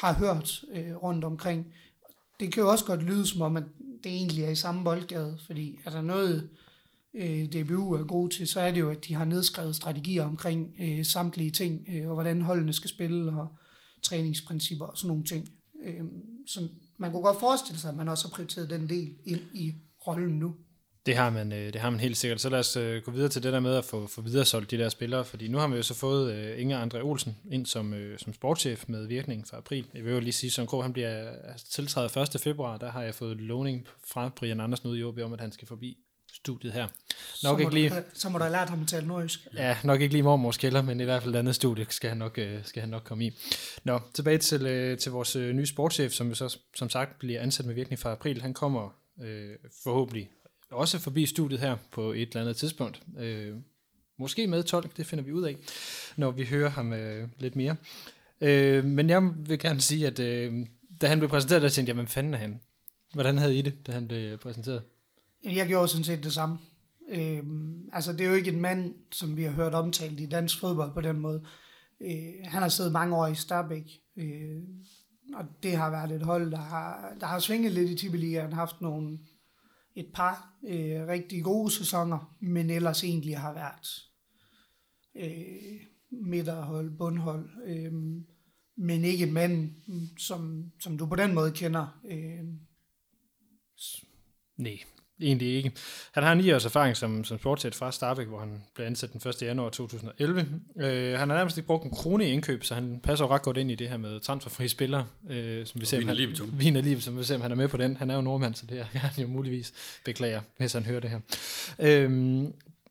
har 0.00 0.12
hørt 0.12 0.64
øh, 0.72 0.96
rundt 0.96 1.24
omkring. 1.24 1.66
Det 2.40 2.52
kan 2.52 2.62
jo 2.62 2.70
også 2.70 2.84
godt 2.84 3.02
lyde 3.02 3.26
som 3.26 3.42
om, 3.42 3.56
at 3.56 3.64
det 4.04 4.12
egentlig 4.12 4.44
er 4.44 4.50
i 4.50 4.54
samme 4.54 4.84
boldgade, 4.84 5.38
fordi 5.46 5.78
er 5.84 5.90
der 5.90 6.02
noget, 6.02 6.50
øh, 7.14 7.44
DBU 7.46 7.92
er 7.92 8.04
gode 8.04 8.34
til, 8.34 8.48
så 8.48 8.60
er 8.60 8.70
det 8.70 8.80
jo, 8.80 8.90
at 8.90 9.04
de 9.04 9.14
har 9.14 9.24
nedskrevet 9.24 9.76
strategier 9.76 10.24
omkring 10.24 10.74
øh, 10.80 11.04
samtlige 11.04 11.50
ting, 11.50 11.88
øh, 11.88 12.08
og 12.08 12.14
hvordan 12.14 12.42
holdene 12.42 12.72
skal 12.72 12.90
spille, 12.90 13.32
og 13.32 13.48
træningsprincipper 14.02 14.86
og 14.86 14.98
sådan 14.98 15.08
nogle 15.08 15.24
ting. 15.24 15.48
Øh, 15.84 16.04
så 16.46 16.68
man 16.96 17.12
kunne 17.12 17.22
godt 17.22 17.40
forestille 17.40 17.80
sig, 17.80 17.90
at 17.90 17.96
man 17.96 18.08
også 18.08 18.28
har 18.28 18.34
prioriteret 18.34 18.70
den 18.70 18.88
del 18.88 19.14
ind 19.24 19.40
i 19.54 19.74
rollen 20.06 20.38
nu. 20.38 20.54
Det 21.06 21.16
har 21.16 21.30
man, 21.30 21.52
øh, 21.52 21.72
det 21.72 21.80
har 21.80 21.90
man 21.90 22.00
helt 22.00 22.16
sikkert. 22.16 22.40
Så 22.40 22.48
lad 22.48 22.58
os 22.58 22.76
øh, 22.76 23.02
gå 23.02 23.10
videre 23.10 23.28
til 23.28 23.42
det 23.42 23.52
der 23.52 23.60
med 23.60 23.76
at 23.76 23.84
få, 23.84 24.06
få 24.06 24.20
videre 24.20 24.44
solgt 24.44 24.70
de 24.70 24.78
der 24.78 24.88
spillere, 24.88 25.24
fordi 25.24 25.48
nu 25.48 25.58
har 25.58 25.68
vi 25.68 25.76
jo 25.76 25.82
så 25.82 25.94
fået 25.94 26.32
øh, 26.32 26.60
Inger 26.60 26.86
André 26.86 26.98
Olsen 27.02 27.36
ind 27.50 27.66
som, 27.66 27.94
øh, 27.94 28.18
som 28.18 28.34
sportschef 28.34 28.84
med 28.86 29.06
virkning 29.06 29.48
fra 29.48 29.56
april. 29.56 29.86
Jeg 29.94 30.04
vil 30.04 30.12
jo 30.12 30.20
lige 30.20 30.32
sige, 30.32 30.48
at 30.48 30.52
Søren 30.52 30.66
Krog, 30.66 30.84
han 30.84 30.92
bliver 30.92 31.32
tiltrædet 31.70 32.34
1. 32.34 32.40
februar, 32.40 32.76
der 32.76 32.90
har 32.90 33.02
jeg 33.02 33.14
fået 33.14 33.36
lovning 33.36 33.86
fra 34.06 34.30
Brian 34.36 34.60
Andersen 34.60 34.88
ude 34.88 34.98
i 34.98 35.02
OB 35.02 35.18
om, 35.18 35.32
at 35.32 35.40
han 35.40 35.52
skal 35.52 35.68
forbi 35.68 35.96
studiet 36.32 36.72
her. 36.72 36.86
Så 37.34 37.46
Nok 37.46 37.58
må, 37.58 37.60
ikke 37.60 37.74
lige, 37.74 37.90
du, 37.90 37.94
så 38.14 38.28
må 38.28 38.38
du 38.38 38.44
have 38.44 38.52
lært 38.52 38.68
ham 38.68 38.82
at 38.82 38.88
tale 38.88 39.06
nordjysk. 39.06 39.48
ja, 39.56 39.76
nok 39.84 40.00
ikke 40.00 40.14
lige 40.14 40.22
mormors 40.22 40.56
kælder, 40.56 40.82
men 40.82 41.00
i 41.00 41.04
hvert 41.04 41.22
fald 41.22 41.34
et 41.34 41.38
andet 41.38 41.54
studie 41.54 41.86
skal 41.88 42.08
han 42.08 42.18
nok, 42.18 42.38
skal 42.64 42.80
han 42.80 42.88
nok 42.88 43.02
komme 43.04 43.26
i. 43.26 43.30
Nå, 43.84 44.00
tilbage 44.14 44.38
til, 44.38 44.96
til 44.98 45.12
vores 45.12 45.36
nye 45.36 45.66
sportschef, 45.66 46.12
som 46.12 46.28
jo 46.28 46.34
så 46.34 46.58
som 46.76 46.90
sagt 46.90 47.18
bliver 47.18 47.40
ansat 47.40 47.66
med 47.66 47.74
virkning 47.74 47.98
fra 47.98 48.12
april. 48.12 48.42
Han 48.42 48.54
kommer 48.54 48.94
øh, 49.22 49.50
forhåbentlig 49.84 50.30
også 50.70 50.98
forbi 50.98 51.26
studiet 51.26 51.60
her 51.60 51.76
på 51.92 52.12
et 52.12 52.28
eller 52.28 52.40
andet 52.40 52.56
tidspunkt. 52.56 53.02
Øh, 53.18 53.54
måske 54.18 54.46
med 54.46 54.62
tolk, 54.62 54.96
det 54.96 55.06
finder 55.06 55.24
vi 55.24 55.32
ud 55.32 55.42
af, 55.42 55.56
når 56.16 56.30
vi 56.30 56.44
hører 56.44 56.70
ham 56.70 56.92
øh, 56.92 57.28
lidt 57.38 57.56
mere. 57.56 57.76
Øh, 58.40 58.84
men 58.84 59.10
jeg 59.10 59.22
vil 59.36 59.58
gerne 59.58 59.80
sige, 59.80 60.06
at 60.06 60.18
øh, 60.18 60.66
da 61.00 61.06
han 61.06 61.18
blev 61.18 61.28
præsenteret, 61.28 61.62
der 61.62 61.68
tænkte 61.68 61.90
jeg, 61.90 61.94
hvem 61.94 62.06
fanden 62.06 62.34
er 62.34 62.38
han? 62.38 62.60
Hvordan 63.12 63.38
havde 63.38 63.58
I 63.58 63.62
det, 63.62 63.86
da 63.86 63.92
han 63.92 64.08
blev 64.08 64.38
præsenteret? 64.38 64.82
Jeg 65.44 65.66
gjorde 65.66 65.88
sådan 65.88 66.04
set 66.04 66.24
det 66.24 66.32
samme. 66.32 66.58
Øh, 67.10 67.42
altså, 67.92 68.12
det 68.12 68.20
er 68.20 68.28
jo 68.28 68.34
ikke 68.34 68.50
en 68.50 68.60
mand, 68.60 68.94
som 69.12 69.36
vi 69.36 69.42
har 69.42 69.50
hørt 69.50 69.74
omtalt 69.74 70.20
i 70.20 70.26
dansk 70.26 70.60
fodbold 70.60 70.92
på 70.94 71.00
den 71.00 71.20
måde. 71.20 71.42
Øh, 72.00 72.32
han 72.44 72.62
har 72.62 72.68
siddet 72.68 72.92
mange 72.92 73.16
år 73.16 73.26
i 73.26 73.34
Stabæk, 73.34 74.00
øh, 74.16 74.62
og 75.34 75.44
det 75.62 75.76
har 75.76 75.90
været 75.90 76.12
et 76.12 76.22
hold, 76.22 76.50
der 76.50 76.58
har, 76.58 77.12
der 77.20 77.26
har 77.26 77.38
svinget 77.38 77.72
lidt 77.72 77.90
i 77.90 77.94
Tippeligaen, 77.94 78.52
haft 78.52 78.80
nogle, 78.80 79.18
et 79.94 80.10
par 80.14 80.58
øh, 80.68 81.06
rigtig 81.06 81.44
gode 81.44 81.70
sæsoner, 81.70 82.36
men 82.40 82.70
ellers 82.70 83.04
egentlig 83.04 83.38
har 83.38 83.54
været 83.54 84.10
øh, 85.14 85.80
midterhold, 86.10 86.96
bundhold, 86.98 87.50
øh, 87.66 87.92
men 88.76 89.04
ikke 89.04 89.26
en 89.26 89.32
mand, 89.32 89.74
som, 90.18 90.72
som 90.80 90.98
du 90.98 91.06
på 91.06 91.16
den 91.16 91.34
måde 91.34 91.52
kender. 91.52 92.00
Øh. 92.10 92.44
Nej, 94.56 94.78
egentlig 95.22 95.54
ikke. 95.56 95.72
Han 96.12 96.22
har 96.22 96.34
9 96.34 96.52
års 96.52 96.64
erfaring 96.64 96.96
som, 96.96 97.24
som 97.24 97.38
sportschef 97.38 97.74
fra 97.74 97.92
Starbæk, 97.92 98.26
hvor 98.26 98.38
han 98.38 98.62
blev 98.74 98.86
ansat 98.86 99.12
den 99.12 99.28
1. 99.28 99.42
januar 99.42 99.68
2011. 99.68 100.46
Øh, 100.80 101.18
han 101.18 101.28
har 101.30 101.36
nærmest 101.36 101.56
ikke 101.56 101.66
brugt 101.66 101.84
en 101.84 101.90
krone 101.90 102.28
i 102.28 102.32
indkøb, 102.32 102.64
så 102.64 102.74
han 102.74 103.00
passer 103.02 103.24
jo 103.24 103.30
ret 103.30 103.42
godt 103.42 103.56
ind 103.56 103.70
i 103.70 103.74
det 103.74 103.88
her 103.88 103.96
med 103.96 104.20
transferfri 104.20 104.68
spillere. 104.68 105.06
Øh, 105.30 105.66
som 105.66 105.80
vi 105.80 105.86
ser, 105.86 105.96
Wiener 105.96 106.12
han, 106.12 106.16
Liebtum. 106.16 106.54
Wiener 106.58 107.00
som 107.00 107.18
vi 107.18 107.24
ser, 107.24 107.34
om 107.34 107.40
han 107.40 107.50
er 107.50 107.56
med 107.56 107.68
på 107.68 107.76
den. 107.76 107.96
Han 107.96 108.10
er 108.10 108.14
jo 108.14 108.20
nordmand, 108.20 108.54
så 108.54 108.66
det 108.66 108.78
er 108.78 108.84
han 108.98 109.22
jo 109.22 109.28
muligvis 109.28 109.72
beklager, 110.04 110.40
hvis 110.56 110.72
han 110.72 110.84
hører 110.84 111.00
det 111.00 111.10
her. 111.10 111.20
Øh, 111.78 112.42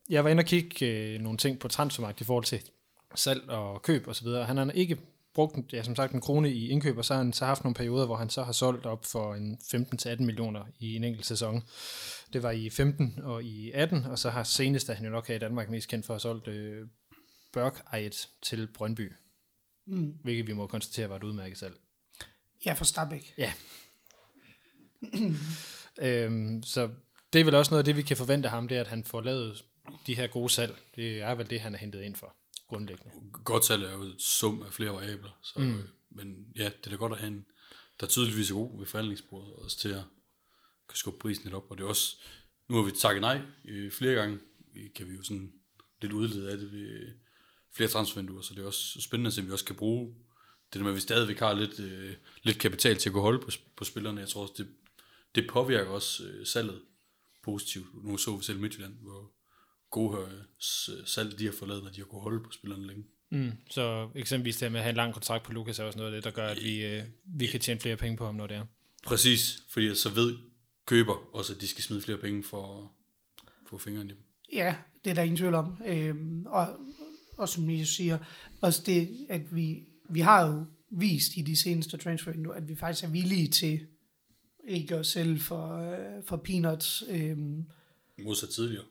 jeg 0.09 0.23
var 0.23 0.29
inde 0.29 0.41
og 0.41 0.45
kigge 0.45 0.85
øh, 0.85 1.19
nogle 1.21 1.37
ting 1.37 1.59
på 1.59 1.67
transfermarkedet 1.67 2.21
i 2.21 2.25
forhold 2.25 2.43
til 2.43 2.61
salg 3.15 3.49
og 3.49 3.81
køb 3.81 4.07
osv. 4.07 4.27
Han 4.27 4.57
har 4.57 4.71
ikke 4.71 4.97
brugt, 5.33 5.73
ja, 5.73 5.83
som 5.83 5.95
sagt, 5.95 6.13
en 6.13 6.21
krone 6.21 6.51
i 6.53 6.67
indkøb, 6.69 6.97
og 6.97 7.05
så 7.05 7.13
har 7.13 7.23
han 7.23 7.33
så 7.33 7.45
haft 7.45 7.63
nogle 7.63 7.73
perioder, 7.75 8.05
hvor 8.05 8.15
han 8.15 8.29
så 8.29 8.43
har 8.43 8.51
solgt 8.51 8.85
op 8.85 9.05
for 9.05 9.35
en 9.35 9.57
15-18 9.63 10.21
millioner 10.23 10.65
i 10.79 10.95
en 10.95 11.03
enkelt 11.03 11.25
sæson. 11.25 11.63
Det 12.33 12.43
var 12.43 12.51
i 12.51 12.69
15 12.69 13.19
og 13.23 13.43
i 13.43 13.71
18, 13.71 14.05
og 14.05 14.19
så 14.19 14.29
har 14.29 14.43
senest, 14.43 14.89
at 14.89 14.95
han 14.95 15.05
jo 15.05 15.11
nok 15.11 15.27
her 15.27 15.35
i 15.35 15.39
Danmark 15.39 15.69
mest 15.69 15.89
kendt 15.89 16.05
for 16.05 16.13
at 16.13 16.15
have 16.15 16.19
solgt 16.21 16.47
øh, 16.47 16.87
Børk 17.53 17.81
til 18.41 18.67
Brøndby, 18.73 19.11
Mm. 19.85 20.13
hvilket 20.23 20.47
vi 20.47 20.53
må 20.53 20.67
konstatere 20.67 21.09
var 21.09 21.15
et 21.15 21.23
udmærket 21.23 21.57
salg. 21.57 21.73
Ja, 22.65 22.73
for 22.73 22.85
Stabæk. 22.85 23.33
Ja. 23.37 23.53
øhm, 26.01 26.63
så 26.63 26.89
det 27.33 27.41
er 27.41 27.45
vel 27.45 27.55
også 27.55 27.71
noget 27.71 27.79
af 27.79 27.85
det, 27.85 27.97
vi 27.97 28.01
kan 28.01 28.17
forvente 28.17 28.47
af 28.47 28.51
ham, 28.51 28.67
det 28.67 28.77
er, 28.77 28.81
at 28.81 28.87
han 28.87 29.03
får 29.03 29.21
lavet 29.21 29.65
de 30.07 30.15
her 30.15 30.27
gode 30.27 30.49
salg. 30.49 30.75
Det 30.95 31.21
er 31.21 31.35
vel 31.35 31.49
det, 31.49 31.61
han 31.61 31.73
er 31.73 31.77
hentet 31.79 32.01
ind 32.01 32.15
for, 32.15 32.35
grundlæggende. 32.69 33.11
Godt 33.43 33.63
er 33.69 33.93
jo 33.93 34.01
et 34.01 34.21
sum 34.21 34.61
af 34.61 34.73
flere 34.73 34.93
variabler. 34.93 35.39
Så, 35.41 35.59
mm. 35.59 35.81
Men 36.09 36.47
ja, 36.55 36.65
det 36.65 36.85
er 36.85 36.89
da 36.89 36.95
godt 36.95 37.13
at 37.13 37.19
have 37.19 37.27
en, 37.27 37.45
der 37.99 38.07
tydeligvis 38.07 38.51
er 38.51 38.55
god 38.55 38.79
ved 38.79 38.85
forhandlingsbordet, 38.85 39.53
og 39.53 39.63
også 39.63 39.77
til 39.79 39.89
at 39.89 40.03
kan 40.89 40.95
skubbe 40.95 41.19
prisen 41.19 41.43
lidt 41.43 41.55
op. 41.55 41.71
Og 41.71 41.77
det 41.77 41.83
er 41.83 41.87
også, 41.87 42.17
nu 42.67 42.75
har 42.75 42.83
vi 42.83 42.91
takket 42.91 43.21
nej 43.21 43.41
øh, 43.65 43.91
flere 43.91 44.13
gange, 44.13 44.39
øh, 44.75 44.93
kan 44.95 45.09
vi 45.09 45.15
jo 45.15 45.23
sådan 45.23 45.53
lidt 46.01 46.13
udlede 46.13 46.51
af 46.51 46.57
det 46.57 46.71
ved 46.71 47.07
flere 47.71 47.89
transfervinduer, 47.89 48.41
så 48.41 48.53
det 48.53 48.61
er 48.61 48.67
også 48.67 49.01
spændende 49.01 49.27
at 49.27 49.33
se, 49.33 49.41
om 49.41 49.47
vi 49.47 49.51
også 49.51 49.65
kan 49.65 49.75
bruge 49.75 50.15
det 50.73 50.79
der 50.79 50.83
med, 50.83 50.89
at 50.89 50.95
vi 50.95 51.01
stadigvæk 51.01 51.39
har 51.39 51.53
lidt, 51.53 51.79
øh, 51.79 52.15
lidt 52.43 52.59
kapital 52.59 52.97
til 52.97 53.09
at 53.09 53.13
kunne 53.13 53.21
holde 53.21 53.39
på, 53.39 53.51
på 53.75 53.83
spillerne. 53.83 54.21
Jeg 54.21 54.29
tror 54.29 54.41
også, 54.41 54.53
det, 54.57 54.67
det 55.35 55.49
påvirker 55.49 55.91
også 55.91 56.23
øh, 56.23 56.45
salget 56.45 56.81
positivt. 57.41 58.03
Nu 58.03 58.17
så 58.17 58.37
vi 58.37 58.43
selv 58.43 58.59
Midtjylland, 58.59 58.93
hvor 58.93 59.31
gode 59.89 60.17
øh, 60.21 61.05
salg 61.05 61.39
de 61.39 61.45
har 61.45 61.53
fået 61.59 61.69
lavet, 61.69 61.83
når 61.83 61.91
de 61.91 61.97
har 61.97 62.05
kunnet 62.05 62.23
holde 62.23 62.43
på 62.43 62.51
spillerne 62.51 62.87
længe. 62.87 63.03
Mm. 63.29 63.51
Så 63.69 64.09
eksempelvis 64.15 64.57
det 64.57 64.71
med 64.71 64.79
at 64.79 64.83
have 64.83 64.89
en 64.89 64.95
lang 64.95 65.13
kontrakt 65.13 65.43
på 65.43 65.53
Lukas 65.53 65.79
er 65.79 65.83
også 65.83 65.99
noget 65.99 66.13
af 66.13 66.17
det, 66.17 66.23
der 66.23 66.31
gør, 66.31 66.47
at 66.47 66.57
vi, 66.63 66.85
øh, 66.85 67.03
vi 67.25 67.47
kan 67.47 67.59
tjene 67.59 67.79
flere 67.79 67.97
penge 67.97 68.17
på 68.17 68.25
ham, 68.25 68.35
når 68.35 68.47
det 68.47 68.57
er. 68.57 68.65
Præcis, 69.05 69.63
fordi 69.69 69.95
så 69.95 70.09
ved 70.09 70.37
køber 70.85 71.35
også, 71.35 71.53
at 71.53 71.61
de 71.61 71.67
skal 71.67 71.83
smide 71.83 72.01
flere 72.01 72.17
penge 72.17 72.43
for 72.43 72.81
at 72.81 72.87
få 73.69 73.77
fingrene 73.77 74.09
i 74.09 74.13
dem. 74.13 74.23
Ja, 74.53 74.75
det 75.03 75.09
er 75.09 75.15
der 75.15 75.21
ingen 75.21 75.37
tvivl 75.37 75.53
om. 75.53 75.81
Øhm, 75.85 76.45
og, 76.45 76.67
og 77.37 77.49
som 77.49 77.69
I 77.69 77.85
siger, 77.85 78.17
også 78.61 78.83
det, 78.85 79.25
at 79.29 79.55
vi, 79.55 79.83
vi 80.09 80.19
har 80.19 80.47
jo 80.47 80.65
vist 80.89 81.37
i 81.37 81.41
de 81.41 81.61
seneste 81.61 81.97
transfer 81.97 82.53
at 82.55 82.69
vi 82.69 82.75
faktisk 82.75 83.03
er 83.03 83.09
villige 83.09 83.47
til 83.47 83.87
ikke 84.67 84.95
at 84.95 85.05
sælge 85.05 85.39
for, 85.39 85.77
øh, 85.77 86.23
for 86.25 86.37
peanuts, 86.37 87.03
øhm, 87.09 87.65
Modsat 88.23 88.49
tidligere. 88.49 88.85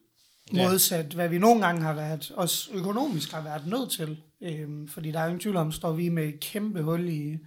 Modsat 0.53 1.13
hvad 1.13 1.29
vi 1.29 1.39
nogle 1.39 1.67
gange 1.67 1.83
har 1.83 1.95
været, 1.95 2.31
også 2.31 2.71
økonomisk 2.75 3.33
har 3.33 3.43
været 3.43 3.67
nødt 3.67 3.91
til. 3.91 4.23
Øhm, 4.43 4.89
fordi 4.89 5.11
der 5.11 5.19
er 5.19 5.25
jo 5.25 5.29
ingen 5.29 5.41
tvivl 5.41 5.57
om, 5.57 5.73
står 5.73 5.93
vi 5.93 6.09
med 6.09 6.29
et 6.29 6.41
kæmpe 6.41 6.83
hul 6.83 7.09
i, 7.09 7.39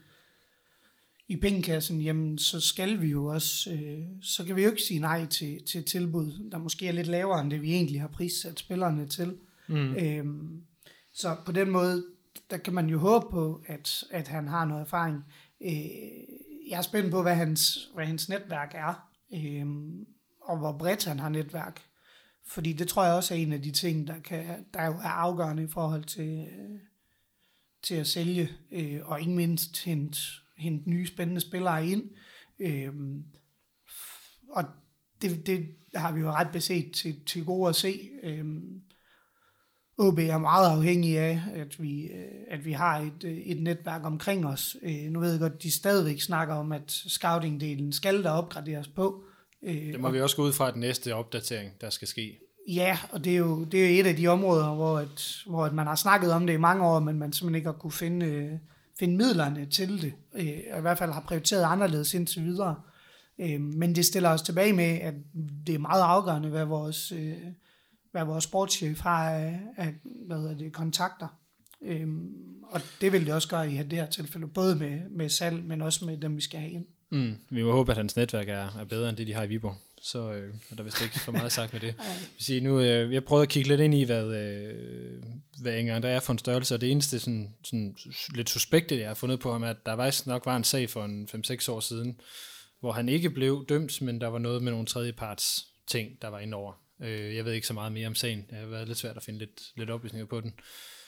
i 1.28 1.36
pengekassen, 1.36 2.02
jamen 2.02 2.38
så 2.38 2.60
skal 2.60 3.02
vi 3.02 3.08
jo 3.08 3.26
også, 3.26 3.72
øh, 3.72 4.00
så 4.22 4.44
kan 4.44 4.56
vi 4.56 4.64
jo 4.64 4.70
ikke 4.70 4.82
sige 4.82 5.00
nej 5.00 5.26
til, 5.26 5.66
til 5.66 5.84
tilbud, 5.84 6.50
der 6.52 6.58
måske 6.58 6.88
er 6.88 6.92
lidt 6.92 7.08
lavere 7.08 7.42
end 7.42 7.52
det, 7.52 7.62
vi 7.62 7.74
egentlig 7.74 8.02
har 8.02 8.08
prissat 8.08 8.60
spillerne 8.60 9.08
til. 9.08 9.38
Mm. 9.68 9.96
Øhm, 9.96 10.62
så 11.14 11.36
på 11.46 11.52
den 11.52 11.70
måde, 11.70 12.06
der 12.50 12.58
kan 12.58 12.74
man 12.74 12.90
jo 12.90 12.98
håbe 12.98 13.26
på, 13.32 13.64
at, 13.68 14.04
at 14.12 14.28
han 14.28 14.48
har 14.48 14.66
noget 14.66 14.82
erfaring. 14.82 15.24
Øh, 15.62 15.72
jeg 16.70 16.78
er 16.78 16.82
spændt 16.82 17.12
på, 17.12 17.22
hvad 17.22 17.36
hans, 17.36 17.90
hvad 17.94 18.06
hans 18.06 18.30
netværk 18.30 18.72
er, 18.76 19.10
øh, 19.34 19.66
og 20.42 20.58
hvor 20.58 20.78
bredt 20.78 21.06
han 21.06 21.20
har 21.20 21.30
netværk. 21.30 21.82
Fordi 22.52 22.74
det 22.74 22.88
tror 22.88 23.06
jeg 23.06 23.14
også 23.14 23.34
er 23.34 23.38
en 23.38 23.54
af 23.54 23.62
de 23.62 23.72
ting, 23.72 24.08
der, 24.08 24.20
kan, 24.20 24.66
der 24.74 24.86
jo 24.86 24.92
er 24.92 25.10
afgørende 25.10 25.64
i 25.64 25.68
forhold 25.68 26.04
til, 26.04 26.48
øh, 26.48 26.80
til 27.84 27.96
at 27.96 28.08
sælge, 28.08 28.50
øh, 28.72 29.00
og 29.04 29.20
ikke 29.20 29.32
mindst 29.32 29.84
hente, 29.84 30.20
hente 30.58 30.90
nye 30.90 31.08
spændende 31.08 31.42
spillere 31.42 31.88
ind. 31.88 32.04
Øh, 32.60 32.94
og 34.50 34.64
det, 35.22 35.48
det 35.48 35.68
har 35.96 36.12
vi 36.12 36.20
jo 36.20 36.32
ret 36.32 36.52
beset 36.54 36.92
til, 36.92 37.26
til 37.26 37.46
gode 37.46 37.70
at 37.70 37.76
se. 37.76 38.10
Øh, 38.24 38.46
OB 39.98 40.20
er 40.20 40.38
meget 40.38 40.78
afhængig 40.78 41.18
af, 41.18 41.42
at 41.54 41.82
vi, 41.82 42.04
øh, 42.04 42.44
at 42.48 42.66
vi 42.66 42.72
har 42.72 43.00
et, 43.00 43.24
øh, 43.24 43.38
et 43.38 43.62
netværk 43.62 44.06
omkring 44.06 44.46
os. 44.46 44.78
Øh, 44.82 45.12
Nu 45.12 45.20
ved 45.20 45.32
jeg 45.32 45.40
godt, 45.40 45.64
de 45.64 45.72
stadigvæk 45.72 46.22
snakker 46.22 46.56
om, 46.56 46.72
at 46.72 46.92
scouting-delen 46.92 47.92
skal 47.92 48.24
der 48.24 48.30
opgraderes 48.30 48.88
på. 48.88 49.24
Øh, 49.64 49.76
Det 49.76 50.00
må 50.00 50.10
vi 50.10 50.22
også 50.22 50.36
gå 50.36 50.44
ud 50.44 50.54
fra 50.54 50.72
den 50.72 50.80
næste 50.80 51.16
opdatering, 51.16 51.72
der 51.82 51.90
skal 51.90 52.08
ske. 52.08 52.40
Ja, 52.68 52.98
og 53.12 53.24
det 53.24 53.34
er 53.34 53.38
jo, 53.38 53.64
det 53.64 53.86
er 53.86 53.90
jo 53.90 54.00
et 54.00 54.08
af 54.08 54.16
de 54.16 54.28
områder, 54.28 54.76
hvor, 54.76 55.00
et, 55.00 55.44
hvor 55.48 55.66
et 55.66 55.74
man 55.74 55.88
har 55.88 55.96
snakket 55.96 56.32
om 56.32 56.48
det 56.48 56.54
i 56.54 56.58
mange 56.58 56.86
år, 56.86 57.00
men 57.00 57.20
man 57.20 57.34
simpelthen 57.34 57.56
ikke 57.56 57.68
har 57.68 57.74
kunne 57.74 57.92
finde, 57.92 58.26
øh, 58.26 58.52
finde 59.00 59.18
midlerne 59.18 59.66
til 59.66 60.02
det, 60.02 60.14
øh, 60.34 60.60
og 60.72 60.78
i 60.78 60.82
hvert 60.82 60.98
fald 60.98 61.12
har 61.12 61.22
prioriteret 61.22 61.64
anderledes 61.64 62.14
indtil 62.14 62.44
videre. 62.44 62.76
Øh, 63.40 63.62
men 63.62 63.96
det 63.96 64.06
stiller 64.06 64.30
os 64.30 64.42
tilbage 64.42 64.74
med, 64.74 65.00
at 65.02 65.14
det 65.68 65.76
er 65.76 65.80
meget 65.80 66.02
afgørende, 66.04 66.50
hvad 66.50 66.66
vores, 66.66 67.12
øh, 67.12 67.38
hvad 68.12 68.26
vores 68.26 68.44
sportschef 68.44 69.00
har 69.00 69.30
af, 69.30 69.60
af 69.78 69.94
hvad 70.04 70.38
hedder 70.38 70.58
det, 70.58 70.74
kontakter. 70.74 71.28
Øh, 71.84 72.08
og 72.64 72.82
det 73.02 73.12
vil 73.12 73.26
det 73.26 73.34
også 73.34 73.48
gøre 73.48 73.72
i 73.72 73.78
det 73.78 73.94
her 73.94 74.06
tilfælde, 74.06 74.48
både 74.48 74.76
med, 74.76 75.10
med 75.10 75.30
salg, 75.30 75.64
men 75.64 75.82
også 75.82 76.06
med 76.06 76.18
dem, 76.18 76.36
vi 76.36 76.42
skal 76.42 76.60
have 76.60 76.72
ind. 76.72 76.86
Mm. 77.12 77.38
Vi 77.50 77.64
må 77.64 77.72
håbe, 77.72 77.92
at 77.92 77.98
hans 77.98 78.16
netværk 78.16 78.50
er, 78.50 78.80
er 78.80 78.84
bedre 78.84 79.10
end 79.10 79.18
det, 79.18 79.28
de 79.28 79.34
har 79.34 79.44
i 79.44 79.48
Viborg. 79.48 79.78
Så 80.02 80.32
øh, 80.32 80.54
er 80.72 80.76
der 80.76 80.84
vist 80.84 81.02
ikke 81.02 81.20
for 81.20 81.32
meget 81.32 81.52
sagt 81.52 81.74
med 81.74 81.82
det. 81.82 81.96
Sige, 82.40 82.62
nu, 82.62 82.80
øh, 82.80 83.14
jeg 83.14 83.24
prøvede 83.24 83.44
at 83.44 83.50
kigge 83.50 83.70
lidt 83.70 83.82
ind 83.82 83.96
i, 83.96 84.04
hvad, 84.04 84.36
øh, 84.36 85.24
hvad 85.62 85.80
engang 85.80 86.04
der 86.04 86.10
er 86.10 86.20
for 86.20 86.34
en 86.34 86.40
størrelse, 86.40 86.74
og 86.74 86.82
det 86.82 86.92
eneste 86.92 87.20
sådan, 87.20 87.56
sådan, 87.64 87.96
lidt 88.36 88.50
suspekte, 88.50 89.00
jeg 89.00 89.08
har 89.08 89.14
fundet 89.14 89.40
på 89.40 89.52
ham, 89.52 89.64
er, 89.64 89.70
at 89.70 89.86
der 89.86 89.96
faktisk 89.96 90.28
nok 90.28 90.46
var 90.46 90.56
en 90.56 90.64
sag 90.64 90.90
for 90.90 91.06
en 91.06 91.30
5-6 91.36 91.72
år 91.72 91.80
siden, 91.80 92.20
hvor 92.80 92.92
han 92.92 93.10
ikke 93.10 93.30
blev 93.30 93.66
dømt, 93.70 94.02
men 94.02 94.22
der 94.22 94.28
var 94.28 94.40
noget 94.40 94.64
med 94.64 94.72
nogle 94.72 94.86
tredjeparts 94.86 95.66
ting, 95.88 96.22
der 96.22 96.28
var 96.28 96.40
inde 96.40 96.58
over. 96.58 96.74
Øh, 97.02 97.36
jeg 97.36 97.46
ved 97.46 97.54
ikke 97.54 97.68
så 97.68 97.74
meget 97.74 97.92
mere 97.92 98.08
om 98.08 98.16
sagen. 98.16 98.46
Det 98.50 98.58
har 98.58 98.66
været 98.66 98.88
lidt 98.88 98.98
svært 98.98 99.18
at 99.18 99.24
finde 99.24 99.40
lidt, 99.40 99.62
lidt 99.76 99.90
oplysninger 99.90 100.26
på 100.26 100.42
den. 100.42 100.54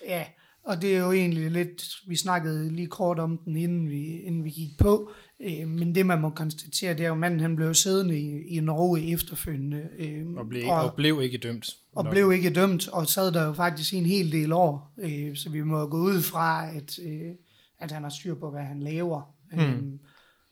Ja, 0.08 0.26
og 0.66 0.82
det 0.82 0.96
er 0.96 1.00
jo 1.00 1.12
egentlig 1.12 1.52
lidt, 1.52 1.84
vi 2.08 2.16
snakkede 2.16 2.72
lige 2.72 2.88
kort 2.88 3.20
om 3.20 3.38
den, 3.38 3.56
inden 3.56 3.90
vi, 3.90 4.04
inden 4.06 4.44
vi 4.44 4.50
gik 4.50 4.78
på, 4.80 5.12
øh, 5.40 5.68
men 5.68 5.96
det 5.96 6.06
man 6.06 6.22
må 6.22 6.30
konstatere, 6.30 6.94
det 6.94 7.04
er 7.04 7.08
jo, 7.08 7.14
at 7.14 7.20
manden 7.20 7.40
han 7.40 7.56
blev 7.56 7.74
siddende 7.74 8.20
i, 8.20 8.48
i 8.48 8.60
Norge 8.60 9.12
efterfølgende. 9.14 9.90
Øh, 10.00 10.28
Og 10.28 10.48
blev, 10.50 10.68
og, 10.70 10.84
og 10.84 10.94
blev 10.94 11.22
ikke 11.22 11.38
dømt. 11.38 11.70
og 11.96 12.04
Nok. 12.04 12.12
blev 12.12 12.32
ikke 12.32 12.50
dømt, 12.50 12.88
og 12.88 13.08
sad 13.08 13.32
der 13.32 13.46
jo 13.46 13.54
faktisk 13.54 13.94
en 13.94 14.06
hel 14.06 14.32
del 14.32 14.52
år, 14.54 14.94
øh, 14.98 15.36
så 15.36 15.50
vi 15.50 15.62
må 15.62 15.86
gå 15.88 15.98
ud 15.98 16.22
fra, 16.22 16.76
at, 16.76 17.00
øh, 17.06 17.32
at 17.80 17.92
han 17.92 18.04
har 18.04 18.10
styr 18.10 18.36
på, 18.36 18.52
hvad 18.52 18.62
han 18.62 18.80
laver. 18.80 19.22
Mm. 19.52 19.60
Øhm, 19.60 20.00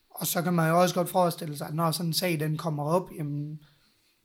og 0.10 0.28
så 0.28 0.42
kan 0.42 0.54
man 0.54 0.70
jo 0.70 0.82
også 0.82 0.96
godt 0.96 1.10
forestille 1.10 1.58
sig, 1.58 1.68
at 1.68 1.74
når 1.76 1.92
sådan 1.92 2.10
en 2.10 2.14
sag 2.14 2.40
den 2.40 2.58
kommer 2.58 2.84
op, 2.84 3.10
jamen, 3.18 3.60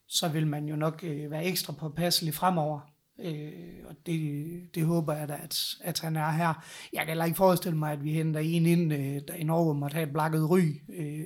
så 0.09 0.29
vil 0.29 0.47
man 0.47 0.69
jo 0.69 0.77
nok 0.77 1.01
øh, 1.03 1.31
være 1.31 1.45
ekstra 1.45 1.73
påpasselig 1.73 2.35
fremover. 2.35 2.81
Øh, 3.25 3.53
og 3.89 3.97
det, 4.07 4.47
det 4.75 4.85
håber 4.85 5.15
jeg 5.15 5.29
da, 5.29 5.39
at, 5.43 5.75
at 5.81 6.01
han 6.01 6.17
er 6.17 6.31
her. 6.31 6.65
Jeg 6.93 7.01
kan 7.01 7.09
heller 7.09 7.25
ikke 7.25 7.37
forestille 7.37 7.79
mig, 7.79 7.93
at 7.93 8.05
vi 8.05 8.13
henter 8.13 8.41
en 8.41 8.67
ind, 8.67 8.93
øh, 8.93 9.21
der 9.29 9.35
i 9.35 9.45
Norge 9.45 9.75
måtte 9.75 9.95
have 9.95 10.07
et 10.07 10.13
blakket 10.13 10.51
ry. 10.51 10.61
Øh, 10.99 11.25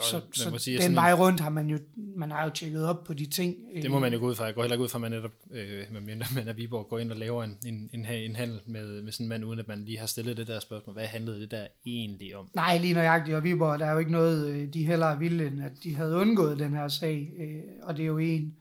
så 0.00 0.16
man 0.16 0.22
så 0.32 0.50
må 0.50 0.58
sige, 0.58 0.78
den 0.78 0.94
vej 0.94 1.12
rundt 1.12 1.40
har 1.40 1.50
man 1.50 1.66
jo, 1.66 1.78
man 2.16 2.30
har 2.30 2.44
jo 2.44 2.50
tjekket 2.50 2.86
op 2.86 3.04
på 3.04 3.14
de 3.14 3.26
ting. 3.26 3.56
Det 3.82 3.90
må 3.90 3.98
man 3.98 4.12
jo 4.12 4.18
gå 4.18 4.26
ud 4.26 4.34
fra. 4.34 4.44
Jeg 4.44 4.54
går 4.54 4.62
heller 4.62 4.74
ikke 4.74 4.84
ud 4.84 4.88
fra, 4.88 4.96
at 4.96 5.00
man 5.00 5.10
netop, 5.10 5.30
øh, 5.50 5.82
medmindre 5.92 6.26
man 6.34 6.48
er 6.48 6.52
Viborg, 6.52 6.86
går 6.88 6.98
ind 6.98 7.10
og 7.10 7.16
laver 7.16 7.44
en, 7.44 7.56
en, 7.66 7.90
en, 7.92 8.06
en 8.06 8.36
handel 8.36 8.60
med, 8.66 9.02
med 9.02 9.12
sådan 9.12 9.24
en 9.24 9.28
mand, 9.28 9.44
uden 9.44 9.58
at 9.58 9.68
man 9.68 9.84
lige 9.84 9.98
har 9.98 10.06
stillet 10.06 10.36
det 10.36 10.46
der 10.46 10.60
spørgsmål. 10.60 10.94
Hvad 10.94 11.06
handlede 11.06 11.40
det 11.40 11.50
der 11.50 11.66
egentlig 11.86 12.36
om? 12.36 12.50
Nej, 12.54 12.78
lige 12.78 12.94
nøjagtigt, 12.94 13.36
og 13.36 13.44
Viborg, 13.44 13.78
der 13.78 13.86
er 13.86 13.92
jo 13.92 13.98
ikke 13.98 14.12
noget, 14.12 14.48
øh, 14.48 14.74
de 14.74 14.86
heller 14.86 15.18
ville, 15.18 15.46
end 15.46 15.62
at 15.62 15.72
de 15.82 15.94
havde 15.94 16.16
undgået 16.16 16.58
den 16.58 16.70
her 16.74 16.88
sag, 16.88 17.32
øh, 17.38 17.62
og 17.82 17.96
det 17.96 18.02
er 18.02 18.06
jo 18.06 18.18
en, 18.18 18.54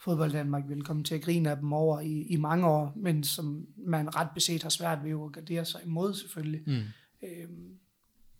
fodbold 0.00 0.32
Danmark 0.32 0.64
vil 0.68 0.82
komme 0.82 1.04
til 1.04 1.14
at 1.14 1.22
grine 1.22 1.50
af 1.50 1.56
dem 1.56 1.72
over 1.72 2.00
i, 2.00 2.22
i 2.22 2.36
mange 2.36 2.66
år, 2.66 2.92
men 2.96 3.24
som 3.24 3.66
man 3.76 4.16
ret 4.16 4.28
beset 4.34 4.62
har 4.62 4.70
svært 4.70 4.98
ved 5.04 5.10
at 5.10 5.32
gardere 5.32 5.64
sig 5.64 5.80
imod 5.84 6.14
selvfølgelig. 6.14 6.62
Mm. 6.66 6.82
Øhm, 7.22 7.78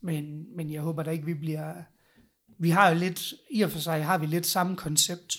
men, 0.01 0.45
men 0.55 0.71
jeg 0.71 0.81
håber 0.81 1.03
da 1.03 1.11
ikke, 1.11 1.25
vi 1.25 1.33
bliver... 1.33 1.73
Vi 2.59 2.69
har 2.69 2.89
jo 2.89 2.95
lidt, 2.95 3.33
i 3.51 3.61
og 3.61 3.71
for 3.71 3.79
sig 3.79 4.05
har 4.05 4.17
vi 4.17 4.25
lidt 4.25 4.45
samme 4.45 4.75
koncept. 4.75 5.37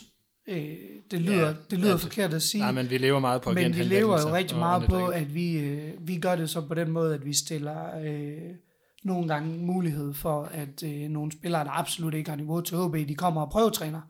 Øh, 0.48 0.76
det 1.10 1.20
lyder, 1.20 1.46
Ja, 1.46 1.54
det 1.70 1.78
lyder 1.78 1.90
ja, 1.90 1.96
forkert 1.96 2.34
at 2.34 2.42
sige. 2.42 2.60
Nej, 2.60 2.72
men 2.72 2.90
vi 2.90 2.98
lever 2.98 3.18
meget 3.18 3.42
på 3.42 3.52
Men 3.52 3.76
vi 3.76 3.82
lever 3.82 4.20
jo 4.20 4.34
rigtig 4.34 4.58
meget 4.58 4.88
på, 4.88 5.06
at 5.06 5.34
vi, 5.34 5.58
øh, 5.58 6.08
vi 6.08 6.18
gør 6.18 6.36
det 6.36 6.50
så 6.50 6.60
på 6.60 6.74
den 6.74 6.90
måde, 6.90 7.14
at 7.14 7.24
vi 7.24 7.32
stiller 7.32 8.00
øh, 8.00 8.54
nogle 9.02 9.28
gange 9.28 9.58
mulighed 9.58 10.14
for, 10.14 10.42
at 10.42 10.82
øh, 10.82 11.08
nogle 11.08 11.32
spillere, 11.32 11.64
der 11.64 11.70
absolut 11.70 12.14
ikke 12.14 12.30
har 12.30 12.36
niveau 12.36 12.60
til 12.60 12.76
HB, 12.78 13.08
de 13.08 13.14
kommer 13.14 13.40
og 13.40 13.50
prøvetræner, 13.50 14.00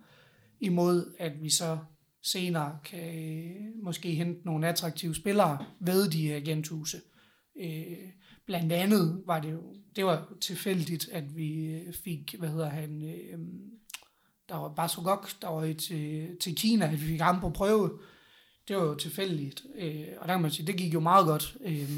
imod 0.60 1.14
at 1.18 1.32
vi 1.42 1.50
så 1.50 1.78
senere 2.30 2.78
kan 2.84 3.18
øh, 3.18 3.84
måske 3.84 4.14
hente 4.14 4.46
nogle 4.46 4.68
attraktive 4.68 5.14
spillere 5.14 5.64
ved 5.80 6.10
de 6.10 6.34
agenthuse. 6.34 7.00
Øh, 7.60 7.96
blandt 8.46 8.72
andet 8.72 9.22
var 9.26 9.40
det 9.40 9.52
jo, 9.52 9.62
det 9.96 10.04
var 10.04 10.32
tilfældigt, 10.40 11.08
at 11.12 11.36
vi 11.36 11.64
øh, 11.64 11.92
fik, 11.92 12.34
hvad 12.38 12.48
hedder 12.48 12.68
han, 12.68 13.02
øh, 13.04 13.38
der 14.48 14.56
var 14.56 14.74
Basogok, 14.74 15.30
der 15.42 15.48
var 15.48 15.64
i 15.64 15.74
til, 15.74 16.36
til 16.40 16.56
Kina, 16.56 16.84
at 16.84 16.92
vi 16.92 17.06
fik 17.06 17.20
ham 17.20 17.40
på 17.40 17.50
prøve. 17.50 17.98
Det 18.68 18.76
var 18.76 18.82
jo 18.82 18.94
tilfældigt, 18.94 19.62
øh, 19.78 20.06
og 20.18 20.28
der 20.28 20.34
kan 20.34 20.42
man 20.42 20.50
sige, 20.50 20.66
det 20.66 20.76
gik 20.76 20.94
jo 20.94 21.00
meget 21.00 21.26
godt. 21.26 21.56
Øh, 21.64 21.90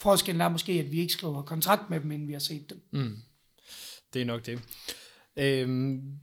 forskellen 0.00 0.40
er 0.40 0.48
måske, 0.48 0.72
at 0.72 0.92
vi 0.92 1.00
ikke 1.00 1.12
skriver 1.12 1.42
kontrakt 1.42 1.90
med 1.90 2.00
dem, 2.00 2.10
inden 2.12 2.28
vi 2.28 2.32
har 2.32 2.40
set 2.40 2.70
dem. 2.70 2.82
Mm. 2.90 3.16
Det 4.14 4.22
er 4.22 4.26
nok 4.26 4.46
det. 4.46 4.60
Øhm, 5.36 6.18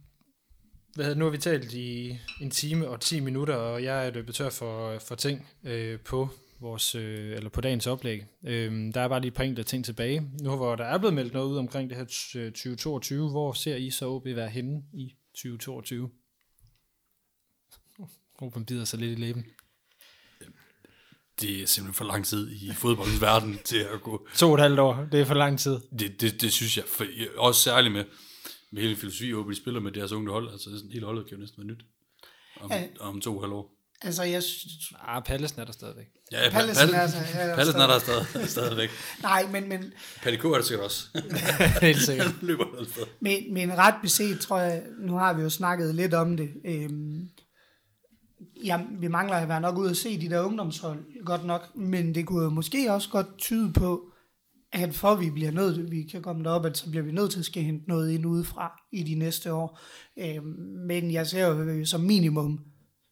hvad 0.96 1.16
nu 1.16 1.26
har 1.26 1.32
vi 1.32 1.38
talt 1.38 1.74
i 1.74 2.20
en 2.42 2.52
time 2.52 2.88
og 2.88 3.02
10 3.02 3.20
minutter, 3.20 3.56
og 3.56 3.84
jeg 3.84 4.08
er 4.08 4.12
løbet 4.12 4.36
tør 4.36 4.50
for, 4.50 5.00
for 5.00 5.16
ting 5.16 5.50
øh, 5.64 6.00
på 6.00 6.30
vores, 6.60 6.96
øh, 6.96 7.36
eller 7.36 7.50
på 7.50 7.62
dagens 7.62 7.88
oplæg. 7.88 8.24
Øhm, 8.44 8.94
der 8.94 9.02
er 9.02 9.08
bare 9.08 9.22
lige 9.22 9.28
et 9.28 9.34
par 9.34 9.44
enkelte 9.44 9.70
ting 9.70 9.86
tilbage. 9.86 10.32
Nu 10.42 10.56
hvor 10.56 10.76
der 10.76 10.86
er 10.86 10.98
blevet 10.98 11.14
meldt 11.14 11.34
noget 11.34 11.52
ud 11.52 11.58
omkring 11.58 11.90
det 11.90 11.98
her 11.98 12.06
t- 12.06 12.38
øh, 12.38 12.52
2022, 12.52 13.30
hvor 13.30 13.54
ser 13.54 13.76
I 13.76 13.90
så 13.90 14.10
OB 14.10 14.26
være 14.26 14.50
henne 14.50 14.84
i 14.94 15.16
2022? 15.34 16.10
Ruben 18.42 18.66
bider 18.66 18.86
sig 18.86 19.00
lidt 19.00 19.20
i 19.20 19.22
læben. 19.22 19.46
Det 21.42 21.62
er 21.62 21.68
simpelthen 21.68 21.94
for 21.94 22.06
lang 22.06 22.26
tid 22.26 22.52
i 22.52 22.72
fodboldens 22.74 23.22
verden 23.22 23.60
til 23.64 23.80
at 23.94 24.02
gå. 24.02 24.28
To 24.36 24.48
og 24.48 24.54
et 24.56 24.62
halvt 24.62 24.80
år, 24.80 25.08
det 25.12 25.20
er 25.20 25.26
for 25.26 25.34
lang 25.34 25.60
tid. 25.60 25.80
Det, 26.00 26.22
det, 26.22 26.42
det 26.42 26.54
synes 26.54 26.78
jeg, 26.78 26.86
for, 26.88 27.06
også 27.38 27.62
særligt 27.62 27.94
med, 27.94 28.04
med 28.76 28.84
hele 28.84 28.96
filosofi, 28.96 29.32
hvor 29.32 29.44
de 29.44 29.56
spiller 29.56 29.80
med 29.80 29.92
deres 29.92 30.12
unge 30.12 30.32
hold. 30.32 30.52
Altså, 30.52 30.70
det 30.70 30.76
er 30.76 30.80
sådan, 30.80 30.92
hele 30.92 31.06
holdet 31.06 31.26
kan 31.28 31.36
jo 31.38 31.42
næsten 31.42 31.58
være 31.64 31.68
nyt 31.76 31.84
om, 32.62 32.72
Ja. 32.72 32.84
om 33.00 33.22
to 33.22 33.40
halvt 33.40 33.54
år. 33.54 33.72
Altså, 34.02 34.24
jeg, 34.24 34.44
synes- 34.44 34.94
Ah, 35.08 35.24
Pallesen 35.24 35.60
er 35.62 35.66
der 35.66 35.72
stadigvæk. 35.74 36.06
Ja, 36.32 36.44
ja, 36.44 36.50
Pallesen 36.50 36.90
Pallesen 36.90 37.20
er 37.20 37.48
der 37.48 37.56
Pallesen 37.56 37.82
er 37.82 37.88
der 37.88 38.00
stadig, 38.00 38.50
stadigvæk. 38.58 38.90
nej, 39.22 39.48
men, 39.52 39.70
men 39.70 39.94
K 40.24 40.26
er 40.28 40.32
der 40.50 40.62
sikkert 40.62 40.86
også. 40.86 41.08
Helt 41.82 42.02
sikkert. 42.02 42.32
Løber. 42.42 42.66
Men, 43.20 43.54
men 43.54 43.78
ret 43.78 43.96
beset, 44.02 44.40
tror 44.40 44.60
jeg, 44.60 44.84
nu 45.00 45.14
har 45.18 45.34
vi 45.34 45.42
jo 45.42 45.50
snakket 45.50 45.96
lidt 45.96 46.14
om 46.14 46.38
det. 46.38 46.50
Øhm, 46.66 47.30
ja, 48.64 48.82
vi 49.00 49.08
mangler 49.08 49.36
at 49.36 49.48
være 49.50 49.62
nok 49.62 49.78
ude 49.78 49.90
at 49.90 49.98
se 49.98 50.22
de 50.22 50.30
der 50.30 50.42
ungdomshold, 50.42 51.24
godt 51.26 51.46
nok. 51.46 51.76
Men 51.76 52.16
det 52.16 52.26
kunne 52.26 52.44
jo 52.44 52.50
måske 52.50 52.94
også 52.94 53.10
godt 53.10 53.38
tyde 53.38 53.74
på, 53.74 54.12
at 54.72 54.94
for 54.94 55.16
vi 55.16 55.30
bliver 55.30 55.52
nødt 55.52 55.76
til, 55.76 55.92
vi 55.92 56.04
kan 56.04 56.22
komme 56.22 56.44
derop, 56.44 56.66
at 56.66 56.78
så 56.78 56.90
bliver 56.90 57.04
vi 57.04 57.12
nødt 57.12 57.32
til 57.32 57.40
at 57.40 57.46
skal 57.46 57.64
hente 57.64 57.88
noget 57.88 58.12
ind 58.12 58.26
udefra 58.26 58.82
i 58.92 59.04
de 59.04 59.16
næste 59.16 59.54
år. 59.54 59.80
Øhm, 60.20 60.46
men 60.88 61.12
jeg 61.12 61.28
ser 61.28 61.48
jo 61.48 61.62
øh, 61.62 61.86
som 61.86 62.02
minimum, 62.02 62.60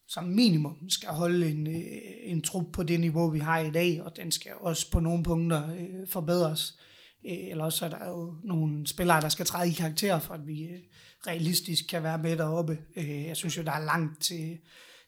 som 0.08 0.24
minimum 0.24 0.90
skal 0.90 1.10
holde 1.10 1.50
en, 1.50 1.68
øh, 1.68 1.84
en 2.24 2.42
trup 2.42 2.66
på 2.74 2.84
det 2.84 3.00
niveau, 3.00 3.30
vi 3.30 3.40
har 3.40 3.60
i 3.60 3.72
dag, 3.72 4.02
og 4.04 4.12
den 4.16 4.32
skal 4.32 4.52
også 4.60 4.92
på 4.92 5.00
nogle 5.00 5.24
punkter 5.24 5.74
øh, 5.74 6.08
forbedres. 6.10 6.80
Øh, 7.26 7.50
Eller 7.50 7.64
også 7.64 7.86
er 7.86 7.90
der 7.90 8.10
jo 8.10 8.36
nogle 8.44 8.88
spillere, 8.88 9.22
der 9.22 9.30
skal 9.30 9.46
træde 9.46 9.70
i 9.70 9.74
karakter, 9.74 10.20
for 10.20 10.34
at 10.34 10.48
vi 10.48 10.64
øh, 10.64 10.80
realistisk 11.28 11.86
kan 11.90 12.04
være 12.04 12.18
med 12.18 12.38
deroppe. 12.38 12.78
Øh, 12.96 13.24
Jeg 13.26 13.38
synes 13.38 13.58
jo, 13.58 13.64
der 13.64 13.72
er 13.72 13.86
langt 13.86 14.22
til, 14.22 14.58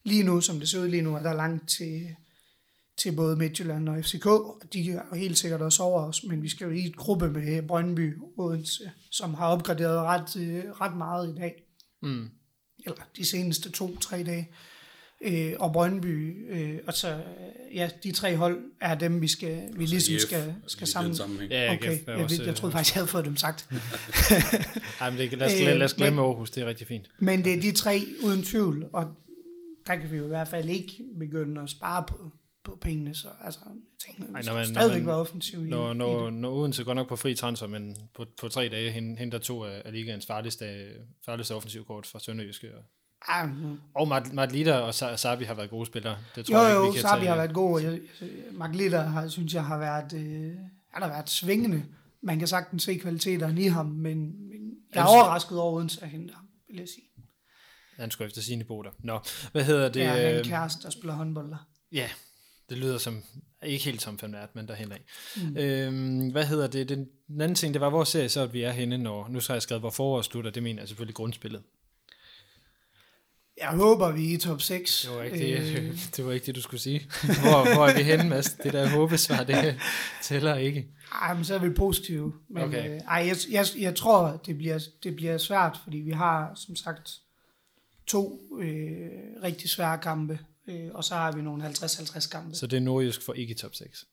lige 0.04 0.24
nu, 0.24 0.42
som 0.42 0.60
det 0.60 0.70
ser 0.70 0.82
ud 0.82 0.88
lige 0.88 1.02
nu, 1.02 1.16
er 1.16 1.22
der 1.22 1.34
langt 1.34 1.70
til, 1.70 2.16
til 2.98 3.12
både 3.16 3.36
Midtjylland 3.36 3.90
og 3.90 4.04
FCK. 4.06 4.26
og 4.26 4.62
De 4.74 4.92
er 4.92 4.94
jo 5.12 5.18
helt 5.18 5.38
sikkert 5.38 5.62
også 5.62 5.84
over 5.84 6.02
os, 6.02 6.24
men 6.24 6.44
vi 6.44 6.50
skal 6.50 6.66
jo 6.66 6.72
i 6.72 6.86
et 6.86 6.96
gruppe 6.96 7.30
med 7.32 7.62
Brøndby 7.68 8.14
Odense, 8.38 8.92
som 9.12 9.34
har 9.34 9.48
opgraderet 9.48 9.98
ret, 10.02 10.36
øh, 10.42 10.64
ret 10.82 10.98
meget 10.98 11.36
i 11.36 11.40
dag. 11.40 11.64
Mm. 12.04 12.30
Eller 12.86 13.02
de 13.18 13.26
seneste 13.26 13.72
to-tre 13.72 14.24
dage. 14.24 14.50
Øh, 15.22 15.54
og 15.60 15.74
Brøndby, 15.74 16.46
øh, 16.52 16.80
og 16.88 16.94
så, 16.94 17.10
øh, 17.16 17.76
ja, 17.76 17.90
de 18.04 18.12
tre 18.12 18.36
hold 18.36 18.60
er 18.82 18.96
dem, 18.96 19.22
vi 19.22 19.28
skal, 19.28 19.62
vi 19.78 19.86
ligesom 19.86 20.14
IF, 20.16 20.22
skal, 20.22 20.36
altså, 20.36 20.54
skal 20.68 20.88
sammen. 20.88 21.16
Ja, 21.50 21.74
Okay, 21.74 22.00
jeg, 22.08 22.16
også, 22.16 22.44
jeg 22.44 22.56
troede 22.56 22.72
øh, 22.72 22.78
faktisk, 22.78 22.96
jeg 22.96 23.00
havde 23.02 23.08
fået 23.12 23.26
dem 23.26 23.36
sagt. 23.38 23.70
Ej, 25.02 25.10
men 25.10 25.20
det, 25.20 25.38
lad, 25.38 25.48
os, 25.48 25.54
Øh, 25.62 25.68
lad 25.68 25.82
os 25.82 25.94
glemme 25.94 26.16
men- 26.16 26.26
Aarhus, 26.26 26.52
det 26.52 26.64
er 26.64 26.68
rigtig 26.68 26.88
fint. 26.88 27.10
Men 27.20 27.44
det 27.44 27.54
er 27.54 27.62
de 27.62 27.72
tre 27.72 28.02
uden 28.24 28.44
tvivl, 28.44 28.86
og 28.94 29.06
der 29.88 29.96
kan 29.96 30.12
vi 30.12 30.18
jo 30.18 30.26
i 30.26 30.28
hvert 30.28 30.48
fald 30.48 30.70
ikke 30.70 30.94
begynde 31.20 31.62
at 31.62 31.70
spare 31.70 32.04
på, 32.08 32.32
på 32.66 32.78
pengene. 32.82 33.16
Så 33.16 33.28
altså, 33.44 33.60
jeg 33.66 33.74
tænker, 34.06 34.34
Ej, 34.36 34.42
når 34.42 34.54
man- 34.54 34.66
stadigvæk 34.68 35.00
man- 35.02 35.08
være 35.08 35.16
offensiv 35.16 35.66
i, 35.66 35.70
Når, 35.70 35.92
i 35.92 35.96
når, 35.96 36.24
det. 36.26 36.34
når 36.34 36.52
Odense 36.52 36.84
går 36.84 36.94
nok 36.94 37.08
på 37.08 37.16
fri 37.16 37.36
transfer, 37.36 37.68
men 37.68 37.98
på, 38.16 38.26
på 38.42 38.48
tre 38.50 38.70
dage 38.70 38.92
hen- 38.92 39.18
henter 39.18 39.38
to 39.38 39.64
af, 39.64 39.82
af 39.86 39.92
ligaens 39.94 40.26
farligste, 40.26 40.86
farligste 41.26 41.56
offensivkort 41.56 42.06
fra 42.08 42.20
Sønderjyske. 42.20 42.68
Og, 42.78 42.84
Ej, 43.30 43.48
nu- 43.48 43.78
og 44.38 44.48
Lida 44.52 44.78
og 44.78 44.90
Sa- 44.90 45.16
Sabi 45.16 45.44
har 45.44 45.54
været 45.54 45.70
gode 45.70 45.86
spillere. 45.86 46.18
Det 46.36 46.46
tror 46.46 46.56
jo, 46.58 46.62
jeg 46.64 46.70
ikke, 46.72 46.80
jo, 46.86 46.88
vi 46.90 46.94
kan 46.94 47.02
Sabi 47.02 47.20
tage. 47.20 47.28
har 47.30 47.36
været 47.36 47.54
god. 47.54 47.82
Jeg, 47.82 48.00
Mark 48.52 48.76
Litter 48.76 49.02
har, 49.02 49.28
synes 49.28 49.54
jeg 49.54 49.66
har 49.66 49.78
været, 49.78 50.14
øh, 50.14 50.56
han 50.94 51.02
har 51.02 51.08
været 51.10 51.30
svingende. 51.30 51.86
Man 52.22 52.40
kan 52.40 52.48
sagtens 52.48 52.84
se 52.84 52.96
kvaliteterne 52.96 53.62
i 53.62 53.68
ham, 53.68 53.86
men, 53.86 54.18
men 54.50 54.72
jeg 54.96 55.02
er 55.02 55.06
overrasket 55.08 55.60
over 55.60 55.72
Odense 55.74 56.04
at 56.04 56.10
hente 56.10 56.34
ham, 56.34 56.46
vil 56.70 56.78
jeg 56.80 56.88
sige. 56.88 57.06
Han 57.98 58.12
skulle 58.12 58.26
efter 58.28 58.42
sine 58.42 58.64
boder. 58.64 58.90
Nå, 59.00 59.20
hvad 59.52 59.64
hedder 59.64 59.84
det? 59.84 59.94
Det 59.94 60.04
er 60.04 60.30
en 60.30 60.36
øh, 60.40 60.46
kæreste, 60.46 60.84
der 60.84 60.90
spiller 60.90 61.14
håndbold 61.14 61.50
der. 61.52 61.68
Ja, 61.92 62.10
det 62.70 62.78
lyder 62.78 62.98
som, 62.98 63.24
ikke 63.64 63.86
helt 63.86 64.02
som 64.02 64.20
fanvært, 64.20 64.56
men 64.56 64.68
derhen 64.68 64.92
af. 64.92 65.02
Mm. 65.36 65.58
Øhm, 65.58 66.32
hvad 66.32 66.46
hedder 66.46 66.68
det? 66.68 66.90
Den, 66.90 67.08
den 67.28 67.42
anden 67.42 67.56
ting, 67.56 67.74
det 67.74 67.82
var, 67.82 67.90
hvor 67.90 68.04
ser 68.04 68.28
så, 68.28 68.42
at 68.42 68.54
vi 68.54 68.62
er 68.62 68.72
henne, 68.72 68.98
når, 68.98 69.28
nu 69.30 69.40
så 69.40 69.52
har 69.52 69.56
jeg 69.56 69.62
skrevet, 69.62 69.82
hvor 69.82 69.90
foråret 69.90 70.26
slutter, 70.26 70.52
det 70.52 70.64
mener 70.64 70.82
jeg 70.82 70.88
selvfølgelig 70.88 71.16
grundspillet. 71.16 71.62
Jeg 73.58 73.68
håber, 73.68 74.12
vi 74.12 74.32
er 74.32 74.36
i 74.36 74.38
top 74.38 74.62
6. 74.62 75.02
Det 75.02 75.18
var 75.18 75.24
ikke, 75.24 75.38
det, 75.38 76.10
det, 76.16 76.26
var 76.26 76.32
ikke 76.32 76.46
det, 76.46 76.56
du 76.56 76.62
skulle 76.62 76.82
sige. 76.82 77.10
Hvor, 77.24 77.76
hvor 77.76 77.88
er 77.88 77.98
vi 77.98 78.04
henne, 78.04 78.30
Mads? 78.30 78.54
Det 78.54 78.74
der 78.74 78.90
håbesvar, 78.90 79.44
det 79.44 79.80
tæller 80.24 80.56
ikke. 80.56 80.88
Ej, 81.22 81.34
men 81.34 81.46
så 81.46 81.56
er 81.56 81.60
vi 81.60 81.70
positive. 81.70 82.34
Men, 82.50 82.64
okay. 82.64 82.96
øh, 82.96 83.00
ej, 83.00 83.26
jeg, 83.28 83.36
jeg, 83.52 83.66
jeg 83.80 83.96
tror, 83.96 84.42
det 84.46 84.58
bliver, 84.58 84.80
det 85.04 85.16
bliver 85.16 85.38
svært, 85.38 85.80
fordi 85.84 85.98
vi 85.98 86.12
har, 86.12 86.52
som 86.56 86.76
sagt, 86.76 87.12
to 88.08 88.42
øh, 88.60 89.10
rigtig 89.44 89.70
svære 89.70 89.98
kampe, 89.98 90.40
øh, 90.68 90.90
og 90.94 91.04
så 91.04 91.16
har 91.16 91.32
vi 91.32 91.42
nogle 91.42 91.68
50-50 91.68 92.30
kampe. 92.30 92.56
Så 92.56 92.68
det 92.68 92.78
er 92.78 92.82
nordjysk 92.82 93.22
for 93.22 93.34
ikke 93.34 93.52
i 93.52 93.58
top 93.58 93.76
6. 93.76 94.06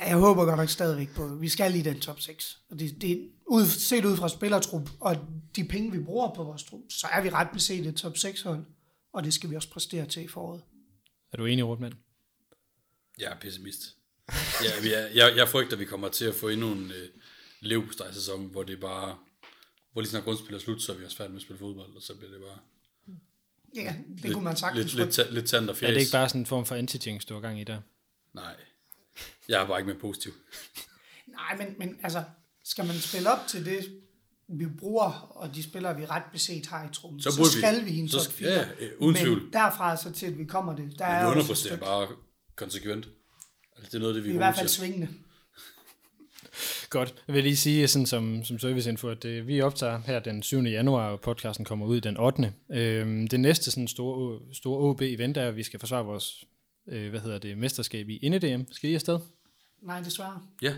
Jeg 0.00 0.16
håber 0.16 0.44
godt 0.44 0.56
nok 0.56 0.68
stadigvæk 0.68 1.14
på, 1.14 1.24
at 1.24 1.40
vi 1.40 1.48
skal 1.48 1.74
i 1.74 1.82
den 1.82 2.00
top 2.00 2.20
6. 2.20 2.58
Og 2.70 2.78
det, 2.78 3.00
det, 3.00 3.30
ud, 3.46 3.66
set 3.66 4.04
ud 4.04 4.16
fra 4.16 4.28
spillertrup, 4.28 4.90
og 5.00 5.16
de 5.56 5.64
penge, 5.64 5.92
vi 5.92 5.98
bruger 5.98 6.34
på 6.34 6.44
vores 6.44 6.64
trup, 6.64 6.80
så 6.88 7.06
er 7.12 7.22
vi 7.22 7.30
ret 7.30 7.48
beset 7.52 7.86
et 7.86 7.96
top 7.96 8.16
6 8.16 8.42
hold, 8.42 8.64
og 9.12 9.24
det 9.24 9.34
skal 9.34 9.50
vi 9.50 9.56
også 9.56 9.70
præstere 9.70 10.06
til 10.06 10.24
i 10.24 10.28
foråret. 10.28 10.62
Er 11.32 11.36
du 11.36 11.46
enig, 11.46 11.64
Rotman? 11.64 11.94
Jeg 13.18 13.32
er 13.32 13.40
pessimist. 13.40 13.96
Ja, 14.64 14.80
vi 14.82 14.92
er, 14.92 15.06
jeg, 15.14 15.36
jeg 15.36 15.48
frygter, 15.48 15.72
at 15.72 15.78
vi 15.78 15.84
kommer 15.84 16.08
til 16.08 16.24
at 16.24 16.34
få 16.34 16.48
endnu 16.48 16.72
en 16.72 16.90
øh, 16.90 17.08
levpostej-sæson, 17.60 18.46
hvor 18.46 18.62
det 18.62 18.80
bare... 18.80 19.18
Hvor 19.92 20.00
lige 20.00 20.10
snart 20.10 20.24
grundspil 20.24 20.54
er 20.54 20.58
slut, 20.58 20.82
så 20.82 20.92
er 20.92 20.96
vi 20.96 21.04
også 21.04 21.16
færdige 21.16 21.32
med 21.32 21.40
at 21.40 21.42
spille 21.42 21.58
fodbold, 21.58 21.96
og 21.96 22.02
så 22.02 22.14
bliver 22.14 22.32
det 22.32 22.40
bare... 22.40 22.58
Ja, 23.76 23.94
det 24.14 24.20
lidt, 24.24 24.34
kunne 24.34 24.44
man 24.44 24.56
sagtens 24.56 24.94
Lidt, 24.94 25.16
lidt, 25.16 25.32
lidt, 25.34 25.48
tand 25.48 25.64
og 25.68 25.70
Er 25.70 25.78
fjæs. 25.78 25.88
det 25.88 26.00
ikke 26.00 26.12
bare 26.12 26.28
sådan 26.28 26.40
en 26.40 26.46
form 26.46 26.66
for 26.66 26.74
anti 26.74 26.98
du 27.28 27.34
har 27.34 27.40
gang 27.40 27.60
i 27.60 27.64
der? 27.64 27.80
Nej. 28.34 28.54
Jeg 29.48 29.62
er 29.62 29.66
bare 29.66 29.78
ikke 29.80 29.90
mere 29.92 30.00
positiv. 30.00 30.32
Nej, 31.26 31.56
men, 31.58 31.74
men 31.78 31.98
altså, 32.02 32.24
skal 32.64 32.86
man 32.86 32.96
spille 32.96 33.32
op 33.32 33.38
til 33.48 33.64
det, 33.64 34.00
vi 34.48 34.66
bruger, 34.66 35.10
og 35.36 35.54
de 35.54 35.62
spillere, 35.62 35.96
vi 35.96 36.06
ret 36.06 36.22
beset 36.32 36.66
har 36.66 36.84
i 36.84 36.92
truppen, 36.92 37.20
Så 37.22 37.30
så, 37.30 37.36
så 37.36 37.42
vi- 37.42 37.58
skal 37.60 37.84
vi 37.84 37.90
i 37.90 37.98
en 37.98 38.08
så 38.08 38.16
top 38.16 38.24
skal- 38.24 38.34
4. 38.34 38.50
ja, 38.50 38.68
øh, 38.80 38.90
uden 38.98 39.12
men 39.12 39.22
tvivl. 39.22 39.52
derfra 39.52 39.96
så 39.96 40.12
til, 40.12 40.26
at 40.26 40.38
vi 40.38 40.44
kommer 40.44 40.76
det, 40.76 40.98
der 40.98 41.06
Men 41.06 41.16
er 41.16 41.54
stykke. 41.54 41.76
bare 41.84 42.08
konsekvent. 42.56 43.08
Altså, 43.76 43.90
det 43.90 43.94
er 43.94 43.98
noget 43.98 44.14
det, 44.14 44.24
vi, 44.24 44.28
Vi 44.28 44.34
er 44.36 44.40
i 44.40 44.42
er 44.42 44.44
hvert 44.46 44.56
fald 44.56 44.68
svingende. 44.68 45.08
Godt. 46.90 47.14
Jeg 47.28 47.34
vil 47.34 47.42
lige 47.42 47.56
sige 47.56 47.88
sådan 47.88 48.06
som, 48.06 48.44
som 48.44 48.58
serviceinfo, 48.58 49.08
at 49.08 49.24
øh, 49.24 49.46
vi 49.46 49.60
optager 49.60 50.00
her 50.06 50.20
den 50.20 50.42
7. 50.42 50.58
januar, 50.62 51.10
og 51.10 51.20
podcasten 51.20 51.64
kommer 51.64 51.86
ud 51.86 52.00
den 52.00 52.16
8. 52.16 52.52
Øhm, 52.70 53.28
det 53.28 53.40
næste 53.40 53.70
sådan 53.70 53.88
store, 53.88 54.40
store 54.52 54.90
OB-event 54.90 55.36
er, 55.40 55.48
at 55.48 55.56
vi 55.56 55.62
skal 55.62 55.80
forsvare 55.80 56.04
vores 56.04 56.44
øh, 56.88 57.10
hvad 57.10 57.20
hedder 57.20 57.38
det, 57.38 57.58
mesterskab 57.58 58.08
i 58.08 58.16
Inde-DM. 58.16 58.72
Skal 58.72 58.90
I 58.90 58.94
afsted? 58.94 59.18
Nej, 59.82 60.00
desværre. 60.00 60.40
Ja, 60.62 60.74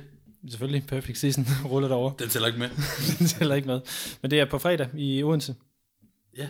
Selvfølgelig. 0.49 0.87
Perfect 0.87 1.19
season. 1.19 1.47
Ruller 1.71 1.89
derover. 1.89 2.13
den 2.13 2.29
tæller 2.29 2.47
ikke 2.47 2.59
med. 2.59 2.69
det 3.19 3.31
tæller 3.31 3.55
ikke 3.55 3.69
med. 3.69 3.81
Men 4.23 4.31
det 4.31 4.41
er 4.41 4.45
på 4.45 4.59
fredag 4.59 4.89
i 4.95 5.23
Odense. 5.23 5.55
Ja. 6.37 6.49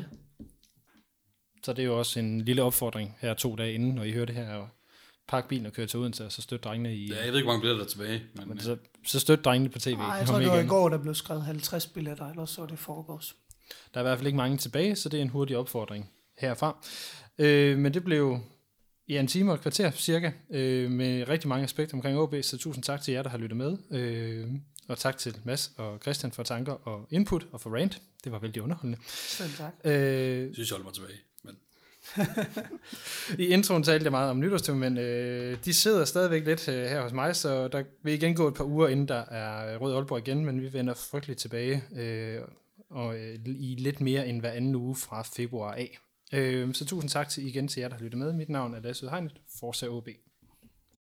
så 1.64 1.72
det 1.72 1.82
er 1.82 1.86
jo 1.86 1.98
også 1.98 2.20
en 2.20 2.40
lille 2.40 2.62
opfordring 2.62 3.16
her 3.20 3.34
to 3.34 3.56
dage 3.56 3.72
inden, 3.74 3.94
når 3.94 4.02
I 4.02 4.12
hører 4.12 4.26
det 4.26 4.34
her, 4.34 4.54
og 4.54 4.68
pakke 5.28 5.48
bilen 5.48 5.66
og 5.66 5.72
køre 5.72 5.86
til 5.86 5.98
Odense, 5.98 6.24
og 6.24 6.32
så 6.32 6.42
støtte 6.42 6.62
drengene 6.62 6.96
i... 6.96 7.06
Ja, 7.10 7.24
jeg 7.24 7.28
ved 7.28 7.34
ikke, 7.34 7.44
hvor 7.44 7.52
mange 7.52 7.60
billetter 7.60 7.84
der 7.84 7.88
er 7.88 7.90
tilbage. 7.90 8.22
Men, 8.34 8.48
Men 8.48 8.58
øh, 8.58 8.62
så, 8.62 8.76
så 9.06 9.20
støt 9.20 9.44
drengene 9.44 9.70
på 9.70 9.78
tv. 9.78 9.96
Nej, 9.96 10.06
jeg 10.06 10.26
tror, 10.26 10.38
det 10.38 10.48
var 10.48 10.58
i 10.58 10.66
går, 10.66 10.88
der 10.88 10.98
blev 10.98 11.14
skrevet 11.14 11.44
50 11.44 11.86
billetter, 11.86 12.30
ellers 12.30 12.50
så 12.50 12.60
var 12.60 12.68
det 12.68 12.78
foregås. 12.78 13.36
Der 13.94 14.00
er 14.00 14.04
i 14.04 14.08
hvert 14.08 14.18
fald 14.18 14.26
ikke 14.26 14.36
mange 14.36 14.56
tilbage, 14.56 14.96
så 14.96 15.08
det 15.08 15.18
er 15.18 15.22
en 15.22 15.28
hurtig 15.28 15.56
opfordring 15.56 16.10
herfra. 16.38 16.84
Øh, 17.38 17.78
men 17.78 17.94
det 17.94 18.04
blev 18.04 18.38
ja, 19.08 19.20
en 19.20 19.26
time 19.26 19.50
og 19.50 19.54
et 19.54 19.60
kvarter 19.60 19.90
cirka, 19.90 20.32
øh, 20.50 20.90
med 20.90 21.28
rigtig 21.28 21.48
mange 21.48 21.64
aspekter 21.64 21.94
omkring 21.94 22.18
OB, 22.18 22.34
så 22.42 22.58
tusind 22.58 22.84
tak 22.84 23.02
til 23.02 23.14
jer, 23.14 23.22
der 23.22 23.30
har 23.30 23.38
lyttet 23.38 23.56
med. 23.56 23.76
Øh, 23.90 24.48
og 24.88 24.98
tak 24.98 25.18
til 25.18 25.36
Mads 25.44 25.72
og 25.76 25.98
Christian 26.02 26.32
for 26.32 26.42
tanker 26.42 26.72
og 26.72 27.06
input 27.10 27.46
og 27.52 27.60
for 27.60 27.70
rant. 27.70 28.02
Det 28.24 28.32
var 28.32 28.38
vældig 28.38 28.62
underholdende. 28.62 28.98
Selv 29.06 29.50
tak. 29.50 29.72
Øh, 29.84 29.92
jeg 29.92 30.50
synes, 30.54 30.70
jeg 30.70 30.74
holder 30.74 30.84
mig 30.84 30.94
tilbage. 30.94 31.18
I 33.38 33.46
introen 33.46 33.82
talte 33.82 34.04
jeg 34.04 34.10
meget 34.10 34.30
om 34.30 34.40
nytårstur, 34.40 34.74
men 34.74 34.98
øh, 34.98 35.56
de 35.64 35.74
sidder 35.74 36.04
stadigvæk 36.04 36.46
lidt 36.46 36.68
øh, 36.68 36.84
her 36.84 37.02
hos 37.02 37.12
mig, 37.12 37.36
så 37.36 37.68
der 37.68 37.82
vil 38.02 38.14
igen 38.14 38.34
gå 38.34 38.48
et 38.48 38.54
par 38.54 38.64
uger, 38.64 38.88
inden 38.88 39.08
der 39.08 39.24
er 39.24 39.76
Rød 39.76 39.94
Aalborg 39.94 40.18
igen, 40.18 40.44
men 40.44 40.62
vi 40.62 40.72
vender 40.72 40.94
frygteligt 40.94 41.40
tilbage, 41.40 41.84
øh, 41.96 42.40
og 42.90 43.16
øh, 43.16 43.38
i 43.46 43.76
lidt 43.78 44.00
mere 44.00 44.28
end 44.28 44.40
hver 44.40 44.50
anden 44.50 44.74
uge 44.74 44.96
fra 44.96 45.22
februar 45.22 45.72
af. 45.72 45.98
Øh, 46.32 46.74
så 46.74 46.84
tusind 46.84 47.10
tak 47.10 47.28
til 47.28 47.46
igen 47.46 47.68
til 47.68 47.80
jer, 47.80 47.88
der 47.88 47.96
har 47.96 48.02
lyttet 48.02 48.18
med. 48.18 48.32
Mit 48.32 48.48
navn 48.48 48.74
er 48.74 48.80
Lasse 48.80 49.08
Hegnet, 49.08 49.40
Forza 49.60 49.86
OB. 49.86 50.08